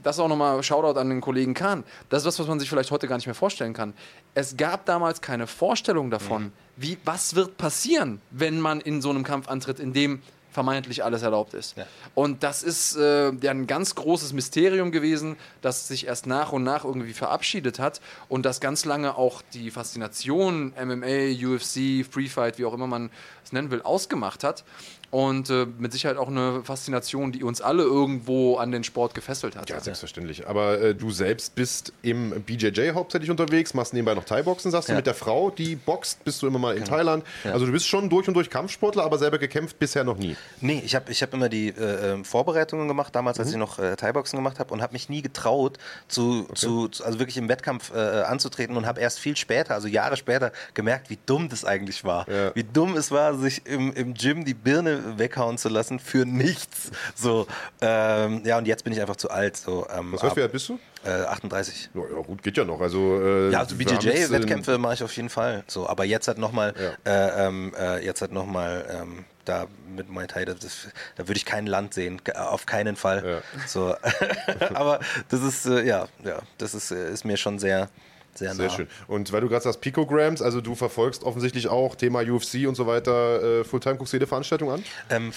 das 0.03 0.17
ist 0.17 0.21
auch 0.21 0.29
nochmal 0.29 0.63
Shoutout 0.63 0.99
an 0.99 1.09
den 1.09 1.21
Kollegen 1.21 1.55
Kahn. 1.55 1.85
Das 2.09 2.23
ist 2.23 2.27
was, 2.27 2.39
was 2.41 2.47
man 2.47 2.59
sich 2.59 2.69
vielleicht 2.69 2.91
heute 2.91 3.07
gar 3.07 3.17
nicht 3.17 3.27
mehr 3.27 3.35
vorstellen 3.35 3.73
kann. 3.73 3.95
Es 4.35 4.57
gab 4.57 4.85
damals 4.87 5.21
keine 5.21 5.47
Vorstellung 5.47 6.11
davon, 6.11 6.45
mhm. 6.45 6.53
wie, 6.77 6.99
was 7.05 7.35
wird 7.35 7.57
passieren, 7.57 8.21
wenn 8.31 8.61
man 8.61 8.81
in 8.81 9.01
so 9.01 9.11
einem 9.11 9.25
Kampf 9.25 9.49
antritt, 9.49 9.79
in 9.79 9.93
dem 9.93 10.23
vermeintlich 10.53 11.03
alles 11.03 11.23
erlaubt 11.23 11.55
ist. 11.55 11.77
Ja. 11.77 11.87
Und 12.15 12.43
das 12.43 12.63
ist 12.63 12.97
äh, 12.97 13.33
ja 13.33 13.51
ein 13.51 13.67
ganz 13.67 13.95
großes 13.95 14.33
Mysterium 14.33 14.93
gewesen, 14.93 15.37
das 15.63 15.89
sich 15.89 16.07
erst 16.07 16.27
nach 16.27 16.53
und 16.53 16.63
nach 16.63 16.85
irgendwie 16.85 17.15
verabschiedet 17.15 17.79
hat 17.79 18.01
und 18.29 18.45
das 18.45 18.61
ganz 18.61 18.85
lange 18.85 19.17
auch 19.17 19.43
die 19.55 19.71
Faszination 19.71 20.73
MMA, 20.77 21.33
UFC, 21.45 22.07
Free 22.09 22.29
Fight, 22.29 22.59
wie 22.59 22.65
auch 22.65 22.75
immer 22.75 22.87
man 22.87 23.11
es 23.45 23.53
nennen 23.53 23.71
will, 23.71 23.83
ausgemacht 23.83 24.45
hat 24.45 24.65
und 25.13 25.51
äh, 25.51 25.67
mit 25.79 25.93
Sicherheit 25.93 26.17
auch 26.17 26.29
eine 26.29 26.63
Faszination, 26.65 27.33
die 27.33 27.45
uns 27.45 27.61
alle 27.61 27.83
irgendwo 27.83 28.57
an 28.57 28.73
den 28.73 28.83
Sport 28.83 29.15
gefesselt 29.15 29.57
hat. 29.57 29.69
Ja, 29.69 29.79
selbstverständlich. 29.79 30.49
Aber 30.49 30.81
äh, 30.81 30.95
du 30.95 31.11
selbst 31.11 31.55
bist 31.55 31.93
im 32.01 32.31
BJJ 32.47 32.93
hauptsächlich 32.95 33.31
unterwegs, 33.31 33.75
machst 33.75 33.93
nebenbei 33.93 34.15
noch 34.15 34.25
Thai-Boxen, 34.25 34.71
sagst 34.71 34.89
ja. 34.89 34.95
du, 34.95 35.01
mit 35.01 35.07
der 35.07 35.13
Frau, 35.13 35.51
die 35.51 35.77
boxt, 35.77 36.25
bist 36.25 36.41
du 36.41 36.47
immer 36.47 36.59
mal 36.59 36.73
in 36.73 36.85
genau. 36.85 36.97
Thailand. 36.97 37.25
Ja. 37.45 37.53
Also 37.53 37.67
du 37.67 37.73
bist 37.73 37.87
schon 37.87 38.09
durch 38.09 38.27
und 38.27 38.33
durch 38.33 38.49
Kampfsportler, 38.49 39.05
aber 39.05 39.19
selber 39.19 39.37
gekämpft 39.37 39.79
bisher 39.79 40.03
noch 40.03 40.17
nie. 40.17 40.35
Nee, 40.63 40.83
ich 40.83 40.95
habe 40.95 41.13
ich 41.13 41.23
hab 41.23 41.35
immer 41.35 41.51
die 41.51 41.69
äh, 41.69 42.13
ähm, 42.13 42.25
Vorbereitungen 42.25 42.89
gemacht, 42.89 43.15
damals, 43.15 43.39
als 43.39 43.49
mhm. 43.49 43.55
ich 43.55 43.59
noch 43.59 43.79
äh, 43.79 43.97
Thai-Boxen 43.97 44.39
gemacht 44.39 44.59
habe 44.61 44.73
und 44.73 44.81
habe 44.81 44.95
mich 44.95 45.11
nie 45.11 45.21
getraut, 45.21 45.77
zu, 46.09 46.47
okay. 46.49 46.55
zu, 46.55 46.89
also 47.05 47.19
wirklich 47.19 47.37
im 47.37 47.51
Wettkampf 47.51 47.93
äh, 47.95 47.99
anzutreten 47.99 48.79
und 48.79 48.87
habe 48.87 48.99
erst 48.99 49.19
viel 49.19 49.37
später, 49.37 49.75
also 49.75 49.89
Jahre 49.89 50.17
später, 50.17 50.53
gemerkt, 50.73 51.11
wie 51.11 51.19
dumm 51.27 51.51
das 51.51 51.67
eigentlich 51.67 52.03
war. 52.03 52.27
Ja. 52.31 52.55
Wie 52.55 52.65
dumm 52.65 52.97
es 52.97 53.11
war, 53.11 53.35
sich 53.35 53.67
im, 53.67 53.93
im 53.93 54.15
Gym 54.15 54.47
die 54.47 54.55
Birne 54.55 55.02
weghauen 55.17 55.59
zu 55.59 55.69
lassen 55.69 55.99
für 55.99 56.25
nichts. 56.25 56.91
So, 57.15 57.47
ähm, 57.81 58.43
ja, 58.45 58.59
und 58.59 58.67
jetzt 58.67 58.85
bin 58.85 58.93
ich 58.93 59.01
einfach 59.01 59.17
zu 59.17 59.31
alt. 59.31 59.57
So, 59.57 59.87
ähm, 59.95 60.13
Was 60.13 60.23
heißt, 60.23 60.37
wie 60.37 60.43
alt 60.43 60.53
bist 60.53 60.69
du? 60.69 60.79
Äh, 61.05 61.11
38. 61.11 61.91
Ja, 61.95 62.01
ja, 62.01 62.23
gut, 62.23 62.43
geht 62.43 62.57
ja 62.57 62.65
noch. 62.65 62.81
Also, 62.81 63.21
äh, 63.21 63.51
ja, 63.51 63.61
also 63.61 63.77
BJJ-Wettkämpfe 63.77 64.79
mache 64.79 64.95
ich 64.95 65.03
auf 65.03 65.15
jeden 65.17 65.29
Fall. 65.29 65.65
So, 65.67 65.89
aber 65.89 66.05
jetzt 66.05 66.29
hat 66.29 66.39
nochmal, 66.39 66.75
ja. 67.05 67.13
äh, 67.13 67.47
ähm, 67.47 67.75
äh, 67.79 68.05
jetzt 68.05 68.23
hat 68.23 68.33
nochmal, 68.33 68.87
ähm, 68.91 69.25
da 69.45 69.67
mit 69.97 70.09
Muay 70.09 70.27
Thai, 70.27 70.45
das, 70.45 70.89
da 71.17 71.29
würde 71.29 71.37
ich 71.37 71.45
kein 71.45 71.67
Land 71.67 71.95
sehen, 71.95 72.21
auf 72.35 72.67
keinen 72.67 72.97
Fall. 72.97 73.43
Ja. 73.59 73.67
So, 73.67 73.95
aber 74.75 75.01
das 75.29 75.43
ist, 75.43 75.67
äh, 75.67 75.85
ja, 75.85 76.07
ja, 76.25 76.41
das 76.59 76.75
ist, 76.75 76.91
äh, 76.91 77.13
ist 77.13 77.25
mir 77.25 77.37
schon 77.37 77.59
sehr, 77.59 77.89
sehr, 78.35 78.55
Sehr 78.55 78.71
schön. 78.71 78.89
Und 79.09 79.33
weil 79.33 79.41
du 79.41 79.49
gerade 79.49 79.63
sagst, 79.63 79.81
Picograms, 79.81 80.43
also 80.43 80.61
du 80.61 80.75
verfolgst 80.75 81.25
offensichtlich 81.25 81.69
auch 81.69 81.95
Thema 81.95 82.21
UFC 82.21 82.67
und 82.67 82.75
so 82.75 82.87
weiter, 82.87 83.61
äh, 83.61 83.65
Fulltime 83.65 83.97
guckst 83.97 84.13
du 84.13 84.17
jede 84.17 84.27
Veranstaltung 84.27 84.71
an? 84.71 84.85
Ähm, 85.11 85.33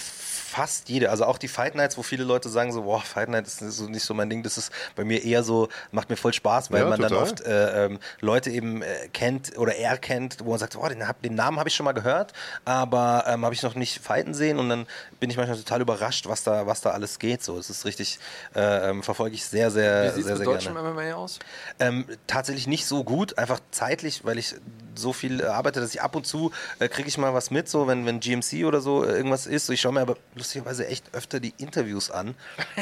fast 0.46 0.88
jede. 0.88 1.10
Also 1.10 1.24
auch 1.24 1.38
die 1.38 1.48
Fight 1.48 1.74
Nights, 1.74 1.98
wo 1.98 2.02
viele 2.02 2.24
Leute 2.24 2.48
sagen 2.48 2.72
so, 2.72 2.82
boah, 2.82 3.00
Fight 3.00 3.28
Night 3.28 3.46
ist 3.46 3.58
so 3.58 3.84
nicht 3.86 4.04
so 4.04 4.14
mein 4.14 4.30
Ding. 4.30 4.42
Das 4.42 4.56
ist 4.56 4.70
bei 4.94 5.04
mir 5.04 5.24
eher 5.24 5.42
so, 5.42 5.68
macht 5.90 6.08
mir 6.08 6.16
voll 6.16 6.32
Spaß, 6.32 6.70
weil 6.70 6.82
ja, 6.82 6.88
man 6.88 7.00
total. 7.00 7.10
dann 7.10 7.22
oft 7.22 7.40
äh, 7.40 7.84
ähm, 7.86 7.98
Leute 8.20 8.50
eben 8.50 8.82
äh, 8.82 9.08
kennt 9.12 9.58
oder 9.58 9.74
er 9.74 9.98
kennt, 9.98 10.38
wo 10.44 10.50
man 10.50 10.58
sagt, 10.58 10.74
boah, 10.74 10.88
den, 10.88 11.02
den 11.24 11.34
Namen 11.34 11.58
habe 11.58 11.68
ich 11.68 11.74
schon 11.74 11.84
mal 11.84 11.92
gehört, 11.92 12.32
aber 12.64 13.24
ähm, 13.26 13.44
habe 13.44 13.54
ich 13.54 13.62
noch 13.62 13.74
nicht 13.74 14.02
fighten 14.02 14.34
sehen 14.34 14.58
und 14.58 14.68
dann 14.68 14.86
bin 15.18 15.30
ich 15.30 15.36
manchmal 15.36 15.58
total 15.58 15.80
überrascht, 15.80 16.28
was 16.28 16.44
da, 16.44 16.66
was 16.66 16.80
da 16.80 16.90
alles 16.90 17.18
geht. 17.18 17.42
So, 17.42 17.58
es 17.58 17.68
ist 17.68 17.84
richtig, 17.84 18.18
äh, 18.54 18.90
ähm, 18.90 19.02
verfolge 19.02 19.34
ich 19.34 19.44
sehr, 19.44 19.70
sehr, 19.70 20.16
Wie 20.16 20.22
sehr, 20.22 20.36
sehr 20.36 20.46
gerne. 20.46 20.64
Wie 20.64 20.92
MMA 20.92 21.14
aus? 21.14 21.38
Ähm, 21.78 22.06
tatsächlich 22.26 22.66
nicht 22.66 22.86
so 22.86 23.02
gut, 23.04 23.38
einfach 23.38 23.60
zeitlich, 23.70 24.24
weil 24.24 24.38
ich 24.38 24.54
so 24.98 25.12
viel 25.12 25.44
arbeite, 25.44 25.80
dass 25.80 25.94
ich 25.94 26.02
ab 26.02 26.16
und 26.16 26.26
zu 26.26 26.52
äh, 26.78 26.88
kriege 26.88 27.08
ich 27.08 27.18
mal 27.18 27.34
was 27.34 27.50
mit, 27.50 27.68
so 27.68 27.86
wenn, 27.86 28.06
wenn 28.06 28.20
GMC 28.20 28.64
oder 28.64 28.80
so 28.80 29.04
äh, 29.04 29.16
irgendwas 29.16 29.46
ist. 29.46 29.66
So, 29.66 29.72
ich 29.72 29.80
schaue 29.80 29.92
mir 29.92 30.00
aber 30.00 30.16
lustigerweise 30.36 30.86
echt 30.86 31.14
öfter 31.14 31.40
die 31.40 31.54
Interviews 31.58 32.10
an, 32.10 32.34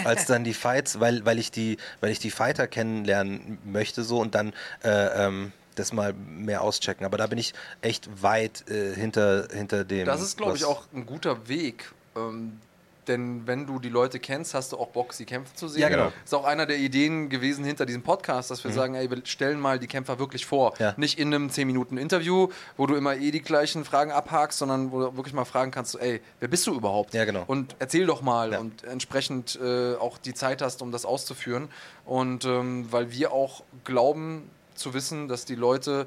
als 0.04 0.26
dann 0.26 0.44
die 0.44 0.54
Fights, 0.54 1.00
weil, 1.00 1.24
weil, 1.24 1.38
ich, 1.38 1.50
die, 1.50 1.78
weil 2.00 2.10
ich 2.10 2.18
die 2.18 2.30
Fighter 2.30 2.66
kennenlernen 2.66 3.58
möchte 3.64 4.02
so 4.02 4.20
und 4.20 4.34
dann 4.34 4.52
äh, 4.82 5.26
ähm, 5.26 5.52
das 5.74 5.92
mal 5.92 6.12
mehr 6.12 6.62
auschecken. 6.62 7.06
Aber 7.06 7.16
da 7.16 7.26
bin 7.26 7.38
ich 7.38 7.54
echt 7.80 8.22
weit 8.22 8.68
äh, 8.68 8.94
hinter, 8.94 9.48
hinter 9.52 9.84
dem. 9.84 10.06
Das 10.06 10.20
ist, 10.20 10.36
glaube 10.36 10.56
ich, 10.56 10.64
auch 10.64 10.84
ein 10.92 11.06
guter 11.06 11.48
Weg. 11.48 11.92
Ähm, 12.16 12.60
denn 13.08 13.46
wenn 13.46 13.66
du 13.66 13.78
die 13.78 13.88
Leute 13.88 14.18
kennst, 14.18 14.54
hast 14.54 14.72
du 14.72 14.78
auch 14.78 14.88
Bock, 14.88 15.12
sie 15.12 15.24
kämpfen 15.24 15.56
zu 15.56 15.68
sehen. 15.68 15.82
Ja, 15.82 15.88
genau. 15.88 16.04
Das 16.04 16.24
ist 16.26 16.34
auch 16.34 16.44
einer 16.44 16.66
der 16.66 16.78
Ideen 16.78 17.28
gewesen 17.28 17.64
hinter 17.64 17.86
diesem 17.86 18.02
Podcast, 18.02 18.50
dass 18.50 18.64
wir 18.64 18.70
mhm. 18.70 18.74
sagen, 18.74 18.94
ey, 18.94 19.10
wir 19.10 19.20
stellen 19.24 19.60
mal 19.60 19.78
die 19.78 19.86
Kämpfer 19.86 20.18
wirklich 20.18 20.46
vor. 20.46 20.74
Ja. 20.78 20.94
Nicht 20.96 21.18
in 21.18 21.34
einem 21.34 21.48
10-Minuten-Interview, 21.48 22.48
wo 22.76 22.86
du 22.86 22.94
immer 22.94 23.16
eh 23.16 23.30
die 23.30 23.42
gleichen 23.42 23.84
Fragen 23.84 24.12
abhakst, 24.12 24.58
sondern 24.58 24.92
wo 24.92 25.00
du 25.00 25.16
wirklich 25.16 25.34
mal 25.34 25.44
fragen 25.44 25.70
kannst, 25.70 26.00
ey, 26.00 26.20
wer 26.40 26.48
bist 26.48 26.66
du 26.66 26.74
überhaupt? 26.74 27.14
Ja, 27.14 27.24
genau. 27.24 27.44
Und 27.46 27.76
erzähl 27.78 28.06
doch 28.06 28.22
mal 28.22 28.52
ja. 28.52 28.58
und 28.58 28.84
entsprechend 28.84 29.58
äh, 29.62 29.94
auch 29.94 30.18
die 30.18 30.34
Zeit 30.34 30.62
hast, 30.62 30.82
um 30.82 30.92
das 30.92 31.04
auszuführen. 31.04 31.68
Und 32.04 32.44
ähm, 32.44 32.86
weil 32.90 33.10
wir 33.10 33.32
auch 33.32 33.62
glauben 33.84 34.50
zu 34.74 34.94
wissen, 34.94 35.28
dass 35.28 35.44
die 35.44 35.54
Leute 35.54 36.06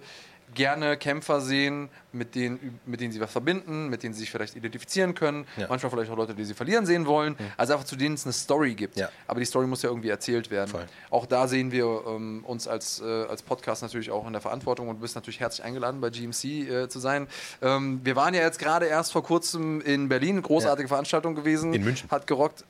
gerne 0.53 0.97
Kämpfer 0.97 1.41
sehen, 1.41 1.89
mit 2.11 2.35
denen, 2.35 2.79
mit 2.85 3.01
denen 3.01 3.11
sie 3.11 3.19
was 3.19 3.31
verbinden, 3.31 3.89
mit 3.89 4.03
denen 4.03 4.13
sie 4.13 4.21
sich 4.21 4.31
vielleicht 4.31 4.55
identifizieren 4.55 5.13
können. 5.13 5.45
Ja. 5.57 5.67
Manchmal 5.69 5.91
vielleicht 5.91 6.11
auch 6.11 6.17
Leute, 6.17 6.33
die 6.33 6.45
sie 6.45 6.53
verlieren 6.53 6.85
sehen 6.85 7.05
wollen. 7.05 7.35
Mhm. 7.37 7.45
Also 7.57 7.73
einfach 7.73 7.85
zu 7.85 7.95
denen 7.95 8.15
es 8.15 8.25
eine 8.25 8.33
Story 8.33 8.73
gibt. 8.73 8.97
Ja. 8.97 9.09
Aber 9.27 9.39
die 9.39 9.45
Story 9.45 9.67
muss 9.67 9.81
ja 9.81 9.89
irgendwie 9.89 10.09
erzählt 10.09 10.49
werden. 10.49 10.69
Voll. 10.69 10.85
Auch 11.09 11.25
da 11.25 11.47
sehen 11.47 11.71
wir 11.71 12.03
ähm, 12.07 12.43
uns 12.45 12.67
als, 12.67 13.01
äh, 13.01 13.05
als 13.05 13.43
Podcast 13.43 13.81
natürlich 13.81 14.09
auch 14.11 14.25
in 14.25 14.33
der 14.33 14.41
Verantwortung 14.41 14.89
und 14.89 14.97
du 14.97 15.01
bist 15.01 15.15
natürlich 15.15 15.39
herzlich 15.39 15.65
eingeladen, 15.65 16.01
bei 16.01 16.09
GMC 16.09 16.43
äh, 16.43 16.89
zu 16.89 16.99
sein. 16.99 17.27
Ähm, 17.61 18.01
wir 18.03 18.15
waren 18.15 18.33
ja 18.33 18.41
jetzt 18.41 18.59
gerade 18.59 18.85
erst 18.85 19.11
vor 19.11 19.23
kurzem 19.23 19.81
in 19.81 20.09
Berlin, 20.09 20.41
großartige 20.41 20.87
ja. 20.87 20.89
Veranstaltung 20.89 21.35
gewesen. 21.35 21.73
In 21.73 21.83
München. 21.83 22.09
Hat 22.09 22.25
gerockt. 22.27 22.63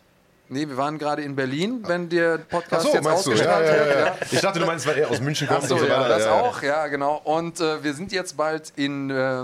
Nee, 0.50 0.68
wir 0.68 0.78
waren 0.78 0.98
gerade 0.98 1.22
in 1.22 1.36
Berlin, 1.36 1.84
wenn 1.88 2.08
der 2.08 2.38
Podcast 2.38 2.88
so, 2.88 2.94
jetzt 2.94 3.06
ausgestrahlt 3.06 3.68
ja, 3.68 3.76
ja, 3.76 3.86
ja, 3.86 4.06
ja. 4.06 4.18
Ich 4.32 4.40
dachte, 4.40 4.60
du 4.60 4.66
meinst, 4.66 4.88
weil 4.88 4.98
er 4.98 5.10
aus 5.10 5.20
München 5.20 5.48
kommt. 5.48 5.64
Ach 5.64 5.68
so, 5.68 5.76
und 5.76 5.82
so 5.82 5.88
ja, 5.88 6.08
das 6.08 6.26
auch, 6.26 6.62
ja, 6.62 6.88
genau. 6.88 7.22
Und 7.24 7.60
äh, 7.60 7.84
wir 7.84 7.94
sind 7.94 8.12
jetzt 8.14 8.38
bald 8.38 8.72
in, 8.78 9.10
äh, 9.10 9.44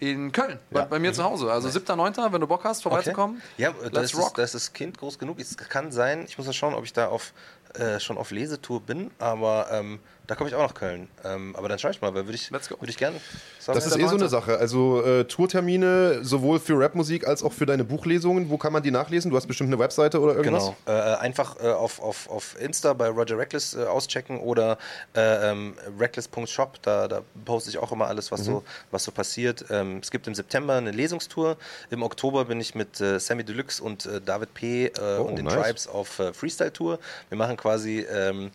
in 0.00 0.32
Köln, 0.32 0.58
bei, 0.70 0.84
bei, 0.86 0.98
mir 0.98 1.10
mhm. 1.10 1.14
zu 1.14 1.24
Hause. 1.24 1.52
Also 1.52 1.68
7.9., 1.68 2.32
wenn 2.32 2.40
du 2.40 2.46
Bock 2.48 2.64
hast, 2.64 2.82
vorbeizukommen. 2.82 3.36
Okay. 3.54 3.62
Ja, 3.62 3.90
das 3.90 4.12
ist, 4.12 4.32
das 4.36 4.54
ist 4.54 4.74
Kind 4.74 4.98
groß 4.98 5.18
genug. 5.18 5.38
Es 5.38 5.56
kann 5.56 5.92
sein, 5.92 6.24
ich 6.26 6.36
muss 6.36 6.46
ja 6.48 6.52
schauen, 6.52 6.74
ob 6.74 6.84
ich 6.84 6.92
da 6.92 7.06
auf, 7.06 7.32
äh, 7.74 8.00
schon 8.00 8.18
auf 8.18 8.32
Lesetour 8.32 8.80
bin, 8.80 9.12
aber 9.20 9.68
ähm, 9.70 10.00
da 10.26 10.34
komme 10.34 10.48
ich 10.48 10.54
auch 10.54 10.62
nach 10.62 10.74
Köln. 10.74 11.08
Ähm, 11.22 11.54
aber 11.54 11.68
dann 11.68 11.78
schaue 11.78 11.90
ich 11.90 12.00
mal, 12.00 12.14
weil 12.14 12.24
würde 12.24 12.34
ich, 12.34 12.50
würd 12.50 12.88
ich 12.88 12.96
gerne. 12.96 13.20
Das 13.66 13.86
ist 13.86 13.96
eh 13.96 14.06
so 14.06 14.16
eine 14.16 14.28
Sache. 14.28 14.56
Also 14.56 15.02
äh, 15.02 15.24
Tourtermine 15.24 16.24
sowohl 16.24 16.60
für 16.60 16.78
Rapmusik 16.78 17.26
als 17.26 17.42
auch 17.42 17.52
für 17.52 17.66
deine 17.66 17.84
Buchlesungen. 17.84 18.48
Wo 18.48 18.56
kann 18.56 18.72
man 18.72 18.82
die 18.82 18.90
nachlesen? 18.90 19.30
Du 19.30 19.36
hast 19.36 19.46
bestimmt 19.46 19.68
eine 19.68 19.78
Webseite 19.78 20.20
oder 20.20 20.34
irgendwas? 20.34 20.72
Genau. 20.86 20.98
Äh, 20.98 21.16
einfach 21.16 21.56
äh, 21.62 21.68
auf, 21.68 22.00
auf, 22.00 22.30
auf 22.30 22.58
Insta 22.58 22.94
bei 22.94 23.08
Roger 23.08 23.36
Reckless 23.36 23.74
äh, 23.74 23.84
auschecken 23.84 24.40
oder 24.40 24.78
äh, 25.14 25.50
ähm, 25.50 25.74
reckless.shop. 25.98 26.80
Da, 26.80 27.06
da 27.06 27.20
poste 27.44 27.68
ich 27.68 27.78
auch 27.78 27.92
immer 27.92 28.06
alles, 28.06 28.32
was, 28.32 28.40
mhm. 28.40 28.44
so, 28.44 28.64
was 28.90 29.04
so 29.04 29.12
passiert. 29.12 29.66
Ähm, 29.68 29.98
es 30.02 30.10
gibt 30.10 30.26
im 30.26 30.34
September 30.34 30.74
eine 30.74 30.90
Lesungstour. 30.90 31.58
Im 31.90 32.02
Oktober 32.02 32.46
bin 32.46 32.60
ich 32.62 32.74
mit 32.74 32.98
äh, 33.00 33.20
Sammy 33.20 33.44
Deluxe 33.44 33.82
und 33.82 34.08
David 34.24 34.54
P. 34.54 34.90
Oh, 34.98 35.22
und 35.22 35.36
den 35.36 35.44
nice. 35.44 35.54
Tribes 35.54 35.88
auf 35.88 36.20
Freestyle-Tour. 36.32 36.98
Wir 37.28 37.38
machen 37.38 37.56
quasi 37.56 38.06
ähm, 38.10 38.50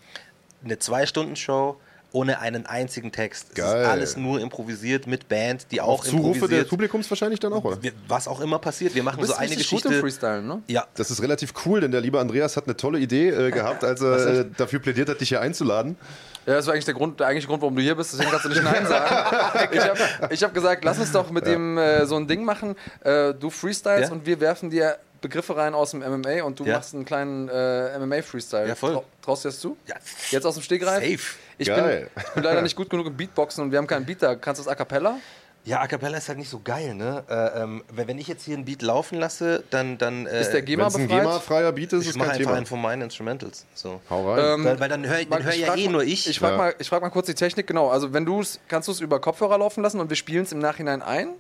eine 0.64 0.80
Zwei-Stunden-Show 0.80 1.78
ohne 2.12 2.40
einen 2.40 2.66
einzigen 2.66 3.12
Text. 3.12 3.56
Geil. 3.56 3.68
Es 3.68 3.82
ist 3.82 3.88
alles 3.88 4.18
nur 4.18 4.40
improvisiert 4.40 5.06
mit 5.06 5.28
Band, 5.30 5.68
die 5.72 5.82
auch, 5.82 6.00
auch 6.00 6.06
Zurufe 6.06 6.48
des 6.48 6.68
Publikums 6.68 7.10
wahrscheinlich 7.10 7.40
dann 7.40 7.54
auch, 7.54 7.64
oder? 7.64 7.78
Was 8.08 8.28
auch 8.28 8.42
immer 8.42 8.60
passiert. 8.60 8.96
Wir 8.96 9.04
machen 9.04 9.24
so 9.24 9.36
eine 9.36 9.56
Geschichte. 9.56 9.88
Gut 9.88 9.98
im 9.98 10.02
Freestyle, 10.02 10.42
ne? 10.42 10.62
Ja. 10.68 10.88
Das 10.96 11.12
ist 11.12 11.22
relativ 11.22 11.54
cool, 11.66 11.82
denn 11.82 11.92
der 11.92 12.02
liebe 12.02 12.20
Andreas 12.20 12.58
hat 12.58 12.66
eine 12.66 12.76
tolle 12.76 13.00
Idee 13.00 13.30
äh, 13.30 13.52
gehabt, 13.52 13.84
als 13.84 14.02
er 14.02 14.40
äh, 14.40 14.46
dafür 14.58 14.80
plädiert 14.80 15.10
hat, 15.10 15.22
dich 15.22 15.30
hier 15.30 15.42
einzuladen. 15.42 15.98
Ja, 16.46 16.56
das 16.56 16.66
war 16.66 16.74
eigentlich 16.74 16.86
der, 16.86 16.96
Grund, 16.96 17.20
der 17.20 17.28
eigentliche 17.28 17.48
Grund, 17.48 17.62
warum 17.62 17.76
du 17.76 17.82
hier 17.82 17.96
bist, 17.96 18.14
deswegen 18.14 18.32
kannst 18.32 18.46
du 18.46 18.50
nicht 18.50 18.64
Nein 18.64 18.88
sagen. 18.88 19.70
ich 19.72 19.80
habe 19.82 20.36
hab 20.36 20.54
gesagt, 20.54 20.84
lass 20.84 20.98
uns 20.98 21.12
doch 21.12 21.30
mit 21.30 21.46
ja. 21.46 21.52
dem 21.52 21.78
äh, 21.78 22.06
so 22.08 22.16
ein 22.16 22.28
Ding 22.28 22.44
machen. 22.44 22.76
Äh, 23.02 23.36
du 23.36 23.52
freestyles 23.52 24.08
ja? 24.08 24.14
und 24.14 24.26
wir 24.26 24.40
werfen 24.40 24.72
dir 24.72 24.98
Begriffe 25.22 25.56
rein 25.56 25.74
aus 25.74 25.92
dem 25.92 26.00
MMA 26.00 26.44
und 26.44 26.60
du 26.60 26.66
ja. 26.66 26.76
machst 26.76 26.94
einen 26.94 27.06
kleinen 27.06 27.50
äh, 27.50 27.98
MMA-Freestyle. 28.00 28.68
Ja, 28.68 28.76
voll. 28.76 29.02
traust 29.22 29.46
du 29.46 29.50
das 29.50 29.60
zu? 29.60 29.78
Ja. 29.86 29.96
Jetzt 30.32 30.46
aus 30.46 30.56
dem 30.56 30.64
Stegreif? 30.64 31.04
Safe. 31.04 31.40
Ich 31.58 31.68
bin, 31.68 32.10
ich 32.16 32.34
bin, 32.34 32.44
leider 32.44 32.62
nicht 32.62 32.76
gut 32.76 32.90
genug 32.90 33.08
im 33.08 33.18
Beatboxen 33.18 33.64
und 33.64 33.72
wir 33.72 33.78
haben 33.78 33.88
keinen 33.88 34.06
Beat 34.06 34.22
da. 34.22 34.36
Kannst 34.36 34.62
du 34.62 34.66
das 34.66 34.72
a 34.72 34.76
cappella? 34.76 35.18
Ja, 35.66 35.82
A 35.82 35.88
Cappella 35.88 36.18
ist 36.18 36.30
halt 36.30 36.38
nicht 36.38 36.50
so 36.50 36.62
geil, 36.64 36.96
ne? 36.96 37.24
Äh, 37.30 37.62
ähm, 37.62 37.84
wenn 37.92 38.18
ich 38.18 38.28
jetzt 38.28 38.46
hier 38.46 38.58
ein 38.58 38.64
Beat 38.64 38.82
laufen 38.82 39.20
lasse, 39.20 39.64
dann. 39.70 39.98
dann 39.98 40.26
äh, 40.26 40.42
ist 40.42 40.52
der 40.52 40.62
GEMA 40.62 40.86
Wenn's 40.86 40.96
ein 40.96 41.08
GEMA-freier 41.08 41.72
Beat 41.74 41.94
ist, 41.94 42.04
ich 42.04 42.10
ist 42.10 42.16
mache 42.16 42.30
kein 42.30 42.38
einfach 42.38 42.46
Thema. 42.46 42.58
einen 42.58 42.66
von 42.66 42.82
meinen 42.82 43.02
Instrumentals. 43.04 43.66
So. 43.74 44.00
Hau 44.10 44.34
rein. 44.34 44.60
Ähm, 44.60 44.66
weil, 44.66 44.80
weil, 44.80 44.90
dann 44.90 45.06
höre 45.06 45.18
hör 45.18 45.54
ja 45.54 45.76
eh 45.76 45.86
mal, 45.86 45.92
nur 45.92 46.04
ich. 46.04 46.28
Ich 46.30 46.40
frage 46.40 46.54
ja. 46.54 46.58
mal, 46.58 46.76
ich 46.80 46.88
frag 46.88 47.02
mal 47.02 47.10
kurz 47.10 47.28
die 47.28 47.34
Technik, 47.34 47.68
genau. 47.68 47.90
Also, 47.90 48.14
wenn 48.14 48.26
du 48.26 48.40
es, 48.40 48.60
kannst 48.68 48.88
du 48.88 48.94
es 48.94 49.02
über 49.02 49.20
Kopfhörer 49.20 49.58
laufen 49.58 49.84
lassen 49.84 50.00
und 50.00 50.10
wir 50.10 50.16
spielen 50.16 50.44
es 50.44 50.52
im 50.54 50.60
Nachhinein 50.60 51.02
ein? 51.02 51.34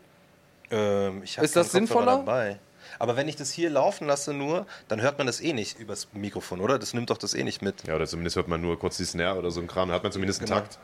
Ähm, 0.70 1.24
ich 1.24 1.38
ist 1.38 1.56
das 1.56 1.72
sinnvoller? 1.72 2.18
Dabei. 2.18 2.60
Aber 2.98 3.16
wenn 3.16 3.28
ich 3.28 3.36
das 3.36 3.52
hier 3.52 3.70
laufen 3.70 4.08
lasse 4.08 4.34
nur, 4.34 4.66
dann 4.88 5.02
hört 5.02 5.18
man 5.18 5.28
das 5.28 5.42
eh 5.42 5.54
nicht 5.54 5.78
übers 5.80 6.08
Mikrofon, 6.14 6.62
oder? 6.62 6.80
Das 6.80 6.94
nimmt 6.94 7.10
doch 7.10 7.18
das 7.18 7.34
eh 7.34 7.44
nicht 7.44 7.62
mit. 7.62 7.86
Ja, 7.88 7.96
oder 7.96 8.08
zumindest 8.08 8.36
hört 8.36 8.48
man 8.48 8.62
nur 8.62 8.80
kurz 8.80 8.98
die 8.98 9.06
Snare 9.06 9.38
oder 9.38 9.52
so 9.52 9.60
ein 9.62 9.68
Kram, 9.68 9.90
dann 9.90 9.96
hat 9.96 10.04
man 10.04 10.12
zumindest 10.12 10.40
einen 10.42 10.48
Genau. 10.48 10.60
Takt. 10.62 10.80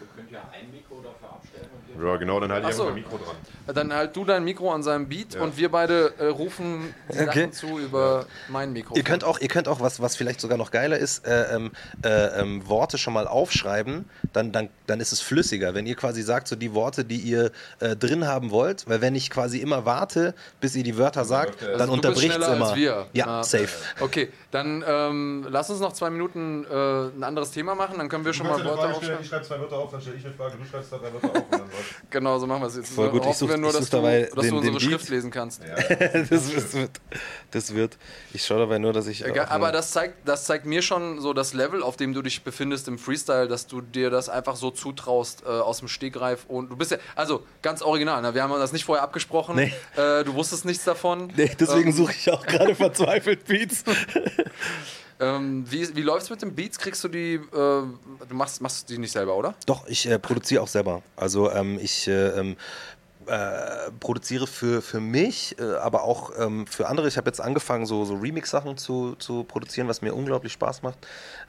Ihr 0.00 0.06
könnt 0.16 0.30
ja 0.30 0.40
ein 0.52 0.70
Mikro 0.70 0.96
dafür 1.02 1.30
und 1.42 1.51
Ja, 2.00 2.16
genau, 2.16 2.40
dann 2.40 2.52
halt 2.52 2.64
irgendwo 2.64 2.82
so. 2.84 2.88
ein 2.88 2.94
Mikro 2.94 3.18
dran. 3.18 3.74
Dann 3.74 3.92
halt 3.94 4.14
du 4.16 4.24
dein 4.24 4.44
Mikro 4.44 4.72
an 4.72 4.82
seinem 4.82 5.08
Beat 5.08 5.34
Ja. 5.34 5.42
und 5.42 5.56
wir 5.56 5.70
beide 5.70 6.12
äh, 6.18 6.26
rufen 6.26 6.94
die 7.08 7.18
Okay. 7.18 7.26
Sachen 7.26 7.52
zu 7.52 7.78
über 7.78 8.26
mein 8.48 8.72
Mikro. 8.72 8.94
Ihr 8.96 9.02
könnt 9.04 9.24
auch, 9.24 9.38
ihr 9.40 9.48
könnt 9.48 9.68
auch 9.68 9.80
was, 9.80 10.00
was 10.00 10.16
vielleicht 10.16 10.40
sogar 10.40 10.58
noch 10.58 10.70
geiler 10.70 10.98
ist, 10.98 11.26
äh, 11.26 11.54
ähm, 11.54 11.72
äh, 12.04 12.40
ähm, 12.40 12.68
Worte 12.68 12.98
schon 12.98 13.12
mal 13.14 13.26
aufschreiben, 13.28 14.04
dann, 14.32 14.52
dann, 14.52 14.68
dann 14.86 15.00
ist 15.00 15.12
es 15.12 15.20
flüssiger. 15.20 15.74
Wenn 15.74 15.86
ihr 15.86 15.94
quasi 15.96 16.22
sagt, 16.22 16.48
so 16.48 16.56
die 16.56 16.74
Worte, 16.74 17.04
die 17.04 17.16
ihr 17.18 17.50
äh, 17.80 17.94
drin 17.96 18.26
haben 18.26 18.50
wollt, 18.50 18.88
weil 18.88 19.00
wenn 19.00 19.14
ich 19.14 19.30
quasi 19.30 19.58
immer 19.58 19.84
warte, 19.84 20.34
bis 20.60 20.74
ihr 20.74 20.82
die 20.84 20.96
Wörter 20.98 21.24
sagt, 21.24 21.62
dann 21.62 21.70
Also 21.72 21.84
bist 21.84 21.92
unterbricht 21.92 22.38
es 22.38 22.48
immer. 22.48 22.66
als 22.66 22.74
wir. 22.76 23.06
Ja, 23.12 23.26
Ah. 23.26 23.42
safe. 23.44 23.68
Okay, 24.00 24.30
dann 24.50 24.84
ähm, 24.86 25.46
lass 25.48 25.70
uns 25.70 25.80
noch 25.80 25.92
zwei 25.92 26.10
Minuten 26.10 26.64
äh, 26.70 26.74
ein 27.16 27.22
anderes 27.22 27.50
Thema 27.52 27.74
machen, 27.74 27.98
dann 27.98 28.08
können 28.08 28.24
wir 28.24 28.32
schon 28.32 28.46
mal 28.46 28.62
Wörter 28.64 28.94
aufschreiben. 28.96 29.24
schreibe 29.24 29.44
zwei 29.44 29.60
Wörter 29.60 29.76
auf, 29.76 29.90
dann 29.92 30.00
stelle 30.00 30.16
ich 30.16 30.24
eine 30.24 30.34
Frage, 30.34 30.56
du 30.58 30.64
schreibst 30.64 30.92
da 30.92 30.98
drei 30.98 31.12
Wörter 31.12 31.28
auf 31.30 31.36
und 31.36 31.52
dann. 31.52 31.62
Genau, 32.10 32.38
so 32.38 32.46
machen 32.46 32.62
wir 32.62 32.66
es 32.68 32.76
jetzt. 32.76 32.92
Voll 32.92 33.10
gut, 33.10 33.22
ich 33.22 33.26
Hoffen 33.28 33.38
such- 33.38 33.48
wir 33.50 33.56
nur, 33.56 33.72
dass 33.72 33.88
du, 33.90 33.96
dabei 33.96 34.22
dass 34.34 34.44
den- 34.44 34.50
du 34.50 34.56
unsere. 34.58 34.80
Schrift 34.80 35.08
lesen 35.08 35.30
kannst. 35.30 35.62
das, 36.30 36.30
das 36.30 36.74
wird, 36.74 36.90
das 37.50 37.74
wird. 37.74 37.96
Ich 38.32 38.44
schaue 38.44 38.58
dabei 38.58 38.78
nur, 38.78 38.92
dass 38.92 39.06
ich. 39.06 39.24
Egal, 39.24 39.46
aber 39.46 39.72
das 39.72 39.90
zeigt, 39.92 40.28
das 40.28 40.44
zeigt 40.44 40.66
mir 40.66 40.82
schon 40.82 41.20
so 41.20 41.32
das 41.32 41.54
Level, 41.54 41.82
auf 41.82 41.96
dem 41.96 42.12
du 42.14 42.22
dich 42.22 42.42
befindest 42.42 42.88
im 42.88 42.98
Freestyle, 42.98 43.48
dass 43.48 43.66
du 43.66 43.80
dir 43.80 44.10
das 44.10 44.28
einfach 44.28 44.56
so 44.56 44.70
zutraust 44.70 45.42
äh, 45.44 45.48
aus 45.48 45.78
dem 45.78 45.88
Stegreif 45.88 46.44
und 46.48 46.70
du 46.70 46.76
bist 46.76 46.90
ja, 46.90 46.98
also 47.16 47.44
ganz 47.62 47.82
original, 47.82 48.22
ne? 48.22 48.34
wir 48.34 48.42
haben 48.42 48.52
das 48.52 48.72
nicht 48.72 48.84
vorher 48.84 49.02
abgesprochen, 49.02 49.56
Nee. 49.56 49.72
äh, 49.96 50.24
du 50.24 50.34
wusstest 50.34 50.64
nichts 50.64 50.84
davon. 50.84 51.32
Nee, 51.36 51.50
deswegen 51.58 51.88
Ähm, 51.90 51.96
suche 51.96 52.12
ich 52.12 52.30
auch 52.30 52.44
gerade 52.46 52.74
verzweifelt 52.74 53.44
Beats. 53.46 53.84
Ähm, 55.22 55.64
wie 55.70 55.94
wie 55.94 56.02
läuft 56.02 56.24
es 56.24 56.30
mit 56.30 56.42
den 56.42 56.54
Beats? 56.54 56.78
Kriegst 56.78 57.02
du 57.04 57.08
die, 57.08 57.34
äh, 57.34 57.40
du 57.52 57.94
machst, 58.30 58.60
machst 58.60 58.90
die 58.90 58.98
nicht 58.98 59.12
selber, 59.12 59.36
oder? 59.36 59.54
Doch, 59.66 59.86
ich 59.86 60.06
äh, 60.06 60.18
produziere 60.18 60.62
auch 60.62 60.68
selber. 60.68 61.02
Also 61.14 61.50
ähm, 61.50 61.78
ich 61.80 62.08
äh, 62.08 62.28
ähm, 62.38 62.56
äh, 63.26 63.92
produziere 64.00 64.48
für, 64.48 64.82
für 64.82 64.98
mich, 64.98 65.56
äh, 65.60 65.76
aber 65.76 66.02
auch 66.02 66.32
ähm, 66.38 66.66
für 66.66 66.88
andere. 66.88 67.06
Ich 67.06 67.16
habe 67.16 67.28
jetzt 67.28 67.40
angefangen, 67.40 67.86
so, 67.86 68.04
so 68.04 68.16
Remix-Sachen 68.16 68.76
zu, 68.76 69.14
zu 69.14 69.44
produzieren, 69.44 69.86
was 69.86 70.02
mir 70.02 70.12
unglaublich 70.12 70.52
Spaß 70.52 70.82
macht, 70.82 70.98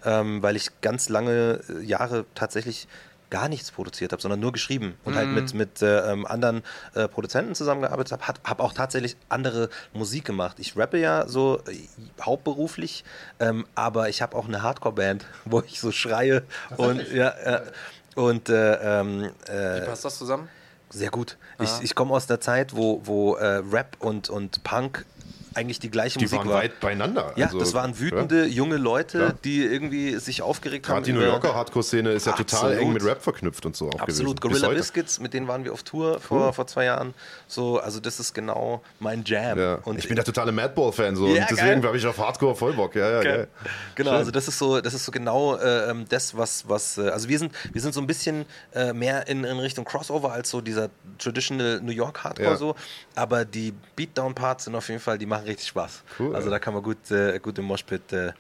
ähm, 0.06 0.44
weil 0.44 0.56
ich 0.56 0.70
ganz 0.82 1.10
lange 1.10 1.62
äh, 1.68 1.84
Jahre 1.84 2.26
tatsächlich 2.36 2.88
gar 3.34 3.50
nichts 3.50 3.72
produziert 3.72 4.12
habe, 4.12 4.22
sondern 4.22 4.40
nur 4.40 4.52
geschrieben 4.52 4.94
und 5.06 5.16
halt 5.16 5.28
mit, 5.30 5.56
mit 5.56 5.82
äh, 5.82 6.12
ähm, 6.12 6.28
anderen 6.28 6.62
äh, 6.94 7.08
Produzenten 7.08 7.56
zusammengearbeitet 7.56 8.12
habe, 8.12 8.24
habe 8.44 8.62
auch 8.62 8.74
tatsächlich 8.74 9.18
andere 9.28 9.70
Musik 9.92 10.24
gemacht. 10.24 10.60
Ich 10.60 10.78
rappe 10.78 11.00
ja 11.00 11.28
so 11.28 11.60
äh, 11.68 11.80
hauptberuflich, 12.22 13.04
ähm, 13.40 13.66
aber 13.74 14.08
ich 14.08 14.22
habe 14.22 14.38
auch 14.38 14.48
eine 14.48 14.62
Hardcore-Band, 14.62 15.26
wo 15.46 15.62
ich 15.62 15.80
so 15.80 15.92
schreie 15.92 16.44
und 16.78 17.12
ja, 17.12 17.30
äh, 17.30 17.62
und 18.14 18.50
äh, 18.50 19.00
ähm, 19.00 19.32
äh, 19.48 19.82
Wie 19.82 19.86
passt 19.88 20.06
das 20.06 20.20
zusammen? 20.20 20.48
sehr 20.92 21.10
gut. 21.10 21.38
Ich, 21.60 21.72
ich 21.82 21.96
komme 21.96 22.14
aus 22.14 22.28
der 22.28 22.40
Zeit, 22.40 22.76
wo, 22.76 23.02
wo 23.04 23.34
äh, 23.34 23.64
Rap 23.72 23.98
und, 23.98 24.30
und 24.30 24.64
Punk 24.64 25.08
eigentlich 25.56 25.80
die 25.80 25.90
gleiche 25.92 26.20
Die 26.20 26.26
Musik 26.26 26.40
waren 26.40 26.50
war. 26.50 26.56
weit 26.58 26.80
beieinander. 26.80 27.34
ja, 27.36 27.48
also, 27.48 27.60
das 27.60 27.74
waren 27.74 28.00
wütende 28.00 28.46
junge 28.46 28.78
Leute, 28.78 29.18
Klar. 29.20 29.34
die 29.44 29.64
irgendwie 29.64 30.18
sich 30.18 30.42
aufgeregt 30.42 30.88
haben. 30.88 30.96
Gerade 30.96 31.06
die 31.06 31.14
New 31.14 31.22
Yorker 31.22 31.56
Hardcore-Szene 31.56 32.12
ist 32.12 32.26
ja 32.26 32.34
total 32.34 32.60
Absolut. 32.72 32.80
eng 32.82 32.94
mit 32.94 33.04
Rap 33.06 33.22
verknüpft 33.22 33.66
und 33.66 33.76
so 33.76 33.90
auch 33.90 34.00
Absolut. 34.02 34.42
gewesen. 34.42 34.62
Gorilla. 34.62 34.78
Biscuits, 34.78 35.20
mit 35.20 35.34
denen 35.34 35.48
waren 35.48 35.64
wir 35.66 35.74
auf 35.74 35.84
Tour 35.84 36.20
vor, 36.20 36.54
vor 36.54 36.68
zwei 36.68 36.86
Jahren. 36.86 37.14
So, 37.48 37.80
also 37.80 38.00
das 38.00 38.20
ist 38.20 38.34
genau 38.34 38.82
mein 39.00 39.24
Jam. 39.26 39.58
Ja. 39.58 39.76
Und 39.84 40.00
ich 40.00 40.08
bin 40.08 40.16
der 40.16 40.26
totale 40.26 40.52
Madball-Fan 40.52 41.16
so 41.16 41.28
Ja, 41.28 41.44
und 41.44 41.52
deswegen 41.52 41.84
habe 41.86 41.98
ich 41.98 42.06
auf 42.06 42.18
Hardcore 42.18 42.56
voll 42.56 42.74
Bock. 42.74 42.96
Ja, 42.96 43.10
ja, 43.12 43.22
geil. 43.24 43.48
Genau, 43.96 44.10
Schön. 44.12 44.18
also 44.20 44.32
das 44.32 44.48
ist 44.48 44.58
so, 44.58 44.82
das 44.82 44.94
ist 44.94 45.06
so 45.06 45.12
genau 45.12 45.56
äh, 45.56 45.90
ähm, 45.90 46.06
das, 46.10 46.36
was, 46.38 46.68
was, 46.68 46.98
äh, 46.98 47.10
also 47.10 47.30
wir 47.30 47.40
sind, 47.40 47.54
wir 47.72 47.82
sind 47.82 47.94
so 47.94 48.02
ein 48.02 48.08
bisschen 48.08 48.46
äh, 48.74 48.94
mehr 48.94 49.28
in, 49.28 49.44
in 49.44 49.60
Richtung 49.60 49.86
Crossover 49.86 50.32
als 50.32 50.50
so 50.50 50.62
dieser 50.62 50.90
traditional 51.20 51.80
New 51.82 51.92
York 51.92 52.24
Hardcore 52.24 52.50
Ja. 52.50 52.56
so, 52.58 52.76
aber 53.16 53.46
die 53.46 53.74
Beatdown-Parts 53.96 54.66
sind 54.66 54.76
auf 54.76 54.88
jeden 54.90 55.00
Fall, 55.00 55.18
die 55.18 55.26
machen 55.26 55.43
richtig 55.44 55.68
Spaß. 55.68 56.04
Cool, 56.20 56.36
also 56.36 56.48
ja. 56.48 56.52
da 56.52 56.60
kann 56.60 56.74
man 56.74 56.84
gut, 56.84 57.10
äh, 57.12 57.40
gut 57.40 57.58
im 57.60 57.66
Moshpit 57.66 58.12
äh, 58.14 58.32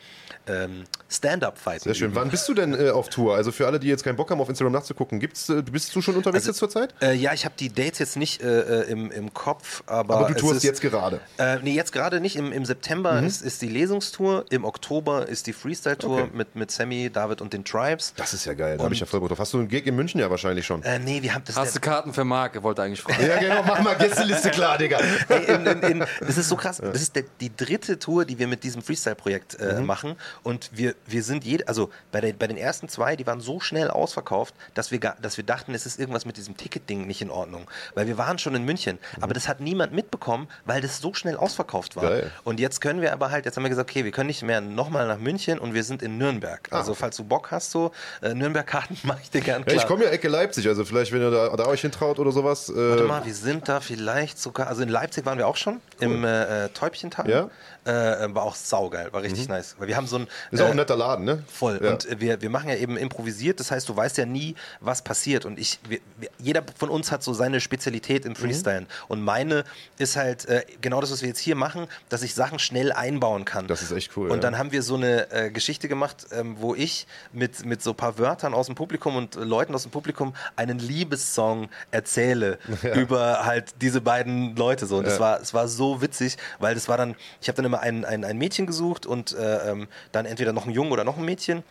ähm, 0.47 0.84
Stand-up 1.10 1.58
fighten. 1.58 1.84
Sehr 1.84 1.93
schön. 1.93 2.08
üben. 2.08 2.16
Wann 2.16 2.30
bist 2.30 2.47
du 2.49 2.54
denn 2.54 2.74
äh, 2.74 2.89
auf 2.89 3.10
Tour? 3.10 3.36
Also 3.36 3.51
für 3.51 3.66
alle, 3.68 3.80
die 3.80 3.88
jetzt 3.88 4.04
keinen 4.04 4.16
Bock 4.16 4.30
haben, 4.32 4.41
auf 4.41 4.49
Instagram 4.49 4.74
nachzugucken, 4.74 5.20
gibt's, 5.20 5.47
äh, 5.49 5.62
bist 5.62 5.95
du 5.95 6.01
schon 6.01 6.16
unterwegs 6.16 6.41
Also, 6.47 6.49
jetzt 6.51 6.58
zurzeit? 6.60 6.93
Äh, 7.01 7.14
ja, 7.14 7.34
ich 7.34 7.45
habe 7.45 7.56
die 7.58 7.70
Dates 7.70 7.99
jetzt 7.99 8.18
nicht 8.18 8.41
äh, 8.41 8.82
im, 8.84 9.12
im 9.12 9.34
Kopf, 9.34 9.84
aber. 9.86 10.16
Aber 10.18 10.28
du 10.28 10.34
es 10.34 10.41
tourst 10.41 10.58
ist, 10.58 10.64
jetzt 10.64 10.82
gerade. 10.82 11.22
Äh, 11.38 11.60
nee, 11.62 11.74
jetzt 11.74 11.91
gerade 11.93 12.20
nicht. 12.20 12.36
Im, 12.36 12.51
im 12.51 12.66
September 12.66 13.22
Mhm. 13.22 13.28
ist, 13.28 13.41
ist 13.41 13.62
die 13.62 13.70
Lesungstour, 13.70 14.45
im 14.49 14.66
Oktober 14.66 15.28
ist 15.28 15.47
die 15.47 15.54
Freestyle-Tour 15.54 16.14
Okay. 16.24 16.30
mit, 16.34 16.56
mit 16.56 16.72
Sammy, 16.72 17.10
David 17.10 17.41
und 17.41 17.54
den 17.54 17.64
Tribes. 17.64 18.14
Das 18.18 18.34
ist 18.34 18.45
ja 18.45 18.54
geil, 18.54 18.78
da 18.78 18.84
habe 18.84 18.93
ich 18.93 18.99
ja 18.99 19.06
voll 19.06 19.20
Bock 19.20 19.30
drauf. 19.30 19.39
Hast 19.39 19.54
du 19.54 19.60
einen 19.60 19.68
Gig 19.68 19.86
in 19.88 19.95
München 19.95 20.20
ja 20.20 20.30
wahrscheinlich 20.30 20.66
schon? 20.66 20.84
Äh, 20.84 20.99
nee, 20.99 21.22
wir 21.22 21.34
haben 21.34 21.43
das. 21.45 21.56
Hast 21.56 21.76
du 21.76 21.80
Karten 21.80 22.14
für 22.14 22.24
Marc? 22.26 22.62
Wollte 22.64 22.82
eigentlich 22.84 23.01
fragen. 23.01 23.26
Ja, 23.26 23.38
genau, 23.39 23.64
mach 23.66 23.82
mal 23.82 23.95
Gästeliste 23.95 24.51
klar, 24.51 24.78
Digga. 24.78 24.99
Ey, 25.30 25.45
in, 25.56 25.66
in, 25.66 25.80
in, 25.84 26.06
das 26.20 26.38
ist 26.38 26.49
so 26.49 26.56
krass. 26.56 26.82
Das 26.94 27.02
ist 27.02 27.16
der, 27.16 27.24
die 27.41 27.56
dritte 27.56 28.00
Tour, 28.00 28.26
die 28.26 28.39
wir 28.39 28.48
mit 28.48 28.64
diesem 28.64 28.82
Freestyle-Projekt 28.82 29.60
äh, 29.60 29.74
Mhm. 29.80 29.86
machen. 29.86 30.16
Und 30.44 30.70
wir, 30.74 30.96
wir 31.06 31.24
sind 31.24 31.44
jede, 31.44 31.68
also 31.68 31.89
bei, 32.12 32.22
der, 32.22 32.34
bei 32.34 32.48
den 32.48 32.58
ersten 32.58 32.88
zwei, 32.88 33.16
die 33.16 33.26
waren 33.28 33.41
so 33.41 33.60
schnell 33.60 33.89
ausverkauft, 33.89 34.54
dass 34.74 34.91
wir, 34.91 35.00
dass 35.00 35.38
wir 35.38 35.44
dachten, 35.44 35.74
es 35.74 35.86
ist 35.86 36.00
irgendwas 36.00 36.26
mit 36.26 36.38
diesem 36.38 36.56
Ticket-Ding 36.56 37.06
nicht 37.08 37.22
in 37.22 37.30
Ordnung. 37.30 37.70
Weil 37.96 38.08
wir 38.08 38.18
waren 38.18 38.38
schon 38.38 38.56
in 38.56 38.64
München. 38.64 39.00
Aber 39.22 39.34
das 39.34 39.48
hat 39.48 39.60
niemand 39.60 39.94
mitbekommen, 39.94 40.48
weil 40.66 40.82
das 40.82 41.00
so 41.00 41.14
schnell 41.14 41.36
ausverkauft 41.36 41.96
war. 41.96 42.04
Mhm. 42.04 42.10
Geil. 42.10 42.32
Und 42.44 42.60
jetzt 42.60 42.80
können 42.82 43.02
wir 43.02 43.12
aber 43.14 43.32
halt, 43.32 43.46
jetzt 43.46 43.58
haben 43.58 43.64
wir 43.64 43.70
gesagt, 43.70 43.89
okay, 43.89 44.04
wir 44.06 44.12
können 44.12 44.28
nicht 44.28 44.44
mehr 44.44 44.62
nochmal 44.62 45.08
nach 45.08 45.18
München 45.18 45.60
und 45.60 45.74
wir 45.74 45.84
sind 45.84 46.02
in 46.02 46.18
Nürnberg. 46.18 46.68
Also 46.72 46.94
falls 46.94 47.18
du 47.18 47.24
Bock 47.24 47.52
hast, 47.52 47.72
so 47.72 47.91
äh, 48.22 48.34
Nürnberg-Karten 48.34 48.98
mache 49.04 49.20
ich 49.24 49.32
dir 49.32 49.41
gern 49.41 49.64
Ja, 49.68 49.74
ich 49.74 49.88
komme 49.88 50.04
ja 50.06 50.12
Ecke 50.12 50.28
Leipzig, 50.28 50.68
also 50.68 50.86
vielleicht, 50.86 51.12
wenn 51.12 51.22
ihr 51.22 51.32
da, 51.32 51.56
da 51.56 51.66
euch 51.66 51.82
hintraut 51.82 52.20
oder 52.20 52.32
sowas. 52.32 52.70
Äh, 52.70 52.76
Warte 52.76 53.04
mal, 53.04 53.26
wir 53.26 53.34
sind 53.34 53.68
da 53.68 53.80
vielleicht 53.80 54.38
sogar, 54.39 54.68
also 54.68 54.84
in 54.84 54.89
Leipzig 54.89 55.26
waren 55.26 55.38
wir 55.38 55.48
auch 55.48 55.58
schon, 55.58 55.82
im 56.00 56.24
äh, 56.24 56.70
äh, 56.84 56.89
Täubchental. 56.89 57.29
Ja. 57.29 57.49
Mhm. 57.86 57.91
Äh, 57.91 58.36
war 58.36 58.43
auch 58.43 58.55
saugeil, 58.55 59.11
war 59.11 59.21
richtig 59.21 59.47
nice. 59.49 59.75
Weil 59.77 59.88
wir 59.88 59.97
haben 59.97 60.07
so 60.07 60.17
ein. 60.17 60.27
ist 60.51 60.61
auch 60.61 60.67
äh, 60.67 60.71
ein 60.71 60.75
netter 60.77 60.95
Laden, 60.95 61.25
ne? 61.25 61.43
Voll. 61.51 61.79
Ja. 61.84 61.91
Und 61.91 62.05
äh, 62.05 62.19
wir, 62.19 62.41
wir 62.41 62.49
machen 62.49 62.69
ja 62.69 62.75
eben 62.75 62.97
improvisiert, 62.97 63.59
das 63.59 63.71
heißt, 63.71 63.88
du 63.89 63.95
weißt 63.95 64.17
ja 64.17 64.25
nie, 64.25 64.55
was 64.79 65.01
passiert. 65.01 65.45
Und 65.45 65.59
ich, 65.59 65.79
wir, 65.88 65.99
wir, 66.17 66.29
jeder 66.39 66.63
von 66.77 66.89
uns 66.89 67.11
hat 67.11 67.23
so 67.23 67.34
seine 67.34 67.59
Spezialität 67.59 68.23
Mhm. 68.25 68.31
im 68.31 68.36
Freestylen. 68.36 68.88
Und 69.07 69.21
meine 69.21 69.63
ist 69.97 70.15
halt 70.15 70.45
äh, 70.45 70.63
genau 70.81 71.01
das, 71.01 71.11
was 71.11 71.21
wir 71.21 71.29
jetzt 71.29 71.39
hier 71.39 71.55
machen, 71.55 71.88
dass 72.09 72.21
ich 72.23 72.34
Sachen 72.36 72.59
schnell 72.59 72.91
einbauen 72.91 73.43
kann. 73.45 73.67
Das 73.67 73.81
ist 73.81 73.91
echt 73.91 74.15
cool, 74.17 74.29
Und 74.29 74.38
ja. 74.38 74.41
dann 74.41 74.57
haben 74.57 74.71
wir 74.71 74.81
so 74.84 74.95
eine 74.95 75.31
äh, 75.31 75.49
Geschichte 75.51 75.88
gemacht, 75.88 76.27
ähm, 76.31 76.55
wo 76.59 76.75
ich 76.75 77.07
mit, 77.31 77.65
mit 77.65 77.81
so 77.81 77.91
ein 77.91 77.95
paar 77.95 78.17
Wörtern 78.17 78.53
aus 78.53 78.67
dem 78.67 78.75
Publikum 78.75 79.15
und 79.15 79.36
äh, 79.36 79.39
Leuten 79.39 79.73
aus 79.75 79.81
dem 79.84 79.91
Publikum 79.91 80.34
einen 80.55 80.79
Liebessong 80.79 81.69
erzähle 81.91 82.59
über 82.95 83.45
halt 83.45 83.73
diese 83.81 84.01
beiden 84.01 84.55
Leute 84.55 84.86
so. 84.86 84.97
Und 84.97 85.05
das 85.07 85.15
Ja. 85.15 85.19
war, 85.19 85.41
es 85.41 85.53
war 85.53 85.67
so 85.67 86.01
witzig, 86.01 86.38
weil 86.59 86.75
das 86.75 86.88
war 86.88 86.97
dann, 86.97 87.15
ich 87.41 87.47
habe 87.47 87.55
dann 87.57 87.65
immer 87.65 87.72
ein, 87.82 88.05
ein, 88.05 88.24
ein 88.24 88.38
Mädchen 88.38 88.65
gesucht 88.65 89.05
und 89.05 89.34
äh, 89.34 89.71
ähm, 89.71 89.88
dann 90.11 90.26
entweder 90.26 90.53
noch 90.53 90.65
einen 90.65 90.74
Jungen 90.74 90.91
oder 90.91 91.03
noch 91.03 91.17
ein 91.17 91.26
Mädchen. 91.26 91.63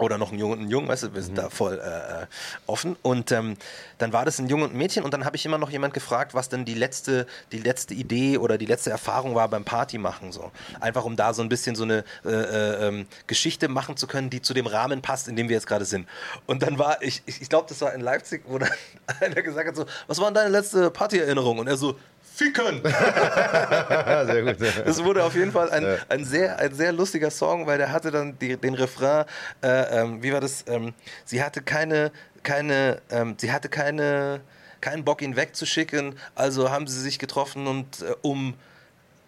Oder 0.00 0.16
noch 0.16 0.32
ein 0.32 0.38
Junge 0.38 0.54
und 0.54 0.62
ein 0.62 0.70
Jungen, 0.70 0.88
weißt 0.88 1.02
du, 1.02 1.14
wir 1.14 1.20
sind 1.20 1.36
da 1.36 1.50
voll 1.50 1.78
äh, 1.78 2.22
äh, 2.22 2.26
offen. 2.66 2.96
Und 3.02 3.32
ähm, 3.32 3.58
dann 3.98 4.14
war 4.14 4.24
das 4.24 4.38
ein 4.38 4.48
Junge 4.48 4.64
und 4.64 4.72
ein 4.72 4.78
Mädchen 4.78 5.04
und 5.04 5.12
dann 5.12 5.26
habe 5.26 5.36
ich 5.36 5.44
immer 5.44 5.58
noch 5.58 5.68
jemand 5.68 5.92
gefragt, 5.92 6.32
was 6.32 6.48
denn 6.48 6.64
die 6.64 6.72
letzte, 6.72 7.26
die 7.52 7.58
letzte 7.58 7.92
Idee 7.92 8.38
oder 8.38 8.56
die 8.56 8.64
letzte 8.64 8.88
Erfahrung 8.88 9.34
war 9.34 9.48
beim 9.48 9.64
Party 9.64 9.98
machen. 9.98 10.32
So. 10.32 10.50
Einfach 10.80 11.04
um 11.04 11.16
da 11.16 11.34
so 11.34 11.42
ein 11.42 11.50
bisschen 11.50 11.76
so 11.76 11.82
eine 11.84 12.04
äh, 12.24 12.30
äh, 12.30 12.88
ähm, 12.88 13.06
Geschichte 13.26 13.68
machen 13.68 13.98
zu 13.98 14.06
können, 14.06 14.30
die 14.30 14.40
zu 14.40 14.54
dem 14.54 14.66
Rahmen 14.66 15.02
passt, 15.02 15.28
in 15.28 15.36
dem 15.36 15.50
wir 15.50 15.56
jetzt 15.56 15.66
gerade 15.66 15.84
sind. 15.84 16.08
Und 16.46 16.62
dann 16.62 16.78
war 16.78 17.02
ich, 17.02 17.22
ich, 17.26 17.42
ich 17.42 17.50
glaube, 17.50 17.66
das 17.68 17.82
war 17.82 17.92
in 17.92 18.00
Leipzig, 18.00 18.44
wo 18.46 18.56
dann 18.56 18.70
einer 19.20 19.42
gesagt 19.42 19.68
hat: 19.68 19.76
so, 19.76 19.84
was 20.06 20.18
war 20.18 20.28
denn 20.28 20.34
deine 20.34 20.48
letzte 20.48 20.90
Partyerinnerung? 20.90 21.58
Und 21.58 21.66
er 21.66 21.76
so, 21.76 21.98
Ficken! 22.40 22.80
Ja, 22.82 24.24
sehr 24.26 24.42
gut. 24.42 24.56
Das 24.86 25.04
wurde 25.04 25.22
auf 25.24 25.34
jeden 25.34 25.52
Fall 25.52 25.68
ein, 25.68 25.98
ein, 26.08 26.24
sehr, 26.24 26.58
ein 26.58 26.74
sehr 26.74 26.90
lustiger 26.90 27.30
Song, 27.30 27.66
weil 27.66 27.76
der 27.76 27.92
hatte 27.92 28.10
dann 28.10 28.38
die, 28.38 28.56
den 28.56 28.72
Refrain, 28.72 29.26
äh, 29.62 30.00
ähm, 30.00 30.22
wie 30.22 30.32
war 30.32 30.40
das? 30.40 30.64
Ähm, 30.66 30.94
sie 31.26 31.42
hatte 31.42 31.60
keine, 31.60 32.10
keine, 32.42 33.02
ähm, 33.10 33.36
sie 33.38 33.52
hatte 33.52 33.68
keine, 33.68 34.40
keinen 34.80 35.04
Bock, 35.04 35.20
ihn 35.20 35.36
wegzuschicken, 35.36 36.14
also 36.34 36.70
haben 36.70 36.86
sie 36.86 36.98
sich 37.00 37.18
getroffen 37.18 37.66
und 37.66 38.00
äh, 38.00 38.14
um 38.22 38.54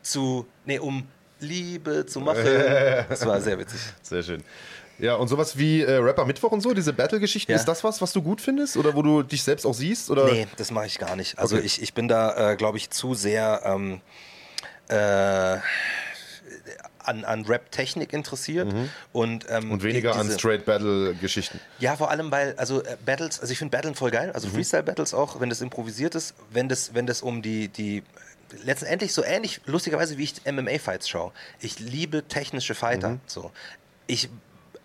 zu, 0.00 0.46
nee, 0.64 0.78
um 0.78 1.06
Liebe 1.38 2.06
zu 2.06 2.20
machen. 2.20 2.46
Das 3.10 3.26
war 3.26 3.42
sehr 3.42 3.58
witzig. 3.58 3.80
Sehr 4.00 4.22
schön. 4.22 4.42
Ja, 5.02 5.16
und 5.16 5.26
sowas 5.26 5.58
wie 5.58 5.82
äh, 5.82 5.96
Rapper 5.96 6.24
Mittwoch 6.24 6.52
und 6.52 6.60
so, 6.60 6.74
diese 6.74 6.92
Battle-Geschichten, 6.92 7.50
ja. 7.50 7.58
ist 7.58 7.64
das 7.64 7.82
was, 7.82 8.00
was 8.00 8.12
du 8.12 8.22
gut 8.22 8.40
findest? 8.40 8.76
Oder 8.76 8.94
wo 8.94 9.02
du 9.02 9.24
dich 9.24 9.42
selbst 9.42 9.66
auch 9.66 9.74
siehst? 9.74 10.10
Oder? 10.10 10.26
Nee, 10.26 10.46
das 10.56 10.70
mache 10.70 10.86
ich 10.86 11.00
gar 11.00 11.16
nicht. 11.16 11.40
Also 11.40 11.56
okay. 11.56 11.66
ich, 11.66 11.82
ich 11.82 11.92
bin 11.92 12.06
da, 12.06 12.52
äh, 12.52 12.56
glaube 12.56 12.78
ich, 12.78 12.88
zu 12.90 13.14
sehr 13.14 13.62
ähm, 13.64 14.00
äh, 14.86 15.58
an, 17.00 17.24
an 17.24 17.44
Rap-Technik 17.44 18.12
interessiert 18.12 18.72
mhm. 18.72 18.90
und, 19.10 19.46
ähm, 19.48 19.72
und 19.72 19.82
weniger 19.82 20.12
diese, 20.12 20.20
an 20.20 20.30
Straight-Battle-Geschichten. 20.30 21.58
Ja, 21.80 21.96
vor 21.96 22.12
allem, 22.12 22.30
weil, 22.30 22.54
also 22.56 22.80
äh, 22.84 22.96
Battles, 23.04 23.40
also 23.40 23.50
ich 23.50 23.58
finde 23.58 23.76
Battlen 23.76 23.96
voll 23.96 24.12
geil, 24.12 24.30
also 24.32 24.46
mhm. 24.46 24.52
Freestyle-Battles 24.52 25.14
auch, 25.14 25.40
wenn 25.40 25.48
das 25.48 25.62
improvisiert 25.62 26.14
ist, 26.14 26.34
wenn 26.52 26.68
das, 26.68 26.94
wenn 26.94 27.08
das 27.08 27.22
um 27.22 27.42
die, 27.42 27.66
die 27.66 28.04
letztendlich 28.62 29.12
so 29.12 29.24
ähnlich, 29.24 29.62
lustigerweise, 29.66 30.16
wie 30.16 30.22
ich 30.22 30.34
MMA-Fights 30.44 31.08
schaue. 31.08 31.32
Ich 31.58 31.80
liebe 31.80 32.22
technische 32.28 32.76
Fighter. 32.76 33.10
Mhm. 33.10 33.20
So. 33.26 33.50
Ich 34.06 34.28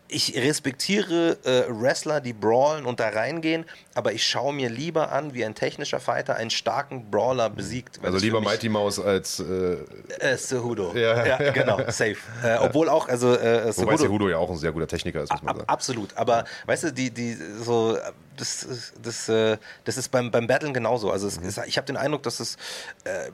ich 0.10 0.36
respektiere 0.36 1.38
äh, 1.44 1.66
Wrestler, 1.70 2.22
die 2.22 2.34
brawlen 2.34 2.86
und 2.86 3.00
da 3.00 3.10
reingehen, 3.10 3.66
aber 3.98 4.14
ich 4.14 4.28
schaue 4.28 4.54
mir 4.54 4.70
lieber 4.70 5.12
an, 5.12 5.34
wie 5.34 5.44
ein 5.44 5.56
technischer 5.56 6.00
Fighter 6.00 6.36
einen 6.36 6.52
starken 6.52 7.10
Brawler 7.10 7.50
besiegt. 7.50 8.00
Also 8.04 8.20
lieber 8.20 8.42
Mighty 8.42 8.70
Mouse 8.70 9.00
als 9.00 9.40
äh, 9.40 9.78
äh, 10.20 10.38
Cejudo. 10.38 10.94
Ja, 10.94 11.26
ja, 11.26 11.42
ja, 11.42 11.52
genau, 11.52 11.80
safe. 11.88 12.18
Äh, 12.44 12.58
obwohl 12.60 12.90
auch, 12.90 13.10
also 13.10 13.34
äh, 13.34 13.72
Cejudo, 13.74 13.82
Wobei 13.82 13.98
Cejudo 13.98 14.30
ja 14.30 14.38
auch 14.38 14.52
ein 14.52 14.58
sehr 14.58 14.72
guter 14.72 14.88
Techniker 14.88 15.24
ist, 15.24 15.32
muss 15.32 15.42
man 15.42 15.56
sagen. 15.56 15.68
Absolut, 15.68 16.16
aber 16.16 16.46
weißt 16.68 16.84
du, 16.84 16.94
die, 16.94 17.10
die 17.10 17.36
so, 17.60 17.98
das, 18.36 18.94
das, 19.02 19.30
äh, 19.30 19.58
das 19.84 19.98
ist 19.98 20.10
beim, 20.10 20.30
beim 20.30 20.46
Battlen 20.46 20.76
genauso. 20.76 21.10
Also 21.10 21.28
es, 21.28 21.40
mhm. 21.40 21.64
ich 21.66 21.78
habe 21.78 21.88
den 21.88 21.98
Eindruck, 21.98 22.22
dass 22.22 22.40
es 22.40 22.56
äh, 23.04 23.32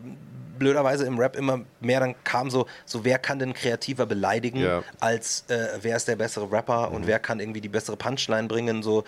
blöderweise 0.57 1.05
im 1.05 1.19
Rap 1.19 1.35
immer 1.35 1.61
mehr 1.81 1.99
dann 1.99 2.15
kam 2.23 2.49
so, 2.49 2.67
so 2.85 3.03
wer 3.03 3.19
kann 3.19 3.39
denn 3.39 3.53
kreativer 3.53 4.05
beleidigen, 4.05 4.59
ja. 4.59 4.83
als 4.99 5.43
äh, 5.49 5.79
wer 5.81 5.97
ist 5.97 6.07
der 6.07 6.15
bessere 6.15 6.49
Rapper 6.51 6.89
mhm. 6.89 6.95
und 6.95 7.07
wer 7.07 7.19
kann 7.19 7.39
irgendwie 7.41 7.61
die 7.61 7.69
bessere 7.69 7.97
Punchline 7.97 8.47
bringen. 8.47 8.81
So. 8.81 9.03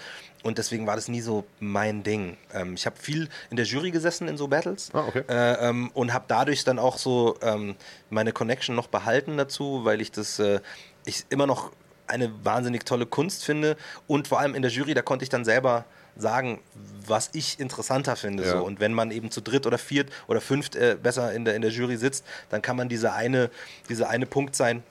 Und 0.46 0.60
deswegen 0.60 0.86
war 0.86 0.96
das 0.96 1.08
nie 1.08 1.22
so 1.22 1.43
mein 1.60 2.04
Ding. 2.04 2.38
Ähm, 2.54 2.76
ich 2.76 2.86
habe 2.86 2.96
viel 2.98 3.30
in 3.50 3.58
der 3.58 3.66
Jury 3.66 3.89
gesessen 3.89 4.28
in 4.28 4.38
so 4.38 4.48
Battles 4.48 4.91
ah, 4.93 5.04
okay. 5.08 5.24
äh, 5.28 5.70
ähm, 5.70 5.89
und 5.96 6.14
habe 6.14 6.26
dadurch 6.28 6.64
dann 6.64 6.78
auch 6.78 7.00
so 7.00 7.36
ähm, 7.41 7.76
meine 8.12 8.32
Connection 8.32 8.76
noch 8.76 8.86
behalten 8.86 9.38
dazu, 9.38 9.86
weil 9.86 10.02
ich 10.02 10.12
das 10.12 10.38
äh, 10.38 10.60
ich 11.04 11.26
immer 11.30 11.48
noch 11.48 11.72
eine 12.06 12.32
wahnsinnig 12.46 12.86
tolle 12.86 13.08
Kunst 13.08 13.43
finde 13.43 13.76
und 14.06 14.28
vor 14.28 14.39
allem 14.39 14.54
in 14.54 14.62
der 14.62 14.70
Jury, 14.70 14.93
da 14.93 15.02
konnte 15.02 15.24
ich 15.24 15.30
dann 15.30 15.46
selber 15.46 15.86
sagen, 16.16 16.60
was 17.08 17.32
ich 17.34 17.60
interessanter 17.60 18.16
finde. 18.16 18.43
Ja. 18.43 18.52
So. 18.60 18.64
Und 18.64 18.80
wenn 18.80 18.93
man 18.93 19.10
eben 19.10 19.32
zu 19.32 19.41
dritt 19.41 19.66
oder 19.66 19.80
viert 19.80 20.12
oder 20.28 20.41
fünft 20.41 20.76
äh, 20.76 20.96
besser 21.02 21.34
in 21.34 21.46
der, 21.46 21.56
in 21.56 21.64
der 21.64 21.72
Jury 21.72 21.98
sitzt, 21.98 22.24
dann 22.52 22.62
kann 22.62 22.78
man 22.78 22.88
dieser 22.88 23.16
eine, 23.16 23.50
dieser 23.89 24.10
eine 24.10 24.28
Punkt 24.28 24.56
sein, 24.56 24.84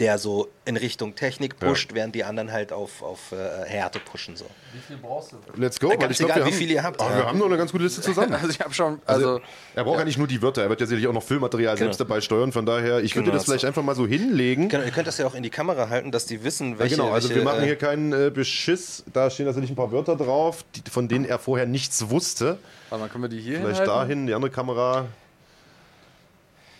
der 0.00 0.18
so 0.18 0.48
in 0.64 0.76
Richtung 0.76 1.14
Technik 1.14 1.58
pusht, 1.58 1.90
ja. 1.90 1.96
während 1.96 2.14
die 2.14 2.24
anderen 2.24 2.50
halt 2.50 2.72
auf, 2.72 3.02
auf 3.02 3.32
äh, 3.32 3.66
Härte 3.66 3.98
pushen. 3.98 4.34
So. 4.34 4.46
Wie 4.72 4.80
viel 4.80 4.96
brauchst 4.96 5.32
du? 5.32 5.36
Let's 5.56 5.78
go, 5.78 5.92
weil 5.96 6.10
ich 6.10 6.18
glaube, 6.18 6.46
wie 6.46 6.52
viel 6.52 6.70
ihr 6.70 6.82
habt. 6.82 7.00
Oh, 7.00 7.04
ja. 7.04 7.18
Wir 7.18 7.26
haben 7.26 7.38
noch 7.38 7.46
eine 7.46 7.58
ganz 7.58 7.70
gute 7.70 7.84
Liste 7.84 8.00
zusammen. 8.00 8.32
also 8.34 8.48
ich 8.48 8.60
habe 8.60 8.72
schon. 8.72 9.00
Also, 9.04 9.28
also, 9.28 9.40
er 9.74 9.84
braucht 9.84 9.98
ja. 9.98 10.04
nicht 10.06 10.16
nur 10.16 10.26
die 10.26 10.40
Wörter, 10.40 10.62
er 10.62 10.70
wird 10.70 10.80
ja 10.80 10.86
sicherlich 10.86 11.06
auch 11.06 11.12
noch 11.12 11.22
Filmmaterial 11.22 11.74
genau. 11.74 11.86
selbst 11.86 12.00
dabei 12.00 12.22
steuern. 12.22 12.50
Von 12.50 12.64
daher, 12.64 13.00
ich 13.00 13.12
genau, 13.12 13.24
könnte 13.24 13.36
das 13.36 13.44
vielleicht 13.44 13.66
einfach 13.66 13.82
mal 13.82 13.94
so 13.94 14.06
hinlegen. 14.06 14.70
Genau, 14.70 14.84
ihr 14.84 14.90
könnt 14.90 15.06
das 15.06 15.18
ja 15.18 15.26
auch 15.26 15.34
in 15.34 15.42
die 15.42 15.50
Kamera 15.50 15.90
halten, 15.90 16.10
dass 16.10 16.24
die 16.24 16.42
wissen, 16.42 16.78
welche. 16.78 16.96
Ja, 16.96 17.02
genau, 17.02 17.14
also 17.14 17.28
welche, 17.28 17.42
wir 17.42 17.44
machen 17.44 17.64
hier 17.64 17.76
keinen 17.76 18.12
äh, 18.12 18.30
Beschiss. 18.30 19.04
Da 19.12 19.28
stehen 19.28 19.46
natürlich 19.46 19.70
ein 19.70 19.76
paar 19.76 19.92
Wörter 19.92 20.16
drauf, 20.16 20.64
die, 20.74 20.90
von 20.90 21.08
denen 21.08 21.26
er 21.26 21.38
vorher 21.38 21.66
nichts 21.66 22.08
wusste. 22.08 22.58
Aber 22.88 23.00
dann 23.00 23.10
können 23.10 23.24
wir 23.24 23.28
die 23.28 23.40
hier 23.40 23.58
Vielleicht 23.58 23.80
hinhalten? 23.80 24.08
dahin, 24.08 24.26
die 24.26 24.34
andere 24.34 24.50
Kamera. 24.50 25.06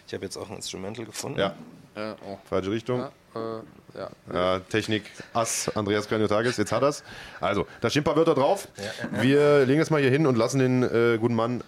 Ich 0.07 0.15
habe 0.15 0.25
jetzt 0.25 0.37
auch 0.37 0.49
ein 0.49 0.57
Instrumental 0.57 1.05
gefunden. 1.05 1.39
Ja. 1.39 1.55
Oh. 1.97 2.39
Falsche 2.49 2.71
Richtung. 2.71 3.01
Ja, 3.35 3.59
äh 3.59 3.63
ja. 3.99 4.11
ja. 4.33 4.61
Technik 4.61 5.05
Ass, 5.33 5.71
Andreas 5.75 6.09
Kranjotakis, 6.09 6.57
jetzt 6.57 6.73
hat 6.73 6.83
er's. 6.83 7.03
Also, 7.41 7.67
da 7.81 7.91
stehen 7.91 8.03
ein 8.03 8.05
paar 8.05 8.17
Wörter 8.17 8.35
drauf. 8.35 8.69
Ja, 8.77 9.23
Wir 9.23 9.67
legen 9.67 9.81
es 9.81 9.91
mal 9.91 10.01
hier 10.01 10.11
hin 10.11 10.27
und 10.27 10.37
lassen 10.37 10.59
den 10.59 10.83
äh, 10.83 11.19
guten 11.19 11.35
Mann 11.35 11.63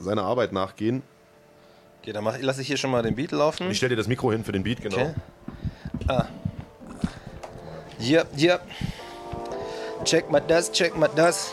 seiner 0.00 0.24
Arbeit 0.24 0.52
nachgehen. 0.52 1.02
Okay, 2.02 2.12
dann 2.12 2.24
lasse 2.24 2.60
ich 2.60 2.66
hier 2.66 2.76
schon 2.76 2.90
mal 2.90 3.02
den 3.02 3.16
Beat 3.16 3.32
laufen. 3.32 3.70
Ich 3.70 3.76
stelle 3.76 3.90
dir 3.90 3.96
das 3.96 4.08
Mikro 4.08 4.32
hin 4.32 4.44
für 4.44 4.52
den 4.52 4.62
Beat, 4.62 4.80
genau. 4.80 4.96
Okay. 4.96 5.14
Ah. 6.08 6.26
Ja, 7.98 8.24
ja. 8.36 8.60
Check 10.04 10.30
mal 10.30 10.40
das, 10.40 10.70
check 10.72 10.96
mal 10.96 11.10
das. 11.14 11.52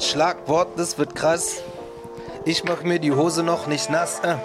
Schlagwort, 0.00 0.78
das 0.78 0.96
wird 0.98 1.14
krass. 1.14 1.62
Ich 2.48 2.64
mach 2.64 2.82
mir 2.82 2.98
die 2.98 3.12
Hose 3.12 3.42
noch 3.42 3.66
nicht 3.66 3.90
nass. 3.90 4.20
Äh. 4.20 4.36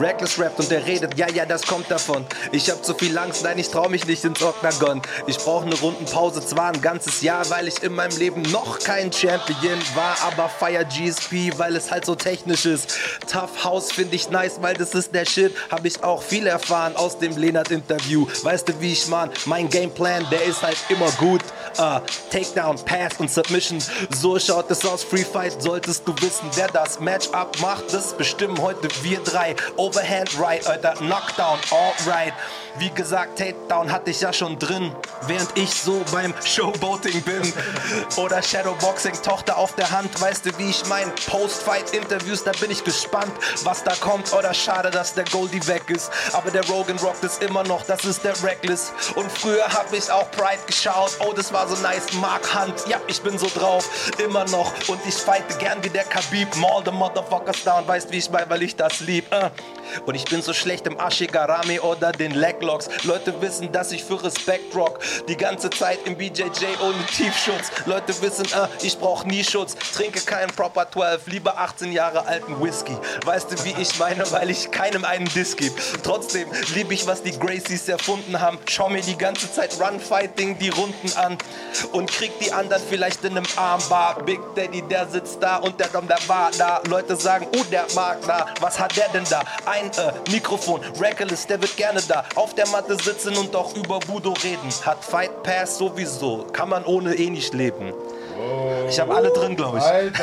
Reckless 0.00 0.38
rappt 0.38 0.60
und 0.60 0.70
der 0.70 0.86
redet, 0.86 1.18
ja, 1.18 1.28
ja, 1.28 1.44
das 1.44 1.66
kommt 1.66 1.90
davon. 1.90 2.24
Ich 2.52 2.70
hab 2.70 2.82
zu 2.82 2.94
viel 2.94 3.18
Angst, 3.18 3.44
nein, 3.44 3.58
ich 3.58 3.68
trau 3.68 3.86
mich 3.86 4.06
nicht 4.06 4.24
ins 4.24 4.42
Octagon. 4.42 5.02
Ich 5.26 5.36
brauch 5.36 5.66
ne 5.66 5.74
Rundenpause, 5.74 6.40
zwar 6.40 6.72
ein 6.72 6.80
ganzes 6.80 7.20
Jahr, 7.20 7.50
weil 7.50 7.68
ich 7.68 7.82
in 7.82 7.92
meinem 7.92 8.16
Leben 8.16 8.40
noch 8.50 8.78
kein 8.78 9.12
Champion 9.12 9.78
war, 9.94 10.16
aber 10.26 10.48
feier 10.48 10.84
GSP, 10.84 11.58
weil 11.58 11.76
es 11.76 11.90
halt 11.90 12.06
so 12.06 12.14
technisch 12.14 12.64
ist. 12.64 12.96
Tough 13.30 13.62
House 13.62 13.92
find 13.92 14.14
ich 14.14 14.30
nice, 14.30 14.62
weil 14.62 14.72
das 14.72 14.94
ist 14.94 15.14
der 15.14 15.26
Shit. 15.26 15.54
Hab 15.70 15.84
ich 15.84 16.02
auch 16.02 16.22
viel 16.22 16.46
erfahren 16.46 16.96
aus 16.96 17.18
dem 17.18 17.36
Leonard-Interview. 17.36 18.26
Weißt 18.42 18.70
du, 18.70 18.80
wie 18.80 18.92
ich 18.92 19.06
man, 19.08 19.28
mein 19.44 19.68
Gameplan, 19.68 20.26
der 20.30 20.44
ist 20.44 20.62
halt 20.62 20.78
immer 20.88 21.10
gut. 21.18 21.42
Uh, 21.78 22.00
Takedown, 22.30 22.76
Pass 22.84 23.18
und 23.18 23.30
Submission. 23.30 23.78
So 24.10 24.38
schaut 24.38 24.70
es 24.70 24.84
aus. 24.84 25.04
Free 25.04 25.24
Fight 25.24 25.62
solltest 25.62 26.06
du 26.06 26.14
wissen, 26.20 26.48
wer 26.54 26.68
das 26.68 27.00
Matchup 27.00 27.58
macht. 27.60 27.92
Das 27.92 28.12
bestimmen 28.16 28.60
heute 28.60 28.88
wir 29.02 29.20
drei. 29.20 29.56
Overhand 29.76 30.38
right, 30.38 30.66
Alter, 30.66 30.94
Knockdown, 30.94 31.58
alright. 31.70 32.34
Wie 32.78 32.90
gesagt, 32.90 33.38
Takedown 33.38 33.90
hatte 33.90 34.10
ich 34.10 34.20
ja 34.20 34.32
schon 34.32 34.58
drin, 34.58 34.94
während 35.26 35.56
ich 35.56 35.70
so 35.70 36.02
beim 36.12 36.32
Showboating 36.44 37.22
bin. 37.22 37.52
Oder 38.16 38.42
Shadowboxing, 38.42 39.20
Tochter 39.22 39.56
auf 39.56 39.74
der 39.74 39.90
Hand, 39.90 40.20
weißt 40.20 40.46
du, 40.46 40.58
wie 40.58 40.70
ich 40.70 40.86
mein 40.86 41.12
Post-Fight-Interviews, 41.26 42.44
da 42.44 42.52
bin 42.52 42.70
ich 42.70 42.84
gespannt, 42.84 43.32
was 43.64 43.82
da 43.82 43.94
kommt. 43.96 44.32
Oder 44.32 44.54
schade, 44.54 44.90
dass 44.90 45.14
der 45.14 45.24
Goldie 45.24 45.66
weg 45.66 45.82
ist. 45.88 46.10
Aber 46.32 46.50
der 46.50 46.64
Rogan 46.68 46.96
rockt 46.98 47.24
es 47.24 47.38
immer 47.38 47.64
noch, 47.64 47.84
das 47.84 48.04
ist 48.04 48.24
der 48.24 48.40
Reckless. 48.42 48.92
Und 49.14 49.30
früher 49.30 49.66
hab 49.66 49.92
ich 49.92 50.10
auch 50.10 50.30
Pride 50.30 50.62
geschaut, 50.66 51.16
oh, 51.20 51.32
das 51.34 51.52
war 51.52 51.59
so 51.68 51.80
nice. 51.82 52.12
Mark 52.14 52.54
Hunt, 52.54 52.86
ja, 52.86 53.00
ich 53.06 53.20
bin 53.22 53.38
so 53.38 53.48
drauf, 53.48 53.88
immer 54.18 54.44
noch. 54.46 54.72
Und 54.88 55.00
ich 55.06 55.14
fighte 55.14 55.56
gern 55.58 55.82
wie 55.82 55.90
der 55.90 56.04
Khabib, 56.04 56.54
maul 56.56 56.82
the 56.84 56.90
motherfuckers 56.90 57.64
down, 57.64 57.86
weißt 57.86 58.10
wie 58.12 58.18
ich 58.18 58.30
mein, 58.30 58.48
weil 58.48 58.62
ich 58.62 58.76
das 58.76 59.00
lieb. 59.00 59.26
Uh. 59.32 59.50
Und 60.06 60.14
ich 60.14 60.24
bin 60.24 60.42
so 60.42 60.52
schlecht 60.52 60.86
im 60.86 60.98
Ashigarami 60.98 61.80
oder 61.80 62.12
den 62.12 62.32
Leglocks. 62.32 62.88
Leute 63.04 63.40
wissen, 63.40 63.72
dass 63.72 63.92
ich 63.92 64.04
für 64.04 64.22
Respekt 64.22 64.74
rock. 64.74 65.00
Die 65.28 65.36
ganze 65.36 65.70
Zeit 65.70 65.98
im 66.04 66.16
BJJ 66.16 66.66
ohne 66.82 67.06
Tiefschutz. 67.06 67.70
Leute 67.86 68.20
wissen, 68.22 68.46
äh, 68.46 68.68
ich 68.82 68.98
brauch 68.98 69.24
nie 69.24 69.44
Schutz. 69.44 69.76
Trinke 69.94 70.20
keinen 70.20 70.50
Proper 70.50 70.90
12, 70.90 71.26
lieber 71.26 71.58
18 71.58 71.92
Jahre 71.92 72.26
alten 72.26 72.62
Whisky. 72.62 72.96
Weißt 73.24 73.50
du, 73.50 73.64
wie 73.64 73.74
ich 73.80 73.98
meine, 73.98 74.30
weil 74.32 74.50
ich 74.50 74.70
keinem 74.70 75.04
einen 75.04 75.26
Diss 75.26 75.56
gebe. 75.56 75.74
Trotzdem 76.02 76.48
liebe 76.74 76.94
ich, 76.94 77.06
was 77.06 77.22
die 77.22 77.38
Gracies 77.38 77.88
erfunden 77.88 78.40
haben. 78.40 78.58
Schau 78.68 78.88
mir 78.88 79.02
die 79.02 79.16
ganze 79.16 79.52
Zeit 79.52 79.76
Runfighting 79.80 80.58
die 80.58 80.68
Runden 80.68 81.12
an 81.16 81.38
und 81.92 82.10
krieg 82.10 82.32
die 82.40 82.52
anderen 82.52 82.82
vielleicht 82.88 83.24
in 83.24 83.36
einem 83.36 83.46
Armbar. 83.56 84.22
Big 84.24 84.40
Daddy, 84.54 84.82
der 84.82 85.08
sitzt 85.08 85.42
da 85.42 85.56
und 85.56 85.78
der 85.80 85.88
Dom, 85.88 86.06
der 86.06 86.18
war 86.26 86.50
da. 86.56 86.82
Leute 86.88 87.16
sagen, 87.16 87.46
oh, 87.56 87.64
der 87.70 87.86
mag 87.94 88.18
da. 88.26 88.46
Was 88.60 88.78
hat 88.78 88.96
der 88.96 89.08
denn 89.08 89.24
da? 89.28 89.42
Äh, 89.86 90.12
Mikrofon. 90.30 90.80
Reckless, 91.00 91.46
der 91.46 91.60
wird 91.60 91.76
gerne 91.76 92.00
da 92.06 92.24
auf 92.34 92.54
der 92.54 92.68
Matte 92.68 92.96
sitzen 92.96 93.36
und 93.36 93.54
auch 93.54 93.74
über 93.74 94.00
Budo 94.00 94.34
reden. 94.42 94.70
Hat 94.84 95.04
Fight 95.04 95.42
Pass 95.42 95.78
sowieso. 95.78 96.46
Kann 96.52 96.68
man 96.68 96.84
ohne 96.84 97.14
eh 97.14 97.30
nicht 97.30 97.54
leben. 97.54 97.92
Ich 98.88 98.98
habe 98.98 99.14
alle 99.14 99.30
drin, 99.30 99.54
glaube 99.56 99.78
ich. 99.78 99.84
Alter, 99.84 100.22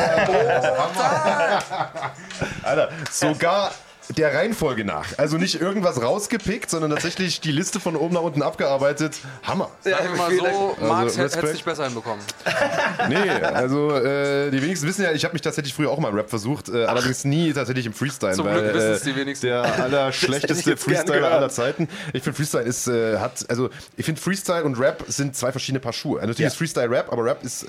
Alter, 2.64 2.90
sogar 3.12 3.72
der 4.10 4.34
Reihenfolge 4.34 4.86
nach. 4.86 5.18
Also 5.18 5.38
nicht 5.38 5.60
irgendwas 5.60 6.02
rausgepickt, 6.02 6.70
sondern 6.70 6.92
tatsächlich 6.92 7.42
die 7.42 7.52
Liste 7.52 7.80
von 7.80 7.96
oben 7.96 8.14
nach 8.14 8.22
unten 8.22 8.42
abgearbeitet. 8.42 9.18
Hammer. 9.44 9.70
Ja, 9.84 9.98
Sag 9.98 10.18
mal 10.18 10.32
so, 10.32 10.78
Marx 10.80 11.18
also, 11.18 11.38
hätte 11.38 11.48
es 11.48 11.54
nicht 11.54 11.66
besser 11.66 11.86
hinbekommen. 11.86 12.24
nee, 13.10 13.30
also 13.44 13.96
äh, 13.96 14.50
die 14.52 14.62
wenigsten 14.62 14.88
wissen 14.88 15.04
ja, 15.04 15.12
ich 15.12 15.24
habe 15.24 15.34
mich 15.34 15.42
tatsächlich 15.42 15.74
früher 15.74 15.92
auch 15.92 16.00
mal 16.00 16.12
Rap 16.12 16.30
versucht, 16.30 16.70
äh, 16.70 16.86
allerdings 16.86 17.26
nie 17.26 17.52
tatsächlich 17.54 17.86
im 17.86 17.94
Freestyle. 17.94 18.34
Zum 18.34 18.46
weil, 18.46 18.62
Glück 18.62 18.76
wissen 18.76 18.92
es 18.92 19.02
die 19.02 19.16
wenigsten. 19.16 19.48
Der 19.48 19.64
allerschlechteste 19.84 20.78
Freestyler 20.78 21.32
aller 21.32 21.50
Zeiten. 21.50 21.90
Ich 22.14 22.24
finde 22.24 22.38
Freestyle 22.38 22.64
ist, 22.64 22.88
äh, 22.88 23.18
hat, 23.18 23.46
also 23.50 23.70
ich 23.98 24.06
finde 24.06 24.22
Freestyle 24.22 24.64
und 24.64 24.80
Rap 24.80 25.04
sind 25.08 25.36
zwei 25.36 25.52
verschiedene 25.52 25.80
Paar 25.80 25.94
Schuhe. 25.94 26.20
Natürlich 26.20 26.40
ja. 26.40 26.48
ist 26.48 26.56
Freestyle 26.56 26.90
Rap, 26.90 27.12
aber 27.12 27.26
Rap 27.26 27.44
ist, 27.44 27.66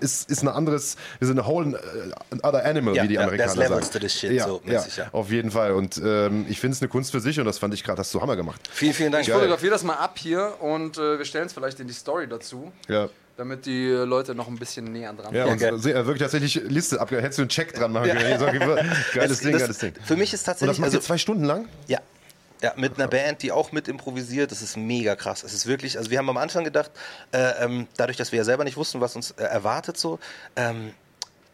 ist, 0.00 0.30
ist 0.30 0.42
ein 0.42 0.48
anderes, 0.48 0.96
wir 1.18 1.28
sind 1.28 1.38
a 1.38 1.46
whole 1.46 1.78
other 2.42 2.64
animal, 2.64 2.96
ja, 2.96 3.04
wie 3.04 3.08
die 3.08 3.18
Amerikaner 3.18 3.68
sagen. 3.68 3.86
Das 4.00 4.14
shit, 4.14 4.32
ja, 4.32 4.46
so 4.46 4.62
ja, 4.64 4.82
auf 5.12 5.30
jeden 5.30 5.50
Fall. 5.50 5.72
Und 5.72 5.81
ähm, 6.02 6.46
ich 6.48 6.60
finde 6.60 6.74
es 6.74 6.82
eine 6.82 6.88
Kunst 6.88 7.12
für 7.12 7.20
sich 7.20 7.38
und 7.38 7.46
das 7.46 7.58
fand 7.58 7.74
ich 7.74 7.84
gerade, 7.84 7.98
hast 7.98 8.12
du 8.14 8.20
Hammer 8.20 8.36
gemacht. 8.36 8.60
Vielen, 8.72 8.94
vielen 8.94 9.12
Dank. 9.12 9.26
Ich 9.26 9.32
fotografiere 9.32 9.72
das 9.72 9.84
mal 9.84 9.94
ab 9.94 10.18
hier 10.18 10.54
und 10.60 10.98
äh, 10.98 11.18
wir 11.18 11.24
stellen 11.24 11.46
es 11.46 11.52
vielleicht 11.52 11.80
in 11.80 11.86
die 11.86 11.94
Story 11.94 12.26
dazu. 12.28 12.72
Ja 12.88 13.08
damit 13.36 13.66
die 13.66 13.88
Leute 13.88 14.34
noch 14.34 14.46
ein 14.48 14.56
bisschen 14.56 14.92
näher 14.92 15.12
dran 15.12 15.34
Ja, 15.34 15.46
und 15.46 15.54
okay. 15.54 15.70
wirklich 15.82 16.18
tatsächlich 16.18 16.54
Liste 16.68 17.00
ab. 17.00 17.10
Hättest 17.10 17.38
du 17.38 17.42
einen 17.42 17.48
Check 17.48 17.74
dran 17.74 17.92
machen 17.92 18.10
können. 18.10 18.20
geiles 19.14 19.38
das, 19.38 19.40
Ding, 19.40 19.52
das, 19.52 19.62
geiles 19.62 19.78
Ding. 19.78 19.94
Für 20.04 20.16
mich 20.16 20.32
ist 20.32 20.44
tatsächlich. 20.44 20.78
Und 20.78 20.82
das 20.82 20.92
machst 20.92 20.94
also, 20.94 21.06
zwei 21.06 21.18
Stunden 21.18 21.44
lang? 21.44 21.68
Ja. 21.86 22.00
Ja, 22.62 22.74
mit 22.76 22.96
einer 22.96 23.08
Band, 23.08 23.42
die 23.42 23.50
auch 23.50 23.72
mit 23.72 23.88
improvisiert. 23.88 24.52
Das 24.52 24.62
ist 24.62 24.76
mega 24.76 25.16
krass. 25.16 25.42
Es 25.42 25.52
ist 25.52 25.66
wirklich, 25.66 25.98
also 25.98 26.10
wir 26.10 26.18
haben 26.18 26.30
am 26.30 26.36
Anfang 26.36 26.62
gedacht, 26.62 26.92
äh, 27.32 27.64
ähm, 27.64 27.88
dadurch, 27.96 28.16
dass 28.16 28.30
wir 28.30 28.36
ja 28.36 28.44
selber 28.44 28.62
nicht 28.62 28.76
wussten, 28.76 29.00
was 29.00 29.16
uns 29.16 29.32
äh, 29.32 29.42
erwartet, 29.42 29.96
so, 29.96 30.20
ähm, 30.54 30.92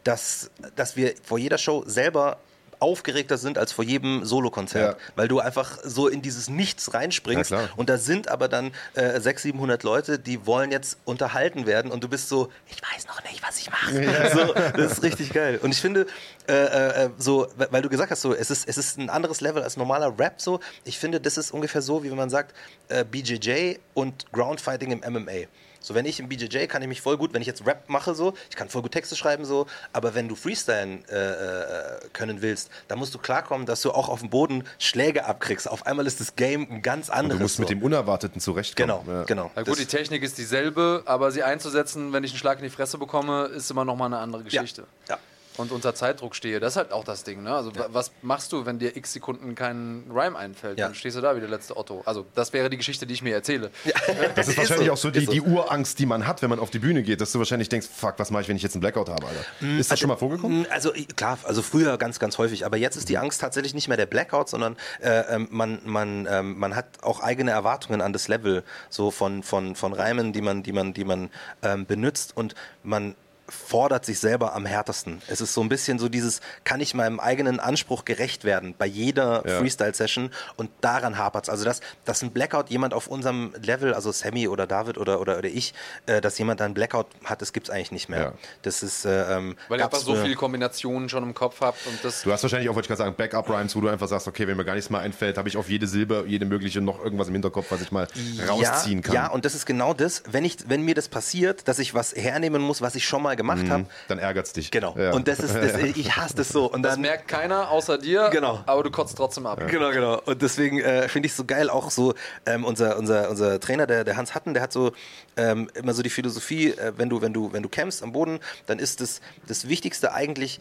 dass, 0.03 0.51
dass 0.75 0.95
wir 0.95 1.13
vor 1.23 1.39
jeder 1.39 1.57
Show 1.57 1.83
selber 1.87 2.37
aufgeregter 2.79 3.37
sind 3.37 3.57
als 3.57 3.71
vor 3.71 3.83
jedem 3.83 4.25
Solokonzert, 4.25 4.97
ja. 4.99 5.05
weil 5.15 5.27
du 5.27 5.39
einfach 5.39 5.77
so 5.83 6.07
in 6.07 6.21
dieses 6.21 6.49
Nichts 6.49 6.93
reinspringst 6.93 7.51
ja, 7.51 7.69
und 7.75 7.89
da 7.89 7.97
sind 7.97 8.29
aber 8.29 8.47
dann 8.47 8.71
äh, 8.93 9.19
600, 9.19 9.39
700 9.59 9.83
Leute, 9.83 10.19
die 10.19 10.45
wollen 10.45 10.71
jetzt 10.71 10.97
unterhalten 11.05 11.65
werden 11.65 11.91
und 11.91 12.03
du 12.03 12.07
bist 12.07 12.29
so, 12.29 12.49
ich 12.67 12.81
weiß 12.81 13.07
noch 13.07 13.23
nicht, 13.23 13.41
was 13.45 13.59
ich 13.59 13.69
mache. 13.69 14.03
Ja. 14.03 14.29
So, 14.29 14.53
das 14.53 14.93
ist 14.93 15.03
richtig 15.03 15.33
geil. 15.33 15.59
Und 15.61 15.71
ich 15.71 15.81
finde, 15.81 16.07
äh, 16.47 16.53
äh, 16.53 17.09
so, 17.17 17.47
weil 17.55 17.81
du 17.81 17.89
gesagt 17.89 18.11
hast, 18.11 18.21
so, 18.21 18.33
es 18.33 18.49
ist, 18.49 18.67
es 18.67 18.77
ist 18.77 18.97
ein 18.97 19.09
anderes 19.09 19.41
Level 19.41 19.63
als 19.63 19.77
normaler 19.77 20.17
Rap 20.17 20.41
so, 20.41 20.59
ich 20.83 20.99
finde, 20.99 21.19
das 21.19 21.37
ist 21.37 21.51
ungefähr 21.51 21.81
so, 21.81 22.03
wie 22.03 22.09
wenn 22.09 22.17
man 22.17 22.29
sagt, 22.29 22.55
äh, 22.89 23.03
BJJ 23.03 23.75
und 23.93 24.31
Groundfighting 24.31 24.91
im 24.91 25.13
MMA. 25.13 25.47
So, 25.79 25.95
wenn 25.95 26.05
ich 26.05 26.19
im 26.19 26.29
BJJ 26.29 26.65
kann 26.67 26.81
ich 26.81 26.87
mich 26.87 27.01
voll 27.01 27.17
gut, 27.17 27.33
wenn 27.33 27.41
ich 27.41 27.47
jetzt 27.47 27.65
Rap 27.65 27.87
mache, 27.87 28.15
so, 28.15 28.33
ich 28.49 28.55
kann 28.55 28.69
voll 28.69 28.81
gut 28.81 28.91
Texte 28.91 29.15
schreiben, 29.15 29.45
so, 29.45 29.67
aber 29.93 30.15
wenn 30.15 30.27
du 30.27 30.35
Freestylen 30.35 31.03
äh, 31.09 31.15
äh, 31.15 31.99
können 32.13 32.41
willst, 32.41 32.69
dann 32.87 32.99
musst 32.99 33.13
du 33.13 33.17
klarkommen, 33.19 33.65
dass 33.65 33.81
du 33.81 33.91
auch 33.91 34.09
auf 34.09 34.19
dem 34.19 34.29
Boden 34.29 34.63
Schläge 34.77 35.25
abkriegst. 35.25 35.69
Auf 35.69 35.85
einmal 35.85 36.07
ist 36.07 36.19
das 36.19 36.35
Game 36.35 36.67
ein 36.69 36.81
ganz 36.81 37.09
anderes. 37.09 37.33
Und 37.33 37.39
du 37.39 37.43
musst 37.43 37.55
so. 37.55 37.61
mit 37.61 37.69
dem 37.69 37.83
Unerwarteten 37.83 38.41
zurechtkommen. 38.41 39.05
Genau, 39.05 39.19
ja. 39.19 39.23
genau. 39.23 39.51
Na 39.55 39.63
gut, 39.63 39.79
die 39.79 39.85
Technik 39.85 40.23
ist 40.23 40.37
dieselbe, 40.37 41.03
aber 41.05 41.31
sie 41.31 41.43
einzusetzen, 41.43 42.13
wenn 42.13 42.23
ich 42.23 42.31
einen 42.31 42.39
Schlag 42.39 42.59
in 42.59 42.63
die 42.63 42.69
Fresse 42.69 42.97
bekomme, 42.97 43.45
ist 43.45 43.69
immer 43.71 43.85
noch 43.85 43.95
mal 43.95 44.07
eine 44.07 44.19
andere 44.19 44.43
Geschichte. 44.43 44.83
ja. 45.07 45.15
ja 45.15 45.19
und 45.59 45.71
unter 45.71 45.93
Zeitdruck 45.93 46.35
stehe. 46.35 46.59
Das 46.59 46.73
ist 46.73 46.77
halt 46.77 46.91
auch 46.93 47.03
das 47.03 47.23
Ding. 47.23 47.43
Ne? 47.43 47.53
Also, 47.53 47.71
ja. 47.71 47.87
was 47.89 48.11
machst 48.21 48.51
du, 48.53 48.65
wenn 48.65 48.79
dir 48.79 48.95
x 48.95 49.13
Sekunden 49.13 49.55
kein 49.55 50.05
Rhyme 50.09 50.37
einfällt? 50.37 50.79
Ja. 50.79 50.85
Dann 50.85 50.95
stehst 50.95 51.17
du 51.17 51.21
da 51.21 51.35
wie 51.35 51.41
der 51.41 51.49
letzte 51.49 51.75
Otto. 51.75 52.01
Also, 52.05 52.25
das 52.33 52.53
wäre 52.53 52.69
die 52.69 52.77
Geschichte, 52.77 53.05
die 53.05 53.13
ich 53.13 53.21
mir 53.21 53.33
erzähle. 53.33 53.69
Ja. 53.85 53.93
Das 54.35 54.47
ist, 54.47 54.53
ist 54.53 54.57
wahrscheinlich 54.59 54.87
so. 54.87 54.93
auch 54.93 54.97
so 54.97 55.11
die, 55.11 55.25
die, 55.25 55.41
Urangst, 55.41 55.99
die 55.99 56.05
man 56.05 56.27
hat, 56.27 56.41
wenn 56.41 56.49
man 56.49 56.59
auf 56.59 56.69
die 56.69 56.79
Bühne 56.79 57.03
geht, 57.03 57.19
dass 57.19 57.31
du 57.31 57.39
wahrscheinlich 57.39 57.67
denkst: 57.67 57.87
Fuck, 57.93 58.15
was 58.17 58.31
mache 58.31 58.43
ich, 58.43 58.47
wenn 58.47 58.55
ich 58.55 58.63
jetzt 58.63 58.75
einen 58.75 58.81
Blackout 58.81 59.09
habe? 59.09 59.25
Alter? 59.25 59.41
Mm, 59.59 59.79
ist 59.79 59.87
das 59.87 59.91
also, 59.91 60.01
schon 60.01 60.09
mal 60.09 60.15
vorgekommen? 60.17 60.61
Mm, 60.61 60.65
also, 60.69 60.93
klar, 61.15 61.37
also 61.43 61.61
früher 61.61 61.97
ganz, 61.97 62.19
ganz 62.19 62.37
häufig. 62.37 62.65
Aber 62.65 62.77
jetzt 62.77 62.95
ist 62.95 63.09
die 63.09 63.17
Angst 63.17 63.41
tatsächlich 63.41 63.73
nicht 63.73 63.87
mehr 63.87 63.97
der 63.97 64.05
Blackout, 64.05 64.49
sondern 64.49 64.77
äh, 65.01 65.35
ähm, 65.35 65.47
man, 65.51 65.79
man, 65.83 66.25
äh, 66.25 66.41
man 66.43 66.75
hat 66.75 66.85
auch 67.01 67.21
eigene 67.21 67.51
Erwartungen 67.51 68.01
an 68.01 68.13
das 68.13 68.27
Level 68.27 68.63
so 68.89 69.11
von, 69.11 69.43
von, 69.43 69.75
von 69.75 69.93
Reimen, 69.93 70.31
die 70.31 70.41
man, 70.41 70.63
die 70.63 70.71
man, 70.71 70.93
die 70.93 71.03
man 71.03 71.29
ähm, 71.61 71.85
benutzt. 71.85 72.35
Und 72.35 72.55
man 72.83 73.15
fordert 73.49 74.05
sich 74.05 74.19
selber 74.19 74.55
am 74.55 74.65
härtesten. 74.65 75.21
Es 75.27 75.41
ist 75.41 75.53
so 75.53 75.61
ein 75.61 75.69
bisschen 75.69 75.99
so 75.99 76.09
dieses, 76.09 76.41
kann 76.63 76.79
ich 76.81 76.93
meinem 76.93 77.19
eigenen 77.19 77.59
Anspruch 77.59 78.05
gerecht 78.05 78.43
werden 78.43 78.75
bei 78.77 78.85
jeder 78.85 79.43
ja. 79.47 79.59
Freestyle-Session 79.59 80.31
und 80.57 80.69
daran 80.81 81.17
hapert 81.17 81.45
es. 81.45 81.49
Also, 81.49 81.65
dass, 81.65 81.81
dass 82.05 82.21
ein 82.21 82.31
Blackout 82.31 82.69
jemand 82.69 82.93
auf 82.93 83.07
unserem 83.07 83.53
Level, 83.61 83.93
also 83.93 84.11
Sammy 84.11 84.47
oder 84.47 84.67
David 84.67 84.97
oder, 84.97 85.19
oder, 85.19 85.37
oder 85.37 85.49
ich, 85.49 85.73
äh, 86.05 86.21
dass 86.21 86.37
jemand 86.37 86.59
da 86.59 86.65
einen 86.65 86.73
Blackout 86.73 87.07
hat, 87.25 87.41
das 87.41 87.53
gibt 87.53 87.67
es 87.67 87.73
eigentlich 87.73 87.91
nicht 87.91 88.09
mehr. 88.09 88.19
Ja. 88.19 88.33
Das 88.61 88.83
ist, 88.83 89.05
äh, 89.05 89.37
ähm, 89.37 89.55
Weil 89.67 89.79
ihr 89.79 89.85
einfach 89.85 89.99
so 89.99 90.15
viele 90.15 90.35
Kombinationen 90.35 91.09
schon 91.09 91.23
im 91.23 91.33
Kopf 91.33 91.61
habt 91.61 91.85
und 91.87 92.03
das. 92.03 92.23
Du 92.23 92.31
hast 92.31 92.43
wahrscheinlich 92.43 92.69
auch, 92.69 92.75
wollte 92.75 92.85
ich 92.85 92.89
gerade 92.89 93.09
sagen, 93.09 93.15
Backup-Rhymes, 93.15 93.75
wo 93.75 93.81
du 93.81 93.89
einfach 93.89 94.07
sagst, 94.07 94.27
okay, 94.27 94.47
wenn 94.47 94.57
mir 94.57 94.65
gar 94.65 94.75
nichts 94.75 94.89
mehr 94.89 94.99
einfällt, 94.99 95.37
habe 95.37 95.49
ich 95.49 95.57
auf 95.57 95.69
jede 95.69 95.87
Silbe, 95.87 96.25
jede 96.27 96.45
mögliche 96.45 96.81
noch 96.81 97.03
irgendwas 97.03 97.27
im 97.27 97.33
Hinterkopf, 97.33 97.71
was 97.71 97.81
ich 97.81 97.91
mal 97.91 98.07
rausziehen 98.47 99.01
kann. 99.01 99.15
Ja, 99.15 99.27
und 99.27 99.45
das 99.45 99.55
ist 99.55 99.65
genau 99.65 99.93
das, 99.93 100.23
wenn, 100.29 100.45
ich, 100.45 100.57
wenn 100.67 100.81
mir 100.83 100.95
das 100.95 101.07
passiert, 101.09 101.67
dass 101.67 101.79
ich 101.79 101.93
was 101.93 102.13
hernehmen 102.15 102.61
muss, 102.61 102.81
was 102.81 102.95
ich 102.95 103.05
schon 103.05 103.21
mal 103.21 103.35
gemacht 103.39 103.63
mhm. 103.63 103.71
habe. 103.71 103.85
Dann 104.09 104.19
ärgert 104.19 104.45
es 104.45 104.53
dich. 104.53 104.69
Genau. 104.69 104.95
Ja. 104.97 105.13
Und 105.13 105.27
das 105.27 105.39
ist, 105.39 105.55
das, 105.55 105.73
ich 105.95 106.15
hasse 106.17 106.35
das 106.35 106.49
so. 106.49 106.65
Und 106.65 106.83
dann, 106.83 106.91
das 106.91 106.97
merkt 106.99 107.27
keiner 107.29 107.71
außer 107.71 107.97
dir, 107.97 108.29
genau. 108.31 108.61
aber 108.65 108.83
du 108.83 108.91
kotzt 108.91 109.17
trotzdem 109.17 109.45
ab. 109.45 109.61
Ja. 109.61 109.67
Genau, 109.67 109.91
genau. 109.91 110.21
Und 110.25 110.41
deswegen 110.41 110.79
äh, 110.79 111.07
finde 111.07 111.27
ich 111.27 111.31
es 111.31 111.37
so 111.37 111.45
geil, 111.45 111.69
auch 111.69 111.89
so 111.89 112.13
ähm, 112.45 112.65
unser, 112.65 112.97
unser, 112.97 113.29
unser 113.29 113.59
Trainer, 113.59 113.87
der, 113.87 114.03
der 114.03 114.17
Hans 114.17 114.35
Hatten, 114.35 114.53
der 114.53 114.61
hat 114.61 114.73
so 114.73 114.91
ähm, 115.37 115.69
immer 115.73 115.93
so 115.93 116.03
die 116.03 116.09
Philosophie, 116.09 116.71
äh, 116.71 116.91
wenn, 116.97 117.09
du, 117.09 117.21
wenn, 117.21 117.33
du, 117.33 117.53
wenn 117.53 117.63
du 117.63 117.69
kämpfst 117.69 118.03
am 118.03 118.11
Boden, 118.11 118.39
dann 118.67 118.77
ist 118.77 118.99
das, 118.99 119.21
das 119.47 119.69
Wichtigste 119.69 120.13
eigentlich, 120.13 120.59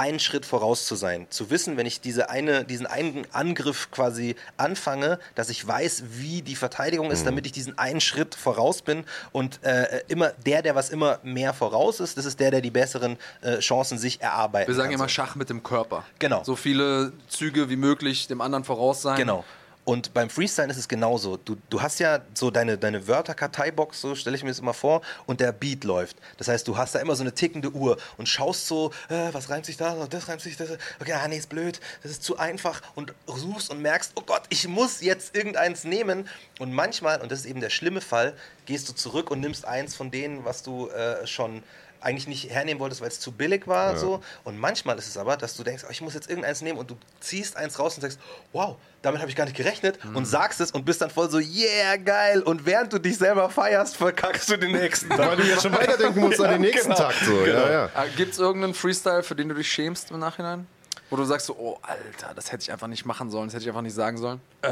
einen 0.00 0.18
Schritt 0.18 0.46
voraus 0.46 0.86
zu 0.86 0.94
sein. 0.94 1.26
Zu 1.28 1.50
wissen, 1.50 1.76
wenn 1.76 1.84
ich 1.84 2.00
diese 2.00 2.30
eine, 2.30 2.64
diesen 2.64 2.86
einen 2.86 3.26
Angriff 3.32 3.90
quasi 3.90 4.34
anfange, 4.56 5.18
dass 5.34 5.50
ich 5.50 5.66
weiß, 5.66 6.04
wie 6.12 6.40
die 6.40 6.56
Verteidigung 6.56 7.10
ist, 7.10 7.20
mhm. 7.20 7.26
damit 7.26 7.44
ich 7.44 7.52
diesen 7.52 7.78
einen 7.78 8.00
Schritt 8.00 8.34
voraus 8.34 8.80
bin. 8.80 9.04
Und 9.30 9.62
äh, 9.62 10.00
immer 10.08 10.30
der, 10.46 10.62
der 10.62 10.74
was 10.74 10.88
immer 10.88 11.18
mehr 11.22 11.52
voraus 11.52 12.00
ist, 12.00 12.16
das 12.16 12.24
ist 12.24 12.40
der, 12.40 12.50
der 12.50 12.62
die 12.62 12.70
besseren 12.70 13.18
äh, 13.42 13.58
Chancen 13.58 13.98
sich 13.98 14.22
erarbeitet. 14.22 14.68
Wir 14.68 14.74
sagen 14.74 14.92
immer 14.92 15.08
Schach 15.08 15.34
mit 15.34 15.50
dem 15.50 15.62
Körper. 15.62 16.04
Genau. 16.18 16.44
So 16.44 16.56
viele 16.56 17.12
Züge 17.28 17.68
wie 17.68 17.76
möglich 17.76 18.26
dem 18.26 18.40
anderen 18.40 18.64
voraus 18.64 19.02
sein. 19.02 19.18
Genau. 19.18 19.44
Und 19.84 20.12
beim 20.12 20.28
Freestyle 20.28 20.70
ist 20.70 20.76
es 20.76 20.88
genauso. 20.88 21.38
Du, 21.38 21.56
du 21.70 21.80
hast 21.80 22.00
ja 22.00 22.20
so 22.34 22.50
deine, 22.50 22.76
deine 22.76 23.08
Wörterkarteibox, 23.08 24.00
so 24.00 24.14
stelle 24.14 24.36
ich 24.36 24.42
mir 24.42 24.50
das 24.50 24.58
immer 24.58 24.74
vor, 24.74 25.00
und 25.26 25.40
der 25.40 25.52
Beat 25.52 25.84
läuft. 25.84 26.16
Das 26.36 26.48
heißt, 26.48 26.68
du 26.68 26.76
hast 26.76 26.94
da 26.94 26.98
immer 26.98 27.16
so 27.16 27.22
eine 27.22 27.32
tickende 27.32 27.70
Uhr 27.70 27.96
und 28.18 28.28
schaust 28.28 28.66
so, 28.66 28.92
äh, 29.08 29.32
was 29.32 29.48
reimt 29.48 29.66
sich 29.66 29.78
da, 29.78 30.06
das 30.08 30.28
reimt 30.28 30.42
sich 30.42 30.56
das. 30.56 30.70
Okay, 31.00 31.12
ah, 31.12 31.26
nee, 31.28 31.38
ist 31.38 31.48
blöd, 31.48 31.80
das 32.02 32.12
ist 32.12 32.22
zu 32.22 32.38
einfach 32.38 32.82
und 32.94 33.14
suchst 33.26 33.70
und 33.70 33.80
merkst, 33.80 34.12
oh 34.16 34.22
Gott, 34.22 34.42
ich 34.50 34.68
muss 34.68 35.00
jetzt 35.00 35.34
irgendeins 35.34 35.84
nehmen. 35.84 36.28
Und 36.58 36.72
manchmal, 36.72 37.20
und 37.22 37.32
das 37.32 37.40
ist 37.40 37.46
eben 37.46 37.60
der 37.60 37.70
schlimme 37.70 38.02
Fall, 38.02 38.34
gehst 38.66 38.88
du 38.88 38.92
zurück 38.92 39.30
und 39.30 39.40
nimmst 39.40 39.64
eins 39.64 39.96
von 39.96 40.10
denen, 40.10 40.44
was 40.44 40.62
du 40.62 40.88
äh, 40.88 41.26
schon 41.26 41.62
eigentlich 42.00 42.26
nicht 42.26 42.50
hernehmen 42.50 42.80
wolltest, 42.80 43.00
weil 43.00 43.08
es 43.08 43.20
zu 43.20 43.32
billig 43.32 43.66
war. 43.66 43.92
Ja. 43.92 43.98
So. 43.98 44.22
Und 44.44 44.58
manchmal 44.58 44.98
ist 44.98 45.08
es 45.08 45.16
aber, 45.16 45.36
dass 45.36 45.56
du 45.56 45.64
denkst, 45.64 45.84
oh, 45.86 45.90
ich 45.90 46.00
muss 46.00 46.14
jetzt 46.14 46.28
irgendeins 46.28 46.62
nehmen 46.62 46.78
und 46.78 46.90
du 46.90 46.96
ziehst 47.20 47.56
eins 47.56 47.78
raus 47.78 47.96
und 47.96 48.02
sagst, 48.02 48.18
wow, 48.52 48.76
damit 49.02 49.20
habe 49.20 49.30
ich 49.30 49.36
gar 49.36 49.44
nicht 49.44 49.56
gerechnet 49.56 50.02
mhm. 50.04 50.16
und 50.16 50.24
sagst 50.26 50.60
es 50.60 50.70
und 50.72 50.84
bist 50.84 51.00
dann 51.00 51.10
voll 51.10 51.30
so, 51.30 51.38
yeah, 51.38 51.96
geil. 51.96 52.42
Und 52.42 52.66
während 52.66 52.92
du 52.92 52.98
dich 52.98 53.18
selber 53.18 53.48
feierst, 53.50 53.96
verkackst 53.96 54.50
du 54.50 54.56
den 54.56 54.72
nächsten. 54.72 55.10
Weil 55.10 55.36
du 55.36 55.42
jetzt 55.44 55.62
schon 55.62 55.72
weiterdenken 55.72 56.20
musst 56.20 56.40
an 56.40 56.50
den 56.50 56.60
nächsten 56.62 56.90
genau. 56.90 56.96
Tag. 56.96 57.14
So. 57.24 57.32
Genau. 57.44 57.66
Ja, 57.66 57.70
ja. 57.70 57.90
Ah, 57.94 58.04
Gibt 58.16 58.32
es 58.32 58.38
irgendeinen 58.38 58.74
Freestyle, 58.74 59.22
für 59.22 59.34
den 59.34 59.48
du 59.48 59.54
dich 59.54 59.70
schämst 59.70 60.10
im 60.10 60.18
Nachhinein? 60.18 60.66
Wo 61.10 61.16
du 61.16 61.24
sagst 61.24 61.46
so, 61.46 61.56
oh 61.58 61.78
Alter, 61.82 62.34
das 62.34 62.52
hätte 62.52 62.62
ich 62.62 62.72
einfach 62.72 62.86
nicht 62.86 63.04
machen 63.04 63.30
sollen, 63.30 63.48
das 63.48 63.54
hätte 63.54 63.64
ich 63.64 63.68
einfach 63.68 63.82
nicht 63.82 63.94
sagen 63.94 64.16
sollen? 64.16 64.40
Äh, 64.62 64.68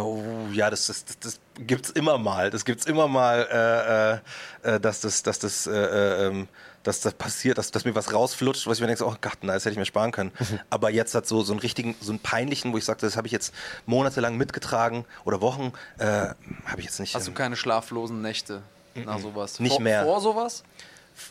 oh, 0.00 0.46
ja, 0.52 0.70
das, 0.70 0.86
das, 0.86 1.04
das, 1.04 1.18
das 1.18 1.40
gibt's 1.58 1.90
immer 1.90 2.18
mal. 2.18 2.50
Das 2.50 2.64
gibt's 2.64 2.86
immer 2.86 3.08
mal, 3.08 4.22
äh, 4.64 4.74
äh, 4.74 4.80
dass 4.80 5.00
das, 5.00 5.24
dass 5.24 5.40
das, 5.40 5.66
äh, 5.66 5.72
äh 5.72 6.26
ähm, 6.28 6.48
dass 6.84 7.00
das 7.00 7.14
passiert, 7.14 7.58
dass, 7.58 7.72
dass 7.72 7.84
mir 7.84 7.96
was 7.96 8.12
rausflutscht, 8.12 8.66
was 8.68 8.78
ich 8.78 8.80
mir 8.80 8.86
denke, 8.86 9.04
oh 9.04 9.14
Gott, 9.20 9.38
nein, 9.42 9.54
das 9.54 9.64
hätte 9.64 9.72
ich 9.72 9.78
mir 9.78 9.84
sparen 9.84 10.12
können. 10.12 10.32
Aber 10.70 10.90
jetzt 10.90 11.14
hat 11.16 11.26
so, 11.26 11.42
so 11.42 11.52
einen 11.52 11.60
richtigen, 11.60 11.96
so 12.00 12.12
einen 12.12 12.20
peinlichen, 12.20 12.72
wo 12.72 12.78
ich 12.78 12.84
sagte, 12.84 13.06
das 13.06 13.16
habe 13.16 13.26
ich 13.26 13.32
jetzt 13.32 13.52
monatelang 13.86 14.36
mitgetragen 14.36 15.04
oder 15.24 15.40
Wochen, 15.40 15.72
äh, 15.98 16.06
habe 16.06 16.78
ich 16.78 16.84
jetzt 16.84 17.00
nicht. 17.00 17.14
Hast 17.14 17.26
du 17.26 17.32
keine 17.32 17.56
schlaflosen 17.56 18.22
Nächte 18.22 18.62
nach 18.94 19.18
sowas? 19.18 19.58
Nicht 19.58 19.72
vor, 19.72 19.80
mehr. 19.80 20.04
Vor 20.04 20.20
sowas? 20.20 20.62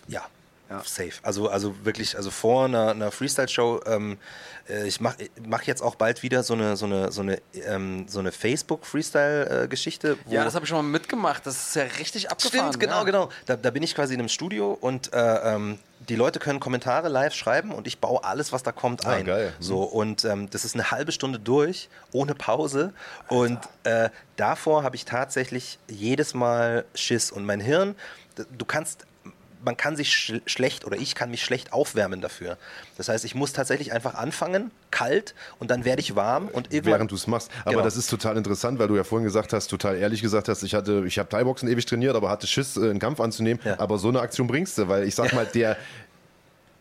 Ja, 0.08 0.26
ja. 0.72 0.82
Safe. 0.86 1.14
Also, 1.24 1.50
also 1.50 1.76
wirklich, 1.84 2.16
also 2.16 2.32
vor 2.32 2.66
einer, 2.66 2.92
einer 2.92 3.12
Freestyle-Show, 3.12 3.82
ähm, 3.86 4.18
äh, 4.70 4.88
ich 4.88 5.02
mache 5.02 5.18
mach 5.46 5.64
jetzt 5.64 5.82
auch 5.82 5.96
bald 5.96 6.24
wieder 6.24 6.44
so 6.44 6.54
eine, 6.54 6.78
so 6.78 6.86
eine, 6.86 7.12
so 7.12 7.22
eine, 7.22 7.42
ähm, 7.66 8.06
so 8.08 8.20
eine 8.20 8.32
Facebook-Freestyle-Geschichte. 8.32 10.18
Ja, 10.30 10.44
das 10.44 10.56
habe 10.56 10.66
ich 10.66 10.70
schon 10.70 10.78
mal 10.78 10.90
mitgemacht. 10.90 11.46
Das 11.46 11.68
ist 11.68 11.76
ja 11.76 11.84
richtig 11.84 12.32
abgefahren. 12.32 12.70
Stimmt, 12.70 12.80
genau, 12.80 13.00
ja. 13.00 13.04
genau. 13.04 13.30
Da, 13.46 13.58
da, 13.58 13.70
bin 13.70 13.84
ich 13.84 13.96
quasi 13.96 14.14
in 14.14 14.20
einem 14.20 14.30
Studio 14.30 14.78
und 14.80 15.14
äh, 15.14 15.56
ähm, 15.56 15.78
die 16.08 16.16
Leute 16.16 16.40
können 16.40 16.60
Kommentare 16.60 17.10
live 17.10 17.34
schreiben 17.34 17.72
und 17.72 17.86
ich 17.86 18.00
baue 18.00 18.24
alles, 18.24 18.52
was 18.52 18.64
da 18.64 18.72
kommt, 18.72 19.06
ah, 19.06 19.12
ein. 19.12 19.24
Ah, 19.24 19.34
geil. 19.34 19.54
So, 19.60 19.84
und 19.84 20.26
ähm, 20.26 20.50
das 20.50 20.66
ist 20.66 20.76
eine 20.76 20.92
halbe 20.92 21.12
Stunde 21.12 21.38
durch, 21.38 21.90
ohne 22.12 22.34
Pause. 22.34 22.94
Alter. 23.28 23.36
Und 23.36 23.60
äh, 23.84 24.10
davor 24.36 24.84
habe 24.84 24.96
ich 24.96 25.06
tatsächlich 25.06 25.80
jedes 25.90 26.34
Mal 26.34 26.86
Schiss. 26.96 27.32
Und 27.32 27.46
mein 27.46 27.60
Hirn, 27.60 27.96
du 28.58 28.66
kannst 28.66 29.06
man 29.64 29.78
kann 29.78 29.96
sich 29.96 30.14
sch 30.14 30.34
schlecht 30.46 30.86
oder 30.86 30.98
ich 30.98 31.16
kann 31.16 31.32
mich 31.32 31.44
schlecht 31.44 31.74
aufwärmen 31.74 32.22
dafür. 32.22 32.58
Das 32.98 33.10
heißt, 33.10 33.26
ich 33.26 33.36
muss 33.36 33.54
tatsächlich 33.54 33.94
einfach 33.94 34.16
anfangen, 34.16 34.72
kalt 34.92 35.34
und 35.60 35.72
dann 35.72 35.86
werde 35.86 36.02
ich 36.02 36.16
warm 36.16 36.48
und 36.48 36.74
irgendwann. 36.74 36.94
Während 36.94 37.12
du 37.12 37.16
es 37.16 37.28
machst. 37.28 37.52
Aber 37.62 37.72
genau. 37.72 37.84
das 37.84 37.98
ist 37.98 38.10
total 38.10 38.38
interessant, 38.38 38.80
weil 38.80 38.88
du 38.88 38.96
ja 38.96 39.04
vorhin 39.04 39.26
gesagt 39.26 39.54
hast, 39.54 39.68
total 39.68 39.98
ehrlich 39.98 40.22
gesagt 40.22 40.48
hast, 40.48 40.64
ich 40.64 40.74
hatte, 40.74 41.04
ich 41.06 41.18
habe 41.20 41.30
Thai-Boxen 41.30 41.70
ewig 41.70 41.86
trainiert, 41.86 42.16
aber 42.16 42.30
hatte 42.30 42.48
Schiss, 42.48 42.78
äh, 42.78 42.90
einen 42.90 43.00
Kampf 43.00 43.20
anzunehmen. 43.20 43.62
Ja. 43.64 43.80
Aber 43.80 43.98
so 43.98 44.10
eine 44.10 44.22
Aktion 44.22 44.48
bringst 44.48 44.78
du, 44.78 44.88
weil 44.88 45.08
ich 45.08 45.16
sag 45.16 45.34
mal, 45.34 45.46
der, 45.46 45.78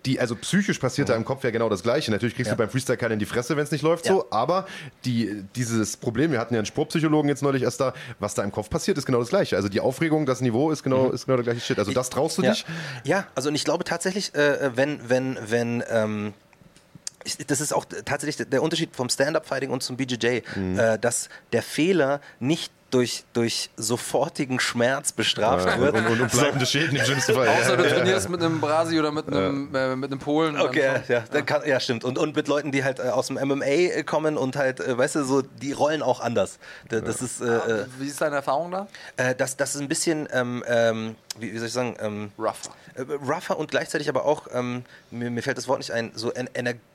die, 0.07 0.19
also 0.19 0.35
psychisch 0.37 0.79
passiert 0.79 1.09
mhm. 1.09 1.13
da 1.13 1.17
im 1.17 1.25
Kopf 1.25 1.45
ja 1.45 1.51
genau 1.51 1.69
das 1.69 1.83
Gleiche. 1.83 2.11
Natürlich 2.11 2.35
kriegst 2.35 2.49
ja. 2.49 2.55
du 2.55 2.59
beim 2.59 2.71
Freestyle 2.71 2.97
keinen 2.97 3.13
in 3.13 3.19
die 3.19 3.27
Fresse, 3.27 3.57
wenn 3.57 3.65
es 3.65 3.71
nicht 3.71 3.83
läuft 3.83 4.07
ja. 4.07 4.13
so, 4.13 4.27
aber 4.31 4.67
die, 5.05 5.45
dieses 5.57 5.97
Problem, 5.97 6.33
wir 6.33 6.39
hatten 6.39 6.55
ja 6.55 6.61
einen 6.61 6.67
Sportpsychologen 6.67 7.29
jetzt 7.29 7.43
neulich 7.43 7.63
erst 7.63 7.81
da, 7.81 7.93
was 8.19 8.35
da 8.35 8.43
im 8.43 8.53
Kopf 8.53 8.71
passiert, 8.71 8.99
ist 8.99 9.07
genau 9.07 9.21
das 9.21 9.29
Gleiche. 9.29 9.57
Also 9.57 9.69
die 9.69 9.81
Aufregung, 9.81 10.27
das 10.27 10.41
Niveau 10.41 10.71
ist 10.71 10.83
genau, 10.83 11.09
mhm. 11.09 11.15
ist 11.15 11.27
genau 11.27 11.37
der 11.37 11.45
gleiche 11.45 11.61
Shit. 11.61 11.79
Also 11.79 11.93
das 11.93 12.11
traust 12.11 12.39
du 12.39 12.43
ja. 12.43 12.53
dich? 12.53 12.65
Ja, 13.05 13.27
also 13.35 13.49
und 13.49 13.55
ich 13.55 13.65
glaube 13.65 13.85
tatsächlich, 13.85 14.35
äh, 14.35 14.71
wenn, 14.75 15.09
wenn, 15.09 15.39
wenn, 15.47 15.85
ähm 15.91 16.35
das 17.47 17.61
ist 17.61 17.73
auch 17.73 17.85
tatsächlich 18.05 18.49
der 18.49 18.63
Unterschied 18.63 18.97
vom 18.97 19.09
Stand-Up-Fighting 19.09 19.71
und 19.71 19.83
zum 19.83 19.97
BJJ, 19.97 20.41
mhm. 20.55 20.79
äh, 20.79 20.99
dass 20.99 21.29
der 21.53 21.63
Fehler 21.63 22.21
nicht 22.39 22.73
durch, 22.91 23.25
durch 23.33 23.71
sofortigen 23.77 24.61
Schmerz 24.61 25.13
bestraft 25.13 25.67
ja, 25.67 25.79
wird. 25.79 25.95
Und, 25.95 26.07
und, 26.07 26.21
und 26.21 26.33
bleibende 26.33 26.67
Schäden 26.67 26.97
im 26.97 27.05
schlimmsten 27.05 27.35
Fall. 27.35 27.49
Außer 27.49 27.77
du 27.77 27.89
trainierst 27.89 28.29
mit 28.29 28.43
einem 28.43 28.61
Brasi 28.61 28.99
oder 28.99 29.13
mit 29.13 29.29
einem, 29.29 29.75
äh, 29.75 29.97
mit 29.97 30.11
einem 30.11 30.21
Polen. 30.21 30.61
Okay, 30.61 31.01
ja, 31.09 31.23
ja. 31.33 31.43
Kann, 31.43 31.63
ja, 31.67 31.81
stimmt. 31.81 32.05
Und, 32.05 32.19
und 32.19 32.35
mit 32.37 32.49
Leuten, 32.49 32.73
die 32.73 32.85
halt 32.85 32.99
äh, 32.99 33.03
aus 33.05 33.29
dem 33.29 33.37
MMA 33.37 34.03
kommen 34.05 34.37
und 34.37 34.57
halt, 34.57 34.81
äh, 34.81 34.97
weißt 34.97 35.17
du, 35.17 35.25
so, 35.25 35.43
die 35.43 35.73
rollen 35.73 36.03
auch 36.03 36.21
anders. 36.21 36.59
Das, 36.89 37.23
ist, 37.23 37.41
äh, 37.41 37.47
äh, 37.47 37.87
Wie 37.99 38.07
ist 38.07 38.21
deine 38.21 38.37
Erfahrung 38.37 38.71
da? 38.71 38.89
Äh, 39.17 39.35
das, 39.35 39.57
das 39.57 39.75
ist 39.75 39.81
ein 39.81 39.89
bisschen, 39.89 40.29
ähm, 40.33 40.65
ähm, 40.67 41.17
wie, 41.39 41.53
wie, 41.53 41.59
soll 41.59 41.69
ich 41.69 41.73
sagen, 41.73 41.97
ähm, 42.01 42.33
rougher. 42.39 42.75
rougher 43.27 43.59
und 43.59 43.71
gleichzeitig 43.71 44.09
aber 44.09 44.25
auch, 44.25 44.49
ähm, 44.53 44.85
mir, 45.11 45.31
mir, 45.31 45.43
fällt 45.43 45.59
das 45.59 45.69
Wort 45.69 45.79
nicht 45.79 45.93
ein, 45.93 46.13
so 46.15 46.33
en 46.33 46.49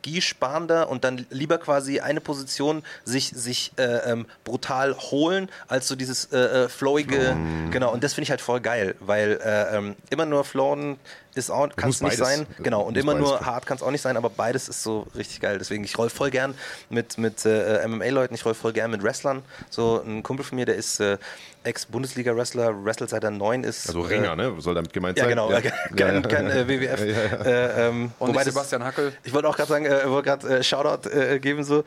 energiesparender 0.05 0.89
und 0.89 1.03
dann 1.03 1.25
lieber 1.29 1.57
quasi 1.57 1.99
eine 1.99 2.21
Position 2.21 2.83
sich, 3.03 3.29
sich 3.29 3.71
ähm, 3.77 4.25
brutal 4.43 4.95
holen, 4.95 5.49
als 5.67 5.87
so 5.87 5.95
dieses 5.95 6.29
flowige, 6.69 7.35
mm. 7.35 7.71
genau. 7.71 7.91
Und 7.91 8.03
das 8.03 8.13
finde 8.13 8.23
ich 8.23 8.29
halt 8.29 8.41
voll 8.41 8.61
geil, 8.61 8.95
weil 8.99 9.39
ähm, 9.43 9.95
immer 10.09 10.25
nur 10.25 10.43
flowen 10.43 10.97
ist 11.35 11.51
auch, 11.51 11.69
kann 11.75 11.89
es 11.89 12.01
nicht 12.01 12.17
sein. 12.17 12.47
Genau, 12.59 12.81
und 12.81 12.97
immer 12.97 13.13
nur 13.13 13.41
hart 13.41 13.65
kann 13.65 13.77
es 13.77 13.83
auch 13.83 13.91
nicht 13.91 14.01
sein, 14.01 14.15
aber 14.17 14.29
beides 14.29 14.69
ist 14.69 14.83
so 14.83 15.05
richtig 15.15 15.41
geil. 15.41 15.57
Deswegen, 15.59 15.83
ich 15.83 15.97
roll 15.97 16.09
voll 16.09 16.31
gern 16.31 16.55
mit, 16.89 17.17
mit 17.17 17.45
äh, 17.45 17.85
MMA-Leuten, 17.87 18.33
ich 18.33 18.45
roll 18.45 18.53
voll 18.53 18.73
gern 18.73 18.91
mit 18.91 19.03
Wrestlern. 19.03 19.43
So 19.69 20.01
ein 20.01 20.23
Kumpel 20.23 20.45
von 20.45 20.55
mir, 20.55 20.65
der 20.65 20.75
ist 20.75 20.99
äh, 21.01 21.17
Ex-Bundesliga-Wrestler, 21.63 22.85
wrestelt 22.85 23.09
seit 23.09 23.23
er 23.23 23.31
neun 23.31 23.63
ist. 23.63 23.87
Also 23.87 24.01
Ringer, 24.01 24.33
äh, 24.33 24.35
ne? 24.35 24.55
Soll 24.59 24.75
damit 24.75 24.93
gemeint 24.93 25.17
sein? 25.17 25.29
Genau, 25.29 25.51
ja, 25.51 25.59
genau. 25.59 25.73
Kein, 25.95 26.21
kein 26.23 26.49
äh, 26.49 26.67
WWF. 26.67 27.01
Äh, 27.45 27.87
ähm, 27.87 28.11
und 28.19 28.29
wobei 28.29 28.43
Sebastian 28.43 28.83
Hackel. 28.83 29.13
Ich 29.23 29.33
wollte 29.33 29.49
auch 29.49 29.55
gerade 29.55 29.69
sagen, 29.69 29.85
äh, 30.03 30.09
wollte 30.09 30.29
gerade 30.29 30.59
äh, 30.59 30.63
Shoutout 30.63 31.09
äh, 31.09 31.39
geben, 31.39 31.63
so. 31.63 31.83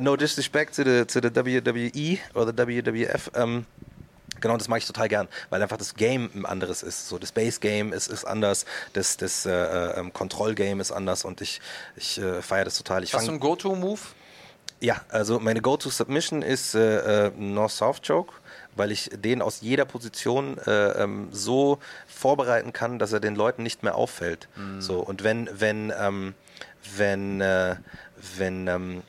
no 0.00 0.16
disrespect 0.16 0.76
to 0.76 0.84
the, 0.84 1.04
to 1.04 1.20
the 1.20 1.34
WWE 1.34 2.18
oder 2.34 2.56
WWF. 2.56 3.30
Ähm, 3.34 3.66
genau, 4.40 4.56
das 4.56 4.68
mache 4.68 4.78
ich 4.78 4.86
total 4.86 5.08
gern, 5.08 5.28
weil 5.50 5.62
einfach 5.62 5.78
das 5.78 5.94
Game 5.94 6.30
ein 6.34 6.46
anderes 6.46 6.82
ist. 6.82 7.08
So 7.08 7.18
das 7.18 7.32
Base 7.32 7.58
Game 7.58 7.92
ist, 7.92 8.08
ist 8.08 8.24
anders, 8.24 8.66
das, 8.92 9.16
das 9.16 9.46
äh, 9.46 9.50
ähm, 9.52 10.12
Kontrollgame 10.12 10.80
ist 10.80 10.92
anders 10.92 11.24
und 11.24 11.40
ich, 11.40 11.60
ich 11.96 12.18
äh, 12.18 12.42
feiere 12.42 12.66
das 12.66 12.76
total. 12.76 13.02
Ich 13.02 13.14
Hast 13.14 13.26
du 13.26 13.32
einen 13.32 13.40
Go-To-Move? 13.40 14.00
Ja, 14.80 15.00
also 15.08 15.40
meine 15.40 15.60
Go-To-Submission 15.60 16.42
ist 16.42 16.74
äh, 16.74 17.26
äh, 17.26 17.30
North-South-Choke 17.36 18.32
weil 18.76 18.90
ich 18.90 19.10
den 19.14 19.40
aus 19.40 19.60
jeder 19.60 19.84
Position 19.84 20.58
äh, 20.66 21.02
ähm, 21.02 21.28
so 21.30 21.78
vorbereiten 22.08 22.72
kann, 22.72 22.98
dass 22.98 23.12
er 23.12 23.20
den 23.20 23.36
Leuten 23.36 23.62
nicht 23.62 23.84
mehr 23.84 23.94
auffällt. 23.94 24.48
Mhm. 24.56 24.80
So 24.80 24.98
und 24.98 25.22
wenn 25.22 25.48
wenn 25.52 25.92
ähm, 25.96 26.34
wenn 26.96 27.40
äh, 27.40 27.76
wenn 28.36 28.68
ähm, 28.68 29.02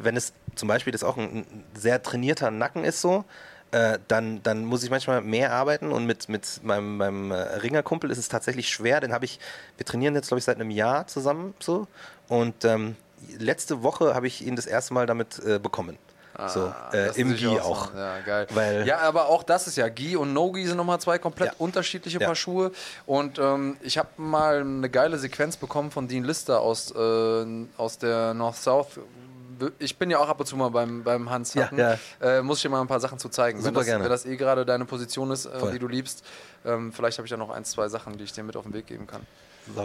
wenn 0.00 0.16
es 0.16 0.32
zum 0.54 0.68
Beispiel 0.68 0.92
das 0.92 1.04
auch 1.04 1.16
ein, 1.16 1.38
ein 1.38 1.64
sehr 1.74 2.02
trainierter 2.02 2.50
Nacken 2.50 2.84
ist 2.84 3.00
so, 3.00 3.24
äh, 3.72 3.98
dann, 4.08 4.42
dann 4.42 4.64
muss 4.64 4.84
ich 4.84 4.90
manchmal 4.90 5.22
mehr 5.22 5.52
arbeiten 5.52 5.92
und 5.92 6.04
mit, 6.06 6.28
mit 6.28 6.60
meinem, 6.62 6.98
meinem 6.98 7.30
äh, 7.30 7.36
Ringerkumpel 7.36 8.10
ist 8.10 8.18
es 8.18 8.28
tatsächlich 8.28 8.68
schwer. 8.68 9.00
Den 9.00 9.12
habe 9.12 9.24
ich, 9.24 9.40
wir 9.76 9.86
trainieren 9.86 10.14
jetzt, 10.14 10.28
glaube 10.28 10.38
ich, 10.38 10.44
seit 10.44 10.56
einem 10.56 10.70
Jahr 10.70 11.06
zusammen 11.06 11.54
so. 11.58 11.88
Und 12.28 12.64
ähm, 12.64 12.96
letzte 13.38 13.82
Woche 13.82 14.14
habe 14.14 14.26
ich 14.26 14.46
ihn 14.46 14.56
das 14.56 14.66
erste 14.66 14.94
Mal 14.94 15.06
damit 15.06 15.38
äh, 15.44 15.58
bekommen. 15.58 15.96
Ah, 16.34 16.48
so, 16.48 16.72
äh, 16.92 17.18
im 17.20 17.34
Gi 17.34 17.46
auch. 17.46 17.88
auch. 17.88 17.94
Ja, 17.94 18.20
geil. 18.20 18.46
Weil 18.50 18.86
ja, 18.86 18.98
aber 18.98 19.28
auch 19.28 19.42
das 19.42 19.66
ist 19.66 19.76
ja, 19.76 19.88
Gi 19.88 20.16
und 20.16 20.32
No-Gi 20.32 20.66
sind 20.66 20.76
nochmal 20.76 21.00
zwei 21.00 21.18
komplett 21.18 21.50
ja. 21.50 21.54
unterschiedliche 21.58 22.18
ja. 22.18 22.26
Paar 22.26 22.34
Schuhe. 22.34 22.72
Und 23.06 23.38
ähm, 23.38 23.76
ich 23.82 23.98
habe 23.98 24.08
mal 24.16 24.60
eine 24.60 24.88
geile 24.88 25.18
Sequenz 25.18 25.56
bekommen 25.56 25.90
von 25.90 26.08
Dean 26.08 26.24
Lister 26.24 26.60
aus, 26.60 26.90
äh, 26.90 27.66
aus 27.76 27.98
der 27.98 28.34
North-South 28.34 28.98
ich 29.78 29.96
bin 29.96 30.10
ja 30.10 30.18
auch 30.18 30.28
ab 30.28 30.40
und 30.40 30.46
zu 30.46 30.56
mal 30.56 30.70
beim, 30.70 31.02
beim 31.02 31.30
Hans 31.30 31.54
Hatten. 31.54 31.78
Ja, 31.78 31.98
ja. 32.20 32.38
Äh, 32.38 32.42
muss 32.42 32.58
ich 32.58 32.62
dir 32.62 32.68
mal 32.68 32.80
ein 32.80 32.88
paar 32.88 33.00
Sachen 33.00 33.18
zu 33.18 33.28
zeigen. 33.28 33.58
Super 33.58 33.68
wenn 33.68 33.74
das, 33.74 33.84
gerne. 33.86 34.04
Wenn 34.04 34.10
das 34.10 34.26
eh 34.26 34.36
gerade 34.36 34.64
deine 34.64 34.84
Position 34.84 35.30
ist, 35.30 35.46
äh, 35.46 35.72
die 35.72 35.78
du 35.78 35.88
liebst, 35.88 36.24
ähm, 36.64 36.92
vielleicht 36.92 37.18
habe 37.18 37.26
ich 37.26 37.30
da 37.30 37.36
noch 37.36 37.50
ein, 37.50 37.64
zwei 37.64 37.88
Sachen, 37.88 38.16
die 38.18 38.24
ich 38.24 38.32
dir 38.32 38.42
mit 38.42 38.56
auf 38.56 38.64
den 38.64 38.72
Weg 38.72 38.86
geben 38.86 39.06
kann. 39.06 39.26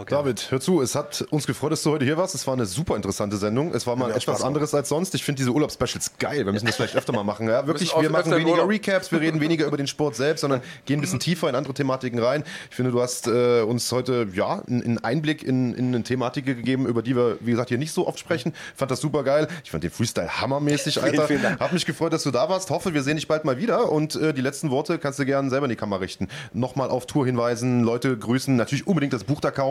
David, 0.08 0.50
hör 0.50 0.60
zu, 0.60 0.82
es 0.82 0.96
hat 0.96 1.24
uns 1.30 1.46
gefreut, 1.46 1.70
dass 1.70 1.84
du 1.84 1.92
heute 1.92 2.04
hier 2.04 2.16
warst. 2.16 2.34
Es 2.34 2.48
war 2.48 2.54
eine 2.54 2.66
super 2.66 2.96
interessante 2.96 3.36
Sendung. 3.36 3.72
Es 3.72 3.86
war 3.86 3.94
mal 3.94 4.10
etwas 4.10 4.42
anderes 4.42 4.74
als 4.74 4.88
sonst. 4.88 5.14
Ich 5.14 5.22
finde 5.22 5.38
diese 5.38 5.52
Urlaubsspecials 5.52 6.18
geil. 6.18 6.44
Wir 6.44 6.52
müssen 6.52 6.66
das 6.66 6.74
vielleicht 6.74 6.96
öfter 6.96 7.12
mal 7.12 7.22
machen. 7.22 7.48
Ja, 7.48 7.64
wirklich, 7.66 7.92
wir 7.96 8.10
machen 8.10 8.34
weniger 8.34 8.68
Recaps, 8.68 9.12
wir 9.12 9.20
reden 9.20 9.40
weniger 9.40 9.66
über 9.68 9.76
den 9.76 9.86
Sport 9.86 10.16
selbst, 10.16 10.40
sondern 10.40 10.62
gehen 10.84 10.98
ein 10.98 11.00
bisschen 11.00 11.20
tiefer 11.20 11.48
in 11.48 11.54
andere 11.54 11.74
Thematiken 11.74 12.18
rein. 12.18 12.42
Ich 12.70 12.76
finde, 12.76 12.90
du 12.90 13.00
hast 13.00 13.28
äh, 13.28 13.62
uns 13.62 13.90
heute 13.92 14.26
ja 14.34 14.62
einen 14.66 14.98
Einblick 14.98 15.44
in, 15.44 15.74
in 15.74 15.94
eine 15.94 16.02
Thematik 16.02 16.44
gegeben, 16.44 16.86
über 16.86 17.02
die 17.02 17.14
wir, 17.14 17.38
wie 17.40 17.52
gesagt, 17.52 17.68
hier 17.68 17.78
nicht 17.78 17.92
so 17.92 18.08
oft 18.08 18.18
sprechen. 18.18 18.54
Ich 18.72 18.78
fand 18.78 18.90
das 18.90 19.00
super 19.00 19.22
geil. 19.22 19.46
Ich 19.62 19.70
fand 19.70 19.84
den 19.84 19.92
Freestyle 19.92 20.40
hammermäßig, 20.40 21.00
Alter. 21.00 21.28
Vielen, 21.28 21.40
vielen 21.40 21.60
Hab 21.60 21.72
mich 21.72 21.86
gefreut, 21.86 22.12
dass 22.12 22.24
du 22.24 22.32
da 22.32 22.48
warst. 22.48 22.70
Hoffe, 22.70 22.94
wir 22.94 23.04
sehen 23.04 23.14
dich 23.14 23.28
bald 23.28 23.44
mal 23.44 23.58
wieder. 23.58 23.92
Und 23.92 24.16
äh, 24.16 24.34
die 24.34 24.42
letzten 24.42 24.70
Worte 24.70 24.98
kannst 24.98 25.20
du 25.20 25.24
gerne 25.24 25.50
selber 25.50 25.66
in 25.66 25.70
die 25.70 25.76
Kamera 25.76 26.00
richten. 26.00 26.26
Nochmal 26.52 26.90
auf 26.90 27.06
Tour 27.06 27.24
hinweisen, 27.24 27.84
Leute 27.84 28.18
grüßen, 28.18 28.56
natürlich 28.56 28.88
unbedingt 28.88 29.12
das 29.12 29.22
Buch 29.22 29.40
da 29.40 29.52
kaufen. 29.52 29.67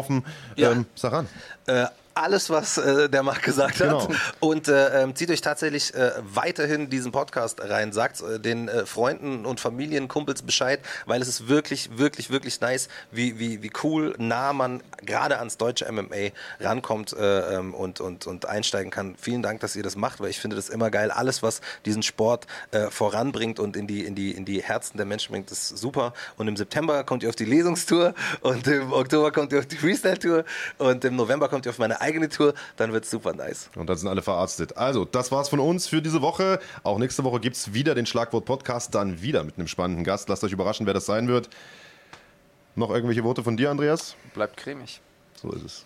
Ja. 0.56 0.72
Ähm, 0.72 0.86
sag 0.96 1.14
an. 1.14 1.28
Äh, 1.68 1.86
alles, 2.18 2.50
was 2.50 2.78
äh, 2.78 3.10
der 3.10 3.24
Marc 3.24 3.44
gesagt 3.44 3.78
genau. 3.78 4.08
hat. 4.08 4.16
Und 4.40 4.68
äh, 4.68 5.04
ähm, 5.04 5.16
zieht 5.16 5.30
euch 5.30 5.42
tatsächlich 5.42 5.94
äh, 5.94 6.12
weiterhin 6.22 6.90
diesen 6.90 7.12
Podcast 7.12 7.62
rein. 7.62 7.94
Sagt 7.94 8.22
äh, 8.22 8.40
den 8.40 8.68
äh, 8.68 8.86
Freunden 8.86 9.46
und 9.46 9.60
Familien, 9.60 10.08
Kumpels 10.08 10.42
Bescheid, 10.42 10.80
weil 11.06 11.22
es 11.22 11.28
ist 11.28 11.48
wirklich, 11.48 11.98
wirklich, 11.98 12.30
wirklich 12.30 12.60
nice, 12.62 12.90
wie, 13.12 13.40
wie, 13.40 13.62
wie 13.62 13.72
cool 13.84 14.16
nah 14.18 14.54
man 14.54 14.82
gerade 15.04 15.40
ans 15.40 15.58
deutsche 15.58 15.92
MMA 15.92 16.32
rankommt 16.60 17.14
äh, 17.14 17.56
ähm, 17.56 17.74
und, 17.74 18.02
und, 18.02 18.28
und 18.28 18.46
einsteigen 18.46 18.92
kann. 18.92 19.16
Vielen 19.20 19.44
Dank, 19.44 19.60
dass 19.60 19.76
ihr 19.76 19.84
das 19.84 19.96
macht, 19.96 20.20
weil 20.20 20.30
ich 20.30 20.40
finde 20.40 20.56
das 20.56 20.70
immer 20.70 20.90
geil. 20.90 21.12
Alles, 21.12 21.44
was 21.44 21.62
diesen 21.86 22.04
Sport 22.04 22.48
voranbringt 22.90 23.60
und 23.60 23.76
in 23.76 23.88
die, 23.88 24.06
in, 24.06 24.16
die, 24.16 24.32
in 24.32 24.46
die 24.46 24.62
Herzen 24.62 24.98
der 24.98 25.06
Menschen 25.06 25.32
bringt, 25.32 25.52
ist 25.52 25.70
super. 25.78 26.14
Und 26.38 26.48
im 26.48 26.58
September 26.58 27.04
kommt 27.04 27.24
ihr 27.24 27.30
auf 27.30 27.36
die 27.36 27.46
Lesungstour 27.46 28.14
und 28.42 28.68
im 28.68 28.92
Oktober 28.94 29.32
kommt 29.32 29.52
ihr 29.52 29.60
auf 29.60 29.66
die 29.66 29.78
Freestyle-Tour 29.78 30.44
und 30.78 31.06
im 31.06 31.16
November 31.16 31.50
kommt 31.50 31.66
ihr 31.66 31.72
auf 31.72 31.80
meine 31.80 32.00
eigene 32.08 32.30
Tour, 32.30 32.54
dann 32.78 32.94
wird 32.94 33.04
es 33.04 33.12
super 33.12 33.34
nice. 33.34 33.70
Und 33.76 33.90
dann 33.90 33.98
sind 33.98 34.08
alle 34.08 34.22
verarztet. 34.22 34.78
Also, 34.78 35.06
das 35.06 35.32
war's 35.32 35.50
von 35.50 35.60
uns 35.60 35.88
für 35.88 36.02
diese 36.02 36.22
Woche. 36.22 36.60
Auch 36.84 36.98
nächste 36.98 37.24
Woche 37.24 37.40
gibt 37.40 37.58
es 37.58 37.74
wieder 37.74 37.96
den 37.96 38.06
Schlagwort-Podcast, 38.06 38.96
dann 38.96 39.22
wieder 39.22 39.44
mit 39.44 39.58
einem 39.58 39.68
spannenden 39.68 40.04
Gast. 40.04 40.30
Lasst 40.30 40.44
euch 40.44 40.54
überraschen, 40.54 40.86
wer 40.86 40.94
das 40.94 41.06
sein 41.06 41.28
wird. 41.28 41.50
Noch 42.76 42.90
irgendwelche 42.92 43.24
Worte 43.24 43.44
von 43.44 43.58
dir, 43.58 43.70
Andreas? 43.72 44.16
Bleibt 44.34 44.56
cremig. 44.56 45.02
So 45.42 45.52
ist 45.52 45.66
es. 45.66 45.86